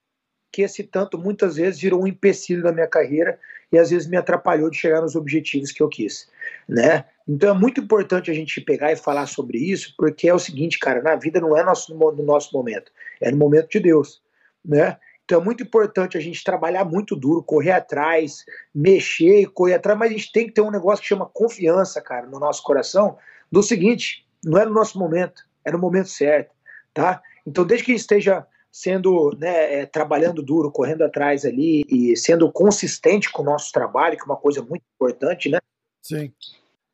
que 0.51 0.61
esse 0.61 0.83
tanto 0.83 1.17
muitas 1.17 1.55
vezes 1.55 1.79
virou 1.79 2.03
um 2.03 2.07
empecilho 2.07 2.63
na 2.63 2.71
minha 2.71 2.87
carreira 2.87 3.39
e 3.71 3.77
às 3.77 3.89
vezes 3.89 4.07
me 4.07 4.17
atrapalhou 4.17 4.69
de 4.69 4.77
chegar 4.77 5.01
nos 5.01 5.15
objetivos 5.15 5.71
que 5.71 5.83
eu 5.83 5.89
quis, 5.89 6.29
né? 6.67 7.05
Então 7.27 7.53
é 7.53 7.57
muito 7.57 7.81
importante 7.81 8.31
a 8.31 8.33
gente 8.33 8.61
pegar 8.61 8.91
e 8.91 8.95
falar 8.95 9.27
sobre 9.27 9.57
isso, 9.57 9.93
porque 9.97 10.29
é 10.29 10.33
o 10.33 10.39
seguinte, 10.39 10.79
cara, 10.79 11.01
na 11.01 11.15
vida 11.15 11.41
não 11.41 11.57
é 11.57 11.63
nosso, 11.63 11.93
no 11.93 12.23
nosso 12.23 12.55
momento, 12.55 12.91
é 13.19 13.29
no 13.29 13.37
momento 13.37 13.69
de 13.69 13.79
Deus, 13.79 14.21
né? 14.63 14.97
Então 15.25 15.41
é 15.41 15.43
muito 15.43 15.61
importante 15.61 16.17
a 16.17 16.21
gente 16.21 16.41
trabalhar 16.41 16.85
muito 16.85 17.13
duro, 17.13 17.43
correr 17.43 17.71
atrás, 17.71 18.45
mexer, 18.73 19.47
correr 19.47 19.73
atrás, 19.73 19.99
mas 19.99 20.09
a 20.09 20.13
gente 20.13 20.31
tem 20.31 20.47
que 20.47 20.53
ter 20.53 20.61
um 20.61 20.71
negócio 20.71 21.01
que 21.01 21.09
chama 21.09 21.25
confiança, 21.25 22.01
cara, 22.01 22.25
no 22.25 22.39
nosso 22.39 22.63
coração, 22.63 23.17
do 23.51 23.61
seguinte, 23.61 24.25
não 24.41 24.57
é 24.57 24.63
no 24.63 24.73
nosso 24.73 24.97
momento, 24.97 25.43
é 25.65 25.71
no 25.71 25.79
momento 25.79 26.07
certo, 26.07 26.55
tá? 26.93 27.21
Então 27.45 27.65
desde 27.65 27.85
que 27.85 27.91
esteja 27.91 28.47
sendo, 28.77 29.35
né, 29.39 29.79
é, 29.79 29.85
trabalhando 29.87 30.43
duro, 30.43 30.71
correndo 30.71 31.03
atrás 31.03 31.43
ali 31.45 31.83
e 31.89 32.15
sendo 32.15 32.51
consistente 32.51 33.31
com 33.31 33.41
o 33.41 33.45
nosso 33.45 33.71
trabalho, 33.71 34.15
que 34.15 34.21
é 34.21 34.25
uma 34.25 34.37
coisa 34.37 34.61
muito 34.61 34.83
importante, 34.93 35.49
né? 35.49 35.57
Sim. 36.03 36.31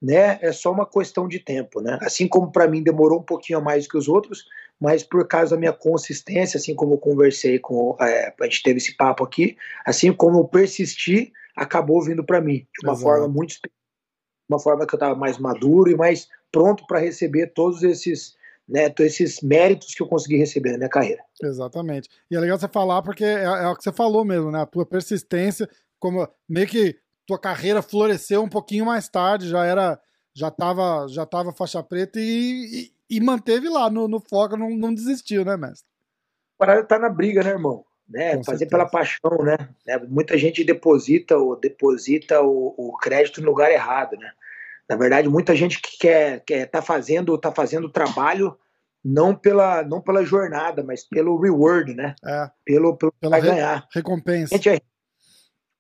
Né, 0.02 0.40
é 0.42 0.54
só 0.54 0.72
uma 0.72 0.86
questão 0.86 1.28
de 1.28 1.40
tempo, 1.40 1.82
né? 1.82 2.00
Assim 2.02 2.26
como 2.26 2.50
para 2.50 2.70
mim 2.70 2.82
demorou 2.82 3.20
um 3.20 3.24
pouquinho 3.24 3.60
a 3.60 3.62
mais 3.62 3.86
que 3.86 3.98
os 3.98 4.08
outros, 4.08 4.46
mas 4.80 5.04
por 5.04 5.28
causa 5.28 5.56
da 5.56 5.60
minha 5.60 5.74
consistência, 5.74 6.58
assim 6.58 6.74
como 6.74 6.94
eu 6.94 6.98
conversei 6.98 7.60
com, 7.60 7.98
é, 8.00 8.34
a 8.40 8.44
gente 8.46 8.64
teve 8.64 8.78
esse 8.78 8.96
papo 8.96 9.22
aqui, 9.22 9.58
assim 9.86 10.14
como 10.14 10.40
eu 10.40 10.46
persisti, 10.46 11.34
acabou 11.54 12.02
vindo 12.02 12.24
para 12.24 12.40
mim 12.40 12.66
de 12.80 12.86
uma 12.88 12.94
Exato. 12.94 13.04
forma 13.04 13.28
muito, 13.28 13.56
uma 14.48 14.60
forma 14.60 14.88
que 14.88 14.96
eu 14.96 14.98
estava 14.98 15.16
mais 15.16 15.38
maduro 15.38 15.92
e 15.92 15.98
mais 15.98 16.30
pronto 16.50 16.88
para 16.88 17.00
receber 17.00 17.48
todos 17.48 17.84
esses 17.84 18.38
né, 18.68 18.94
esses 19.00 19.42
méritos 19.42 19.94
que 19.94 20.02
eu 20.02 20.08
consegui 20.08 20.38
receber 20.38 20.72
na 20.72 20.78
minha 20.78 20.90
carreira. 20.90 21.24
Exatamente. 21.42 22.10
E 22.30 22.36
é 22.36 22.40
legal 22.40 22.58
você 22.58 22.68
falar 22.68 23.02
porque 23.02 23.24
é, 23.24 23.44
é 23.44 23.68
o 23.68 23.76
que 23.76 23.84
você 23.84 23.92
falou 23.92 24.24
mesmo, 24.24 24.52
né? 24.52 24.62
A 24.62 24.66
tua 24.66 24.86
persistência, 24.86 25.70
como 26.00 26.28
meio 26.48 26.68
que 26.68 26.98
tua 27.26 27.40
carreira 27.40 27.82
floresceu 27.82 28.42
um 28.42 28.50
pouquinho 28.50 28.86
mais 28.86 29.08
tarde, 29.10 29.50
já 29.50 29.66
era, 29.66 30.00
já 30.34 30.50
tava, 30.50 31.08
já 31.08 31.26
tava 31.26 31.54
faixa 31.54 31.84
preta 31.84 32.20
e, 32.20 32.92
e, 33.10 33.18
e 33.18 33.22
manteve 33.22 33.70
lá 33.70 33.90
no, 33.90 34.08
no 34.08 34.20
foco, 34.20 34.58
não, 34.58 34.70
não 34.70 34.94
desistiu, 34.94 35.46
né, 35.46 35.58
mestre? 35.58 35.88
Parada 36.58 36.84
tá 36.84 37.00
na 37.00 37.10
briga, 37.10 37.44
né, 37.44 37.52
irmão? 37.52 37.86
Né, 38.08 38.36
Com 38.36 38.44
fazer 38.44 38.60
certeza. 38.60 38.70
pela 38.70 38.90
paixão, 38.90 39.38
né? 39.44 39.56
né? 39.86 39.98
Muita 40.10 40.38
gente 40.38 40.64
deposita, 40.64 41.38
ou 41.38 41.58
deposita 41.58 42.42
o, 42.42 42.76
o 42.78 42.98
crédito 42.98 43.42
no 43.42 43.48
lugar 43.48 43.72
errado, 43.72 44.18
né? 44.18 44.30
Na 44.90 44.96
verdade, 44.96 45.30
muita 45.30 45.56
gente 45.56 45.82
que 45.82 45.98
quer 45.98 46.44
quer 46.46 46.66
tá 46.66 46.82
fazendo 46.82 47.38
tá 47.38 47.52
fazendo 47.52 47.90
trabalho 47.90 48.58
não 49.04 49.36
pela 49.36 49.84
não 49.84 50.02
pela 50.02 50.24
jornada, 50.24 50.84
mas 50.84 51.04
pelo 51.08 51.40
reward, 51.40 51.94
né? 51.94 52.16
É. 52.26 52.50
Pelo, 52.66 52.96
pelo 52.96 53.14
pela 53.20 53.38
re 53.38 53.42
ganhar. 53.50 53.88
Recompensa. 53.94 54.56
Gente, 54.56 54.70
é, 54.70 54.80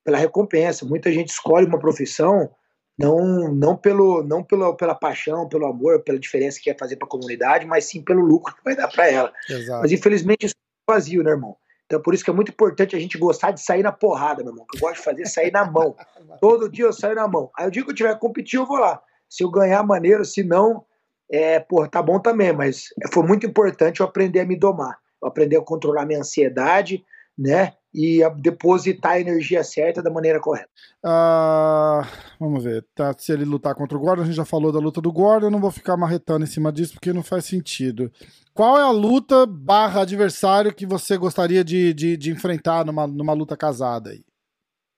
pela 0.03 0.17
recompensa. 0.17 0.85
Muita 0.85 1.11
gente 1.11 1.29
escolhe 1.29 1.65
uma 1.65 1.79
profissão 1.79 2.49
não 2.97 3.51
não 3.53 3.75
pelo 3.75 4.23
não 4.23 4.43
pela, 4.43 4.75
pela 4.75 4.95
paixão, 4.95 5.47
pelo 5.47 5.65
amor, 5.65 6.03
pela 6.03 6.19
diferença 6.19 6.57
que 6.57 6.65
quer 6.65 6.77
fazer 6.77 6.97
para 6.97 7.07
a 7.07 7.11
comunidade, 7.11 7.65
mas 7.65 7.85
sim 7.85 8.03
pelo 8.03 8.21
lucro 8.21 8.55
que 8.55 8.63
vai 8.63 8.75
dar 8.75 8.87
para 8.87 9.09
ela. 9.09 9.33
Exato. 9.49 9.81
Mas 9.81 9.91
infelizmente 9.91 10.45
isso 10.45 10.55
é 10.89 10.93
vazio, 10.93 11.23
né, 11.23 11.31
irmão? 11.31 11.55
Então 11.93 12.01
por 12.01 12.15
isso 12.15 12.23
que 12.23 12.29
é 12.31 12.33
muito 12.33 12.49
importante 12.49 12.95
a 12.95 12.99
gente 12.99 13.19
gostar 13.19 13.51
de 13.51 13.61
sair 13.61 13.83
na 13.83 13.91
porrada, 13.91 14.41
meu 14.41 14.51
irmão. 14.51 14.63
O 14.63 14.67
que 14.67 14.77
eu 14.77 14.81
gosto 14.81 14.95
de 14.95 15.03
fazer 15.03 15.21
é 15.21 15.25
sair 15.25 15.51
na 15.51 15.63
mão. 15.63 15.95
Todo 16.41 16.67
dia 16.67 16.85
eu 16.85 16.91
saio 16.91 17.13
na 17.13 17.27
mão. 17.27 17.51
Aí 17.55 17.67
o 17.67 17.71
dia 17.71 17.83
que 17.83 17.91
eu 17.91 17.93
tiver 17.93 18.15
que 18.15 18.19
competir, 18.19 18.57
eu 18.57 18.65
vou 18.65 18.77
lá. 18.77 18.99
Se 19.29 19.43
eu 19.43 19.51
ganhar, 19.51 19.83
maneiro. 19.83 20.25
Se 20.25 20.43
não, 20.43 20.83
é, 21.31 21.59
pô, 21.59 21.87
tá 21.87 22.01
bom 22.01 22.19
também. 22.19 22.51
Mas 22.51 22.85
foi 23.11 23.21
muito 23.21 23.45
importante 23.45 23.99
eu 23.99 24.07
aprender 24.07 24.39
a 24.39 24.45
me 24.45 24.57
domar. 24.57 24.97
Eu 25.21 25.27
aprender 25.27 25.55
a 25.57 25.61
controlar 25.61 26.07
minha 26.07 26.19
ansiedade, 26.19 27.05
né? 27.37 27.73
E 27.93 28.21
depositar 28.37 29.13
a 29.13 29.19
energia 29.19 29.63
certa 29.63 30.01
da 30.01 30.09
maneira 30.09 30.39
correta. 30.39 30.67
Uh, 31.05 32.07
vamos 32.39 32.63
ver. 32.63 32.83
Tá, 32.95 33.13
se 33.17 33.31
ele 33.31 33.45
lutar 33.45 33.75
contra 33.75 33.95
o 33.95 34.01
Gordon, 34.01 34.23
a 34.23 34.25
gente 34.25 34.35
já 34.35 34.45
falou 34.45 34.71
da 34.71 34.79
luta 34.79 34.99
do 34.99 35.11
Gordon. 35.11 35.47
Eu 35.47 35.51
não 35.51 35.61
vou 35.61 35.69
ficar 35.69 35.95
marretando 35.95 36.43
em 36.43 36.47
cima 36.47 36.71
disso 36.71 36.93
porque 36.93 37.13
não 37.13 37.21
faz 37.21 37.45
sentido. 37.45 38.11
Qual 38.53 38.77
é 38.79 38.81
a 38.81 38.89
luta 38.89 39.45
barra 39.45 40.01
adversário 40.01 40.73
que 40.73 40.85
você 40.85 41.17
gostaria 41.17 41.63
de, 41.63 41.93
de, 41.93 42.17
de 42.17 42.31
enfrentar 42.31 42.85
numa, 42.85 43.05
numa 43.05 43.33
luta 43.33 43.55
casada 43.55 44.09
aí? 44.09 44.23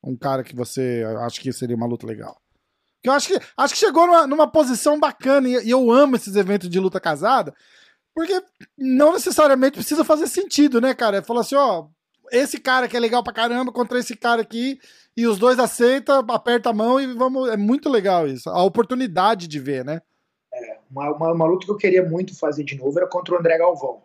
Um 0.04 0.16
cara 0.16 0.44
que 0.44 0.56
você 0.56 1.04
acha 1.20 1.42
que 1.42 1.52
seria 1.52 1.76
uma 1.76 1.88
luta 1.88 2.06
legal. 2.06 2.40
Que 3.02 3.10
eu 3.10 3.14
acho 3.14 3.28
que, 3.28 3.40
acho 3.58 3.74
que 3.74 3.80
chegou 3.80 4.08
numa, 4.08 4.28
numa 4.28 4.48
posição 4.52 5.00
bacana 5.00 5.50
e, 5.50 5.66
e 5.66 5.70
eu 5.70 5.92
amo 5.92 6.16
esses 6.16 6.36
eventos 6.36 6.70
de 6.70 6.80
luta 6.80 7.00
casada, 7.00 7.54
porque 8.16 8.42
não 8.78 9.14
necessariamente 9.14 9.74
precisa 9.74 10.04
fazer 10.04 10.28
sentido, 10.28 10.80
né, 10.80 10.94
cara? 10.94 11.22
Falar 11.22 11.42
assim, 11.42 11.56
ó, 11.56 11.88
esse 12.32 12.60
cara 12.60 12.88
que 12.88 12.96
é 12.96 13.00
legal 13.00 13.24
pra 13.24 13.34
caramba 13.34 13.72
contra 13.72 14.00
esse 14.00 14.16
cara 14.16 14.42
aqui, 14.42 14.80
e 15.18 15.26
os 15.26 15.38
dois 15.38 15.58
aceitam, 15.60 16.26
aperta 16.30 16.70
a 16.70 16.74
mão 16.74 17.00
e 17.00 17.08
vamos. 17.14 17.50
É 17.50 17.58
muito 17.58 17.90
legal 17.90 18.28
isso. 18.28 18.50
A 18.50 18.64
oportunidade 18.64 19.48
de 19.48 19.60
ver, 19.60 19.86
né? 19.86 20.02
É, 20.54 20.78
uma, 20.92 21.12
uma, 21.12 21.32
uma, 21.32 21.46
luta 21.46 21.66
que 21.66 21.72
eu 21.72 21.78
queria 21.78 22.04
muito 22.04 22.38
fazer 22.38 22.64
de 22.64 22.76
novo 22.76 22.98
era 22.98 23.08
contra 23.08 23.34
o 23.34 23.38
André 23.38 23.58
Galvão. 23.58 24.04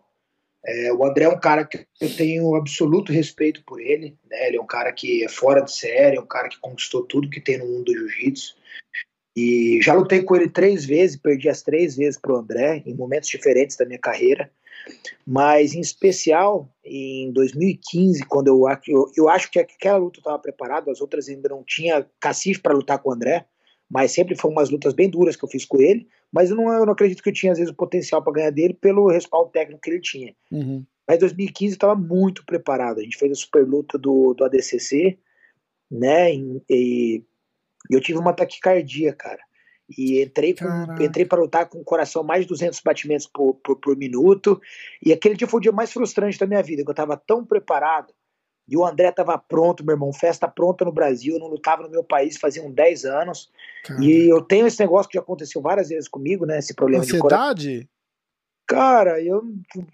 É, 0.64 0.92
o 0.92 1.04
André 1.04 1.24
é 1.24 1.28
um 1.28 1.40
cara 1.40 1.64
que 1.64 1.86
eu 2.00 2.14
tenho 2.16 2.54
absoluto 2.54 3.12
respeito 3.12 3.64
por 3.64 3.80
ele. 3.80 4.16
Né? 4.30 4.48
Ele 4.48 4.58
é 4.58 4.60
um 4.60 4.66
cara 4.66 4.92
que 4.92 5.24
é 5.24 5.28
fora 5.28 5.62
de 5.62 5.72
série, 5.72 6.16
é 6.16 6.20
um 6.20 6.26
cara 6.26 6.48
que 6.48 6.60
conquistou 6.60 7.02
tudo 7.02 7.30
que 7.30 7.40
tem 7.40 7.58
no 7.58 7.66
mundo 7.66 7.84
do 7.84 7.94
jiu-jitsu. 7.94 8.54
E 9.36 9.80
já 9.80 9.94
lutei 9.94 10.22
com 10.22 10.36
ele 10.36 10.48
três 10.48 10.84
vezes, 10.84 11.16
perdi 11.16 11.48
as 11.48 11.62
três 11.62 11.96
vezes 11.96 12.20
pro 12.20 12.36
André, 12.36 12.82
em 12.84 12.94
momentos 12.94 13.28
diferentes 13.28 13.76
da 13.76 13.86
minha 13.86 13.98
carreira. 13.98 14.50
Mas, 15.26 15.74
em 15.74 15.80
especial, 15.80 16.68
em 16.84 17.30
2015, 17.32 18.24
quando 18.24 18.48
eu, 18.48 18.64
eu, 18.88 19.10
eu 19.16 19.28
acho 19.28 19.50
que 19.50 19.58
aquela 19.58 19.98
luta 19.98 20.18
eu 20.18 20.20
estava 20.20 20.38
preparado, 20.38 20.90
as 20.90 21.00
outras 21.00 21.28
ainda 21.28 21.48
não 21.48 21.62
tinha 21.62 22.06
cacife 22.18 22.60
para 22.60 22.74
lutar 22.74 22.98
com 22.98 23.10
o 23.10 23.12
André, 23.12 23.46
mas 23.88 24.12
sempre 24.12 24.36
foram 24.36 24.54
umas 24.54 24.70
lutas 24.70 24.92
bem 24.92 25.08
duras 25.08 25.36
que 25.36 25.44
eu 25.44 25.48
fiz 25.48 25.64
com 25.64 25.80
ele. 25.80 26.08
Mas 26.32 26.50
eu 26.50 26.56
não, 26.56 26.72
eu 26.72 26.86
não 26.86 26.92
acredito 26.92 27.22
que 27.22 27.28
eu 27.28 27.34
tinha, 27.34 27.52
às 27.52 27.58
vezes, 27.58 27.72
o 27.72 27.76
potencial 27.76 28.22
para 28.22 28.32
ganhar 28.32 28.50
dele 28.50 28.74
pelo 28.74 29.08
respaldo 29.08 29.50
técnico 29.50 29.80
que 29.80 29.90
ele 29.90 30.00
tinha. 30.00 30.34
Uhum. 30.50 30.84
Mas 31.06 31.16
em 31.16 31.20
2015 31.20 31.72
eu 31.72 31.74
estava 31.74 31.96
muito 31.96 32.46
preparado. 32.46 33.00
A 33.00 33.02
gente 33.02 33.18
fez 33.18 33.32
a 33.32 33.34
super 33.34 33.66
luta 33.66 33.98
do, 33.98 34.32
do 34.32 34.44
ADCC, 34.44 35.18
né? 35.90 36.32
E, 36.32 36.62
e 36.70 37.24
eu 37.90 38.00
tive 38.00 38.18
uma 38.18 38.32
taquicardia, 38.32 39.12
cara. 39.12 39.42
E 39.96 40.22
entrei, 40.22 40.54
com, 40.54 41.02
entrei 41.02 41.24
para 41.24 41.40
lutar 41.40 41.68
com 41.68 41.78
o 41.78 41.84
coração 41.84 42.22
mais 42.22 42.42
de 42.42 42.48
200 42.48 42.80
batimentos 42.80 43.26
por, 43.26 43.54
por, 43.54 43.76
por, 43.76 43.96
minuto. 43.96 44.60
E 45.04 45.12
aquele 45.12 45.34
dia 45.34 45.48
foi 45.48 45.58
o 45.58 45.62
dia 45.62 45.72
mais 45.72 45.92
frustrante 45.92 46.38
da 46.38 46.46
minha 46.46 46.62
vida, 46.62 46.82
que 46.82 46.88
eu 46.88 46.92
estava 46.92 47.16
tão 47.16 47.44
preparado, 47.44 48.12
E 48.68 48.76
o 48.76 48.86
André 48.86 49.10
tava 49.10 49.36
pronto, 49.36 49.84
meu 49.84 49.94
irmão, 49.94 50.12
festa 50.12 50.46
pronta 50.46 50.84
no 50.84 50.92
Brasil, 50.92 51.34
eu 51.34 51.40
não 51.40 51.48
lutava 51.48 51.82
no 51.82 51.90
meu 51.90 52.04
país 52.04 52.36
fazia 52.36 52.62
uns 52.62 52.72
10 52.72 53.04
anos. 53.04 53.50
E 54.00 54.30
eu 54.30 54.40
tenho 54.42 54.66
esse 54.66 54.78
negócio 54.80 55.10
que 55.10 55.18
já 55.18 55.22
aconteceu 55.22 55.60
várias 55.60 55.88
vezes 55.88 56.08
comigo, 56.08 56.46
né? 56.46 56.58
Esse 56.58 56.74
problema 56.74 57.02
Ansiedade? 57.02 57.60
de 57.60 57.74
coração. 57.78 58.00
Cara, 58.70 59.20
eu, 59.20 59.42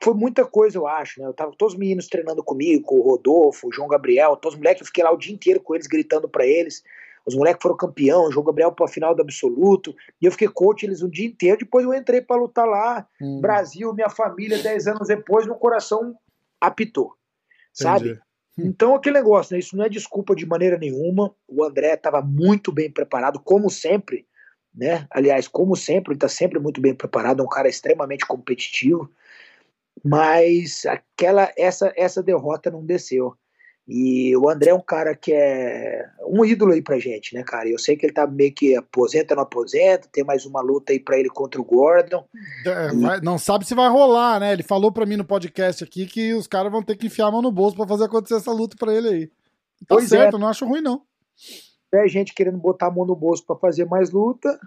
foi 0.02 0.12
muita 0.12 0.44
coisa, 0.44 0.76
eu 0.76 0.86
acho, 0.86 1.18
né? 1.18 1.26
Eu 1.26 1.32
tava 1.32 1.50
todos 1.56 1.72
os 1.72 1.80
meninos 1.80 2.08
treinando 2.08 2.44
comigo, 2.44 2.84
com 2.84 2.96
o 2.96 3.02
Rodolfo, 3.02 3.68
o 3.68 3.72
João 3.72 3.88
Gabriel, 3.88 4.36
todos 4.36 4.54
os 4.54 4.58
moleques, 4.58 4.82
eu 4.82 4.86
fiquei 4.86 5.02
lá 5.02 5.10
o 5.10 5.16
dia 5.16 5.32
inteiro 5.32 5.62
com 5.62 5.74
eles, 5.74 5.86
gritando 5.86 6.28
para 6.28 6.46
eles. 6.46 6.82
Os 7.26 7.34
moleques 7.34 7.62
foram 7.62 7.76
campeão, 7.76 8.26
o 8.26 8.30
João 8.30 8.46
Gabriel 8.46 8.72
para 8.72 8.86
final 8.86 9.14
do 9.14 9.22
absoluto, 9.22 9.94
e 10.22 10.26
eu 10.26 10.32
fiquei 10.32 10.48
coach 10.48 10.84
eles 10.84 11.02
o 11.02 11.10
dia 11.10 11.26
inteiro. 11.26 11.58
Depois 11.58 11.84
eu 11.84 11.92
entrei 11.92 12.20
para 12.20 12.40
lutar 12.40 12.66
lá, 12.66 13.06
hum. 13.20 13.40
Brasil, 13.40 13.92
minha 13.92 14.08
família, 14.08 14.62
10 14.62 14.86
anos 14.86 15.08
depois, 15.08 15.44
meu 15.44 15.56
coração 15.56 16.14
apitou, 16.60 17.14
sabe? 17.72 18.10
Entendi. 18.10 18.20
Então, 18.58 18.94
aquele 18.94 19.18
negócio, 19.18 19.52
né? 19.52 19.58
Isso 19.58 19.76
não 19.76 19.84
é 19.84 19.88
desculpa 19.88 20.34
de 20.34 20.46
maneira 20.46 20.78
nenhuma. 20.78 21.34
O 21.46 21.62
André 21.62 21.92
estava 21.92 22.22
muito 22.22 22.72
bem 22.72 22.90
preparado, 22.90 23.38
como 23.38 23.68
sempre 23.68 24.26
né? 24.76 25.06
Aliás, 25.10 25.48
como 25.48 25.74
sempre, 25.74 26.12
ele 26.12 26.16
está 26.16 26.28
sempre 26.28 26.58
muito 26.58 26.80
bem 26.80 26.94
preparado, 26.94 27.40
é 27.40 27.44
um 27.44 27.48
cara 27.48 27.68
extremamente 27.68 28.26
competitivo, 28.26 29.10
mas 30.04 30.84
aquela 30.84 31.50
essa 31.56 31.92
essa 31.96 32.22
derrota 32.22 32.70
não 32.70 32.84
desceu. 32.84 33.34
E 33.88 34.36
o 34.36 34.48
André 34.48 34.70
é 34.70 34.74
um 34.74 34.80
cara 34.80 35.14
que 35.14 35.32
é 35.32 36.10
um 36.26 36.44
ídolo 36.44 36.72
aí 36.72 36.82
pra 36.82 36.98
gente, 36.98 37.34
né, 37.34 37.44
cara? 37.44 37.68
Eu 37.68 37.78
sei 37.78 37.96
que 37.96 38.04
ele 38.04 38.12
tá 38.12 38.26
meio 38.26 38.52
que 38.52 38.74
aposenta, 38.74 39.36
não 39.36 39.44
aposenta, 39.44 40.08
tem 40.10 40.24
mais 40.24 40.44
uma 40.44 40.60
luta 40.60 40.92
aí 40.92 40.98
pra 40.98 41.16
ele 41.16 41.28
contra 41.28 41.60
o 41.60 41.64
Gordon. 41.64 42.24
É, 42.66 42.88
e... 42.92 43.20
Não 43.22 43.38
sabe 43.38 43.64
se 43.64 43.74
vai 43.74 43.88
rolar, 43.88 44.40
né? 44.40 44.52
Ele 44.52 44.64
falou 44.64 44.90
pra 44.90 45.06
mim 45.06 45.16
no 45.16 45.24
podcast 45.24 45.84
aqui 45.84 46.04
que 46.06 46.34
os 46.34 46.48
caras 46.48 46.72
vão 46.72 46.82
ter 46.82 46.96
que 46.96 47.06
enfiar 47.06 47.26
a 47.26 47.30
mão 47.30 47.42
no 47.42 47.52
bolso 47.52 47.76
pra 47.76 47.86
fazer 47.86 48.04
acontecer 48.04 48.34
essa 48.34 48.50
luta 48.50 48.76
pra 48.76 48.92
ele 48.92 49.08
aí. 49.08 49.26
Tá 49.26 49.94
pois 49.94 50.06
é. 50.06 50.08
certo, 50.18 50.36
é. 50.36 50.40
não 50.40 50.48
acho 50.48 50.66
ruim, 50.66 50.80
não 50.80 51.02
é 51.92 52.08
gente 52.08 52.34
querendo 52.34 52.58
botar 52.58 52.86
a 52.86 52.90
mão 52.90 53.06
no 53.06 53.16
bolso 53.16 53.44
para 53.44 53.56
fazer 53.56 53.84
mais 53.86 54.10
luta. 54.10 54.58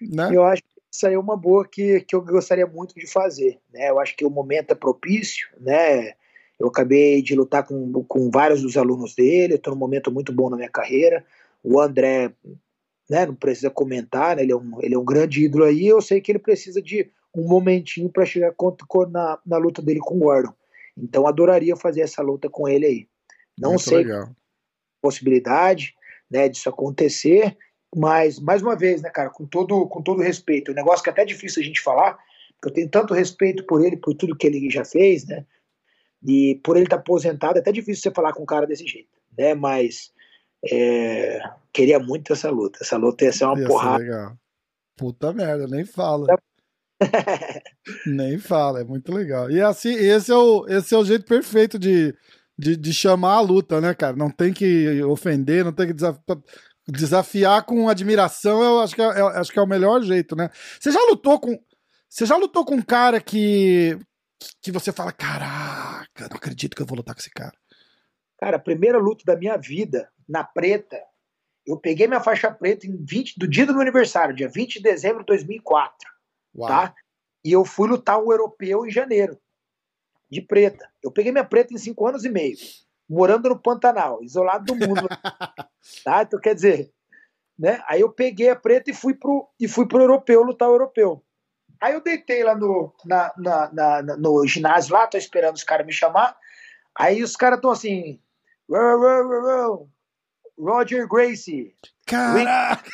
Né? 0.00 0.30
Eu 0.32 0.44
acho 0.44 0.62
que 0.62 0.68
isso 0.90 1.06
aí 1.06 1.14
é 1.14 1.18
uma 1.18 1.36
boa 1.36 1.66
que, 1.66 2.00
que 2.00 2.14
eu 2.14 2.22
gostaria 2.22 2.66
muito 2.66 2.94
de 2.94 3.06
fazer. 3.06 3.58
Né? 3.72 3.90
Eu 3.90 3.98
acho 3.98 4.16
que 4.16 4.24
o 4.24 4.30
momento 4.30 4.72
é 4.72 4.74
propício, 4.74 5.48
né? 5.60 6.12
Eu 6.58 6.68
acabei 6.68 7.22
de 7.22 7.34
lutar 7.34 7.64
com, 7.66 8.04
com 8.04 8.30
vários 8.30 8.62
dos 8.62 8.76
alunos 8.76 9.14
dele, 9.14 9.54
estou 9.54 9.74
num 9.74 9.78
momento 9.78 10.10
muito 10.10 10.32
bom 10.32 10.48
na 10.48 10.56
minha 10.56 10.70
carreira. 10.70 11.24
O 11.62 11.80
André, 11.80 12.32
né, 13.10 13.26
não 13.26 13.34
precisa 13.34 13.70
comentar, 13.70 14.36
né, 14.36 14.42
ele, 14.42 14.52
é 14.52 14.56
um, 14.56 14.78
ele 14.80 14.94
é 14.94 14.98
um 14.98 15.04
grande 15.04 15.44
ídolo 15.44 15.64
aí. 15.64 15.86
Eu 15.86 16.00
sei 16.00 16.20
que 16.20 16.32
ele 16.32 16.38
precisa 16.38 16.80
de 16.80 17.10
um 17.34 17.46
momentinho 17.46 18.08
para 18.08 18.24
chegar 18.24 18.54
na, 19.10 19.38
na 19.44 19.56
luta 19.58 19.82
dele 19.82 20.00
com 20.00 20.16
o 20.16 20.20
Gordon. 20.20 20.54
Então, 20.96 21.26
adoraria 21.26 21.76
fazer 21.76 22.00
essa 22.00 22.22
luta 22.22 22.48
com 22.48 22.66
ele 22.66 22.86
aí. 22.86 23.08
Não 23.58 23.70
muito 23.70 23.82
sei 23.82 23.98
legal. 23.98 24.30
possibilidade, 25.02 25.94
né, 26.30 26.48
disso 26.48 26.68
acontecer, 26.70 27.56
mas 27.94 28.40
mais 28.40 28.62
uma 28.62 28.74
vez, 28.74 29.02
né, 29.02 29.10
cara, 29.10 29.30
com 29.30 29.46
todo 29.46 29.86
com 29.86 30.02
todo 30.02 30.22
respeito, 30.22 30.68
o 30.68 30.72
um 30.72 30.74
negócio 30.74 31.02
que 31.02 31.10
é 31.10 31.12
até 31.12 31.24
difícil 31.24 31.62
a 31.62 31.64
gente 31.64 31.80
falar, 31.80 32.18
porque 32.54 32.68
eu 32.68 32.72
tenho 32.72 32.88
tanto 32.88 33.14
respeito 33.14 33.64
por 33.64 33.84
ele, 33.84 33.96
por 33.96 34.14
tudo 34.14 34.36
que 34.36 34.46
ele 34.46 34.70
já 34.70 34.84
fez, 34.84 35.26
né? 35.26 35.44
E 36.24 36.60
por 36.62 36.76
ele 36.76 36.86
estar 36.86 36.96
tá 36.96 37.02
aposentado, 37.02 37.58
é 37.58 37.60
até 37.60 37.72
difícil 37.72 38.02
você 38.02 38.10
falar 38.10 38.32
com 38.32 38.42
um 38.42 38.46
cara 38.46 38.66
desse 38.66 38.86
jeito, 38.86 39.18
né? 39.36 39.54
Mas 39.54 40.12
é, 40.70 41.40
queria 41.72 41.98
muito 41.98 42.32
essa 42.32 42.50
luta. 42.50 42.78
Essa 42.80 42.96
luta 42.96 43.24
ia 43.24 43.32
ser 43.32 43.44
uma 43.44 43.58
ia 43.58 43.66
porrada. 43.66 43.98
Ser 43.98 44.10
legal. 44.10 44.36
Puta 44.96 45.32
merda, 45.32 45.66
nem 45.66 45.84
fala. 45.84 46.26
nem 48.06 48.38
fala, 48.38 48.80
é 48.80 48.84
muito 48.84 49.12
legal. 49.12 49.50
E 49.50 49.60
assim, 49.60 49.92
esse 49.92 50.32
é 50.32 50.36
o, 50.36 50.66
esse 50.68 50.94
é 50.94 50.98
o 50.98 51.04
jeito 51.04 51.26
perfeito 51.26 51.78
de, 51.78 52.14
de, 52.58 52.76
de 52.76 52.94
chamar 52.94 53.34
a 53.34 53.40
luta, 53.40 53.80
né, 53.80 53.94
cara? 53.94 54.16
Não 54.16 54.30
tem 54.30 54.52
que 54.52 55.02
ofender, 55.02 55.64
não 55.64 55.72
tem 55.72 55.88
que 55.88 55.92
desafiar. 55.92 56.38
Desafiar 56.88 57.64
com 57.64 57.88
admiração, 57.88 58.62
eu 58.62 58.78
acho 58.78 58.94
que 58.94 59.02
é, 59.02 59.20
eu 59.20 59.26
acho 59.26 59.50
que 59.50 59.58
é 59.58 59.62
o 59.62 59.66
melhor 59.66 60.00
jeito, 60.02 60.36
né? 60.36 60.48
Você 60.78 60.92
já 60.92 61.00
lutou 61.10 61.40
com. 61.40 61.58
Você 62.08 62.24
já 62.24 62.36
lutou 62.36 62.64
com 62.64 62.76
um 62.76 62.82
cara 62.82 63.20
que. 63.20 63.98
que 64.62 64.70
você 64.70 64.92
fala, 64.92 65.10
caraca, 66.16 66.34
não 66.34 66.38
acredito 66.38 66.74
que 66.74 66.82
eu 66.82 66.86
vou 66.86 66.96
lutar 66.96 67.14
com 67.14 67.20
esse 67.20 67.30
cara. 67.30 67.56
Cara, 68.38 68.56
a 68.56 68.60
primeira 68.60 68.98
luta 68.98 69.24
da 69.24 69.36
minha 69.36 69.56
vida, 69.56 70.10
na 70.28 70.42
preta, 70.42 71.00
eu 71.66 71.78
peguei 71.78 72.06
minha 72.06 72.20
faixa 72.20 72.50
preta 72.50 72.86
em 72.86 72.96
20, 73.04 73.38
do 73.38 73.48
dia 73.48 73.66
do 73.66 73.72
meu 73.72 73.82
aniversário, 73.82 74.34
dia 74.34 74.48
20 74.48 74.74
de 74.74 74.82
dezembro 74.82 75.20
de 75.20 75.26
2004. 75.26 76.10
Uau. 76.54 76.68
Tá? 76.68 76.94
E 77.44 77.52
eu 77.52 77.64
fui 77.64 77.88
lutar 77.88 78.18
o 78.18 78.32
europeu 78.32 78.86
em 78.86 78.90
janeiro 78.90 79.38
de 80.30 80.40
preta. 80.40 80.88
Eu 81.02 81.10
peguei 81.10 81.32
minha 81.32 81.44
preta 81.44 81.72
em 81.72 81.78
cinco 81.78 82.06
anos 82.06 82.24
e 82.24 82.28
meio, 82.28 82.56
morando 83.08 83.48
no 83.48 83.58
Pantanal, 83.58 84.22
isolado 84.22 84.64
do 84.64 84.74
mundo. 84.74 85.08
tá? 86.04 86.22
Então, 86.22 86.40
quer 86.40 86.54
dizer, 86.54 86.92
né? 87.58 87.82
Aí 87.88 88.00
eu 88.00 88.12
peguei 88.12 88.50
a 88.50 88.56
preta 88.56 88.90
e 88.90 88.94
fui 88.94 89.14
pro, 89.14 89.48
e 89.58 89.66
fui 89.66 89.86
pro 89.86 90.00
europeu, 90.00 90.42
lutar 90.42 90.68
o 90.68 90.74
europeu. 90.74 91.24
Aí 91.80 91.94
eu 91.94 92.00
deitei 92.00 92.42
lá 92.42 92.54
no, 92.54 92.94
na, 93.04 93.32
na, 93.36 93.72
na, 93.72 94.02
no 94.16 94.46
ginásio 94.46 94.94
lá, 94.94 95.06
tô 95.06 95.18
esperando 95.18 95.56
os 95.56 95.64
caras 95.64 95.86
me 95.86 95.92
chamar. 95.92 96.36
Aí 96.94 97.22
os 97.22 97.36
caras 97.36 97.58
estão 97.58 97.70
assim. 97.70 98.20
Roger 100.58 101.06
Gracie. 101.08 101.74
Caraca! 102.06 102.90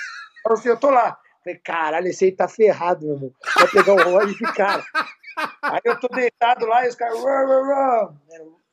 Eu 0.65 0.77
tô 0.77 0.91
lá. 0.91 1.19
Falei, 1.45 1.59
caralho, 1.59 2.09
esse 2.09 2.27
aí 2.27 2.33
tá 2.33 2.49
ferrado, 2.49 3.07
meu 3.07 3.15
irmão. 3.15 3.33
Vai 3.57 3.69
pegar 3.69 3.95
o 3.95 4.03
Roger 4.03 4.37
de 4.37 4.53
cara. 4.55 4.85
Aí 5.63 5.81
eu 5.85 5.99
tô 5.99 6.09
deitado 6.09 6.67
lá 6.67 6.85
e 6.85 6.89
os 6.89 6.95
caras. 6.95 7.19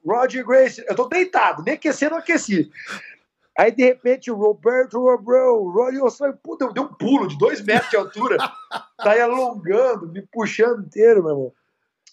Roger 0.05 0.45
Grace, 0.45 0.84
eu 0.88 0.95
tô 0.95 1.07
deitado, 1.07 1.64
nem 1.64 1.76
aquecendo, 1.76 2.12
não 2.12 2.20
aqueci. 2.20 2.72
Aí 3.60 3.74
de 3.74 3.84
repente 3.84 4.32
o 4.32 4.36
Roberto 4.36 4.97
Robro, 4.97 5.70
Roger 5.70 6.01
Osório, 6.01 6.39
puta, 6.41 6.72
deu 6.72 6.84
um 6.84 6.93
pulo 6.93 7.28
de 7.28 7.38
dois 7.38 7.62
metros 7.62 7.89
de 7.89 7.97
altura, 7.97 8.38
saí 9.03 9.20
alongando, 9.20 10.07
me 10.07 10.22
puxando 10.22 10.86
inteiro, 10.86 11.22
meu 11.22 11.32
irmão. 11.32 11.53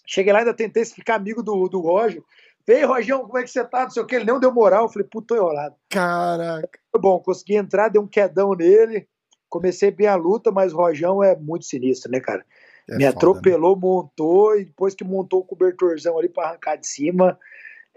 Cheguei 0.05 0.33
lá 0.33 0.39
e 0.39 0.41
ainda 0.41 0.53
tentei 0.53 0.83
ficar 0.83 1.15
amigo 1.15 1.41
do, 1.41 1.69
do 1.69 1.79
Roger. 1.79 2.21
Vem, 2.67 2.83
Rojão, 2.83 3.21
como 3.21 3.37
é 3.37 3.43
que 3.43 3.49
você 3.49 3.63
tá? 3.63 3.83
Não 3.83 3.89
sei 3.89 4.03
o 4.03 4.05
que, 4.05 4.15
ele 4.15 4.25
não 4.25 4.41
deu 4.41 4.51
moral. 4.51 4.83
Eu 4.83 4.89
falei, 4.89 5.07
puta, 5.09 5.27
tô 5.27 5.35
enrolado. 5.37 5.73
Caraca. 5.89 6.79
Bom, 6.99 7.17
consegui 7.21 7.55
entrar, 7.55 7.87
dei 7.87 8.01
um 8.01 8.07
quedão 8.07 8.53
nele. 8.53 9.07
Comecei 9.47 9.89
bem 9.89 10.07
a 10.07 10.15
luta, 10.15 10.51
mas 10.51 10.73
o 10.73 10.75
Rojão 10.77 11.23
é 11.23 11.33
muito 11.33 11.63
sinistro, 11.63 12.11
né, 12.11 12.19
cara? 12.19 12.45
É 12.89 12.97
me 12.97 13.05
foda, 13.05 13.15
atropelou, 13.15 13.75
né? 13.75 13.81
montou, 13.81 14.59
e 14.59 14.65
depois 14.65 14.93
que 14.93 15.05
montou 15.05 15.39
o 15.39 15.45
cobertorzão 15.45 16.19
ali 16.19 16.27
para 16.27 16.49
arrancar 16.49 16.75
de 16.75 16.87
cima, 16.87 17.39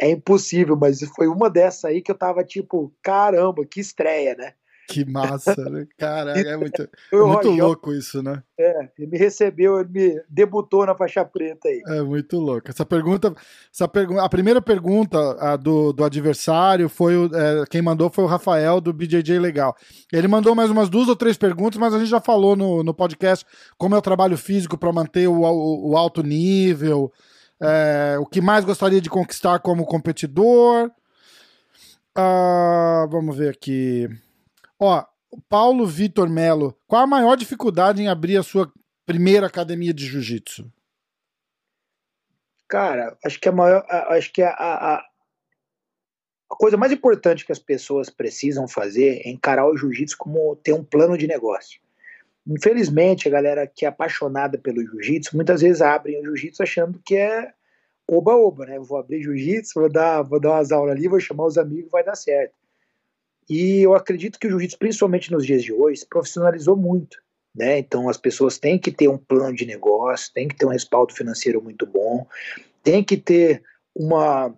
é 0.01 0.11
impossível, 0.11 0.77
mas 0.77 1.01
foi 1.15 1.29
uma 1.29 1.51
dessa 1.51 1.89
aí 1.89 2.01
que 2.01 2.11
eu 2.11 2.19
tava 2.19 2.43
tipo, 2.43 2.93
caramba, 3.03 3.65
que 3.67 3.81
estreia, 3.81 4.35
né? 4.35 4.55
Que 4.91 5.05
massa, 5.05 5.55
né? 5.71 5.87
Caraca, 5.97 6.41
é 6.41 6.57
muito, 6.57 6.83
é 7.13 7.17
muito 7.17 7.51
louco 7.51 7.93
isso, 7.93 8.21
né? 8.25 8.43
É, 8.59 8.89
ele 8.99 9.07
me 9.07 9.17
recebeu, 9.17 9.79
ele 9.79 9.89
me 9.89 10.23
debutou 10.29 10.85
na 10.85 10.97
faixa 10.97 11.25
preta 11.25 11.69
aí. 11.69 11.81
É 11.87 12.03
muito 12.03 12.39
louco. 12.39 12.69
Essa 12.69 12.85
pergunta, 12.85 13.33
essa 13.73 13.87
pergunta 13.87 14.25
a 14.25 14.29
primeira 14.29 14.61
pergunta 14.61 15.17
a 15.39 15.55
do, 15.55 15.93
do 15.93 16.03
adversário 16.03 16.89
foi 16.89 17.17
o, 17.17 17.31
é, 17.33 17.65
quem 17.71 17.81
mandou 17.81 18.11
foi 18.11 18.25
o 18.25 18.27
Rafael 18.27 18.81
do 18.81 18.93
BJJ 18.93 19.39
Legal. 19.39 19.77
Ele 20.13 20.27
mandou 20.27 20.57
mais 20.57 20.71
umas 20.71 20.89
duas 20.89 21.09
ou 21.09 21.15
três 21.15 21.37
perguntas, 21.37 21.79
mas 21.79 21.95
a 21.95 21.99
gente 21.99 22.11
já 22.11 22.21
falou 22.21 22.57
no, 22.57 22.83
no 22.83 22.93
podcast 22.93 23.47
como 23.79 23.95
é 23.95 23.99
o 23.99 24.03
trabalho 24.03 24.37
físico 24.37 24.77
para 24.77 24.93
manter 24.93 25.29
o, 25.29 25.43
o, 25.43 25.91
o, 25.91 25.97
alto 25.97 26.21
nível, 26.21 27.13
é, 27.61 28.17
o 28.19 28.27
que 28.27 28.41
mais 28.41 28.65
gostaria 28.65 29.01
de 29.01 29.11
conquistar 29.11 29.59
como 29.61 29.85
competidor. 29.85 30.91
Ah, 32.15 33.07
vamos 33.11 33.37
ver 33.37 33.51
aqui. 33.51 34.09
Ó, 34.79 35.05
Paulo 35.49 35.87
Vitor 35.87 36.29
Melo, 36.29 36.77
qual 36.87 37.03
a 37.03 37.07
maior 37.07 37.37
dificuldade 37.37 38.03
em 38.03 38.09
abrir 38.09 38.37
a 38.37 38.43
sua 38.43 38.73
primeira 39.07 39.47
academia 39.47 39.93
de 39.93 40.07
jiu-jitsu? 40.07 40.71
Cara, 42.69 43.17
acho 43.25 43.39
que 43.41 43.49
a 43.49 43.53
maior, 43.53 43.85
acho 43.89 44.33
que 44.33 44.43
a, 44.43 44.51
a, 44.51 44.95
a 44.97 45.05
coisa 46.49 46.77
mais 46.77 46.93
importante 46.93 47.45
que 47.45 47.53
as 47.53 47.59
pessoas 47.59 48.09
precisam 48.09 48.67
fazer 48.67 49.23
é 49.25 49.31
encarar 49.31 49.67
o 49.67 49.77
jiu-jitsu 49.77 50.17
como 50.17 50.57
ter 50.57 50.73
um 50.73 50.85
plano 50.85 51.19
de 51.19 51.27
negócio. 51.27 51.81
Infelizmente, 52.47 53.29
a 53.29 53.31
galera 53.31 53.67
que 53.67 53.85
é 53.85 53.89
apaixonada 53.89 54.59
pelo 54.59 54.83
jiu-jitsu 54.83 55.37
muitas 55.37 55.61
vezes 55.61 55.83
abrem 55.83 56.21
o 56.21 56.25
jiu-jitsu 56.25 56.63
achando 56.63 57.01
que 57.05 57.17
é 57.17 57.53
oba-oba, 58.09 58.67
né? 58.67 58.79
Vou 58.79 58.99
abrir 58.99 59.23
jiu-jitsu, 59.23 59.79
vou 59.79 59.89
dar, 59.89 60.23
vou 60.23 60.41
dar 60.41 60.53
umas 60.53 60.73
aulas 60.73 60.97
ali, 60.97 61.07
vou 61.07 61.21
chamar 61.21 61.47
os 61.47 61.59
amigos, 61.59 61.91
vai 61.91 62.03
dar 62.03 62.17
certo. 62.17 62.55
E 63.49 63.81
eu 63.81 63.95
acredito 63.95 64.39
que 64.39 64.47
o 64.47 64.51
jiu-jitsu, 64.51 64.79
principalmente 64.79 65.31
nos 65.31 65.47
dias 65.47 65.63
de 65.63 65.73
hoje, 65.73 66.01
se 66.01 66.09
profissionalizou 66.09 66.77
muito. 66.77 67.19
Né? 67.55 67.79
Então 67.79 68.09
as 68.09 68.17
pessoas 68.17 68.59
têm 68.59 68.79
que 68.79 68.93
ter 68.93 69.09
um 69.09 69.19
plano 69.19 69.55
de 69.55 69.67
negócio, 69.67 70.33
têm 70.33 70.47
que 70.47 70.55
ter 70.55 70.67
um 70.67 70.71
respaldo 70.71 71.13
financeiro 71.13 71.61
muito 71.61 71.85
bom, 71.85 72.27
tem 72.83 73.03
que 73.03 73.17
ter 73.17 73.63
uma 73.95 74.55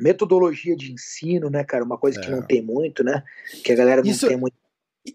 metodologia 0.00 0.76
de 0.76 0.92
ensino, 0.92 1.50
né, 1.50 1.64
cara? 1.64 1.84
Uma 1.84 1.98
coisa 1.98 2.20
é. 2.20 2.22
que 2.22 2.30
não 2.30 2.42
tem 2.42 2.62
muito, 2.62 3.02
né? 3.02 3.24
Que 3.64 3.72
a 3.72 3.76
galera 3.76 4.02
não 4.02 4.10
isso, 4.10 4.28
tem 4.28 4.36
muito. 4.36 4.54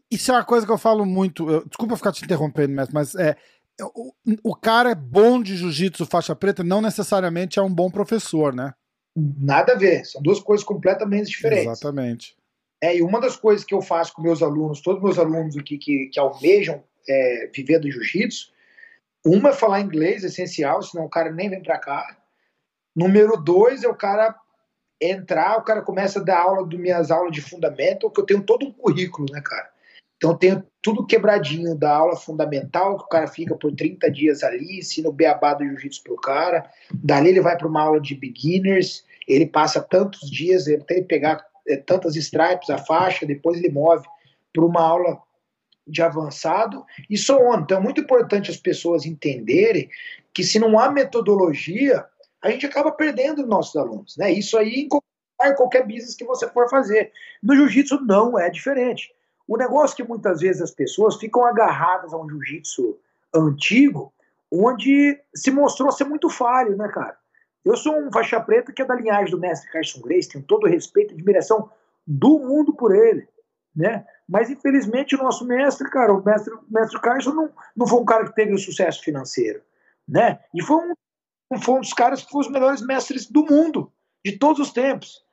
Isso 0.10 0.32
é 0.32 0.36
uma 0.36 0.46
coisa 0.46 0.66
que 0.66 0.72
eu 0.72 0.78
falo 0.78 1.06
muito. 1.06 1.50
Eu, 1.50 1.66
desculpa 1.66 1.98
ficar 1.98 2.12
te 2.12 2.24
interrompendo, 2.24 2.74
mas 2.92 3.16
é, 3.16 3.36
o, 3.82 4.14
o 4.44 4.56
cara 4.56 4.92
é 4.92 4.96
bom 4.96 5.42
de 5.42 5.58
jiu-jitsu 5.58 6.06
faixa 6.06 6.36
preta, 6.36 6.64
não 6.64 6.82
necessariamente 6.82 7.60
é 7.60 7.62
um 7.62 7.74
bom 7.74 7.90
professor, 7.90 8.54
né? 8.54 8.74
Nada 9.16 9.74
a 9.74 9.78
ver, 9.78 10.06
são 10.06 10.22
duas 10.22 10.40
coisas 10.40 10.66
completamente 10.66 11.28
diferentes. 11.28 11.68
Exatamente. 11.68 12.36
É, 12.82 12.98
e 12.98 13.02
uma 13.02 13.22
das 13.22 13.36
coisas 13.36 13.64
que 13.64 13.74
eu 13.74 13.82
faço 13.82 14.14
com 14.14 14.22
meus 14.22 14.42
alunos, 14.42 14.82
todos 14.82 15.02
meus 15.02 15.18
alunos 15.18 15.58
aqui 15.58 15.78
que, 15.78 16.10
que 16.12 16.20
almejam 16.20 16.84
é, 17.08 17.50
viver 17.54 17.80
do 17.80 17.90
jiu-jitsu, 17.90 18.52
uma 19.26 19.50
é 19.50 19.54
falar 19.54 19.82
inglês, 19.82 20.24
essencial, 20.24 20.82
senão 20.82 21.06
o 21.06 21.10
cara 21.10 21.32
nem 21.32 21.50
vem 21.50 21.64
para 21.64 21.80
cá. 21.80 22.18
Número 22.96 23.38
dois 23.38 23.84
é 23.84 23.88
o 23.88 23.96
cara 23.96 24.36
entrar, 25.00 25.58
o 25.58 25.64
cara 25.64 25.82
começa 25.82 26.20
a 26.20 26.24
dar 26.24 26.40
aula 26.40 26.68
das 26.68 26.80
minhas 26.80 27.10
aulas 27.10 27.32
de 27.32 27.42
fundamento, 27.42 28.10
que 28.12 28.20
eu 28.20 28.26
tenho 28.26 28.44
todo 28.44 28.66
um 28.66 28.72
currículo, 28.72 29.28
né, 29.32 29.42
cara? 29.42 29.73
Então 30.24 30.38
tenho 30.38 30.64
tudo 30.82 31.06
quebradinho 31.06 31.76
da 31.76 31.94
aula 31.94 32.16
fundamental, 32.16 32.98
que 32.98 33.04
o 33.04 33.08
cara 33.10 33.28
fica 33.28 33.58
por 33.58 33.76
30 33.76 34.10
dias 34.10 34.42
ali, 34.42 34.80
ensina 34.80 35.10
o 35.10 35.12
beabá 35.12 35.54
do 35.54 35.66
jiu-jitsu 35.66 36.02
pro 36.02 36.16
cara. 36.16 36.66
Dali 36.94 37.28
ele 37.28 37.42
vai 37.42 37.58
para 37.58 37.68
uma 37.68 37.82
aula 37.82 38.00
de 38.00 38.16
beginners, 38.16 39.04
ele 39.28 39.46
passa 39.46 39.82
tantos 39.82 40.32
dias 40.32 40.66
até 40.70 40.96
ele 40.96 41.04
pegar 41.04 41.46
é, 41.68 41.76
tantas 41.76 42.16
stripes, 42.16 42.70
a 42.70 42.78
faixa, 42.78 43.26
depois 43.26 43.58
ele 43.58 43.70
move 43.70 44.06
para 44.54 44.64
uma 44.64 44.80
aula 44.80 45.22
de 45.86 46.02
avançado 46.02 46.86
e 47.10 47.18
so 47.18 47.36
on. 47.36 47.60
Então 47.60 47.80
é 47.80 47.82
muito 47.82 48.00
importante 48.00 48.50
as 48.50 48.56
pessoas 48.56 49.06
entenderem 49.06 49.90
que 50.34 50.42
se 50.42 50.58
não 50.58 50.80
há 50.80 50.90
metodologia, 50.90 52.06
a 52.42 52.50
gente 52.50 52.66
acaba 52.66 52.94
perdendo 52.94 53.46
nossos 53.46 53.76
alunos. 53.76 54.16
Né? 54.16 54.32
Isso 54.32 54.58
aí 54.58 54.88
em 55.44 55.56
qualquer 55.58 55.86
business 55.86 56.16
que 56.16 56.24
você 56.24 56.48
for 56.48 56.70
fazer. 56.70 57.12
No 57.42 57.58
jiu-jitsu 57.58 58.00
não 58.06 58.40
é 58.40 58.50
diferente. 58.50 59.14
O 59.48 59.58
negócio 59.58 59.94
é 59.94 59.98
que 59.98 60.10
muitas 60.10 60.40
vezes 60.40 60.62
as 60.62 60.72
pessoas 60.72 61.16
ficam 61.18 61.46
agarradas 61.46 62.14
a 62.14 62.18
um 62.18 62.30
jiu-jitsu 62.30 62.98
antigo, 63.34 64.14
onde 64.52 65.20
se 65.36 65.52
mostrou 65.52 65.92
ser 65.92 66.06
muito 66.06 66.30
falho, 66.30 66.78
né, 66.78 66.88
cara? 66.90 67.18
Eu 67.66 67.76
sou 67.76 67.98
um 67.98 68.12
faixa 68.12 68.40
preta 68.40 68.72
que 68.72 68.82
é 68.82 68.86
da 68.86 68.96
linhagem 68.96 69.32
do 69.32 69.40
mestre 69.40 69.72
Carson 69.72 70.02
Grace, 70.02 70.30
tenho 70.30 70.44
todo 70.44 70.66
o 70.66 70.70
respeito 70.70 71.12
e 71.12 71.16
admiração 71.16 71.70
do 72.06 72.40
mundo 72.40 72.74
por 72.74 72.94
ele, 72.94 73.28
né? 73.76 74.06
Mas 74.28 74.50
infelizmente 74.50 75.16
o 75.16 75.24
nosso 75.24 75.46
mestre, 75.46 75.90
cara, 75.90 76.14
o 76.14 76.24
mestre, 76.24 76.54
o 76.54 76.64
mestre 76.70 77.00
Carson 77.02 77.32
não, 77.32 77.50
não 77.76 77.88
foi 77.88 78.00
um 78.00 78.06
cara 78.06 78.26
que 78.26 78.36
teve 78.36 78.54
o 78.54 78.58
sucesso 78.58 79.02
financeiro, 79.02 79.62
né? 80.08 80.40
E 80.54 80.62
foi 80.62 80.78
um, 80.78 81.60
foi 81.60 81.76
um 81.76 81.82
dos 81.82 81.94
caras 81.94 82.24
que 82.24 82.32
foi 82.32 82.42
os 82.42 82.50
melhores 82.50 82.82
mestres 82.86 83.30
do 83.30 83.46
mundo, 83.46 83.92
de 84.24 84.38
todos 84.38 84.60
os 84.60 84.72
tempos, 84.72 85.24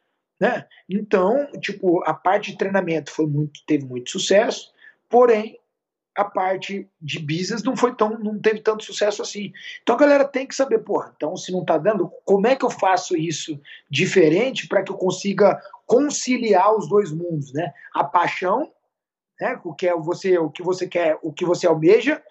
né? 0.41 0.67
Então, 0.89 1.47
tipo, 1.61 2.03
a 2.05 2.15
parte 2.15 2.53
de 2.53 2.59
treinamento 2.59 3.11
foi 3.13 3.27
muito, 3.27 3.61
teve 3.67 3.85
muito 3.85 4.11
sucesso, 4.11 4.73
porém 5.09 5.61
a 6.17 6.25
parte 6.25 6.89
de 7.01 7.19
business 7.19 7.63
não 7.63 7.77
foi 7.77 7.95
tão, 7.95 8.19
não 8.19 8.39
teve 8.39 8.61
tanto 8.61 8.85
sucesso 8.85 9.23
assim. 9.23 9.53
Então 9.83 9.95
a 9.95 9.99
galera 9.99 10.25
tem 10.25 10.47
que 10.47 10.55
saber, 10.55 10.81
porra, 10.81 11.13
então 11.17 11.37
se 11.37 11.53
não 11.53 11.65
tá 11.65 11.79
dando, 11.79 12.11
como 12.25 12.47
é 12.47 12.57
que 12.57 12.65
eu 12.65 12.71
faço 12.71 13.17
isso 13.17 13.61
diferente 13.89 14.67
para 14.67 14.83
que 14.83 14.91
eu 14.91 14.97
consiga 14.97 15.61
conciliar 15.87 16.77
os 16.77 16.89
dois 16.89 17.13
mundos, 17.13 17.53
né? 17.53 17.73
A 17.95 18.03
paixão, 18.03 18.73
né, 19.41 19.61
o 19.65 19.73
que 19.73 19.87
é 19.87 19.95
você, 19.95 20.37
o 20.39 20.51
que 20.51 20.63
você 20.63 20.87
quer, 20.87 21.19
o 21.23 21.33
que 21.33 21.45
você 21.45 21.67
almeja 21.67 22.23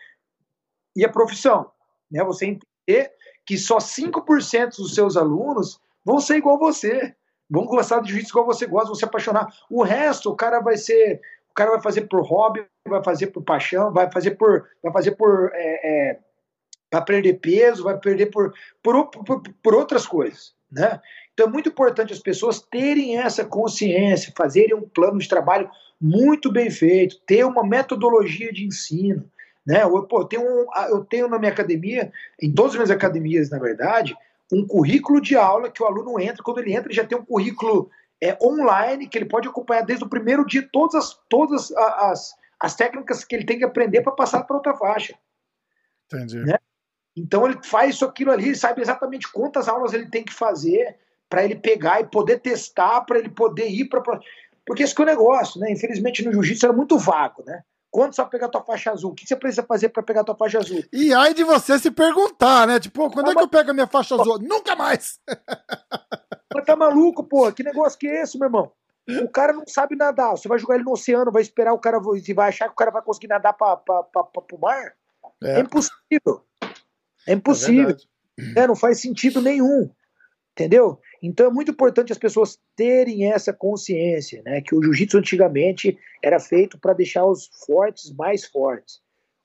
e 0.96 1.06
a 1.06 1.10
profissão, 1.10 1.72
né? 2.12 2.24
Você 2.24 2.46
entender 2.46 3.12
que 3.46 3.58
só 3.58 3.78
5% 3.78 4.76
dos 4.78 4.94
seus 4.94 5.16
alunos 5.16 5.80
vão 6.04 6.20
ser 6.20 6.38
igual 6.38 6.60
você. 6.60 7.16
Vão 7.50 7.66
gostar 7.66 8.02
de 8.02 8.10
jiu-jitsu 8.10 8.32
igual 8.32 8.46
você 8.46 8.66
gosta, 8.66 8.94
se 8.96 9.06
apaixonar. 9.06 9.48
O 9.70 9.84
resto, 9.84 10.30
o 10.30 10.36
cara 10.36 10.60
vai 10.60 10.78
ser 10.78 11.20
o 11.50 11.54
cara 11.54 11.72
vai 11.72 11.82
fazer 11.82 12.02
por 12.02 12.22
hobby, 12.22 12.64
vai 12.88 13.04
fazer 13.04 13.28
por 13.28 13.44
paixão, 13.44 13.92
vai 13.92 14.10
fazer 14.12 14.32
por, 14.32 14.68
vai 14.84 14.94
fazer 14.94 15.12
por 15.12 15.52
é, 15.54 16.20
é, 16.92 17.02
perder 17.02 17.40
peso, 17.40 17.84
vai 17.84 17.98
perder 17.98 18.28
por, 18.28 18.54
por, 18.82 19.08
por, 19.08 19.42
por 19.62 19.76
outras 19.76 20.06
coisas, 20.06 20.54
né? 20.72 21.02
Então 21.34 21.48
é 21.48 21.50
muito 21.50 21.70
importante 21.70 22.14
as 22.14 22.20
pessoas 22.20 22.62
terem 22.62 23.18
essa 23.18 23.46
consciência, 23.46 24.34
fazerem 24.38 24.76
um 24.76 24.82
plano 24.82 25.20
de 25.20 25.28
trabalho 25.28 25.70
muito 26.00 26.52
bem 26.52 26.70
feito, 26.70 27.20
ter 27.26 27.46
uma 27.46 27.66
metodologia 27.66 28.52
de 28.52 28.66
ensino. 28.66 29.30
Né? 29.66 29.84
Eu, 29.84 30.04
pô, 30.04 30.26
tenho 30.26 30.42
um, 30.42 30.66
eu 30.90 31.06
tenho 31.06 31.28
na 31.28 31.40
minha 31.40 31.52
academia, 31.52 32.12
em 32.42 32.52
todas 32.52 32.72
as 32.72 32.78
minhas 32.78 32.92
academias, 32.92 33.50
na 33.50 33.60
verdade, 33.60 34.18
um 34.52 34.66
currículo 34.66 35.22
de 35.22 35.36
aula 35.36 35.70
que 35.70 35.82
o 35.82 35.86
aluno 35.86 36.20
entra, 36.20 36.44
quando 36.44 36.60
ele 36.60 36.74
entra, 36.74 36.88
ele 36.88 36.96
já 36.96 37.06
tem 37.06 37.18
um 37.18 37.26
currículo 37.26 37.90
é, 38.22 38.38
online, 38.42 39.08
que 39.08 39.18
ele 39.18 39.26
pode 39.26 39.48
acompanhar 39.48 39.82
desde 39.82 40.04
o 40.04 40.10
primeiro 40.10 40.46
dia 40.46 40.68
todas 40.72 40.96
as, 40.96 41.20
todas 41.30 41.72
as, 41.72 42.36
as 42.60 42.76
técnicas 42.76 43.24
que 43.24 43.36
ele 43.36 43.46
tem 43.46 43.58
que 43.58 43.64
aprender 43.64 44.02
para 44.02 44.12
passar 44.12 44.44
para 44.44 44.56
outra 44.56 44.76
faixa. 44.76 45.18
Entendi. 46.12 46.40
Né? 46.40 46.58
Então 47.16 47.46
ele 47.46 47.60
faz 47.64 47.96
isso 47.96 48.06
aquilo 48.06 48.32
ali, 48.32 48.56
sabe 48.56 48.82
exatamente 48.82 49.32
quantas 49.32 49.68
aulas 49.68 49.94
ele 49.94 50.10
tem 50.10 50.24
que 50.24 50.34
fazer 50.34 50.98
para 51.30 51.44
ele 51.44 51.56
pegar 51.56 52.02
e 52.02 52.08
poder 52.08 52.40
testar, 52.40 53.02
para 53.02 53.20
ele 53.20 53.30
poder 53.30 53.70
ir 53.70 53.86
para. 53.86 54.02
Porque 54.66 54.84
esse 54.84 54.96
que 54.96 55.02
é 55.02 55.06
o 55.06 55.08
negócio, 55.08 55.60
né? 55.60 55.72
Infelizmente 55.72 56.26
no 56.26 56.32
jiu-jitsu 56.32 56.66
era 56.66 56.76
muito 56.76 56.98
vago, 56.98 57.44
né? 57.46 57.64
Quando 57.92 58.14
você 58.14 58.22
vai 58.22 58.30
pegar 58.30 58.50
tua 58.50 58.64
faixa 58.64 58.92
azul? 58.92 59.12
O 59.12 59.16
que 59.16 59.26
você 59.26 59.36
precisa 59.36 59.64
fazer 59.64 59.90
para 59.90 60.04
pegar 60.04 60.24
tua 60.24 60.36
faixa 60.36 60.60
azul? 60.60 60.84
E 60.94 61.14
aí 61.14 61.34
de 61.34 61.44
você 61.44 61.80
se 61.80 61.90
perguntar, 61.90 62.68
né? 62.68 62.80
Tipo, 62.80 63.10
quando 63.10 63.32
é 63.32 63.36
que 63.36 63.42
eu 63.42 63.48
pego 63.48 63.72
a 63.72 63.74
minha 63.74 63.88
faixa 63.88 64.16
azul? 64.16 64.40
Nunca 64.40 64.76
mais! 64.76 65.20
Mas 66.54 66.66
tá 66.66 66.76
maluco, 66.76 67.24
porra? 67.24 67.52
Que 67.52 67.64
negócio 67.64 67.98
que 67.98 68.08
é 68.08 68.22
esse, 68.22 68.38
meu 68.38 68.48
irmão? 68.48 68.72
O 69.24 69.28
cara 69.28 69.54
não 69.54 69.64
sabe 69.68 69.96
nadar. 69.96 70.32
Você 70.32 70.48
vai 70.48 70.60
jogar 70.60 70.76
ele 70.76 70.84
no 70.84 70.92
oceano, 70.92 71.32
vai 71.32 71.42
esperar 71.42 71.74
o 71.74 71.80
cara 71.80 72.00
e 72.16 72.34
vai 72.34 72.50
achar 72.50 72.66
que 72.66 72.74
o 72.74 72.76
cara 72.76 72.92
vai 72.92 73.02
conseguir 73.02 73.28
nadar 73.28 73.54
para 73.54 73.82
o 74.54 74.60
mar? 74.60 74.94
É. 75.44 75.58
é. 75.58 75.60
impossível. 75.62 76.46
É 77.28 77.34
impossível. 77.34 77.98
É, 78.56 78.62
é 78.62 78.68
não 78.68 78.76
faz 78.76 79.02
sentido 79.02 79.42
nenhum. 79.42 79.90
Entendeu? 80.52 81.00
Então 81.22 81.48
é 81.48 81.50
muito 81.50 81.72
importante 81.72 82.12
as 82.12 82.18
pessoas 82.18 82.60
terem 82.76 83.32
essa 83.32 83.52
consciência, 83.52 84.42
né? 84.44 84.62
Que 84.62 84.76
o 84.76 84.82
jiu-jitsu 84.82 85.18
antigamente 85.18 85.98
era 86.24 86.40
feito 86.40 86.80
para 86.80 86.94
deixar 86.94 87.26
os 87.26 87.50
fortes 87.66 88.12
mais 88.14 88.46
fortes. 88.46 89.02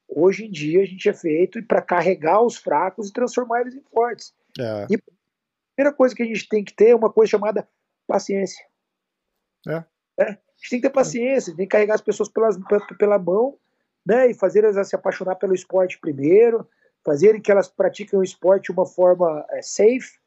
Hoje 0.09 0.47
em 0.47 0.51
dia 0.51 0.83
a 0.83 0.87
gente 0.87 1.09
é 1.09 1.13
feito 1.13 1.63
para 1.65 1.83
carregar 1.83 2.43
os 2.43 2.57
fracos 2.57 3.09
e 3.09 3.13
transformar 3.13 3.63
eles 3.63 3.75
em 3.75 3.83
fortes. 3.83 4.33
É. 4.59 4.87
E 4.91 4.99
primeira 5.75 5.95
coisa 5.95 6.15
que 6.15 6.23
a 6.23 6.27
gente 6.27 6.49
tem 6.49 6.63
que 6.63 6.75
ter 6.75 6.91
é 6.91 6.95
uma 6.95 7.13
coisa 7.13 7.31
chamada 7.31 7.69
paciência. 8.07 8.65
É. 9.67 9.85
é. 10.21 10.25
A 10.25 10.57
gente 10.57 10.71
tem 10.71 10.81
que 10.81 10.89
ter 10.89 10.95
paciência, 10.95 11.57
tem 11.57 11.67
que 11.67 11.73
carregar 11.73 11.95
as 11.95 12.01
pessoas 12.01 12.29
pelas, 12.29 12.57
pela 12.99 13.19
mão, 13.19 13.59
né? 14.07 14.31
E 14.31 14.35
fazer 14.35 14.65
elas 14.65 14.89
se 14.89 14.95
apaixonar 14.95 15.37
pelo 15.37 15.55
esporte 15.55 15.99
primeiro, 15.99 16.69
fazer 17.05 17.41
que 17.41 17.51
elas 17.51 17.69
pratiquem 17.69 18.19
o 18.19 18.23
esporte 18.23 18.67
de 18.67 18.73
uma 18.73 18.87
forma 18.87 19.45
é, 19.51 19.61
safe, 19.63 20.19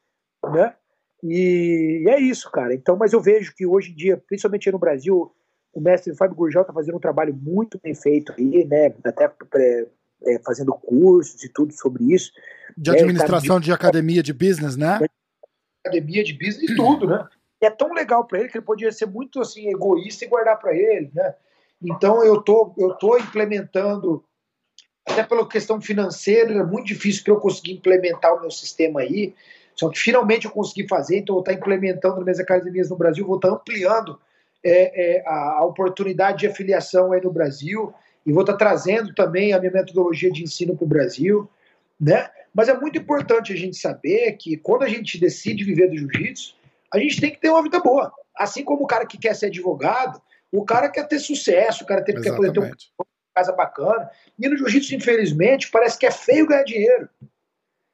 né? 0.52 0.76
E, 1.24 2.04
e 2.06 2.10
é 2.10 2.20
isso, 2.20 2.50
cara. 2.52 2.74
Então, 2.74 2.96
mas 2.96 3.14
eu 3.14 3.22
vejo 3.22 3.54
que 3.56 3.66
hoje 3.66 3.92
em 3.92 3.96
dia, 3.96 4.18
principalmente 4.28 4.72
no 4.72 4.80
Brasil, 4.80 5.32
o 5.74 5.82
mestre 5.82 6.16
Fábio 6.16 6.36
Gurgel 6.36 6.62
está 6.62 6.74
fazendo 6.74 6.96
um 6.98 7.02
trabalho 7.02 7.34
muito 7.34 7.80
bem 7.82 7.94
feito 7.94 8.34
aí, 8.38 8.66
né? 8.66 8.94
Até 9.04 9.32
é, 10.24 10.40
fazendo 10.46 10.74
cursos 10.74 11.44
e 11.44 11.50
tudo 11.50 11.74
sobre 11.74 12.14
isso. 12.14 12.32
De 12.78 12.92
administração 12.92 13.58
é, 13.58 13.60
tá... 13.60 13.66
de 13.66 13.72
academia 13.72 14.24
de 14.24 14.34
business, 14.34 14.76
né? 14.76 15.00
academia 15.88 16.24
de 16.24 16.34
business 16.34 16.70
e 16.70 16.76
tudo, 16.76 17.08
né? 17.08 17.28
E 17.62 17.66
é 17.66 17.70
tão 17.70 17.94
legal 17.94 18.26
para 18.26 18.40
ele 18.40 18.50
que 18.50 18.58
ele 18.58 18.66
podia 18.66 18.92
ser 18.92 19.08
muito 19.08 19.42
assim 19.42 19.70
egoísta 19.70 20.26
e 20.26 20.28
guardar 20.28 20.60
para 20.60 20.76
ele, 20.76 21.10
né? 21.14 21.34
Então 21.82 22.24
eu 22.24 22.42
tô 22.42 22.74
eu 22.78 22.94
tô 22.96 23.18
implementando 23.18 24.24
até 25.08 25.24
pela 25.24 25.48
questão 25.48 25.80
financeira, 25.80 26.54
é 26.54 26.64
muito 26.64 26.88
difícil 26.88 27.24
para 27.24 27.34
eu 27.34 27.40
conseguir 27.40 27.74
implementar 27.74 28.36
o 28.36 28.42
meu 28.42 28.52
sistema 28.52 29.00
aí. 29.02 29.34
Só 29.78 29.90
que 29.90 30.00
finalmente 30.00 30.46
eu 30.46 30.52
consegui 30.52 30.88
fazer, 30.88 31.20
então 31.20 31.36
vou 31.36 31.44
estar 31.44 31.54
implementando 31.54 32.16
nas 32.16 32.24
minhas 32.24 32.40
academias 32.40 32.90
no 32.90 32.98
Brasil, 32.98 33.26
vou 33.26 33.36
estar 33.36 33.50
ampliando 33.50 34.20
é, 34.64 35.18
é, 35.18 35.24
a, 35.26 35.60
a, 35.60 35.66
oportunidade 35.66 36.40
de 36.40 36.48
afiliação 36.48 37.12
aí 37.12 37.22
no 37.22 37.32
Brasil 37.32 37.94
e 38.26 38.34
vou 38.34 38.42
estar 38.42 38.58
trazendo 38.58 39.14
também 39.14 39.54
a 39.54 39.60
minha 39.60 39.72
metodologia 39.72 40.32
de 40.32 40.44
ensino 40.44 40.76
para 40.76 40.84
o 40.84 40.88
Brasil, 40.88 41.48
né? 42.00 42.28
Mas 42.54 42.70
é 42.70 42.74
muito 42.78 42.98
importante 42.98 43.54
a 43.54 43.56
gente 43.56 43.78
saber 43.78 44.32
que 44.34 44.58
quando 44.58 44.82
a 44.82 44.90
gente 44.90 45.20
decide 45.20 45.64
viver 45.64 45.90
do 45.90 45.98
jiu-jitsu, 45.98 46.56
a 46.92 46.98
gente 46.98 47.22
tem 47.22 47.30
que 47.30 47.40
ter 47.40 47.50
uma 47.50 47.62
vida 47.62 47.80
boa. 47.80 48.12
Assim 48.36 48.64
como 48.64 48.84
o 48.84 48.88
cara 48.88 49.06
que 49.06 49.18
quer 49.18 49.36
ser 49.36 49.46
advogado, 49.48 50.20
o 50.52 50.66
cara 50.66 50.90
quer 50.90 51.08
ter 51.08 51.20
sucesso, 51.20 51.84
o 51.84 51.88
cara 51.88 52.02
quer 52.02 52.14
poder 52.14 52.52
ter 52.52 52.60
uma 52.60 52.74
casa 53.36 53.52
bacana. 53.52 54.10
E 54.40 54.50
no 54.50 54.58
jiu-jitsu, 54.58 54.96
infelizmente, 54.96 55.70
parece 55.70 56.00
que 56.00 56.08
é 56.08 56.12
feio 56.12 56.48
ganhar 56.48 56.64
dinheiro. 56.64 57.08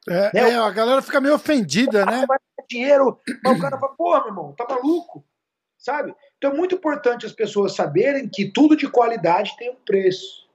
É, 0.09 0.31
né? 0.33 0.49
é, 0.51 0.55
a 0.55 0.71
galera 0.71 1.01
fica 1.01 1.21
meio 1.21 1.35
ofendida, 1.35 2.05
né? 2.05 2.25
Vai 2.27 2.37
dinheiro, 2.67 3.19
mas 3.43 3.57
o 3.57 3.61
cara 3.61 3.77
fala, 3.77 3.93
porra, 3.95 4.19
meu 4.21 4.29
irmão, 4.29 4.53
tá 4.53 4.65
maluco? 4.69 5.23
Sabe? 5.77 6.15
Então 6.37 6.51
é 6.51 6.53
muito 6.53 6.75
importante 6.75 7.25
as 7.25 7.33
pessoas 7.33 7.75
saberem 7.75 8.29
que 8.29 8.51
tudo 8.51 8.75
de 8.75 8.89
qualidade 8.89 9.55
tem 9.57 9.69
um 9.69 9.75
preço. 9.75 10.47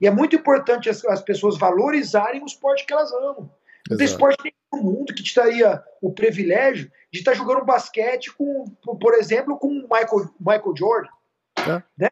E 0.00 0.06
é 0.06 0.10
muito 0.10 0.36
importante 0.36 0.88
as, 0.88 1.04
as 1.04 1.20
pessoas 1.20 1.58
valorizarem 1.58 2.42
o 2.42 2.46
esporte 2.46 2.86
que 2.86 2.92
elas 2.92 3.12
amam. 3.12 3.50
Não 3.90 3.96
tem 3.96 4.06
esporte 4.06 4.54
no 4.72 4.82
mundo 4.82 5.14
que 5.14 5.22
te 5.22 5.34
daria 5.34 5.82
o 6.00 6.12
privilégio 6.12 6.90
de 7.12 7.18
estar 7.18 7.34
jogando 7.34 7.64
basquete 7.64 8.32
com, 8.36 8.64
por 9.00 9.14
exemplo, 9.14 9.58
com 9.58 9.68
o 9.68 9.82
Michael, 9.82 10.30
Michael 10.38 10.76
Jordan. 10.76 11.10
É. 11.58 11.82
Né? 11.96 12.10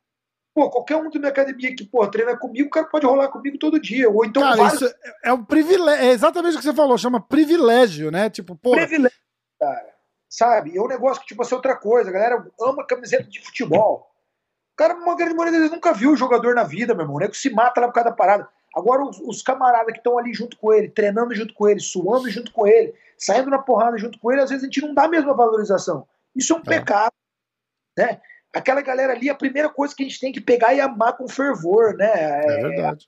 Pô, 0.56 0.70
qualquer 0.70 0.96
um 0.96 1.10
da 1.10 1.18
minha 1.18 1.30
academia 1.30 1.76
que 1.76 1.84
pô, 1.84 2.08
treina 2.08 2.34
comigo, 2.34 2.68
o 2.68 2.70
cara 2.70 2.86
pode 2.86 3.04
rolar 3.04 3.28
comigo 3.28 3.58
todo 3.58 3.78
dia. 3.78 4.08
Ou 4.08 4.24
então 4.24 4.42
cara, 4.42 4.56
vários... 4.56 4.80
isso 4.80 4.94
é 5.22 5.30
um 5.30 5.44
privilégio. 5.44 6.02
É 6.02 6.12
exatamente 6.12 6.54
o 6.54 6.58
que 6.58 6.64
você 6.64 6.72
falou, 6.72 6.96
chama 6.96 7.20
privilégio, 7.20 8.10
né? 8.10 8.30
Tipo, 8.30 8.56
pô. 8.56 8.70
Privilégio, 8.70 9.18
cara. 9.60 9.94
sabe? 10.30 10.74
É 10.74 10.80
um 10.80 10.88
negócio 10.88 11.20
que, 11.20 11.28
tipo, 11.28 11.42
assim, 11.42 11.54
outra 11.54 11.76
coisa. 11.76 12.08
A 12.08 12.12
galera 12.14 12.46
ama 12.58 12.86
camiseta 12.86 13.24
de 13.24 13.44
futebol. 13.44 14.10
O 14.72 14.76
cara, 14.76 14.94
uma 14.94 15.14
grande 15.14 15.34
maioria 15.34 15.58
deles 15.58 15.70
nunca 15.70 15.92
viu 15.92 16.12
o 16.12 16.16
jogador 16.16 16.54
na 16.54 16.64
vida, 16.64 16.94
meu 16.94 17.02
irmão. 17.02 17.16
O 17.16 17.20
nego 17.20 17.34
se 17.34 17.50
mata 17.50 17.78
lá 17.78 17.88
por 17.88 17.92
causa 17.92 18.08
da 18.08 18.16
parada. 18.16 18.48
Agora, 18.74 19.02
os, 19.02 19.20
os 19.20 19.42
camaradas 19.42 19.92
que 19.92 19.98
estão 19.98 20.16
ali 20.16 20.32
junto 20.32 20.56
com 20.56 20.72
ele, 20.72 20.88
treinando 20.88 21.34
junto 21.34 21.52
com 21.52 21.68
ele, 21.68 21.80
suando 21.80 22.30
junto 22.30 22.50
com 22.50 22.66
ele, 22.66 22.94
saindo 23.18 23.50
na 23.50 23.58
porrada 23.58 23.98
junto 23.98 24.18
com 24.18 24.32
ele, 24.32 24.40
às 24.40 24.48
vezes 24.48 24.64
a 24.64 24.66
gente 24.66 24.80
não 24.80 24.94
dá 24.94 25.04
a 25.04 25.08
mesma 25.08 25.34
valorização. 25.34 26.08
Isso 26.34 26.54
é 26.54 26.56
um 26.56 26.60
é. 26.60 26.62
pecado. 26.62 27.12
Né? 27.98 28.22
Aquela 28.56 28.80
galera 28.80 29.12
ali, 29.12 29.28
a 29.28 29.34
primeira 29.34 29.68
coisa 29.68 29.94
que 29.94 30.02
a 30.02 30.08
gente 30.08 30.18
tem 30.18 30.32
que 30.32 30.40
pegar 30.40 30.72
e 30.72 30.80
amar 30.80 31.14
com 31.14 31.28
fervor, 31.28 31.94
né? 31.94 32.10
É, 32.10 32.58
é 32.58 32.68
verdade. 32.68 33.06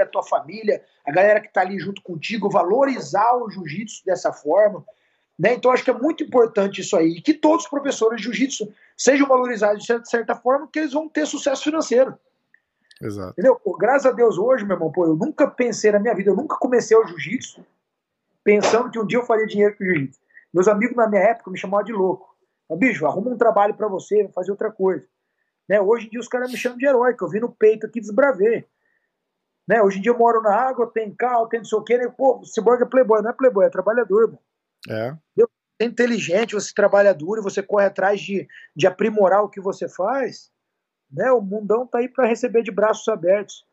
A 0.00 0.06
tua 0.06 0.24
família, 0.24 0.82
a 1.06 1.12
galera 1.12 1.40
que 1.40 1.46
está 1.46 1.60
ali 1.60 1.78
junto 1.78 2.02
contigo, 2.02 2.50
valorizar 2.50 3.32
o 3.36 3.48
jiu-jitsu 3.48 4.04
dessa 4.04 4.32
forma. 4.32 4.84
Né? 5.38 5.54
Então, 5.54 5.70
acho 5.70 5.84
que 5.84 5.90
é 5.90 5.94
muito 5.94 6.24
importante 6.24 6.80
isso 6.80 6.96
aí. 6.96 7.10
E 7.10 7.22
que 7.22 7.32
todos 7.32 7.64
os 7.64 7.70
professores 7.70 8.18
de 8.18 8.24
jiu-jitsu 8.24 8.74
sejam 8.96 9.28
valorizados 9.28 9.84
de 9.84 10.10
certa 10.10 10.34
forma, 10.34 10.68
que 10.70 10.80
eles 10.80 10.92
vão 10.92 11.08
ter 11.08 11.26
sucesso 11.26 11.62
financeiro. 11.62 12.18
Exato. 13.00 13.30
Entendeu? 13.30 13.54
Pô, 13.54 13.76
graças 13.76 14.06
a 14.06 14.12
Deus 14.12 14.36
hoje, 14.36 14.64
meu 14.64 14.74
irmão, 14.74 14.90
pô, 14.90 15.06
eu 15.06 15.14
nunca 15.14 15.46
pensei 15.46 15.92
na 15.92 16.00
minha 16.00 16.14
vida, 16.14 16.30
eu 16.30 16.36
nunca 16.36 16.56
comecei 16.56 16.96
o 16.96 17.06
jiu-jitsu 17.06 17.64
pensando 18.42 18.90
que 18.90 18.98
um 18.98 19.06
dia 19.06 19.20
eu 19.20 19.24
faria 19.24 19.46
dinheiro 19.46 19.76
com 19.76 19.84
jiu-jitsu. 19.84 20.20
Meus 20.52 20.66
amigos 20.66 20.96
na 20.96 21.08
minha 21.08 21.22
época 21.22 21.52
me 21.52 21.56
chamavam 21.56 21.84
de 21.84 21.92
louco. 21.92 22.31
Bicho, 22.76 23.06
arruma 23.06 23.30
um 23.30 23.36
trabalho 23.36 23.74
para 23.74 23.88
você, 23.88 24.28
fazer 24.34 24.50
outra 24.50 24.70
coisa. 24.70 25.06
Né? 25.68 25.80
Hoje 25.80 26.06
em 26.06 26.10
dia 26.10 26.20
os 26.20 26.28
caras 26.28 26.50
me 26.50 26.56
chamam 26.56 26.78
de 26.78 26.86
herói, 26.86 27.14
que 27.14 27.22
eu 27.22 27.28
vi 27.28 27.40
no 27.40 27.50
peito 27.50 27.86
aqui 27.86 28.00
desbravei. 28.00 28.64
Né? 29.66 29.82
Hoje 29.82 29.98
em 29.98 30.02
dia 30.02 30.12
eu 30.12 30.18
moro 30.18 30.42
na 30.42 30.54
água, 30.54 30.90
tem 30.92 31.14
carro, 31.14 31.48
tem 31.48 31.60
não 31.60 31.64
sei 31.64 31.78
o 31.78 31.82
quê. 31.82 31.98
Né? 31.98 32.08
Pô, 32.08 32.40
o 32.40 32.44
Cyborg 32.44 32.82
é 32.82 32.86
playboy, 32.86 33.22
não 33.22 33.30
é 33.30 33.32
playboy, 33.32 33.64
é 33.64 33.70
trabalhador, 33.70 34.26
mano. 34.26 34.38
É. 34.88 35.16
Você 35.36 35.46
é 35.80 35.84
inteligente, 35.84 36.54
você 36.54 36.72
trabalha 36.74 37.14
duro 37.14 37.40
e 37.40 37.44
você 37.44 37.62
corre 37.62 37.86
atrás 37.86 38.20
de, 38.20 38.48
de 38.74 38.86
aprimorar 38.86 39.42
o 39.42 39.48
que 39.48 39.60
você 39.60 39.88
faz. 39.88 40.50
Né? 41.10 41.30
O 41.32 41.40
mundão 41.40 41.86
tá 41.86 41.98
aí 41.98 42.08
para 42.08 42.26
receber 42.26 42.62
de 42.62 42.70
braços 42.70 43.06
abertos 43.08 43.64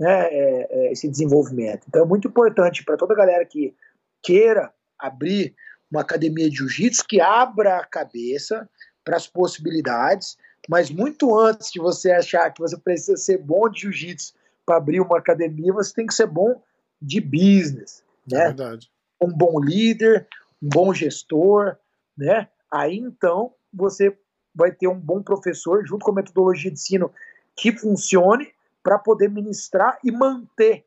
né? 0.00 0.28
É, 0.32 0.66
é, 0.70 0.92
esse 0.92 1.06
desenvolvimento. 1.06 1.84
Então 1.86 2.02
é 2.02 2.06
muito 2.06 2.26
importante 2.26 2.82
para 2.82 2.96
toda 2.96 3.12
a 3.12 3.16
galera 3.16 3.44
que 3.44 3.76
queira 4.22 4.72
abrir 4.98 5.54
uma 5.90 6.02
academia 6.02 6.48
de 6.48 6.56
jiu-jitsu 6.56 7.04
que 7.06 7.20
abra 7.20 7.78
a 7.78 7.84
cabeça 7.84 8.68
para 9.04 9.16
as 9.16 9.26
possibilidades, 9.26 10.36
mas 10.68 10.90
muito 10.90 11.36
antes 11.36 11.72
de 11.72 11.80
você 11.80 12.12
achar 12.12 12.50
que 12.52 12.60
você 12.60 12.76
precisa 12.76 13.16
ser 13.16 13.38
bom 13.38 13.68
de 13.68 13.82
jiu-jitsu 13.82 14.34
para 14.64 14.76
abrir 14.76 15.00
uma 15.00 15.18
academia, 15.18 15.72
você 15.72 15.92
tem 15.92 16.06
que 16.06 16.14
ser 16.14 16.26
bom 16.26 16.62
de 17.00 17.20
business, 17.20 18.04
né? 18.30 18.42
É 18.42 18.46
verdade. 18.46 18.90
Um 19.20 19.32
bom 19.32 19.58
líder, 19.58 20.28
um 20.62 20.68
bom 20.68 20.94
gestor, 20.94 21.76
né? 22.16 22.48
Aí 22.70 22.98
então 22.98 23.52
você 23.72 24.16
vai 24.54 24.70
ter 24.70 24.88
um 24.88 24.98
bom 24.98 25.22
professor 25.22 25.84
junto 25.86 26.04
com 26.04 26.12
a 26.12 26.14
metodologia 26.14 26.70
de 26.70 26.76
ensino 26.76 27.10
que 27.56 27.72
funcione 27.72 28.52
para 28.82 28.98
poder 28.98 29.28
ministrar 29.28 29.98
e 30.04 30.10
manter 30.10 30.84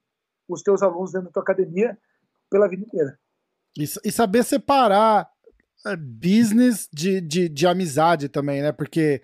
os 0.47 0.61
teus 0.61 0.81
alunos 0.81 1.11
dentro 1.11 1.27
da 1.27 1.33
tua 1.33 1.43
academia 1.43 1.97
pela 2.49 2.67
vida 2.67 2.83
inteira. 2.83 3.19
E, 3.77 3.83
e 3.83 4.11
saber 4.11 4.43
separar 4.43 5.27
é, 5.85 5.95
business 5.95 6.87
de, 6.93 7.19
de, 7.19 7.49
de, 7.49 7.67
amizade 7.67 8.29
também, 8.29 8.61
né? 8.61 8.71
Porque 8.71 9.21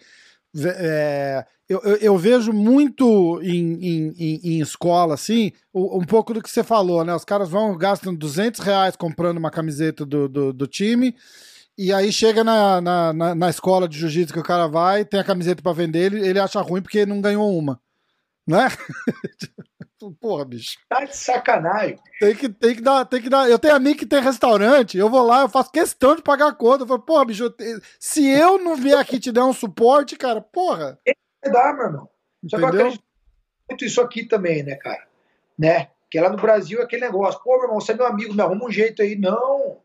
é, 0.58 1.46
eu, 1.68 1.80
eu, 1.84 1.96
eu, 1.98 2.18
vejo 2.18 2.52
muito 2.52 3.40
em, 3.44 3.74
em, 3.74 4.16
em, 4.18 4.40
em 4.44 4.60
escola, 4.60 5.14
assim, 5.14 5.52
um, 5.74 6.04
pouco 6.04 6.34
do 6.34 6.42
que 6.42 6.50
você 6.50 6.64
falou, 6.64 7.06
né? 7.06 7.14
Os 7.14 7.24
caras 7.24 7.48
vão, 7.48 7.78
gastam 7.78 8.14
200 8.14 8.60
reais 8.60 8.96
comprando 8.96 9.38
uma 9.38 9.52
camiseta 9.52 10.06
do, 10.06 10.28
do, 10.28 10.52
do 10.52 10.68
time, 10.68 11.16
e 11.78 11.94
aí 11.94 12.12
chega 12.12 12.44
na, 12.44 12.82
na, 12.82 13.14
na, 13.14 13.36
na 13.36 13.50
escola 13.50 13.88
de 13.88 13.98
jiu-jitsu 13.98 14.34
que 14.34 14.40
o 14.40 14.44
cara 14.44 14.68
vai, 14.68 15.06
tem 15.06 15.20
a 15.20 15.24
camiseta 15.24 15.62
para 15.62 15.72
vender, 15.72 16.12
ele, 16.12 16.28
ele 16.28 16.40
acha 16.40 16.60
ruim 16.60 16.82
porque 16.82 17.06
não 17.06 17.22
ganhou 17.22 17.58
uma. 17.58 17.80
Né? 18.48 18.68
Porra, 20.20 20.46
bicho. 20.46 20.78
Tá 20.88 21.04
de 21.04 21.16
sacanagem. 21.16 22.00
Tem 22.20 22.36
que, 22.36 22.50
tem 22.50 22.76
que 22.76 22.82
dar, 22.82 23.06
tem 23.06 23.22
que 23.22 23.30
dar. 23.30 23.50
Eu 23.50 23.60
tenho 23.60 23.76
amigo 23.76 24.00
que 24.00 24.06
tem 24.06 24.22
restaurante, 24.22 24.98
eu 24.98 25.10
vou 25.10 25.26
lá, 25.26 25.42
eu 25.42 25.50
faço 25.50 25.72
questão 25.72 26.16
de 26.16 26.22
pagar 26.22 26.48
a 26.48 26.54
conta. 26.54 26.84
Eu 26.84 26.88
falo, 26.88 27.02
porra, 27.02 27.26
bicho, 27.26 27.54
se 28.00 28.28
eu 28.28 28.58
não 28.58 28.76
vier 28.76 28.98
aqui 28.98 29.20
te 29.20 29.32
dar 29.32 29.46
um 29.46 29.54
suporte, 29.54 30.16
cara, 30.16 30.42
porra. 30.42 30.98
É 31.06 31.50
dar, 31.50 31.74
meu 31.74 31.86
irmão. 31.86 32.10
Entendeu? 32.44 32.92
Só 32.92 32.98
que 32.98 33.04
muito 33.70 33.86
isso 33.86 34.02
aqui 34.02 34.26
também, 34.26 34.64
né, 34.64 34.76
cara? 34.76 35.08
Né? 35.58 35.90
Que 36.10 36.20
lá 36.20 36.30
no 36.30 36.38
Brasil 36.38 36.80
é 36.80 36.84
aquele 36.84 37.04
negócio, 37.06 37.40
pô, 37.44 37.56
meu 37.56 37.66
irmão, 37.66 37.80
você 37.80 37.92
é 37.92 37.96
meu 37.96 38.08
amigo, 38.08 38.34
me 38.34 38.42
arruma 38.42 38.66
um 38.66 38.72
jeito 38.72 39.02
aí. 39.02 39.16
Não. 39.16 39.78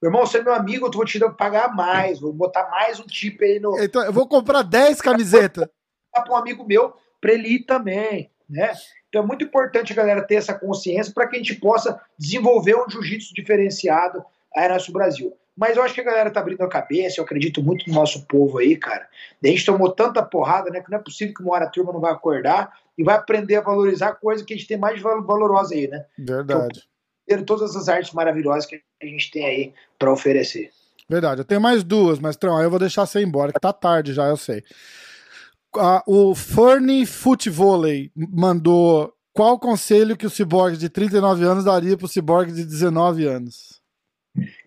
Meu 0.00 0.10
irmão, 0.10 0.26
você 0.26 0.38
é 0.38 0.42
meu 0.42 0.54
amigo, 0.54 0.86
eu 0.86 0.90
vou 0.90 1.04
te 1.04 1.20
pagar 1.36 1.74
mais, 1.74 2.18
vou 2.18 2.32
botar 2.32 2.68
mais 2.70 2.98
um 2.98 3.06
tipo 3.06 3.44
aí 3.44 3.60
no. 3.60 3.78
Então, 3.78 4.02
eu 4.02 4.12
vou 4.12 4.26
comprar 4.26 4.62
10 4.62 5.00
camisetas. 5.00 5.68
para 6.12 6.32
um 6.32 6.36
amigo 6.36 6.64
meu, 6.64 6.94
para 7.20 7.32
ele 7.32 7.48
ir 7.48 7.64
também, 7.64 8.30
né? 8.48 8.72
Então 9.12 9.22
é 9.22 9.26
muito 9.26 9.44
importante 9.44 9.92
a 9.92 9.96
galera 9.96 10.22
ter 10.22 10.36
essa 10.36 10.54
consciência 10.54 11.12
para 11.12 11.26
que 11.26 11.36
a 11.36 11.38
gente 11.38 11.54
possa 11.56 12.00
desenvolver 12.18 12.74
um 12.74 12.88
jiu-jitsu 12.88 13.34
diferenciado 13.34 14.24
aí 14.56 14.66
no 14.66 14.72
nosso 14.72 14.90
Brasil. 14.90 15.36
Mas 15.54 15.76
eu 15.76 15.82
acho 15.82 15.92
que 15.92 16.00
a 16.00 16.04
galera 16.04 16.30
tá 16.30 16.40
abrindo 16.40 16.62
a 16.62 16.68
cabeça, 16.68 17.20
eu 17.20 17.24
acredito 17.24 17.62
muito 17.62 17.86
no 17.86 17.94
nosso 17.94 18.26
povo 18.26 18.56
aí, 18.56 18.74
cara. 18.74 19.06
A 19.44 19.46
gente 19.46 19.66
tomou 19.66 19.90
tanta 19.90 20.22
porrada, 20.22 20.70
né, 20.70 20.80
que 20.80 20.90
não 20.90 20.96
é 20.96 21.02
possível 21.02 21.34
que 21.34 21.42
uma 21.42 21.52
hora 21.52 21.66
a 21.66 21.68
turma 21.68 21.92
não 21.92 22.00
vai 22.00 22.10
acordar 22.10 22.72
e 22.96 23.04
vai 23.04 23.14
aprender 23.14 23.56
a 23.56 23.60
valorizar 23.60 24.14
coisa 24.14 24.42
que 24.42 24.54
a 24.54 24.56
gente 24.56 24.66
tem 24.66 24.78
mais 24.78 24.98
valorosa 25.02 25.74
aí, 25.74 25.86
né? 25.88 26.06
Verdade. 26.18 26.82
Ter 27.28 27.44
todas 27.44 27.76
as 27.76 27.90
artes 27.90 28.14
maravilhosas 28.14 28.64
que 28.64 28.80
a 29.02 29.06
gente 29.06 29.30
tem 29.30 29.44
aí 29.44 29.74
para 29.98 30.10
oferecer. 30.10 30.70
Verdade. 31.06 31.42
Eu 31.42 31.44
tenho 31.44 31.60
mais 31.60 31.84
duas, 31.84 32.18
mas 32.18 32.34
Trão, 32.34 32.56
aí 32.56 32.64
eu 32.64 32.70
vou 32.70 32.78
deixar 32.78 33.04
você 33.04 33.20
ir 33.20 33.26
embora, 33.26 33.52
que 33.52 33.60
tá 33.60 33.74
tarde 33.74 34.14
já, 34.14 34.26
eu 34.26 34.38
sei 34.38 34.64
a, 35.76 36.02
o 36.06 36.34
Fernie 36.34 37.06
Footvolley 37.06 38.10
mandou 38.14 39.12
qual 39.32 39.58
conselho 39.58 40.16
que 40.16 40.26
o 40.26 40.30
Cyborg 40.30 40.76
de 40.76 40.88
39 40.88 41.44
anos 41.44 41.64
daria 41.64 41.96
pro 41.96 42.08
Cyborg 42.08 42.52
de 42.52 42.64
19 42.64 43.26
anos? 43.26 43.80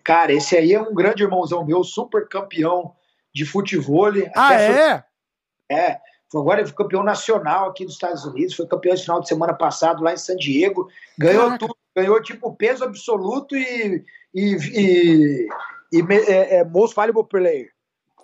Cara, 0.04 0.32
esse 0.32 0.56
aí 0.56 0.72
é 0.72 0.80
um 0.80 0.94
grande 0.94 1.22
irmãozão 1.22 1.64
meu, 1.64 1.84
super 1.84 2.28
campeão 2.28 2.94
de 3.32 3.44
futebol. 3.44 4.10
Ah, 4.34 4.54
é? 4.54 4.72
Foi, 4.72 5.76
é. 5.76 6.00
Agora 6.34 6.60
ele 6.60 6.68
foi 6.68 6.76
campeão 6.76 7.02
nacional 7.02 7.70
aqui 7.70 7.84
dos 7.84 7.94
Estados 7.94 8.24
Unidos, 8.24 8.54
foi 8.54 8.66
campeão 8.66 8.94
de 8.94 9.02
final 9.02 9.20
de 9.20 9.28
semana 9.28 9.54
passado 9.54 10.02
lá 10.02 10.12
em 10.12 10.16
San 10.16 10.36
Diego. 10.36 10.88
Ganhou 11.16 11.44
Caraca. 11.44 11.58
tudo, 11.58 11.76
ganhou 11.94 12.22
tipo 12.22 12.54
peso 12.54 12.84
absoluto 12.84 13.56
e, 13.56 14.04
e, 14.34 14.56
e, 14.56 15.48
e 15.92 16.00
é, 16.28 16.56
é, 16.56 16.64
Most 16.64 16.94
Valuable 16.94 17.26
Player. 17.26 17.70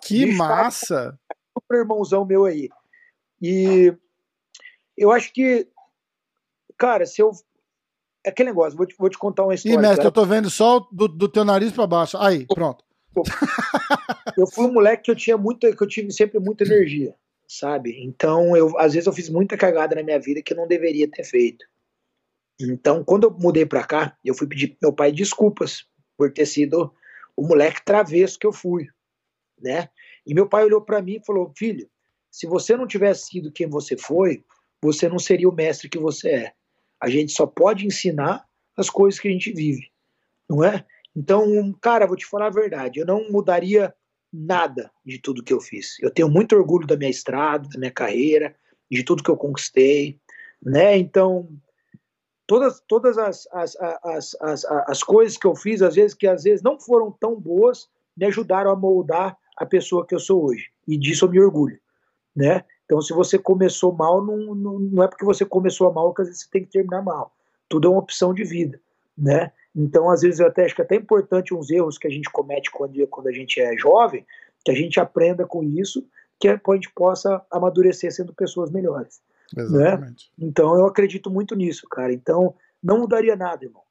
Que 0.01 0.25
massa! 0.33 1.17
Super 1.57 1.79
irmãozão 1.79 2.25
meu 2.25 2.45
aí. 2.45 2.69
E 3.41 3.93
eu 4.97 5.11
acho 5.11 5.31
que, 5.33 5.67
cara, 6.77 7.05
se 7.05 7.21
eu. 7.21 7.31
É 8.25 8.29
aquele 8.29 8.49
negócio, 8.49 8.77
vou 8.77 8.85
te, 8.85 8.95
vou 8.97 9.09
te 9.09 9.17
contar 9.17 9.43
uma 9.43 9.53
história. 9.53 9.75
Ih, 9.75 9.81
mestre, 9.81 9.97
cara. 9.97 10.07
eu 10.07 10.11
tô 10.11 10.25
vendo 10.25 10.49
só 10.49 10.79
do, 10.91 11.09
do 11.09 11.27
teu 11.27 11.43
nariz 11.43 11.73
para 11.73 11.85
baixo. 11.85 12.17
Aí, 12.17 12.45
pronto. 12.47 12.85
Eu 14.37 14.47
fui 14.47 14.65
um 14.65 14.73
moleque 14.73 15.03
que 15.03 15.11
eu 15.11 15.15
tinha 15.15 15.37
muita, 15.37 15.75
que 15.75 15.83
eu 15.83 15.87
tive 15.87 16.11
sempre 16.11 16.39
muita 16.39 16.63
energia, 16.63 17.13
sabe? 17.47 18.01
Então, 18.03 18.55
eu, 18.55 18.77
às 18.79 18.93
vezes 18.93 19.05
eu 19.05 19.13
fiz 19.13 19.29
muita 19.29 19.57
cagada 19.57 19.95
na 19.95 20.03
minha 20.03 20.19
vida 20.19 20.41
que 20.41 20.53
eu 20.53 20.57
não 20.57 20.67
deveria 20.67 21.07
ter 21.09 21.23
feito. 21.23 21.65
Então, 22.59 23.03
quando 23.03 23.25
eu 23.25 23.31
mudei 23.31 23.65
para 23.65 23.83
cá, 23.83 24.17
eu 24.23 24.33
fui 24.33 24.47
pedir 24.47 24.69
pro 24.69 24.77
meu 24.81 24.93
pai 24.93 25.11
desculpas 25.11 25.85
por 26.17 26.31
ter 26.31 26.45
sido 26.45 26.93
o 27.35 27.45
moleque 27.45 27.83
travesso 27.83 28.39
que 28.39 28.47
eu 28.47 28.53
fui, 28.53 28.87
né? 29.59 29.89
E 30.25 30.33
meu 30.33 30.47
pai 30.47 30.63
olhou 30.63 30.81
para 30.81 31.01
mim 31.01 31.15
e 31.15 31.25
falou: 31.25 31.51
Filho, 31.55 31.89
se 32.31 32.47
você 32.47 32.75
não 32.75 32.87
tivesse 32.87 33.27
sido 33.27 33.51
quem 33.51 33.67
você 33.67 33.97
foi, 33.97 34.43
você 34.81 35.07
não 35.07 35.19
seria 35.19 35.47
o 35.47 35.53
mestre 35.53 35.89
que 35.89 35.99
você 35.99 36.29
é. 36.29 36.53
A 36.99 37.09
gente 37.09 37.31
só 37.31 37.45
pode 37.45 37.85
ensinar 37.85 38.45
as 38.75 38.89
coisas 38.89 39.19
que 39.19 39.27
a 39.27 39.31
gente 39.31 39.51
vive, 39.51 39.91
não 40.49 40.63
é? 40.63 40.85
Então, 41.15 41.73
cara, 41.81 42.07
vou 42.07 42.17
te 42.17 42.25
falar 42.25 42.47
a 42.47 42.51
verdade, 42.51 42.99
eu 42.99 43.05
não 43.05 43.29
mudaria 43.29 43.93
nada 44.31 44.91
de 45.05 45.19
tudo 45.19 45.43
que 45.43 45.53
eu 45.53 45.61
fiz. 45.61 45.97
Eu 46.01 46.09
tenho 46.09 46.27
muito 46.27 46.55
orgulho 46.55 46.87
da 46.87 46.97
minha 46.97 47.11
estrada, 47.11 47.69
da 47.69 47.77
minha 47.77 47.91
carreira, 47.91 48.55
de 48.89 49.03
tudo 49.03 49.23
que 49.23 49.29
eu 49.29 49.37
conquistei, 49.37 50.19
né? 50.61 50.97
Então, 50.97 51.49
todas, 52.47 52.81
todas 52.87 53.17
as, 53.17 53.47
as, 53.51 53.75
as, 53.75 54.35
as, 54.41 54.65
as 54.65 55.03
coisas 55.03 55.37
que 55.37 55.45
eu 55.45 55.55
fiz, 55.55 55.81
às 55.81 55.95
vezes 55.95 56.15
que 56.15 56.25
às 56.25 56.43
vezes 56.43 56.63
não 56.63 56.79
foram 56.79 57.11
tão 57.11 57.39
boas, 57.39 57.87
me 58.17 58.25
ajudaram 58.25 58.71
a 58.71 58.75
moldar 58.75 59.37
a 59.57 59.65
pessoa 59.65 60.05
que 60.05 60.15
eu 60.15 60.19
sou 60.19 60.45
hoje. 60.45 60.69
E 60.87 60.97
disso 60.97 61.25
eu 61.25 61.29
me 61.29 61.39
orgulho, 61.39 61.79
né? 62.35 62.63
Então, 62.85 63.01
se 63.01 63.13
você 63.13 63.39
começou 63.39 63.93
mal, 63.93 64.23
não, 64.23 64.53
não, 64.53 64.79
não 64.79 65.03
é 65.03 65.07
porque 65.07 65.25
você 65.25 65.45
começou 65.45 65.91
mal 65.91 66.13
que 66.13 66.21
às 66.21 66.27
vezes 66.27 66.43
você 66.43 66.49
tem 66.51 66.63
que 66.63 66.71
terminar 66.71 67.01
mal. 67.01 67.33
Tudo 67.69 67.87
é 67.87 67.91
uma 67.91 67.99
opção 67.99 68.33
de 68.33 68.43
vida, 68.43 68.79
né? 69.17 69.51
Então, 69.75 70.09
às 70.09 70.21
vezes, 70.21 70.39
eu 70.39 70.47
até 70.47 70.65
acho 70.65 70.75
que 70.75 70.81
é 70.81 70.85
até 70.85 70.95
importante 70.95 71.53
uns 71.53 71.71
erros 71.71 71.97
que 71.97 72.05
a 72.05 72.09
gente 72.09 72.29
comete 72.29 72.69
quando, 72.69 73.07
quando 73.07 73.27
a 73.27 73.31
gente 73.31 73.59
é 73.59 73.75
jovem, 73.75 74.25
que 74.63 74.71
a 74.71 74.75
gente 74.75 74.99
aprenda 74.99 75.45
com 75.47 75.63
isso, 75.63 76.05
que 76.39 76.47
a 76.47 76.59
gente 76.73 76.91
possa 76.93 77.41
amadurecer 77.49 78.13
sendo 78.13 78.33
pessoas 78.33 78.69
melhores. 78.69 79.21
Né? 79.55 79.63
Exatamente. 79.63 80.31
Né? 80.37 80.47
Então, 80.47 80.75
eu 80.75 80.85
acredito 80.85 81.31
muito 81.31 81.55
nisso, 81.55 81.87
cara. 81.89 82.13
Então, 82.13 82.53
não 82.81 82.99
mudaria 82.99 83.35
nada, 83.35 83.65
irmão. 83.65 83.81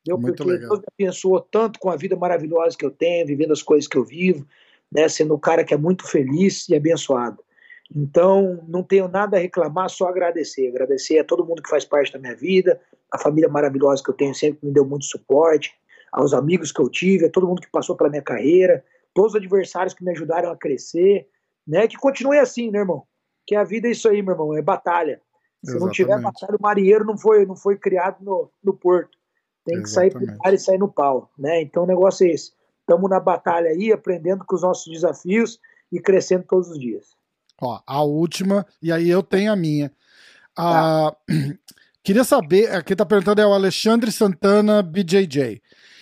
Entendeu? 0.00 0.20
Muito 0.20 0.36
Porque 0.36 0.50
legal. 0.50 0.70
Deus 0.70 0.80
me 0.80 1.04
abençoou 1.04 1.40
tanto 1.40 1.78
com 1.78 1.90
a 1.90 1.96
vida 1.96 2.16
maravilhosa 2.16 2.76
que 2.76 2.84
eu 2.84 2.90
tenho, 2.90 3.26
vivendo 3.26 3.52
as 3.52 3.62
coisas 3.62 3.86
que 3.86 3.96
eu 3.96 4.04
vivo, 4.04 4.46
né? 4.92 5.08
Sendo 5.08 5.34
um 5.34 5.38
cara 5.38 5.64
que 5.64 5.74
é 5.74 5.76
muito 5.76 6.06
feliz 6.06 6.68
e 6.68 6.74
abençoado. 6.74 7.42
Então, 7.94 8.62
não 8.68 8.82
tenho 8.82 9.08
nada 9.08 9.36
a 9.36 9.40
reclamar, 9.40 9.88
só 9.88 10.08
agradecer. 10.08 10.68
Agradecer 10.68 11.18
a 11.18 11.24
todo 11.24 11.44
mundo 11.44 11.62
que 11.62 11.70
faz 11.70 11.84
parte 11.84 12.12
da 12.12 12.18
minha 12.18 12.36
vida, 12.36 12.80
a 13.10 13.18
família 13.18 13.48
maravilhosa 13.48 14.02
que 14.02 14.10
eu 14.10 14.14
tenho 14.14 14.34
sempre 14.34 14.66
me 14.66 14.72
deu 14.72 14.84
muito 14.84 15.06
suporte, 15.06 15.72
aos 16.12 16.34
amigos 16.34 16.72
que 16.72 16.80
eu 16.80 16.88
tive, 16.88 17.26
a 17.26 17.30
todo 17.30 17.46
mundo 17.46 17.62
que 17.62 17.70
passou 17.70 17.96
pela 17.96 18.10
minha 18.10 18.22
carreira, 18.22 18.84
todos 19.14 19.32
os 19.32 19.36
adversários 19.36 19.94
que 19.94 20.04
me 20.04 20.10
ajudaram 20.10 20.50
a 20.50 20.56
crescer, 20.56 21.26
né? 21.66 21.86
Que 21.88 21.96
continue 21.96 22.38
assim, 22.38 22.70
né, 22.70 22.80
irmão? 22.80 23.04
Que 23.46 23.54
a 23.54 23.64
vida 23.64 23.88
é 23.88 23.92
isso 23.92 24.08
aí, 24.08 24.22
meu 24.22 24.32
irmão, 24.32 24.56
é 24.56 24.62
batalha. 24.62 25.20
Se 25.64 25.70
Exatamente. 25.70 25.84
não 25.84 25.92
tiver 25.92 26.20
batalha, 26.20 26.56
o 26.56 26.62
marinheiro 26.62 27.04
não 27.04 27.16
foi, 27.16 27.44
não 27.44 27.56
foi 27.56 27.76
criado 27.76 28.22
no, 28.22 28.50
no 28.62 28.74
porto. 28.74 29.18
Tem 29.64 29.76
que 29.82 29.88
Exatamente. 29.88 30.12
sair 30.12 30.26
pro 30.26 30.38
mar 30.38 30.54
e 30.54 30.58
sair 30.58 30.78
no 30.78 30.92
pau, 30.92 31.30
né? 31.38 31.60
Então 31.62 31.84
o 31.84 31.86
negócio 31.86 32.26
é 32.26 32.30
esse. 32.30 32.52
Estamos 32.88 33.10
na 33.10 33.20
batalha 33.20 33.68
aí, 33.68 33.92
aprendendo 33.92 34.46
com 34.46 34.56
os 34.56 34.62
nossos 34.62 34.90
desafios 34.90 35.60
e 35.92 36.00
crescendo 36.00 36.44
todos 36.48 36.70
os 36.70 36.78
dias. 36.80 37.18
Ó, 37.60 37.82
a 37.86 38.02
última, 38.02 38.66
e 38.80 38.90
aí 38.90 39.10
eu 39.10 39.22
tenho 39.22 39.52
a 39.52 39.56
minha. 39.56 39.92
Ah, 40.56 41.12
tá. 41.12 41.34
Queria 42.02 42.24
saber, 42.24 42.74
aqui 42.74 42.96
tá 42.96 43.04
perguntando 43.04 43.42
é 43.42 43.46
o 43.46 43.52
Alexandre 43.52 44.10
Santana 44.10 44.82
BJJ. 44.82 45.60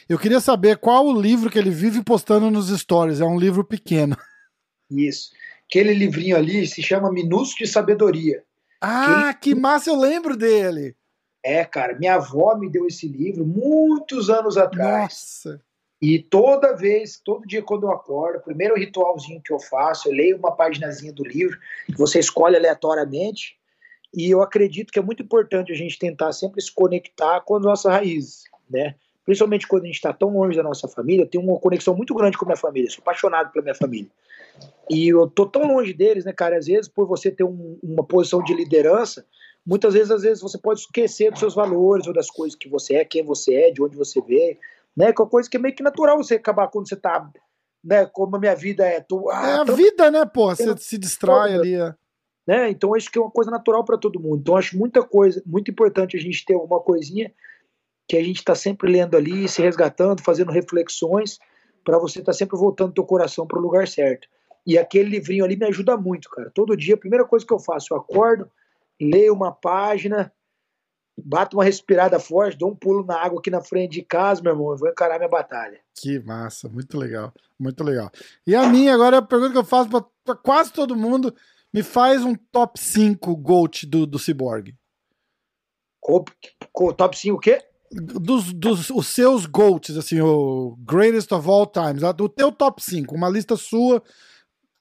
Eu 0.09 0.17
queria 0.17 0.39
saber 0.39 0.77
qual 0.77 1.05
o 1.05 1.21
livro 1.21 1.51
que 1.51 1.59
ele 1.59 1.71
vive 1.71 2.05
postando 2.05 2.49
nos 2.49 2.69
stories. 2.69 3.21
É 3.21 3.25
um 3.25 3.37
livro 3.37 3.65
pequeno. 3.65 4.17
Isso. 4.89 5.33
Aquele 5.69 5.93
livrinho 5.93 6.37
ali 6.37 6.65
se 6.69 6.81
chama 6.81 7.11
Minúsculo 7.11 7.67
de 7.67 7.73
Sabedoria. 7.73 8.45
Ah, 8.81 9.35
que, 9.35 9.55
que 9.55 9.61
massa, 9.61 9.91
eu 9.91 9.97
lembro 9.97 10.37
dele. 10.37 10.95
É, 11.45 11.65
cara, 11.65 11.99
minha 11.99 12.15
avó 12.15 12.57
me 12.57 12.71
deu 12.71 12.87
esse 12.87 13.09
livro 13.09 13.45
muitos 13.45 14.31
anos 14.31 14.57
atrás. 14.57 15.43
Nossa. 15.45 15.66
E 16.01 16.19
toda 16.19 16.77
vez, 16.77 17.19
todo 17.25 17.47
dia 17.47 17.63
quando 17.63 17.85
eu 17.85 17.91
acordo, 17.91 18.43
primeiro 18.43 18.77
ritualzinho 18.77 19.41
que 19.43 19.53
eu 19.53 19.59
faço, 19.59 20.09
eu 20.09 20.13
leio 20.13 20.37
uma 20.37 20.53
paginazinha 20.53 21.13
do 21.13 21.25
livro, 21.25 21.59
que 21.87 21.97
você 21.97 22.19
escolhe 22.19 22.57
aleatoriamente, 22.57 23.57
e 24.15 24.31
eu 24.31 24.43
acredito 24.43 24.93
que 24.93 24.99
é 24.99 25.03
muito 25.03 25.23
importante 25.23 25.73
a 25.73 25.75
gente 25.75 25.99
tentar 25.99 26.33
sempre 26.33 26.61
se 26.61 26.73
conectar 26.73 27.41
com 27.41 27.57
as 27.57 27.63
nossas 27.63 27.93
raízes, 27.93 28.45
né? 28.69 28.95
Principalmente 29.25 29.67
quando 29.67 29.83
a 29.83 29.87
gente 29.87 29.97
está 29.97 30.13
tão 30.13 30.31
longe 30.31 30.57
da 30.57 30.63
nossa 30.63 30.87
família, 30.87 31.25
eu 31.25 31.29
tenho 31.29 31.43
uma 31.43 31.59
conexão 31.59 31.97
muito 31.97 32.15
grande 32.15 32.39
com 32.39 32.45
a 32.45 32.49
minha 32.49 32.57
família, 32.57 32.89
sou 32.91 33.03
apaixonado 33.03 33.51
pela 33.51 33.63
minha 33.63 33.75
família. 33.75 34.09
E 34.89 35.09
eu 35.09 35.29
tô 35.29 35.47
tão 35.47 35.67
longe 35.67 35.93
deles, 35.93 36.25
né, 36.25 36.33
cara? 36.33 36.57
Às 36.57 36.67
vezes, 36.67 36.89
por 36.89 37.07
você 37.07 37.31
ter 37.31 37.43
um, 37.43 37.79
uma 37.83 38.05
posição 38.05 38.43
de 38.43 38.55
liderança, 38.55 39.27
muitas 39.67 39.95
vezes, 39.95 40.11
às 40.11 40.23
vezes, 40.23 40.41
você 40.41 40.57
pode 40.57 40.81
esquecer 40.81 41.31
dos 41.31 41.41
seus 41.41 41.55
valores 41.55 42.07
ou 42.07 42.13
das 42.13 42.31
coisas 42.31 42.57
que 42.57 42.69
você 42.69 42.95
é, 42.95 43.05
quem 43.05 43.25
você 43.25 43.55
é, 43.55 43.71
de 43.71 43.83
onde 43.83 43.97
você 43.97 44.21
veio, 44.21 44.57
né? 44.97 45.13
Que 45.13 45.21
é 45.21 45.25
uma 45.25 45.31
coisa 45.31 45.49
que 45.49 45.57
é 45.57 45.61
meio 45.61 45.75
que 45.75 45.83
natural 45.83 46.17
você 46.17 46.35
acabar 46.35 46.69
quando 46.69 46.89
você 46.89 46.97
tá, 46.97 47.31
né? 47.85 48.07
Como 48.07 48.37
a 48.37 48.39
minha 48.39 48.55
vida 48.55 48.85
é. 48.87 49.01
Tu, 49.01 49.31
ah, 49.31 49.49
é 49.49 49.55
a 49.55 49.65
vida, 49.65 50.11
né, 50.11 50.25
pô? 50.25 50.55
Você 50.55 50.77
se 50.79 50.99
distrai 50.99 51.55
ali. 51.55 51.75
É. 51.75 51.95
Né? 52.47 52.71
Então 52.71 52.95
acho 52.95 53.11
que 53.11 53.19
é 53.19 53.21
uma 53.21 53.31
coisa 53.31 53.51
natural 53.51 53.85
para 53.85 53.99
todo 53.99 54.21
mundo. 54.21 54.39
Então 54.41 54.57
acho 54.57 54.79
muita 54.79 55.03
coisa, 55.03 55.43
muito 55.45 55.71
importante 55.71 56.17
a 56.17 56.21
gente 56.21 56.45
ter 56.45 56.55
uma 56.55 56.81
coisinha 56.81 57.33
que 58.09 58.17
a 58.17 58.23
gente 58.23 58.37
está 58.37 58.55
sempre 58.55 58.91
lendo 58.91 59.17
ali, 59.17 59.49
se 59.49 59.61
resgatando, 59.61 60.23
fazendo 60.23 60.53
reflexões, 60.53 61.39
para 61.85 61.99
você 61.99 62.21
estar 62.21 62.33
tá 62.33 62.39
sempre 62.39 62.57
voltando 62.57 62.93
teu 62.93 63.05
coração 63.05 63.47
para 63.47 63.59
o 63.59 63.63
lugar 63.63 63.89
certo. 63.89 64.29
E 64.65 64.79
aquele 64.79 65.11
livrinho 65.11 65.45
ali 65.45 65.57
me 65.57 65.67
ajuda 65.67 65.97
muito, 65.97 66.29
cara. 66.31 66.51
Todo 66.55 66.77
dia, 66.77 66.95
a 66.95 66.99
primeira 66.99 67.25
coisa 67.25 67.45
que 67.45 67.53
eu 67.53 67.59
faço, 67.59 67.93
eu 67.93 67.99
acordo, 67.99 68.51
leio 69.01 69.33
uma 69.33 69.53
página, 69.53 70.33
bato 71.17 71.57
uma 71.57 71.65
respirada 71.65 72.19
forte, 72.19 72.59
dou 72.59 72.71
um 72.71 72.77
pulo 72.77 73.05
na 73.05 73.17
água 73.17 73.39
aqui 73.39 73.51
na 73.51 73.63
frente 73.63 73.93
de 73.93 74.03
casa, 74.03 74.43
meu 74.43 74.53
irmão, 74.53 74.71
eu 74.71 74.77
vou 74.77 74.89
encarar 74.89 75.19
minha 75.19 75.29
batalha. 75.29 75.81
Que 75.95 76.19
massa, 76.21 76.69
muito 76.69 76.99
legal, 76.99 77.33
muito 77.59 77.83
legal. 77.83 78.11
E 78.47 78.55
a 78.55 78.67
minha, 78.69 78.95
agora 78.95 79.17
é 79.17 79.19
a 79.19 79.23
pergunta 79.23 79.53
que 79.53 79.59
eu 79.59 79.65
faço 79.65 79.89
para 79.91 80.37
quase 80.37 80.73
todo 80.73 80.97
mundo 80.97 81.35
me 81.73 81.83
faz 81.83 82.25
um 82.25 82.35
top 82.35 82.81
5 82.81 83.37
GOAT 83.37 83.85
do, 83.87 84.07
do 84.07 84.19
Cyborg. 84.19 84.75
Top 86.97 87.19
5 87.19 87.37
o 87.37 87.41
quê? 87.41 87.63
Dos, 87.91 88.53
dos 88.53 88.91
os 88.91 89.07
seus 89.09 89.47
GOATs, 89.47 89.97
assim, 89.97 90.21
o 90.21 90.77
Greatest 90.79 91.33
of 91.33 91.49
All 91.49 91.67
Times. 91.67 92.03
O 92.03 92.29
teu 92.29 92.53
top 92.53 92.83
5, 92.83 93.15
uma 93.15 93.29
lista 93.29 93.57
sua, 93.57 94.03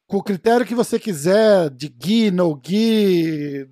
com 0.07 0.17
o 0.17 0.23
critério 0.23 0.65
que 0.65 0.75
você 0.75 0.99
quiser, 0.99 1.69
de 1.69 1.87
Gui, 1.87 2.31
no 2.31 2.55
Gui, 2.55 3.69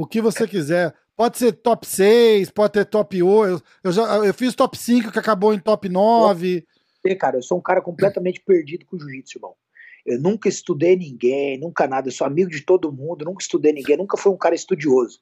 o, 0.00 0.02
o 0.02 0.06
que 0.06 0.20
você 0.20 0.46
quiser. 0.46 0.94
Pode 1.16 1.36
ser 1.36 1.52
top 1.52 1.86
6, 1.86 2.50
pode 2.50 2.72
ter 2.72 2.84
top 2.86 3.22
8. 3.22 3.62
Eu, 3.84 3.92
já, 3.92 4.02
eu 4.18 4.32
fiz 4.32 4.54
top 4.54 4.76
5 4.76 5.12
que 5.12 5.18
acabou 5.18 5.52
em 5.52 5.58
top 5.58 5.88
9. 5.88 6.66
Cara, 7.18 7.38
eu 7.38 7.42
sou 7.42 7.58
um 7.58 7.62
cara 7.62 7.80
completamente 7.80 8.40
perdido 8.40 8.86
com 8.86 8.98
jiu-jitsu, 8.98 9.38
irmão. 9.38 9.54
Eu 10.06 10.18
nunca 10.18 10.48
estudei 10.48 10.96
ninguém, 10.96 11.58
nunca 11.58 11.86
nada. 11.86 12.08
Eu 12.08 12.12
sou 12.12 12.26
amigo 12.26 12.50
de 12.50 12.62
todo 12.62 12.92
mundo, 12.92 13.24
nunca 13.24 13.42
estudei 13.42 13.72
ninguém, 13.72 13.96
nunca 13.96 14.16
fui 14.16 14.32
um 14.32 14.36
cara 14.36 14.54
estudioso. 14.54 15.20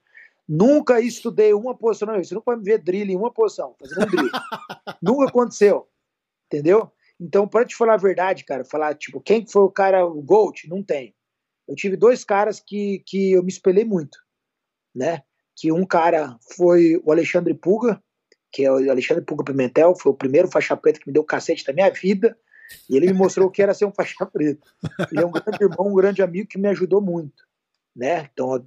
Nunca 0.48 1.00
estudei 1.00 1.52
uma 1.52 1.76
posição. 1.76 2.08
Não, 2.08 2.22
você 2.22 2.34
nunca 2.34 2.52
vai 2.52 2.56
me 2.56 2.64
ver 2.64 2.78
drill 2.78 3.10
em 3.10 3.16
uma 3.16 3.32
posição, 3.32 3.74
fazendo 3.78 4.04
um 4.04 4.06
drill. 4.06 4.30
nunca 5.02 5.28
aconteceu. 5.28 5.88
Entendeu? 6.46 6.90
Então, 7.20 7.46
para 7.48 7.64
te 7.64 7.74
falar 7.74 7.94
a 7.94 7.98
verdade, 7.98 8.44
cara, 8.44 8.64
falar, 8.64 8.94
tipo, 8.94 9.20
quem 9.20 9.46
foi 9.46 9.62
o 9.62 9.70
cara, 9.70 10.06
o 10.06 10.22
GOAT, 10.22 10.68
não 10.68 10.82
tem. 10.82 11.14
Eu 11.66 11.74
tive 11.74 11.96
dois 11.96 12.24
caras 12.24 12.60
que, 12.60 13.02
que 13.04 13.32
eu 13.32 13.42
me 13.42 13.50
espelhei 13.50 13.84
muito, 13.84 14.16
né? 14.98 15.22
Que 15.56 15.70
um 15.70 15.86
cara 15.86 16.36
foi 16.56 17.00
o 17.04 17.12
Alexandre 17.12 17.54
Puga, 17.54 18.02
que 18.52 18.64
é 18.64 18.72
o 18.72 18.90
Alexandre 18.90 19.24
Puga 19.24 19.44
Pimentel, 19.44 19.94
foi 19.94 20.12
o 20.12 20.16
primeiro 20.16 20.48
faixa 20.48 20.76
preta 20.76 20.98
que 20.98 21.06
me 21.06 21.12
deu 21.12 21.22
cacete 21.22 21.64
da 21.64 21.72
minha 21.72 21.90
vida. 21.90 22.36
E 22.90 22.96
ele 22.96 23.06
me 23.06 23.12
mostrou 23.14 23.48
o 23.48 23.50
que 23.50 23.62
era 23.62 23.72
ser 23.72 23.86
um 23.86 23.92
faixa 23.92 24.26
preta. 24.26 24.66
Ele 25.10 25.22
é 25.22 25.26
um 25.26 25.30
grande 25.30 25.64
irmão, 25.64 25.88
um 25.88 25.94
grande 25.94 26.22
amigo 26.22 26.48
que 26.48 26.58
me 26.58 26.68
ajudou 26.68 27.00
muito, 27.00 27.44
né? 27.96 28.28
Então, 28.32 28.66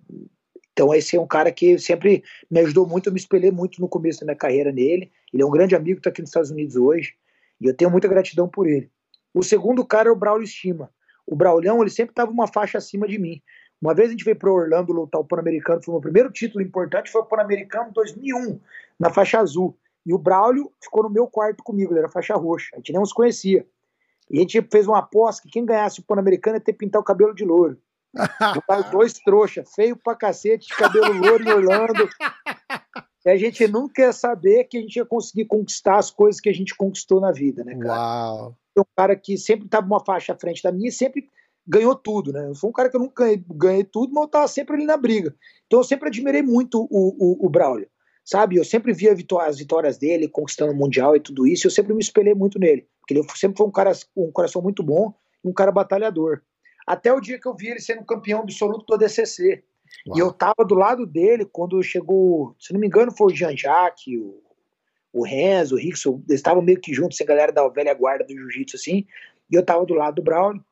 então 0.74 0.94
esse 0.94 1.16
é 1.16 1.22
um 1.22 1.28
cara 1.28 1.52
que 1.52 1.78
sempre 1.78 2.24
me 2.49 2.62
ajudou 2.62 2.88
muito, 2.88 3.08
eu 3.08 3.14
me 3.14 3.20
espelhei 3.20 3.52
muito 3.52 3.80
no 3.80 3.88
começo 3.88 4.22
da 4.22 4.26
minha 4.26 4.36
carreira 4.36 4.72
nele. 4.72 5.12
Ele 5.32 5.44
é 5.44 5.45
um 5.45 5.52
grande 5.52 5.76
amigo 5.76 5.98
que 5.98 5.99
está 5.99 6.10
aqui 6.10 6.22
nos 6.22 6.30
Estados 6.30 6.49
Unidos 6.49 6.76
hoje 6.76 7.14
e 7.60 7.68
eu 7.68 7.76
tenho 7.76 7.91
muita 7.91 8.08
gratidão 8.08 8.49
por 8.49 8.68
ele. 8.68 8.90
O 9.34 9.44
segundo 9.44 9.86
cara 9.86 10.10
é 10.10 10.12
o 10.12 10.16
Braulio 10.16 10.45
Estima. 10.45 10.90
O 11.28 11.36
Braulhão, 11.36 11.80
ele 11.82 11.91
sempre 11.91 12.12
estava 12.12 12.32
uma 12.32 12.48
faixa 12.48 12.78
acima 12.80 13.08
de 13.08 13.20
mim. 13.20 13.41
Uma 13.82 13.95
vez 13.95 14.10
a 14.10 14.12
gente 14.12 14.24
veio 14.24 14.38
para 14.38 14.52
Orlando 14.52 14.94
lutar 14.94 15.20
o 15.20 15.26
Pan-Americano, 15.26 15.82
foi 15.82 15.91
o 15.91 15.95
meu 15.95 16.02
primeiro 16.02 16.32
título 16.32 16.64
importante, 16.64 17.12
foi 17.12 17.22
o 17.22 17.26
Pan-Americano 17.26 17.91
2001, 17.91 18.60
na 18.99 19.10
faixa 19.10 19.40
azul. 19.40 19.76
E 20.06 20.14
o 20.14 20.18
Braulio 20.20 20.72
ficou 20.82 21.03
no 21.03 21.10
meu 21.10 21.28
quarto 21.28 21.64
comigo, 21.64 21.91
ele 21.91 21.99
era 21.99 22.10
faixa 22.10 22.36
roxa, 22.36 22.70
a 22.74 22.78
gente 22.78 22.94
nem 22.94 23.02
os 23.02 23.12
conhecia. 23.12 23.66
E 24.30 24.38
a 24.38 24.41
gente 24.41 24.62
fez 24.72 24.88
uma 24.88 24.99
aposta 24.99 25.41
que 25.41 25.49
quem 25.49 25.66
ganhasse 25.66 25.99
o 25.99 26.03
Pan-Americano 26.03 26.58
ia 26.58 26.62
ter 26.62 26.74
que 26.74 26.80
pintar 26.80 27.02
o 27.02 27.03
cabelo 27.03 27.34
de 27.34 27.44
louro. 27.44 27.78
dois 28.91 29.14
trouxa, 29.14 29.64
feio 29.66 29.95
pra 29.95 30.16
cacete, 30.16 30.68
de 30.68 30.76
cabelo 30.76 31.14
louro 31.14 31.44
em 31.44 31.52
Orlando. 31.52 32.08
E 33.26 33.30
a 33.30 33.38
gente 33.38 33.68
nunca 33.68 34.02
ia 34.02 34.14
saber 34.14 34.66
que 34.66 34.78
a 34.78 34.82
gente 34.82 34.95
ia 34.95 35.06
conseguir 35.06 35.45
conquistar 35.45 35.98
as 35.98 36.10
coisas 36.10 36.40
que 36.40 36.49
a 36.49 36.53
gente 36.53 36.76
conquistou 36.76 37.20
na 37.20 37.32
vida, 37.32 37.64
né, 37.64 37.76
cara? 37.78 37.99
Uau! 37.99 38.56
Um 38.78 38.84
cara 38.95 39.16
que 39.16 39.38
sempre 39.38 39.68
tava 39.68 39.86
uma 39.86 40.03
faixa 40.03 40.34
à 40.34 40.38
frente 40.38 40.64
da 40.64 40.72
minha 40.72 40.90
e 40.90 40.91
sempre 40.91 41.30
ganhou 41.67 41.95
tudo, 41.95 42.31
né? 42.31 42.47
Eu 42.47 42.55
sou 42.55 42.69
um 42.69 42.73
cara 42.73 42.89
que 42.89 42.95
eu 42.95 42.99
nunca 42.99 43.23
ganhei, 43.23 43.43
ganhei 43.49 43.83
tudo, 43.83 44.13
mas 44.13 44.23
eu 44.23 44.29
tava 44.29 44.47
sempre 44.47 44.75
ali 44.75 44.85
na 44.85 44.97
briga. 44.97 45.35
Então 45.67 45.79
eu 45.79 45.83
sempre 45.83 46.07
admirei 46.07 46.41
muito 46.41 46.81
o, 46.81 46.88
o, 46.89 47.45
o 47.45 47.49
Braulio, 47.49 47.88
sabe? 48.23 48.57
Eu 48.57 48.65
sempre 48.65 48.93
via 48.93 49.15
as 49.45 49.57
vitórias 49.57 49.97
dele, 49.97 50.27
conquistando 50.27 50.73
o 50.73 50.75
Mundial 50.75 51.15
e 51.15 51.19
tudo 51.19 51.47
isso, 51.47 51.65
e 51.65 51.67
eu 51.67 51.71
sempre 51.71 51.93
me 51.93 52.01
espelhei 52.01 52.33
muito 52.33 52.59
nele. 52.59 52.88
Porque 52.99 53.13
ele 53.13 53.25
sempre 53.35 53.57
foi 53.57 53.67
um 53.67 53.71
cara 53.71 53.91
com 54.13 54.27
um 54.27 54.31
coração 54.31 54.61
muito 54.61 54.83
bom, 54.83 55.13
um 55.43 55.53
cara 55.53 55.71
batalhador. 55.71 56.41
Até 56.85 57.13
o 57.13 57.21
dia 57.21 57.39
que 57.39 57.47
eu 57.47 57.55
vi 57.55 57.67
ele 57.67 57.79
sendo 57.79 58.03
campeão 58.03 58.41
absoluto 58.41 58.85
do 58.85 58.95
ADCC. 58.95 59.63
Uau. 60.07 60.17
E 60.17 60.19
eu 60.19 60.31
tava 60.31 60.65
do 60.65 60.75
lado 60.75 61.05
dele 61.05 61.45
quando 61.45 61.81
chegou, 61.83 62.55
se 62.59 62.73
não 62.73 62.79
me 62.79 62.88
engano, 62.88 63.11
foi 63.11 63.31
o 63.31 63.35
Jean-Jacques, 63.35 64.17
o, 64.17 64.41
o 65.13 65.23
Renzo, 65.23 65.75
o 65.75 65.77
Rickson, 65.77 66.23
eles 66.27 66.39
estavam 66.39 66.61
meio 66.61 66.79
que 66.79 66.93
juntos, 66.93 67.19
a 67.19 67.25
galera 67.25 67.51
da 67.51 67.67
velha 67.67 67.93
guarda 67.93 68.23
do 68.23 68.33
jiu-jitsu, 68.33 68.77
assim, 68.77 69.05
e 69.51 69.55
eu 69.55 69.65
tava 69.65 69.85
do 69.85 69.93
lado 69.93 70.15
do 70.15 70.23
Braulio. 70.23 70.63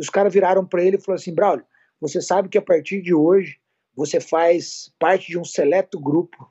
Os 0.00 0.08
caras 0.08 0.32
viraram 0.32 0.64
para 0.66 0.82
ele 0.82 0.96
e 0.96 1.00
falaram 1.00 1.20
assim: 1.20 1.34
Braulio, 1.34 1.64
você 2.00 2.20
sabe 2.20 2.48
que 2.48 2.58
a 2.58 2.62
partir 2.62 3.02
de 3.02 3.14
hoje 3.14 3.60
você 3.94 4.20
faz 4.20 4.92
parte 4.98 5.28
de 5.28 5.38
um 5.38 5.44
seleto 5.44 6.00
grupo 6.00 6.50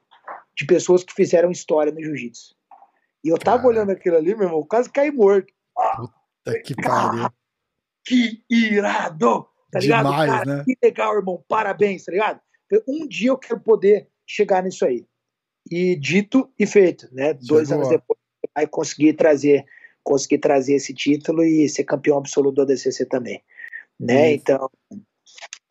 de 0.56 0.66
pessoas 0.66 1.04
que 1.04 1.14
fizeram 1.14 1.50
história 1.50 1.92
no 1.92 2.02
jiu-jitsu. 2.02 2.56
E 3.24 3.30
eu 3.30 3.38
tava 3.38 3.68
olhando 3.68 3.92
aquilo 3.92 4.18
ali, 4.18 4.36
meu 4.36 4.48
irmão, 4.48 4.64
quase 4.64 4.90
caí 4.90 5.12
morto. 5.12 5.52
Puta 5.98 6.62
que 6.62 6.76
pariu. 6.76 7.30
Que 8.06 8.44
irado! 8.50 9.46
Tá 9.72 9.80
ligado? 9.80 10.06
Demais, 10.06 10.32
Cara, 10.32 10.58
né? 10.58 10.64
Que 10.64 10.78
legal, 10.82 11.16
irmão. 11.16 11.44
Parabéns, 11.48 12.06
tá 12.06 12.12
ligado? 12.12 12.40
Um 12.88 13.08
dia 13.08 13.30
eu 13.30 13.38
quero 13.38 13.60
poder 13.60 14.08
chegar 14.26 14.64
nisso 14.64 14.84
aí. 14.84 15.06
E 15.70 15.96
dito 15.96 16.52
e 16.58 16.66
feito, 16.66 17.08
né? 17.14 17.34
Chegou. 17.34 17.48
Dois 17.48 17.72
anos 17.72 17.90
depois, 17.90 18.20
vai 18.56 18.66
conseguir 18.66 19.14
trazer, 19.14 19.64
conseguir 20.04 20.40
trazer 20.40 20.74
esse 20.76 20.94
título 20.94 21.44
e 21.44 21.68
ser 21.70 21.84
campeão 21.84 22.18
absoluto 22.18 22.56
do 22.56 22.62
ADCC 22.64 23.06
também, 23.06 23.42
né? 24.00 24.30
Hum. 24.30 24.34
Então, 24.34 24.70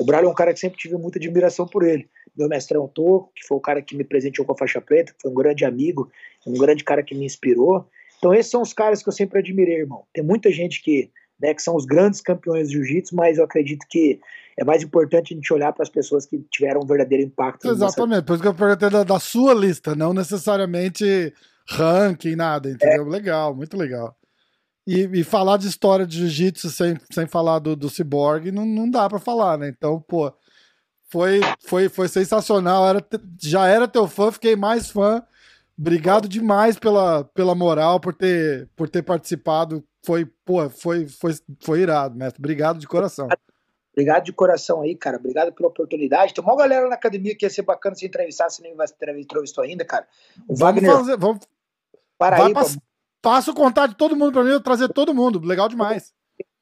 o 0.00 0.05
Braulio 0.05 0.28
é 0.28 0.30
um 0.30 0.34
cara 0.34 0.55
que 0.55 0.60
sempre 0.60 0.78
tive 0.78 0.96
muita 0.96 1.18
admiração 1.18 1.66
por 1.66 1.82
ele. 1.82 2.09
meu 2.36 2.48
mestrão 2.48 2.86
Toco, 2.86 3.32
que 3.34 3.46
foi 3.46 3.56
o 3.56 3.60
cara 3.60 3.82
que 3.82 3.96
me 3.96 4.05
presenteou 4.05 4.46
com 4.46 4.52
a 4.52 4.56
faixa 4.56 4.80
preta, 4.80 5.12
que 5.12 5.20
foi 5.20 5.30
um 5.30 5.34
grande 5.34 5.64
amigo, 5.64 6.10
um 6.46 6.55
grande 6.55 6.84
cara 6.84 7.02
que 7.02 7.14
me 7.14 7.24
inspirou. 7.24 7.88
Então 8.18 8.32
esses 8.32 8.50
são 8.50 8.62
os 8.62 8.72
caras 8.72 9.02
que 9.02 9.09
eu 9.09 9.12
sempre 9.12 9.40
admirei, 9.40 9.80
irmão. 9.80 10.05
Tem 10.12 10.22
muita 10.22 10.52
gente 10.52 10.82
que, 10.82 11.10
né, 11.40 11.52
que 11.52 11.62
são 11.62 11.74
os 11.74 11.84
grandes 11.84 12.20
campeões 12.20 12.68
de 12.68 12.74
jiu-jitsu, 12.74 13.16
mas 13.16 13.38
eu 13.38 13.44
acredito 13.44 13.86
que 13.88 14.20
é 14.56 14.64
mais 14.64 14.82
importante 14.82 15.32
a 15.32 15.36
gente 15.36 15.52
olhar 15.52 15.72
para 15.72 15.84
as 15.84 15.88
pessoas 15.88 16.26
que 16.26 16.38
tiveram 16.50 16.80
um 16.82 16.86
verdadeiro 16.86 17.24
impacto. 17.24 17.68
Exatamente, 17.68 18.24
por 18.24 18.34
isso 18.34 18.42
que 18.42 18.48
eu 18.48 18.55
perguntei 18.55 18.90
da, 18.90 19.05
da 19.05 19.20
sua 19.20 19.55
lista, 19.55 19.94
não 19.94 20.12
necessariamente 20.12 21.32
ranking, 21.68 22.34
nada, 22.34 22.70
entendeu? 22.70 23.06
É. 23.06 23.09
Legal, 23.09 23.55
muito 23.55 23.76
legal. 23.76 24.16
E, 24.90 25.02
e, 25.20 25.23
falar 25.23 25.59
de 25.59 25.69
história 25.69 26.06
de 26.06 26.16
jiu-jitsu 26.16 26.70
sem, 26.70 26.97
sem 27.12 27.27
falar 27.27 27.59
do, 27.59 27.77
do 27.77 27.90
Cyborg 27.90 28.51
não, 28.51 28.65
não 28.65 28.90
dá 28.90 29.06
para 29.06 29.19
falar, 29.19 29.59
né? 29.59 29.69
Então, 29.69 30.01
pô, 30.01 30.32
foi, 31.10 31.40
foi, 31.60 31.90
foi 31.90 32.09
sensacional. 32.09 32.89
Era, 32.89 33.06
já 33.39 33.66
era 33.66 33.86
teu 33.86 34.09
fã, 34.09 34.32
fiquei 34.32 34.56
mais 34.56 34.89
fã. 34.89 35.23
Obrigado 35.78 36.27
demais 36.27 36.78
pela, 36.78 37.23
pela 37.23 37.55
moral, 37.55 38.01
por 38.01 38.15
ter, 38.15 38.66
por 38.74 38.89
ter 38.89 39.02
participado. 39.02 39.85
Foi, 40.02 40.24
pô, 40.24 40.70
foi, 40.70 41.06
foi, 41.06 41.35
foi 41.60 41.81
irado, 41.81 42.16
mestre. 42.16 42.40
Obrigado 42.40 42.78
de 42.78 42.89
coração. 42.89 43.28
Obrigado 43.93 44.24
de 44.24 44.32
coração 44.32 44.81
aí, 44.81 44.94
cara. 44.94 45.19
Obrigado 45.19 45.52
pela 45.52 45.69
oportunidade. 45.69 46.32
Tem 46.32 46.43
uma 46.43 46.56
galera 46.56 46.89
na 46.89 46.94
academia 46.94 47.36
que 47.36 47.44
ia 47.44 47.51
ser 47.51 47.60
bacana 47.60 47.94
se 47.94 48.06
entrevistar, 48.06 48.48
se 48.48 48.62
nem 48.62 48.74
vai 48.74 48.86
entrevistou 49.19 49.62
ainda, 49.62 49.85
cara. 49.85 50.06
O 50.48 50.56
vamos 50.56 50.60
Wagner. 50.60 50.93
Fazer, 50.93 51.19
vamos... 51.19 51.47
Para 52.16 52.47
aí, 52.47 52.55
pass... 52.55 52.78
Passa 53.20 53.50
o 53.50 53.54
contato 53.54 53.90
de 53.90 53.96
todo 53.96 54.16
mundo 54.16 54.32
pra 54.32 54.44
mim, 54.44 54.50
eu 54.50 54.60
trazer 54.60 54.88
todo 54.88 55.14
mundo. 55.14 55.40
Legal 55.40 55.68
demais. 55.68 56.12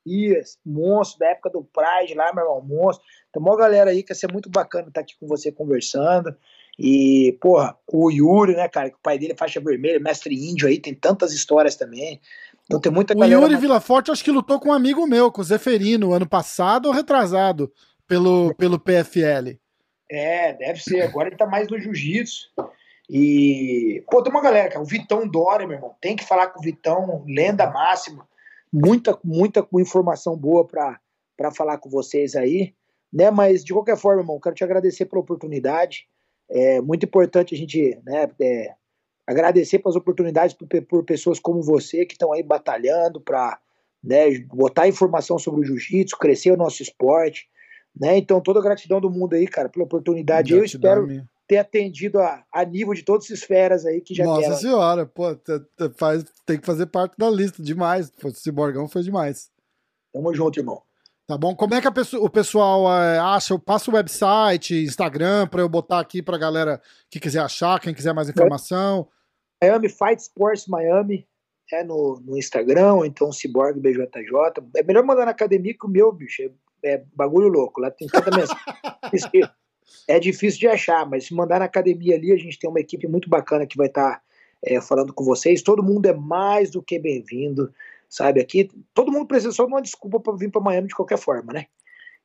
Isso, 0.07 0.59
monstro 0.65 1.19
da 1.19 1.31
época 1.31 1.51
do 1.51 1.65
Pride 1.65 2.15
lá, 2.15 2.33
meu 2.33 2.45
irmão, 2.45 2.63
monstro. 2.63 3.05
Tem 3.33 3.43
uma 3.43 3.57
galera 3.57 3.91
aí 3.91 4.03
que 4.03 4.13
ia 4.13 4.17
ser 4.17 4.33
muito 4.33 4.49
bacana 4.49 4.89
estar 4.89 5.01
aqui 5.01 5.15
com 5.19 5.27
você 5.27 5.51
conversando. 5.51 6.35
E, 6.79 7.37
porra, 7.41 7.77
o 7.87 8.11
Yuri, 8.11 8.55
né, 8.55 8.69
cara, 8.69 8.91
que 8.91 8.97
o 8.97 9.03
pai 9.03 9.19
dele 9.19 9.33
é 9.33 9.37
faixa 9.37 9.61
vermelha, 9.61 9.99
mestre 9.99 10.35
índio 10.35 10.69
aí, 10.69 10.79
tem 10.79 10.95
tantas 10.95 11.33
histórias 11.33 11.75
também. 11.75 12.21
Então 12.65 12.81
tem 12.81 12.93
muita 12.93 13.17
O 13.17 13.25
Yuri 13.25 13.57
Vila 13.57 13.81
Forte 13.81 14.11
acho 14.11 14.23
que 14.23 14.31
lutou 14.31 14.61
com 14.61 14.69
um 14.69 14.73
amigo 14.73 15.07
meu, 15.07 15.33
com 15.33 15.41
o 15.41 15.45
Zeferino, 15.45 16.13
ano 16.13 16.29
passado 16.29 16.87
ou 16.87 16.93
retrasado, 16.93 17.73
pelo, 18.07 18.55
pelo 18.55 18.79
PFL. 18.79 19.59
É, 20.11 20.53
deve 20.53 20.81
ser. 20.81 21.03
Agora 21.03 21.29
ele 21.29 21.37
tá 21.37 21.47
mais 21.47 21.69
no 21.69 21.81
jiu-jitsu. 21.81 22.51
E, 23.09 24.05
pô, 24.11 24.23
tem 24.23 24.33
uma 24.33 24.43
galera, 24.43 24.69
cara, 24.69 24.83
o 24.83 24.87
Vitão 24.87 25.29
Dória, 25.29 25.67
meu 25.67 25.77
irmão, 25.77 25.95
tem 26.01 26.17
que 26.17 26.25
falar 26.25 26.49
com 26.49 26.59
o 26.59 26.63
Vitão, 26.63 27.25
lenda 27.27 27.71
máxima, 27.71 28.27
muita, 28.73 29.19
muita 29.23 29.67
informação 29.75 30.37
boa 30.37 30.67
para 30.67 31.51
falar 31.53 31.79
com 31.79 31.89
vocês 31.89 32.35
aí, 32.35 32.75
né? 33.13 33.31
Mas, 33.31 33.65
de 33.65 33.73
qualquer 33.73 33.97
forma, 33.97 34.23
irmão, 34.23 34.41
quero 34.41 34.57
te 34.57 34.65
agradecer 34.65 35.07
pela 35.07 35.23
oportunidade, 35.23 36.09
é 36.51 36.81
muito 36.81 37.07
importante 37.07 37.55
a 37.55 37.59
gente, 37.59 37.99
né, 38.05 38.29
é, 38.41 38.75
agradecer 39.27 39.79
pelas 39.79 39.97
oportunidades 39.97 40.55
por, 40.55 40.69
por 40.83 41.05
pessoas 41.05 41.39
como 41.39 41.63
você 41.63 42.05
que 42.05 42.15
estão 42.15 42.33
aí 42.33 42.43
batalhando 42.43 43.21
para 43.21 43.59
né, 44.03 44.39
botar 44.53 44.87
informação 44.87 45.39
sobre 45.39 45.61
o 45.61 45.65
jiu-jitsu, 45.65 46.17
crescer 46.19 46.53
o 46.53 46.57
nosso 46.57 46.83
esporte, 46.83 47.49
né? 47.99 48.17
Então, 48.19 48.41
toda 48.41 48.61
a 48.61 48.63
gratidão 48.63 49.01
do 49.01 49.11
mundo 49.11 49.35
aí, 49.35 49.47
cara, 49.47 49.69
pela 49.69 49.85
oportunidade. 49.85 50.53
Eu 50.53 50.65
espero 50.65 51.09
ter 51.47 51.59
atendido 51.59 52.19
a, 52.19 52.45
a 52.53 52.65
nível 52.65 52.93
de 52.93 53.03
todas 53.03 53.25
as 53.27 53.31
esferas 53.31 53.87
aí 53.87 54.01
que 54.01 54.15
já 54.15 54.25
Nossa 54.25 54.41
vieram. 54.41 54.57
senhora, 54.57 55.07
pô, 55.07 55.25
faz, 55.97 56.25
tem 56.45 56.59
que 56.59 56.67
fazer 56.67 56.87
parte 56.87 57.15
da 57.17 57.31
lista, 57.31 57.63
demais. 57.63 58.13
O 58.23 58.31
Ciborgão 58.31 58.89
foi 58.89 59.03
demais. 59.03 59.51
Tamo 60.13 60.35
junto, 60.35 60.59
irmão. 60.59 60.83
Tá 61.27 61.37
bom? 61.37 61.55
Como 61.57 61.75
é 61.75 61.81
que 61.81 61.91
pessoa, 61.91 62.25
o 62.25 62.31
pessoal 62.31 62.93
é, 63.03 63.19
acha? 63.19 63.53
Eu 63.53 63.59
passo 63.59 63.91
o 63.91 63.95
website, 63.95 64.85
Instagram, 64.85 65.49
para 65.49 65.61
eu 65.61 65.69
botar 65.69 65.99
aqui 65.99 66.23
pra 66.23 66.39
galera 66.39 66.81
que 67.11 67.19
quiser 67.19 67.41
achar, 67.41 67.81
quem 67.81 67.93
quiser 67.93 68.15
mais 68.15 68.29
informação. 68.29 69.09
Miami 69.63 69.89
Fight 69.89 70.21
Sports 70.21 70.67
Miami 70.69 71.27
é 71.73 71.83
no, 71.83 72.21
no 72.25 72.39
Instagram, 72.39 72.95
ou 72.95 73.05
então 73.05 73.33
Cyborg 73.33 73.81
BJJ. 73.81 74.63
É 74.77 74.83
melhor 74.85 75.05
mandar 75.05 75.25
na 75.25 75.33
academia 75.33 75.75
que 75.75 75.87
o 75.87 75.91
meu, 75.91 76.13
bicho. 76.13 76.43
É, 76.43 76.93
é 76.93 77.05
bagulho 77.15 77.49
louco. 77.49 77.81
Lá 77.81 77.91
tem 77.91 78.07
tanta 78.07 78.31
mensagem. 78.31 78.63
é 80.09 80.19
difícil 80.21 80.61
de 80.61 80.69
achar, 80.69 81.09
mas 81.09 81.27
se 81.27 81.35
mandar 81.35 81.59
na 81.59 81.65
academia 81.65 82.17
ali, 82.17 82.33
a 82.33 82.37
gente 82.37 82.59
tem 82.59 82.71
uma 82.71 82.81
equipe 82.81 83.07
muito 83.09 83.29
bacana 83.29 83.67
que 83.67 83.77
vai 83.77 83.89
estar 83.89 84.17
tá, 84.17 84.23
é, 84.65 84.81
falando 84.81 85.13
com 85.13 85.25
vocês. 85.25 85.63
Todo 85.63 85.83
mundo 85.83 86.07
é 86.07 86.15
mais 86.15 86.71
do 86.71 86.83
que 86.83 86.99
bem-vindo, 86.99 87.73
sabe? 88.09 88.41
Aqui, 88.41 88.71
todo 88.95 89.11
mundo 89.11 89.27
precisa 89.27 89.53
só 89.53 89.65
de 89.65 89.73
uma 89.73 89.83
desculpa 89.83 90.21
para 90.21 90.37
vir 90.37 90.51
para 90.51 90.61
Miami 90.61 90.89
de 90.89 90.95
qualquer 90.95 91.19
forma, 91.19 91.53
né? 91.53 91.67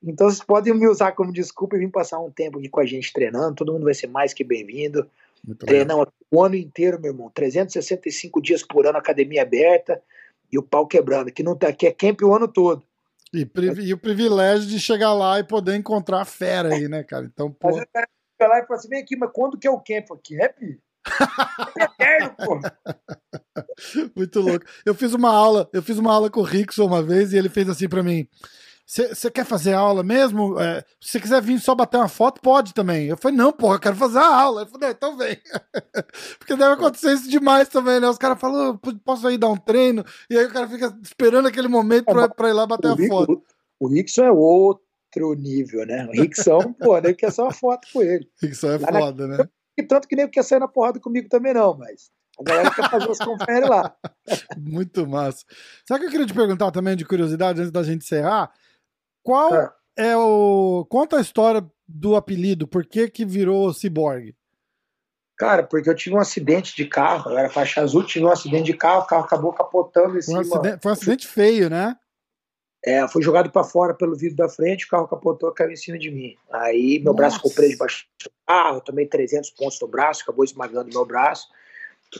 Então 0.03 0.29
vocês 0.29 0.43
podem 0.43 0.73
me 0.73 0.87
usar 0.87 1.11
como 1.11 1.31
desculpa 1.31 1.75
e 1.75 1.79
vir 1.79 1.91
passar 1.91 2.19
um 2.19 2.31
tempo 2.31 2.57
aqui 2.57 2.69
com 2.69 2.79
a 2.79 2.85
gente 2.85 3.13
treinando. 3.13 3.55
Todo 3.55 3.73
mundo 3.73 3.83
vai 3.83 3.93
ser 3.93 4.07
mais 4.07 4.33
que 4.33 4.43
bem-vindo. 4.43 5.07
Treinamos 5.59 6.07
o 6.29 6.43
ano 6.43 6.55
inteiro, 6.55 6.99
meu 6.99 7.11
irmão. 7.11 7.31
365 7.33 8.41
dias 8.41 8.63
por 8.63 8.85
ano, 8.85 8.97
academia 8.97 9.43
aberta 9.43 10.01
e 10.51 10.57
o 10.57 10.63
pau 10.63 10.87
quebrando. 10.87 11.29
Aqui, 11.29 11.43
não 11.43 11.55
tá, 11.55 11.67
aqui 11.67 11.87
é 11.87 11.91
camp 11.91 12.21
o 12.21 12.33
ano 12.33 12.47
todo. 12.47 12.83
E, 13.33 13.49
e, 13.81 13.93
o 13.93 13.97
privilégio 13.97 14.67
de 14.67 14.79
chegar 14.79 15.13
lá 15.13 15.39
e 15.39 15.43
poder 15.43 15.75
encontrar 15.75 16.21
a 16.21 16.25
fera 16.25 16.73
aí, 16.73 16.87
né, 16.89 17.03
cara? 17.03 17.25
Então, 17.25 17.51
pô. 17.51 17.69
Mas 17.69 17.83
o 17.83 17.87
cara 17.93 18.07
lá 18.41 18.59
e 18.59 18.65
fala 18.65 18.79
assim: 18.79 18.89
vem 18.89 19.01
aqui, 19.01 19.15
mas 19.15 19.31
quando 19.33 19.57
que 19.57 19.67
é 19.67 19.71
o 19.71 19.79
camp? 19.79 20.07
Camp? 20.07 20.61
É 21.79 21.83
eterno, 21.83 22.35
pô. 22.37 22.59
Muito 24.15 24.39
louco. 24.39 24.65
Eu 24.85 24.93
fiz 24.93 25.13
uma 25.13 25.33
aula, 25.33 25.69
eu 25.73 25.81
fiz 25.81 25.97
uma 25.97 26.13
aula 26.13 26.29
com 26.29 26.41
o 26.41 26.43
Rickson 26.43 26.85
uma 26.85 27.01
vez 27.01 27.33
e 27.33 27.37
ele 27.37 27.49
fez 27.49 27.69
assim 27.69 27.87
para 27.87 28.03
mim: 28.03 28.27
você 28.91 29.31
quer 29.31 29.45
fazer 29.45 29.73
aula 29.73 30.03
mesmo? 30.03 30.59
É, 30.59 30.81
se 30.99 31.11
você 31.11 31.19
quiser 31.21 31.41
vir 31.41 31.57
só 31.61 31.73
bater 31.73 31.95
uma 31.95 32.09
foto, 32.09 32.41
pode 32.41 32.73
também. 32.73 33.07
Eu 33.07 33.15
falei, 33.15 33.37
não, 33.37 33.53
porra, 33.53 33.75
eu 33.75 33.79
quero 33.79 33.95
fazer 33.95 34.19
a 34.19 34.35
aula. 34.35 34.63
Ele 34.63 34.69
falou, 34.69 34.89
então 34.89 35.17
vem. 35.17 35.37
Porque 36.37 36.57
deve 36.57 36.73
acontecer 36.73 37.13
isso 37.13 37.29
demais 37.29 37.69
também, 37.69 38.01
né? 38.01 38.09
Os 38.09 38.17
caras 38.17 38.37
falam, 38.37 38.77
posso 39.05 39.25
aí 39.27 39.37
dar 39.37 39.47
um 39.47 39.55
treino? 39.55 40.03
E 40.29 40.37
aí 40.37 40.45
o 40.45 40.51
cara 40.51 40.67
fica 40.67 40.93
esperando 41.01 41.47
aquele 41.47 41.69
momento 41.69 42.03
pra, 42.03 42.27
pra 42.27 42.49
ir 42.49 42.53
lá 42.53 42.67
bater 42.67 42.89
o 42.89 42.91
a 42.91 42.95
Rick, 42.95 43.07
foto. 43.07 43.43
O, 43.79 43.87
Rickson 43.87 44.25
é 44.25 44.31
outro 44.31 44.81
nível, 45.37 45.85
né? 45.85 46.05
O 46.07 46.11
Rickson, 46.11 46.59
pô, 46.77 46.99
nem 46.99 47.15
quer 47.15 47.31
só 47.31 47.43
uma 47.43 47.53
foto 47.53 47.87
com 47.93 48.01
ele. 48.01 48.27
Rickson 48.41 48.71
é 48.71 48.77
lá 48.77 48.99
foda, 48.99 49.25
na... 49.25 49.37
né? 49.37 49.49
E 49.77 49.83
tanto 49.83 50.05
que 50.05 50.17
nem 50.17 50.29
quer 50.29 50.43
sair 50.43 50.59
na 50.59 50.67
porrada 50.67 50.99
comigo 50.99 51.29
também, 51.29 51.53
não, 51.53 51.77
mas. 51.77 52.11
A 52.37 52.43
galera 52.43 52.71
quer 52.71 52.89
fazer 52.89 53.09
os 53.09 53.19
confere 53.19 53.67
lá. 53.67 53.95
Muito 54.57 55.07
massa. 55.07 55.45
Sabe 55.87 55.99
o 55.99 56.01
que 56.01 56.05
eu 56.07 56.11
queria 56.11 56.25
te 56.25 56.33
perguntar 56.33 56.71
também 56.71 56.97
de 56.97 57.05
curiosidade 57.05 57.61
antes 57.61 57.71
da 57.71 57.83
gente 57.83 58.03
encerrar? 58.03 58.51
Qual 59.23 59.53
é. 59.55 59.71
é 59.97 60.17
o. 60.17 60.85
Conta 60.89 61.17
a 61.17 61.21
história 61.21 61.65
do 61.87 62.15
apelido, 62.15 62.67
por 62.67 62.85
que, 62.85 63.09
que 63.09 63.25
virou 63.25 63.73
Cyborg? 63.73 64.33
Cara, 65.37 65.63
porque 65.63 65.89
eu 65.89 65.95
tive 65.95 66.15
um 66.15 66.19
acidente 66.19 66.75
de 66.75 66.85
carro, 66.85 67.31
eu 67.31 67.37
era 67.37 67.49
faixa 67.49 67.81
azul, 67.81 68.05
tive 68.05 68.25
um 68.25 68.31
acidente 68.31 68.65
de 68.65 68.77
carro, 68.77 69.01
o 69.01 69.07
carro 69.07 69.23
acabou 69.23 69.51
capotando 69.51 70.15
em 70.15 70.19
um 70.19 70.21
cima. 70.21 70.41
Acidente, 70.41 70.79
foi 70.81 70.91
um 70.91 70.93
acidente 70.93 71.27
feio, 71.27 71.69
né? 71.69 71.97
É, 72.83 73.07
fui 73.07 73.21
jogado 73.21 73.51
para 73.51 73.63
fora 73.63 73.93
pelo 73.93 74.15
vidro 74.15 74.37
da 74.37 74.49
frente, 74.49 74.85
o 74.85 74.89
carro 74.89 75.07
capotou 75.07 75.51
caiu 75.51 75.71
em 75.71 75.75
cima 75.75 75.99
de 75.99 76.09
mim. 76.09 76.35
Aí 76.51 76.99
meu 76.99 77.05
Nossa. 77.05 77.17
braço 77.17 77.35
ficou 77.37 77.51
preso 77.51 77.73
debaixo 77.73 78.05
do 78.23 78.31
carro, 78.47 78.81
tomei 78.81 79.05
300 79.05 79.51
pontos 79.51 79.79
no 79.79 79.87
braço, 79.87 80.23
acabou 80.23 80.43
esmagando 80.43 80.89
meu 80.89 81.05
braço. 81.05 81.47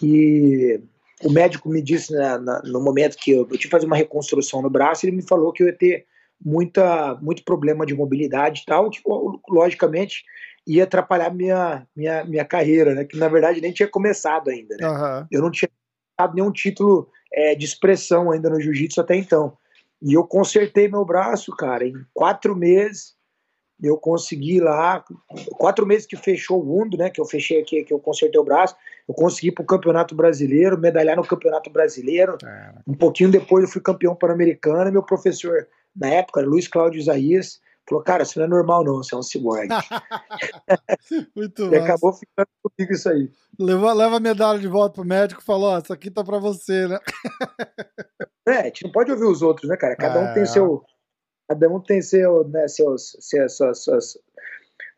E 0.01 0.79
o 1.23 1.31
médico 1.31 1.69
me 1.69 1.81
disse 1.81 2.13
né, 2.13 2.37
no 2.63 2.79
momento 2.79 3.17
que 3.17 3.31
eu, 3.31 3.41
eu 3.41 3.45
tive 3.45 3.63
que 3.63 3.69
fazer 3.69 3.85
uma 3.85 3.95
reconstrução 3.95 4.61
no 4.61 4.69
braço, 4.69 5.05
ele 5.05 5.15
me 5.15 5.21
falou 5.21 5.51
que 5.51 5.63
eu 5.63 5.67
ia 5.67 5.77
ter 5.77 6.05
muita, 6.43 7.15
muito 7.21 7.43
problema 7.43 7.85
de 7.85 7.93
mobilidade 7.93 8.61
e 8.61 8.65
tal, 8.65 8.89
que 8.89 9.01
logicamente 9.49 10.23
ia 10.65 10.83
atrapalhar 10.83 11.33
minha, 11.33 11.87
minha, 11.95 12.23
minha 12.23 12.45
carreira, 12.45 12.93
né? 12.93 13.05
Que 13.05 13.17
na 13.17 13.27
verdade 13.27 13.61
nem 13.61 13.71
tinha 13.71 13.87
começado 13.87 14.49
ainda, 14.49 14.75
né? 14.77 14.87
Uhum. 14.87 15.27
Eu 15.31 15.41
não 15.41 15.51
tinha 15.51 15.69
dado 16.19 16.35
nenhum 16.35 16.51
título 16.51 17.09
é, 17.33 17.55
de 17.55 17.65
expressão 17.65 18.31
ainda 18.31 18.49
no 18.49 18.59
jiu-jitsu 18.59 19.01
até 19.01 19.15
então. 19.15 19.57
E 20.01 20.13
eu 20.13 20.23
consertei 20.23 20.87
meu 20.87 21.05
braço, 21.05 21.55
cara, 21.55 21.85
em 21.85 21.93
quatro 22.13 22.55
meses. 22.55 23.15
Eu 23.83 23.97
consegui 23.97 24.59
lá, 24.59 25.03
quatro 25.57 25.87
meses 25.87 26.05
que 26.05 26.15
fechou 26.15 26.61
o 26.61 26.65
mundo, 26.65 26.97
né? 26.97 27.09
Que 27.09 27.19
eu 27.19 27.25
fechei 27.25 27.59
aqui, 27.59 27.83
que 27.83 27.93
eu 27.93 27.99
consertei 27.99 28.39
o 28.39 28.43
braço. 28.43 28.75
Eu 29.07 29.15
consegui 29.15 29.51
para 29.51 29.63
o 29.63 29.65
Campeonato 29.65 30.13
Brasileiro, 30.13 30.77
medalhar 30.77 31.17
no 31.17 31.25
Campeonato 31.25 31.69
Brasileiro. 31.71 32.37
Um 32.85 32.93
pouquinho 32.93 33.31
depois 33.31 33.63
eu 33.63 33.69
fui 33.69 33.81
campeão 33.81 34.15
pan-americano. 34.15 34.91
Meu 34.91 35.01
professor 35.01 35.67
na 35.95 36.07
época, 36.07 36.41
Luiz 36.41 36.67
Cláudio 36.67 36.99
Isaías, 36.99 37.59
falou: 37.87 38.03
Cara, 38.03 38.23
isso 38.23 38.39
não 38.39 38.45
é 38.45 38.49
normal, 38.49 38.83
não, 38.83 38.97
você 38.97 39.13
é 39.13 39.17
um 39.17 39.23
ciborgue. 39.23 39.69
Muito 41.35 41.73
E 41.73 41.75
acabou 41.75 42.13
ficando 42.13 42.47
comigo 42.63 42.93
isso 42.93 43.09
aí. 43.09 43.29
Leva, 43.59 43.93
leva 43.93 44.17
a 44.17 44.19
medalha 44.19 44.59
de 44.59 44.67
volta 44.67 44.95
pro 44.95 45.05
médico 45.05 45.41
e 45.41 45.45
falou: 45.45 45.71
Ó, 45.71 45.79
isso 45.79 45.93
aqui 45.93 46.09
tá 46.09 46.23
pra 46.23 46.39
você, 46.39 46.87
né? 46.87 46.99
é, 48.47 48.57
a 48.57 48.63
gente 48.63 48.83
não 48.83 48.91
pode 48.91 49.11
ouvir 49.11 49.25
os 49.25 49.41
outros, 49.41 49.69
né, 49.69 49.75
cara? 49.75 49.95
Cada 49.95 50.19
um 50.19 50.33
tem 50.33 50.45
seu. 50.45 50.83
Cada 51.49 51.69
um 51.69 51.81
tem 51.81 52.01
seu, 52.01 52.47
né, 52.47 52.65
seus, 52.69 53.17
seus, 53.19 53.57
suas, 53.57 53.83
suas, 53.83 54.17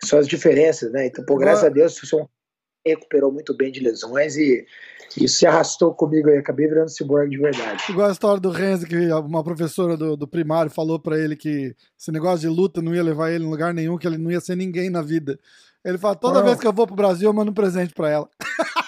suas 0.03 0.27
diferenças, 0.27 0.91
né? 0.91 1.07
Então, 1.07 1.25
por 1.25 1.39
graças 1.39 1.63
a 1.63 1.69
Deus, 1.69 2.01
o 2.01 2.05
senhor 2.05 2.29
recuperou 2.85 3.31
muito 3.31 3.55
bem 3.57 3.71
de 3.71 3.79
lesões 3.79 4.37
e 4.37 4.63
isso 5.17 5.39
se 5.39 5.45
arrastou 5.45 5.93
comigo 5.93 6.29
aí, 6.29 6.37
acabei 6.37 6.67
virando 6.67 6.89
cyborg 6.89 7.29
de 7.29 7.37
verdade. 7.37 7.83
Igual 7.89 8.09
a 8.09 8.11
história 8.11 8.39
do 8.39 8.49
Renzi, 8.49 8.87
que 8.87 9.11
uma 9.11 9.43
professora 9.43 9.95
do, 9.95 10.17
do 10.17 10.27
primário 10.27 10.71
falou 10.71 10.99
para 10.99 11.17
ele 11.17 11.35
que 11.35 11.75
esse 11.99 12.11
negócio 12.11 12.39
de 12.39 12.47
luta 12.47 12.81
não 12.81 12.93
ia 12.93 13.03
levar 13.03 13.31
ele 13.31 13.43
em 13.43 13.49
lugar 13.49 13.73
nenhum, 13.73 13.97
que 13.97 14.07
ele 14.07 14.17
não 14.17 14.31
ia 14.31 14.41
ser 14.41 14.55
ninguém 14.55 14.89
na 14.89 15.01
vida. 15.01 15.39
Ele 15.83 15.97
fala, 15.97 16.15
toda 16.15 16.39
não. 16.39 16.45
vez 16.45 16.59
que 16.59 16.65
eu 16.65 16.73
vou 16.73 16.87
pro 16.87 16.95
Brasil, 16.95 17.29
eu 17.29 17.33
mando 17.33 17.51
um 17.51 17.55
presente 17.55 17.93
para 17.93 18.09
ela. 18.09 18.29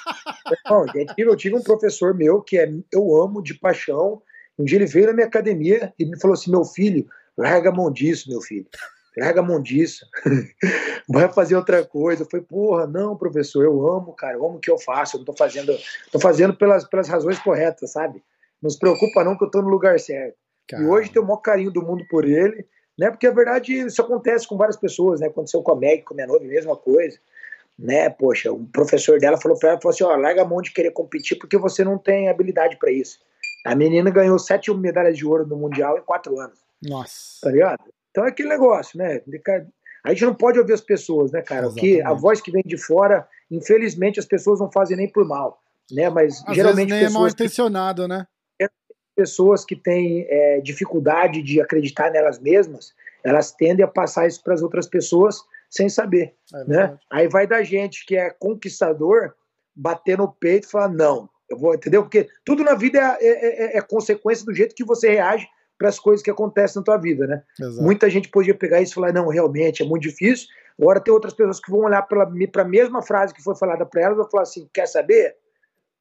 Não, 0.70 0.86
eu 1.18 1.36
tive 1.36 1.56
um 1.56 1.64
professor 1.64 2.14
meu 2.14 2.42
que 2.42 2.58
é, 2.58 2.72
eu 2.92 3.22
amo 3.22 3.42
de 3.42 3.56
paixão. 3.56 4.22
Um 4.58 4.64
dia 4.64 4.78
ele 4.78 4.86
veio 4.86 5.08
na 5.08 5.14
minha 5.14 5.26
academia 5.26 5.92
e 5.98 6.06
me 6.06 6.20
falou 6.20 6.36
assim: 6.36 6.52
meu 6.52 6.64
filho, 6.64 7.08
larga 7.36 7.70
a 7.70 7.74
mão 7.74 7.92
disso, 7.92 8.30
meu 8.30 8.42
filho. 8.42 8.68
Larga 9.18 9.40
a 9.40 9.44
mão 9.44 9.62
disso. 9.62 10.06
Vai 11.10 11.32
fazer 11.32 11.56
outra 11.56 11.84
coisa. 11.86 12.24
Eu 12.24 12.30
falei, 12.30 12.46
porra, 12.46 12.88
não, 12.88 13.16
professor, 13.16 13.64
eu 13.64 13.88
amo, 13.88 14.14
cara, 14.14 14.38
eu 14.38 14.46
amo 14.46 14.58
o 14.58 14.60
que 14.60 14.70
eu 14.70 14.78
faço. 14.78 15.16
Eu 15.16 15.20
não 15.20 15.26
tô 15.26 15.34
fazendo, 15.34 15.78
tô 16.12 16.20
fazendo 16.20 16.56
pelas, 16.56 16.84
pelas 16.84 17.08
razões 17.08 17.40
corretas, 17.40 17.92
sabe? 17.92 18.24
Não 18.62 18.70
se 18.70 18.80
preocupa, 18.80 19.24
não, 19.24 19.38
que 19.38 19.44
eu 19.44 19.52
tô 19.52 19.62
no 19.62 19.70
lugar 19.70 20.00
certo. 20.00 20.36
Caramba. 20.68 20.88
E 20.88 20.92
hoje 20.92 21.12
tenho 21.12 21.24
o 21.24 21.28
maior 21.28 21.38
carinho 21.38 21.72
do 21.72 21.82
mundo 21.82 22.04
por 22.10 22.26
ele, 22.26 22.66
né? 22.98 23.10
Porque 23.10 23.28
a 23.28 23.32
verdade 23.32 23.74
isso 23.74 24.02
acontece 24.02 24.48
com 24.48 24.58
várias 24.58 24.78
pessoas, 24.78 25.20
né? 25.20 25.28
Aconteceu 25.28 25.62
com 25.62 25.72
a 25.72 25.76
Meg, 25.76 26.04
com 26.04 26.14
a 26.14 26.16
minha 26.16 26.28
noiva, 26.28 26.46
mesma 26.46 26.76
coisa 26.76 27.18
né? 27.78 28.10
Poxa, 28.10 28.52
um 28.52 28.66
professor 28.66 29.20
dela 29.20 29.38
falou 29.38 29.58
para 29.58 29.72
ela, 29.72 29.82
falou 29.82 29.94
assim, 29.94 30.04
ó, 30.04 30.16
larga 30.16 30.42
a 30.42 30.46
mão 30.46 30.62
de 30.62 30.72
querer 30.72 30.92
competir 30.92 31.38
porque 31.38 31.58
você 31.58 31.84
não 31.84 31.98
tem 31.98 32.30
habilidade 32.30 32.78
para 32.78 32.92
isso. 32.92 33.20
A 33.66 33.76
menina 33.76 34.10
ganhou 34.10 34.38
sete 34.40 34.74
medalhas 34.74 35.18
de 35.18 35.26
ouro 35.26 35.46
no 35.46 35.58
mundial 35.58 35.98
em 35.98 36.02
quatro 36.02 36.40
anos. 36.40 36.60
Nossa. 36.82 37.40
Tá 37.42 37.52
ligado? 37.52 37.84
Então 38.16 38.26
é 38.26 38.30
aquele 38.30 38.48
negócio, 38.48 38.98
né? 38.98 39.22
A 40.02 40.12
gente 40.12 40.24
não 40.24 40.34
pode 40.34 40.58
ouvir 40.58 40.72
as 40.72 40.80
pessoas, 40.80 41.34
né, 41.34 41.42
cara? 41.42 41.70
Que 41.74 42.02
a 42.02 42.14
voz 42.14 42.40
que 42.40 42.50
vem 42.50 42.64
de 42.66 42.78
fora, 42.78 43.28
infelizmente, 43.52 44.22
as 44.22 44.26
pessoas 44.26 44.62
não 44.62 44.72
fazem 44.72 44.96
nem 44.96 45.12
por 45.12 45.28
mal, 45.28 45.62
né? 45.92 46.10
Mas 46.10 46.42
Às 46.48 46.56
geralmente 46.56 46.92
nem 46.92 47.04
é 47.04 47.10
mal 47.10 47.28
intencionado, 47.28 48.04
que... 48.04 48.08
né? 48.08 48.26
Pessoas 49.14 49.66
que 49.66 49.76
têm 49.76 50.26
é, 50.30 50.62
dificuldade 50.62 51.44
de 51.44 51.60
acreditar 51.60 52.10
nelas 52.10 52.40
mesmas, 52.40 52.94
elas 53.22 53.52
tendem 53.52 53.84
a 53.84 53.88
passar 53.88 54.28
isso 54.28 54.42
para 54.42 54.54
as 54.54 54.62
outras 54.62 54.88
pessoas 54.88 55.42
sem 55.70 55.90
saber. 55.90 56.36
É 56.54 56.64
né? 56.64 56.98
Aí 57.12 57.28
vai 57.28 57.46
da 57.46 57.64
gente 57.64 58.06
que 58.06 58.16
é 58.16 58.30
conquistador 58.30 59.34
bater 59.76 60.18
no 60.18 60.32
peito 60.32 60.70
e 60.70 60.72
falar: 60.72 60.88
não, 60.88 61.30
eu 61.50 61.58
vou, 61.58 61.76
entendeu? 61.76 62.04
Porque 62.04 62.30
tudo 62.46 62.64
na 62.64 62.76
vida 62.76 63.18
é, 63.20 63.28
é, 63.28 63.76
é, 63.76 63.78
é 63.78 63.82
consequência 63.82 64.46
do 64.46 64.54
jeito 64.54 64.74
que 64.74 64.86
você 64.86 65.10
reage 65.10 65.50
para 65.78 65.90
as 65.90 66.00
coisas 66.00 66.24
que 66.24 66.32
acontecem 66.32 66.80
na 66.80 66.84
tua 66.84 66.98
vida, 66.98 67.28
né? 67.28 67.44
Exato. 67.60 67.84
Muita 67.84 68.10
gente 68.10 68.30
podia 68.30 68.56
pegar 68.56 68.82
isso 68.82 68.94
e 68.94 68.96
falar: 68.96 69.14
não, 69.14 69.28
realmente 69.28 69.84
é 69.84 69.86
muito 69.86 70.04
difícil. 70.04 70.48
Agora 70.80 71.00
tem 71.00 71.14
outras 71.14 71.34
pessoas 71.34 71.60
que 71.60 71.72
vão 71.72 71.82
olhar 71.82 72.02
para 72.04 72.24
a 72.24 72.66
mesma 72.66 73.02
frase 73.02 73.34
que 73.34 73.44
foi 73.44 73.56
falada 73.56 73.86
para 73.86 74.02
elas 74.02 74.18
e 74.18 74.22
vão 74.22 74.30
falar 74.30 74.44
assim: 74.44 74.70
quer 74.74 74.88
saber? 74.88 75.36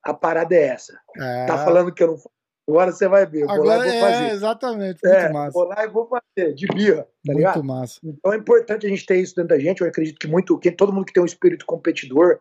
A 0.02 0.12
parada 0.12 0.54
é 0.54 0.64
essa. 0.64 0.92
É. 1.16 1.46
Tá 1.46 1.64
falando 1.64 1.92
que 1.92 2.02
eu 2.02 2.08
não 2.08 2.18
Agora 2.66 2.92
você 2.92 3.06
vai 3.06 3.26
ver. 3.26 3.42
Agora, 3.42 3.58
vou 3.58 3.66
lá 3.66 3.86
e 3.86 3.90
vou 3.90 4.00
fazer. 4.00 4.24
É, 4.24 4.32
exatamente. 4.32 5.00
Muito 5.04 5.16
é, 5.16 5.32
massa. 5.32 5.52
Vou 5.52 5.64
lá 5.64 5.84
e 5.84 5.88
vou 5.88 6.08
fazer, 6.08 6.54
de 6.54 6.66
birra. 6.66 7.02
Tá 7.02 7.08
muito 7.26 7.38
ligado? 7.38 7.64
massa. 7.64 8.00
Então 8.02 8.32
é 8.32 8.36
importante 8.36 8.86
a 8.86 8.88
gente 8.88 9.04
ter 9.04 9.16
isso 9.16 9.36
dentro 9.36 9.50
da 9.50 9.58
gente. 9.58 9.82
Eu 9.82 9.88
acredito 9.88 10.18
que 10.18 10.26
muito, 10.26 10.58
que 10.58 10.70
todo 10.70 10.92
mundo 10.92 11.04
que 11.04 11.12
tem 11.12 11.22
um 11.22 11.26
espírito 11.26 11.66
competidor, 11.66 12.40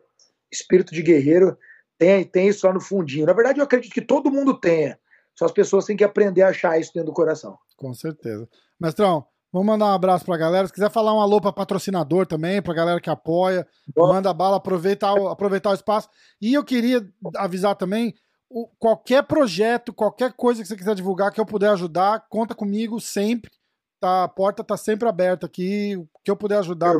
espírito 0.51 0.93
de 0.93 1.01
guerreiro, 1.01 1.57
tem, 1.97 2.23
tem 2.23 2.47
isso 2.47 2.65
lá 2.65 2.73
no 2.73 2.79
fundinho. 2.79 3.25
Na 3.25 3.33
verdade, 3.33 3.59
eu 3.59 3.65
acredito 3.65 3.93
que 3.93 4.01
todo 4.01 4.31
mundo 4.31 4.57
tenha. 4.57 4.97
Só 5.37 5.45
as 5.45 5.51
pessoas 5.51 5.85
têm 5.85 5.97
que 5.97 6.03
aprender 6.03 6.43
a 6.43 6.49
achar 6.49 6.79
isso 6.79 6.91
dentro 6.93 7.07
do 7.07 7.13
coração. 7.13 7.57
Com 7.75 7.93
certeza. 7.93 8.47
Mestrão, 8.79 9.25
vamos 9.51 9.67
mandar 9.67 9.85
um 9.85 9.93
abraço 9.93 10.25
pra 10.25 10.37
galera. 10.37 10.67
Se 10.67 10.73
quiser 10.73 10.91
falar 10.91 11.13
um 11.13 11.19
alô 11.19 11.41
pra 11.41 11.51
patrocinador 11.51 12.25
também, 12.25 12.61
pra 12.61 12.73
galera 12.73 13.01
que 13.01 13.09
apoia, 13.09 13.67
manda 13.95 14.33
bala, 14.33 14.57
aproveita, 14.57 15.07
aproveitar 15.29 15.71
o 15.71 15.75
espaço. 15.75 16.09
E 16.41 16.53
eu 16.53 16.63
queria 16.63 17.07
avisar 17.35 17.75
também 17.75 18.13
o, 18.49 18.67
qualquer 18.77 19.23
projeto, 19.23 19.91
qualquer 19.91 20.33
coisa 20.33 20.61
que 20.61 20.67
você 20.67 20.75
quiser 20.75 20.93
divulgar, 20.93 21.31
que 21.31 21.41
eu 21.41 21.45
puder 21.45 21.71
ajudar, 21.71 22.27
conta 22.29 22.53
comigo 22.53 22.99
sempre. 23.01 23.51
Tá, 23.99 24.25
a 24.25 24.27
porta 24.27 24.63
tá 24.63 24.77
sempre 24.77 25.07
aberta 25.09 25.45
aqui. 25.45 25.95
O 25.97 26.19
que 26.23 26.29
eu 26.29 26.35
puder 26.35 26.59
ajudar 26.59 26.93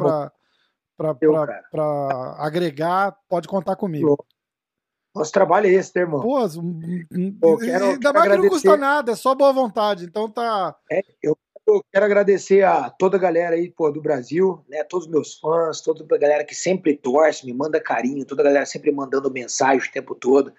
para 0.97 2.35
agregar, 2.39 3.15
pode 3.29 3.47
contar 3.47 3.75
comigo. 3.75 4.25
Nosso 5.15 5.31
trabalho 5.31 5.67
é 5.67 5.71
esse, 5.71 5.91
né, 5.95 6.01
irmão? 6.01 6.21
Pô, 6.21 6.39
Pô 7.39 7.57
quero, 7.57 7.85
ainda 7.85 7.99
quero 7.99 8.13
mais 8.13 8.31
que 8.31 8.37
não 8.37 8.49
custa 8.49 8.77
nada, 8.77 9.11
é 9.11 9.15
só 9.15 9.35
boa 9.35 9.53
vontade. 9.53 10.05
Então 10.05 10.27
tá. 10.27 10.75
É, 10.91 11.01
eu, 11.21 11.37
eu 11.67 11.83
quero 11.91 12.05
agradecer 12.05 12.63
a 12.63 12.89
toda 12.89 13.17
a 13.17 13.19
galera 13.19 13.55
aí 13.55 13.69
pô, 13.69 13.91
do 13.91 14.01
Brasil, 14.01 14.63
né? 14.67 14.83
Todos 14.83 15.05
os 15.05 15.11
meus 15.11 15.39
fãs, 15.39 15.81
toda 15.81 16.03
a 16.15 16.17
galera 16.17 16.43
que 16.43 16.55
sempre 16.55 16.95
torce, 16.95 17.45
me 17.45 17.53
manda 17.53 17.79
carinho, 17.79 18.25
toda 18.25 18.41
a 18.41 18.45
galera 18.45 18.65
sempre 18.65 18.91
mandando 18.91 19.31
mensagem 19.31 19.87
o 19.87 19.91
tempo 19.91 20.15
todo. 20.15 20.51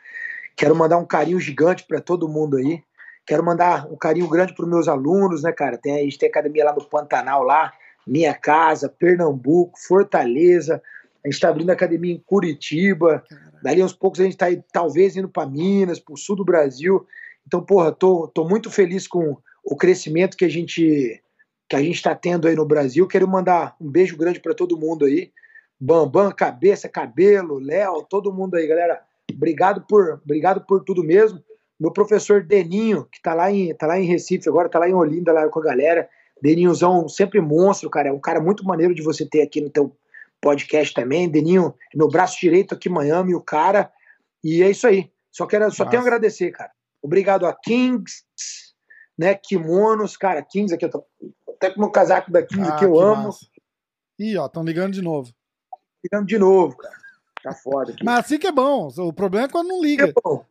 Quero 0.56 0.74
mandar 0.76 0.98
um 0.98 1.04
carinho 1.04 1.40
gigante 1.40 1.84
para 1.84 2.00
todo 2.00 2.28
mundo 2.28 2.56
aí. 2.56 2.80
Quero 3.26 3.44
mandar 3.44 3.90
um 3.90 3.96
carinho 3.96 4.28
grande 4.28 4.54
para 4.54 4.66
meus 4.66 4.86
alunos, 4.86 5.42
né, 5.42 5.50
cara? 5.50 5.76
Tem, 5.76 5.96
a 5.96 6.02
gente 6.04 6.18
tem 6.18 6.28
academia 6.28 6.64
lá 6.64 6.72
no 6.72 6.84
Pantanal, 6.84 7.42
lá, 7.42 7.72
minha 8.06 8.34
casa, 8.34 8.88
Pernambuco, 8.88 9.78
Fortaleza. 9.78 10.80
A 11.24 11.28
gente 11.28 11.36
está 11.36 11.48
abrindo 11.48 11.70
academia 11.70 12.12
em 12.12 12.22
Curitiba. 12.24 13.24
Dali 13.62 13.80
aos 13.80 13.94
poucos 13.94 14.20
a 14.20 14.24
gente 14.24 14.34
está 14.34 14.46
talvez 14.70 15.16
indo 15.16 15.28
para 15.28 15.48
Minas, 15.48 15.98
para 15.98 16.12
o 16.12 16.18
sul 16.18 16.36
do 16.36 16.44
Brasil. 16.44 17.06
Então, 17.46 17.62
porra, 17.62 17.90
tô, 17.92 18.28
tô 18.28 18.46
muito 18.46 18.70
feliz 18.70 19.08
com 19.08 19.36
o 19.64 19.76
crescimento 19.76 20.36
que 20.36 20.44
a 20.44 20.48
gente 20.48 21.20
que 21.66 21.74
a 21.74 21.80
gente 21.80 21.94
está 21.94 22.14
tendo 22.14 22.46
aí 22.46 22.54
no 22.54 22.66
Brasil. 22.66 23.08
Quero 23.08 23.26
mandar 23.26 23.74
um 23.80 23.90
beijo 23.90 24.18
grande 24.18 24.38
para 24.38 24.54
todo 24.54 24.78
mundo 24.78 25.06
aí. 25.06 25.32
Bambam, 25.80 26.30
cabeça, 26.30 26.90
cabelo, 26.90 27.58
Léo, 27.58 28.02
todo 28.02 28.32
mundo 28.32 28.56
aí, 28.56 28.66
galera. 28.66 29.00
Obrigado 29.32 29.80
por, 29.88 30.20
obrigado 30.22 30.60
por 30.66 30.84
tudo 30.84 31.02
mesmo. 31.02 31.42
Meu 31.80 31.90
professor 31.90 32.42
Deninho, 32.42 33.08
que 33.10 33.20
tá 33.20 33.32
lá 33.32 33.50
em, 33.50 33.74
tá 33.74 33.86
lá 33.86 33.98
em 33.98 34.04
Recife, 34.04 34.48
agora 34.48 34.68
tá 34.68 34.78
lá 34.78 34.88
em 34.88 34.94
Olinda, 34.94 35.32
lá 35.32 35.48
com 35.48 35.58
a 35.58 35.62
galera. 35.62 36.06
Deninhozão, 36.40 37.08
sempre 37.08 37.40
monstro, 37.40 37.88
cara. 37.88 38.10
É 38.10 38.12
um 38.12 38.20
cara 38.20 38.40
muito 38.40 38.64
maneiro 38.64 38.94
de 38.94 39.02
você 39.02 39.24
ter 39.24 39.40
aqui 39.40 39.62
no 39.62 39.70
teu 39.70 39.96
podcast 40.44 40.92
também. 40.92 41.28
Deninho, 41.28 41.74
meu 41.94 42.08
braço 42.08 42.38
direito 42.38 42.74
aqui 42.74 42.90
em 42.90 42.92
Miami, 42.92 43.34
o 43.34 43.40
cara. 43.40 43.90
E 44.42 44.62
é 44.62 44.70
isso 44.70 44.86
aí. 44.86 45.10
Só 45.32 45.46
quero, 45.46 45.70
só 45.70 45.86
tenho 45.86 46.02
a 46.02 46.04
agradecer, 46.04 46.50
cara. 46.50 46.70
Obrigado 47.02 47.46
a 47.46 47.54
Kings, 47.54 48.22
né? 49.16 49.34
Kimonos, 49.34 50.16
cara, 50.16 50.42
Kings 50.42 50.74
aqui, 50.74 50.84
eu 50.84 50.90
tô 50.90 51.04
até 51.48 51.70
com 51.70 51.78
o 51.78 51.80
meu 51.80 51.90
casaco 51.90 52.30
da 52.30 52.42
Kings 52.42 52.70
ah, 52.70 52.76
que 52.76 52.84
eu 52.84 52.92
que 52.92 52.98
amo. 52.98 53.24
Massa. 53.24 53.46
Ih, 54.18 54.36
ó, 54.36 54.46
estão 54.46 54.62
ligando 54.62 54.92
de 54.92 55.02
novo. 55.02 55.32
Ligando 56.04 56.26
de 56.26 56.38
novo, 56.38 56.76
cara. 56.76 56.94
Tá 57.42 57.52
foda. 57.52 57.92
Aqui. 57.92 58.04
Mas 58.04 58.20
assim 58.20 58.38
que 58.38 58.46
é 58.46 58.52
bom. 58.52 58.88
O 58.96 59.12
problema 59.12 59.46
é 59.46 59.50
quando 59.50 59.68
não 59.68 59.82
liga. 59.82 60.08
É 60.08 60.12
bom. 60.12 60.44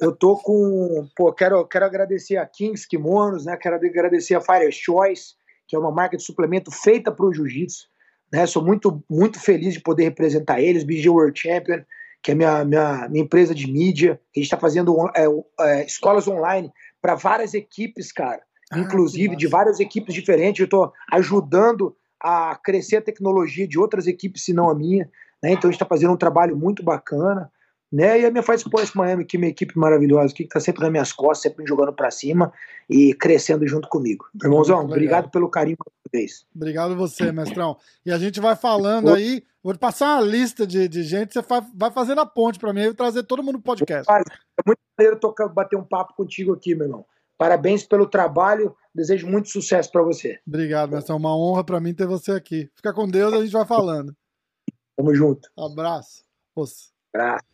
Eu 0.00 0.14
tô 0.14 0.36
com. 0.36 1.06
Pô, 1.16 1.32
quero, 1.32 1.66
quero 1.66 1.84
agradecer 1.84 2.36
a 2.36 2.46
Kings 2.46 2.86
Kimonos, 2.88 3.44
né? 3.44 3.56
Quero 3.56 3.76
agradecer 3.76 4.34
a 4.34 4.40
Fire 4.40 4.70
Choice, 4.72 5.34
que 5.66 5.76
é 5.76 5.78
uma 5.78 5.90
marca 5.90 6.16
de 6.16 6.22
suplemento 6.22 6.70
feita 6.70 7.10
para 7.12 7.26
o 7.26 7.32
jiu-jitsu. 7.32 7.88
Né? 8.32 8.46
Sou 8.46 8.64
muito, 8.64 9.02
muito 9.08 9.40
feliz 9.40 9.74
de 9.74 9.80
poder 9.80 10.04
representar 10.04 10.60
eles. 10.60 10.84
BG 10.84 11.08
World 11.08 11.38
Champion, 11.38 11.82
que 12.22 12.32
é 12.32 12.34
minha, 12.34 12.64
minha, 12.64 13.08
minha 13.08 13.24
empresa 13.24 13.54
de 13.54 13.70
mídia. 13.70 14.20
A 14.34 14.38
gente 14.38 14.46
está 14.46 14.58
fazendo 14.58 14.96
é, 15.16 15.26
é, 15.60 15.84
escolas 15.84 16.26
online 16.26 16.72
para 17.00 17.14
várias 17.14 17.54
equipes, 17.54 18.12
cara. 18.12 18.42
Ah, 18.70 18.78
inclusive 18.78 19.36
de 19.36 19.46
várias 19.46 19.78
equipes 19.78 20.14
diferentes. 20.14 20.60
Eu 20.60 20.64
estou 20.64 20.92
ajudando 21.12 21.96
a 22.20 22.56
crescer 22.56 22.96
a 22.96 23.02
tecnologia 23.02 23.68
de 23.68 23.78
outras 23.78 24.06
equipes, 24.06 24.44
se 24.44 24.52
não 24.52 24.70
a 24.70 24.74
minha. 24.74 25.08
Né? 25.42 25.52
Então 25.52 25.68
a 25.68 25.72
gente 25.72 25.74
está 25.74 25.86
fazendo 25.86 26.12
um 26.12 26.16
trabalho 26.16 26.56
muito 26.56 26.82
bacana. 26.82 27.50
Né? 27.94 28.22
E 28.22 28.26
a 28.26 28.30
minha 28.32 28.42
Fight 28.42 28.58
Sports 28.58 28.92
Miami, 28.92 29.24
que 29.24 29.36
é 29.36 29.38
uma 29.38 29.46
equipe 29.46 29.78
maravilhosa, 29.78 30.34
que 30.34 30.42
está 30.42 30.58
sempre 30.58 30.82
nas 30.82 30.90
minhas 30.90 31.12
costas, 31.12 31.42
sempre 31.42 31.64
jogando 31.64 31.92
para 31.92 32.10
cima 32.10 32.52
e 32.90 33.14
crescendo 33.14 33.64
junto 33.68 33.88
comigo. 33.88 34.24
Irmãozão, 34.42 34.80
obrigado 34.80 35.30
pelo 35.30 35.48
carinho 35.48 35.76
uma 35.80 35.92
vez. 36.12 36.44
Obrigado 36.52 36.96
você, 36.96 37.30
mestrão. 37.30 37.76
E 38.04 38.10
a 38.10 38.18
gente 38.18 38.40
vai 38.40 38.56
falando 38.56 39.10
Ô. 39.10 39.14
aí, 39.14 39.44
vou 39.62 39.72
te 39.72 39.78
passar 39.78 40.16
uma 40.16 40.26
lista 40.26 40.66
de, 40.66 40.88
de 40.88 41.04
gente, 41.04 41.34
você 41.34 41.40
vai 41.72 41.92
fazendo 41.92 42.20
a 42.20 42.26
ponte 42.26 42.58
para 42.58 42.72
mim 42.72 42.80
e 42.80 42.94
trazer 42.94 43.22
todo 43.22 43.44
mundo 43.44 43.58
no 43.58 43.62
podcast. 43.62 44.10
É 44.10 44.62
muito 44.66 44.80
maneiro 44.98 45.20
tocar, 45.20 45.46
bater 45.46 45.76
um 45.76 45.84
papo 45.84 46.14
contigo 46.16 46.52
aqui, 46.52 46.74
meu 46.74 46.88
irmão. 46.88 47.06
Parabéns 47.38 47.84
pelo 47.84 48.08
trabalho, 48.08 48.74
desejo 48.92 49.28
muito 49.28 49.48
sucesso 49.50 49.92
para 49.92 50.02
você. 50.02 50.40
Obrigado, 50.44 50.90
mestrão. 50.90 51.16
Uma 51.16 51.36
honra 51.36 51.62
para 51.62 51.78
mim 51.78 51.94
ter 51.94 52.08
você 52.08 52.32
aqui. 52.32 52.68
Fica 52.74 52.92
com 52.92 53.08
Deus, 53.08 53.32
a 53.32 53.40
gente 53.40 53.52
vai 53.52 53.64
falando. 53.64 54.12
Tamo 54.96 55.14
junto. 55.14 55.48
Abraço. 55.56 56.24
Abraço. 57.14 57.53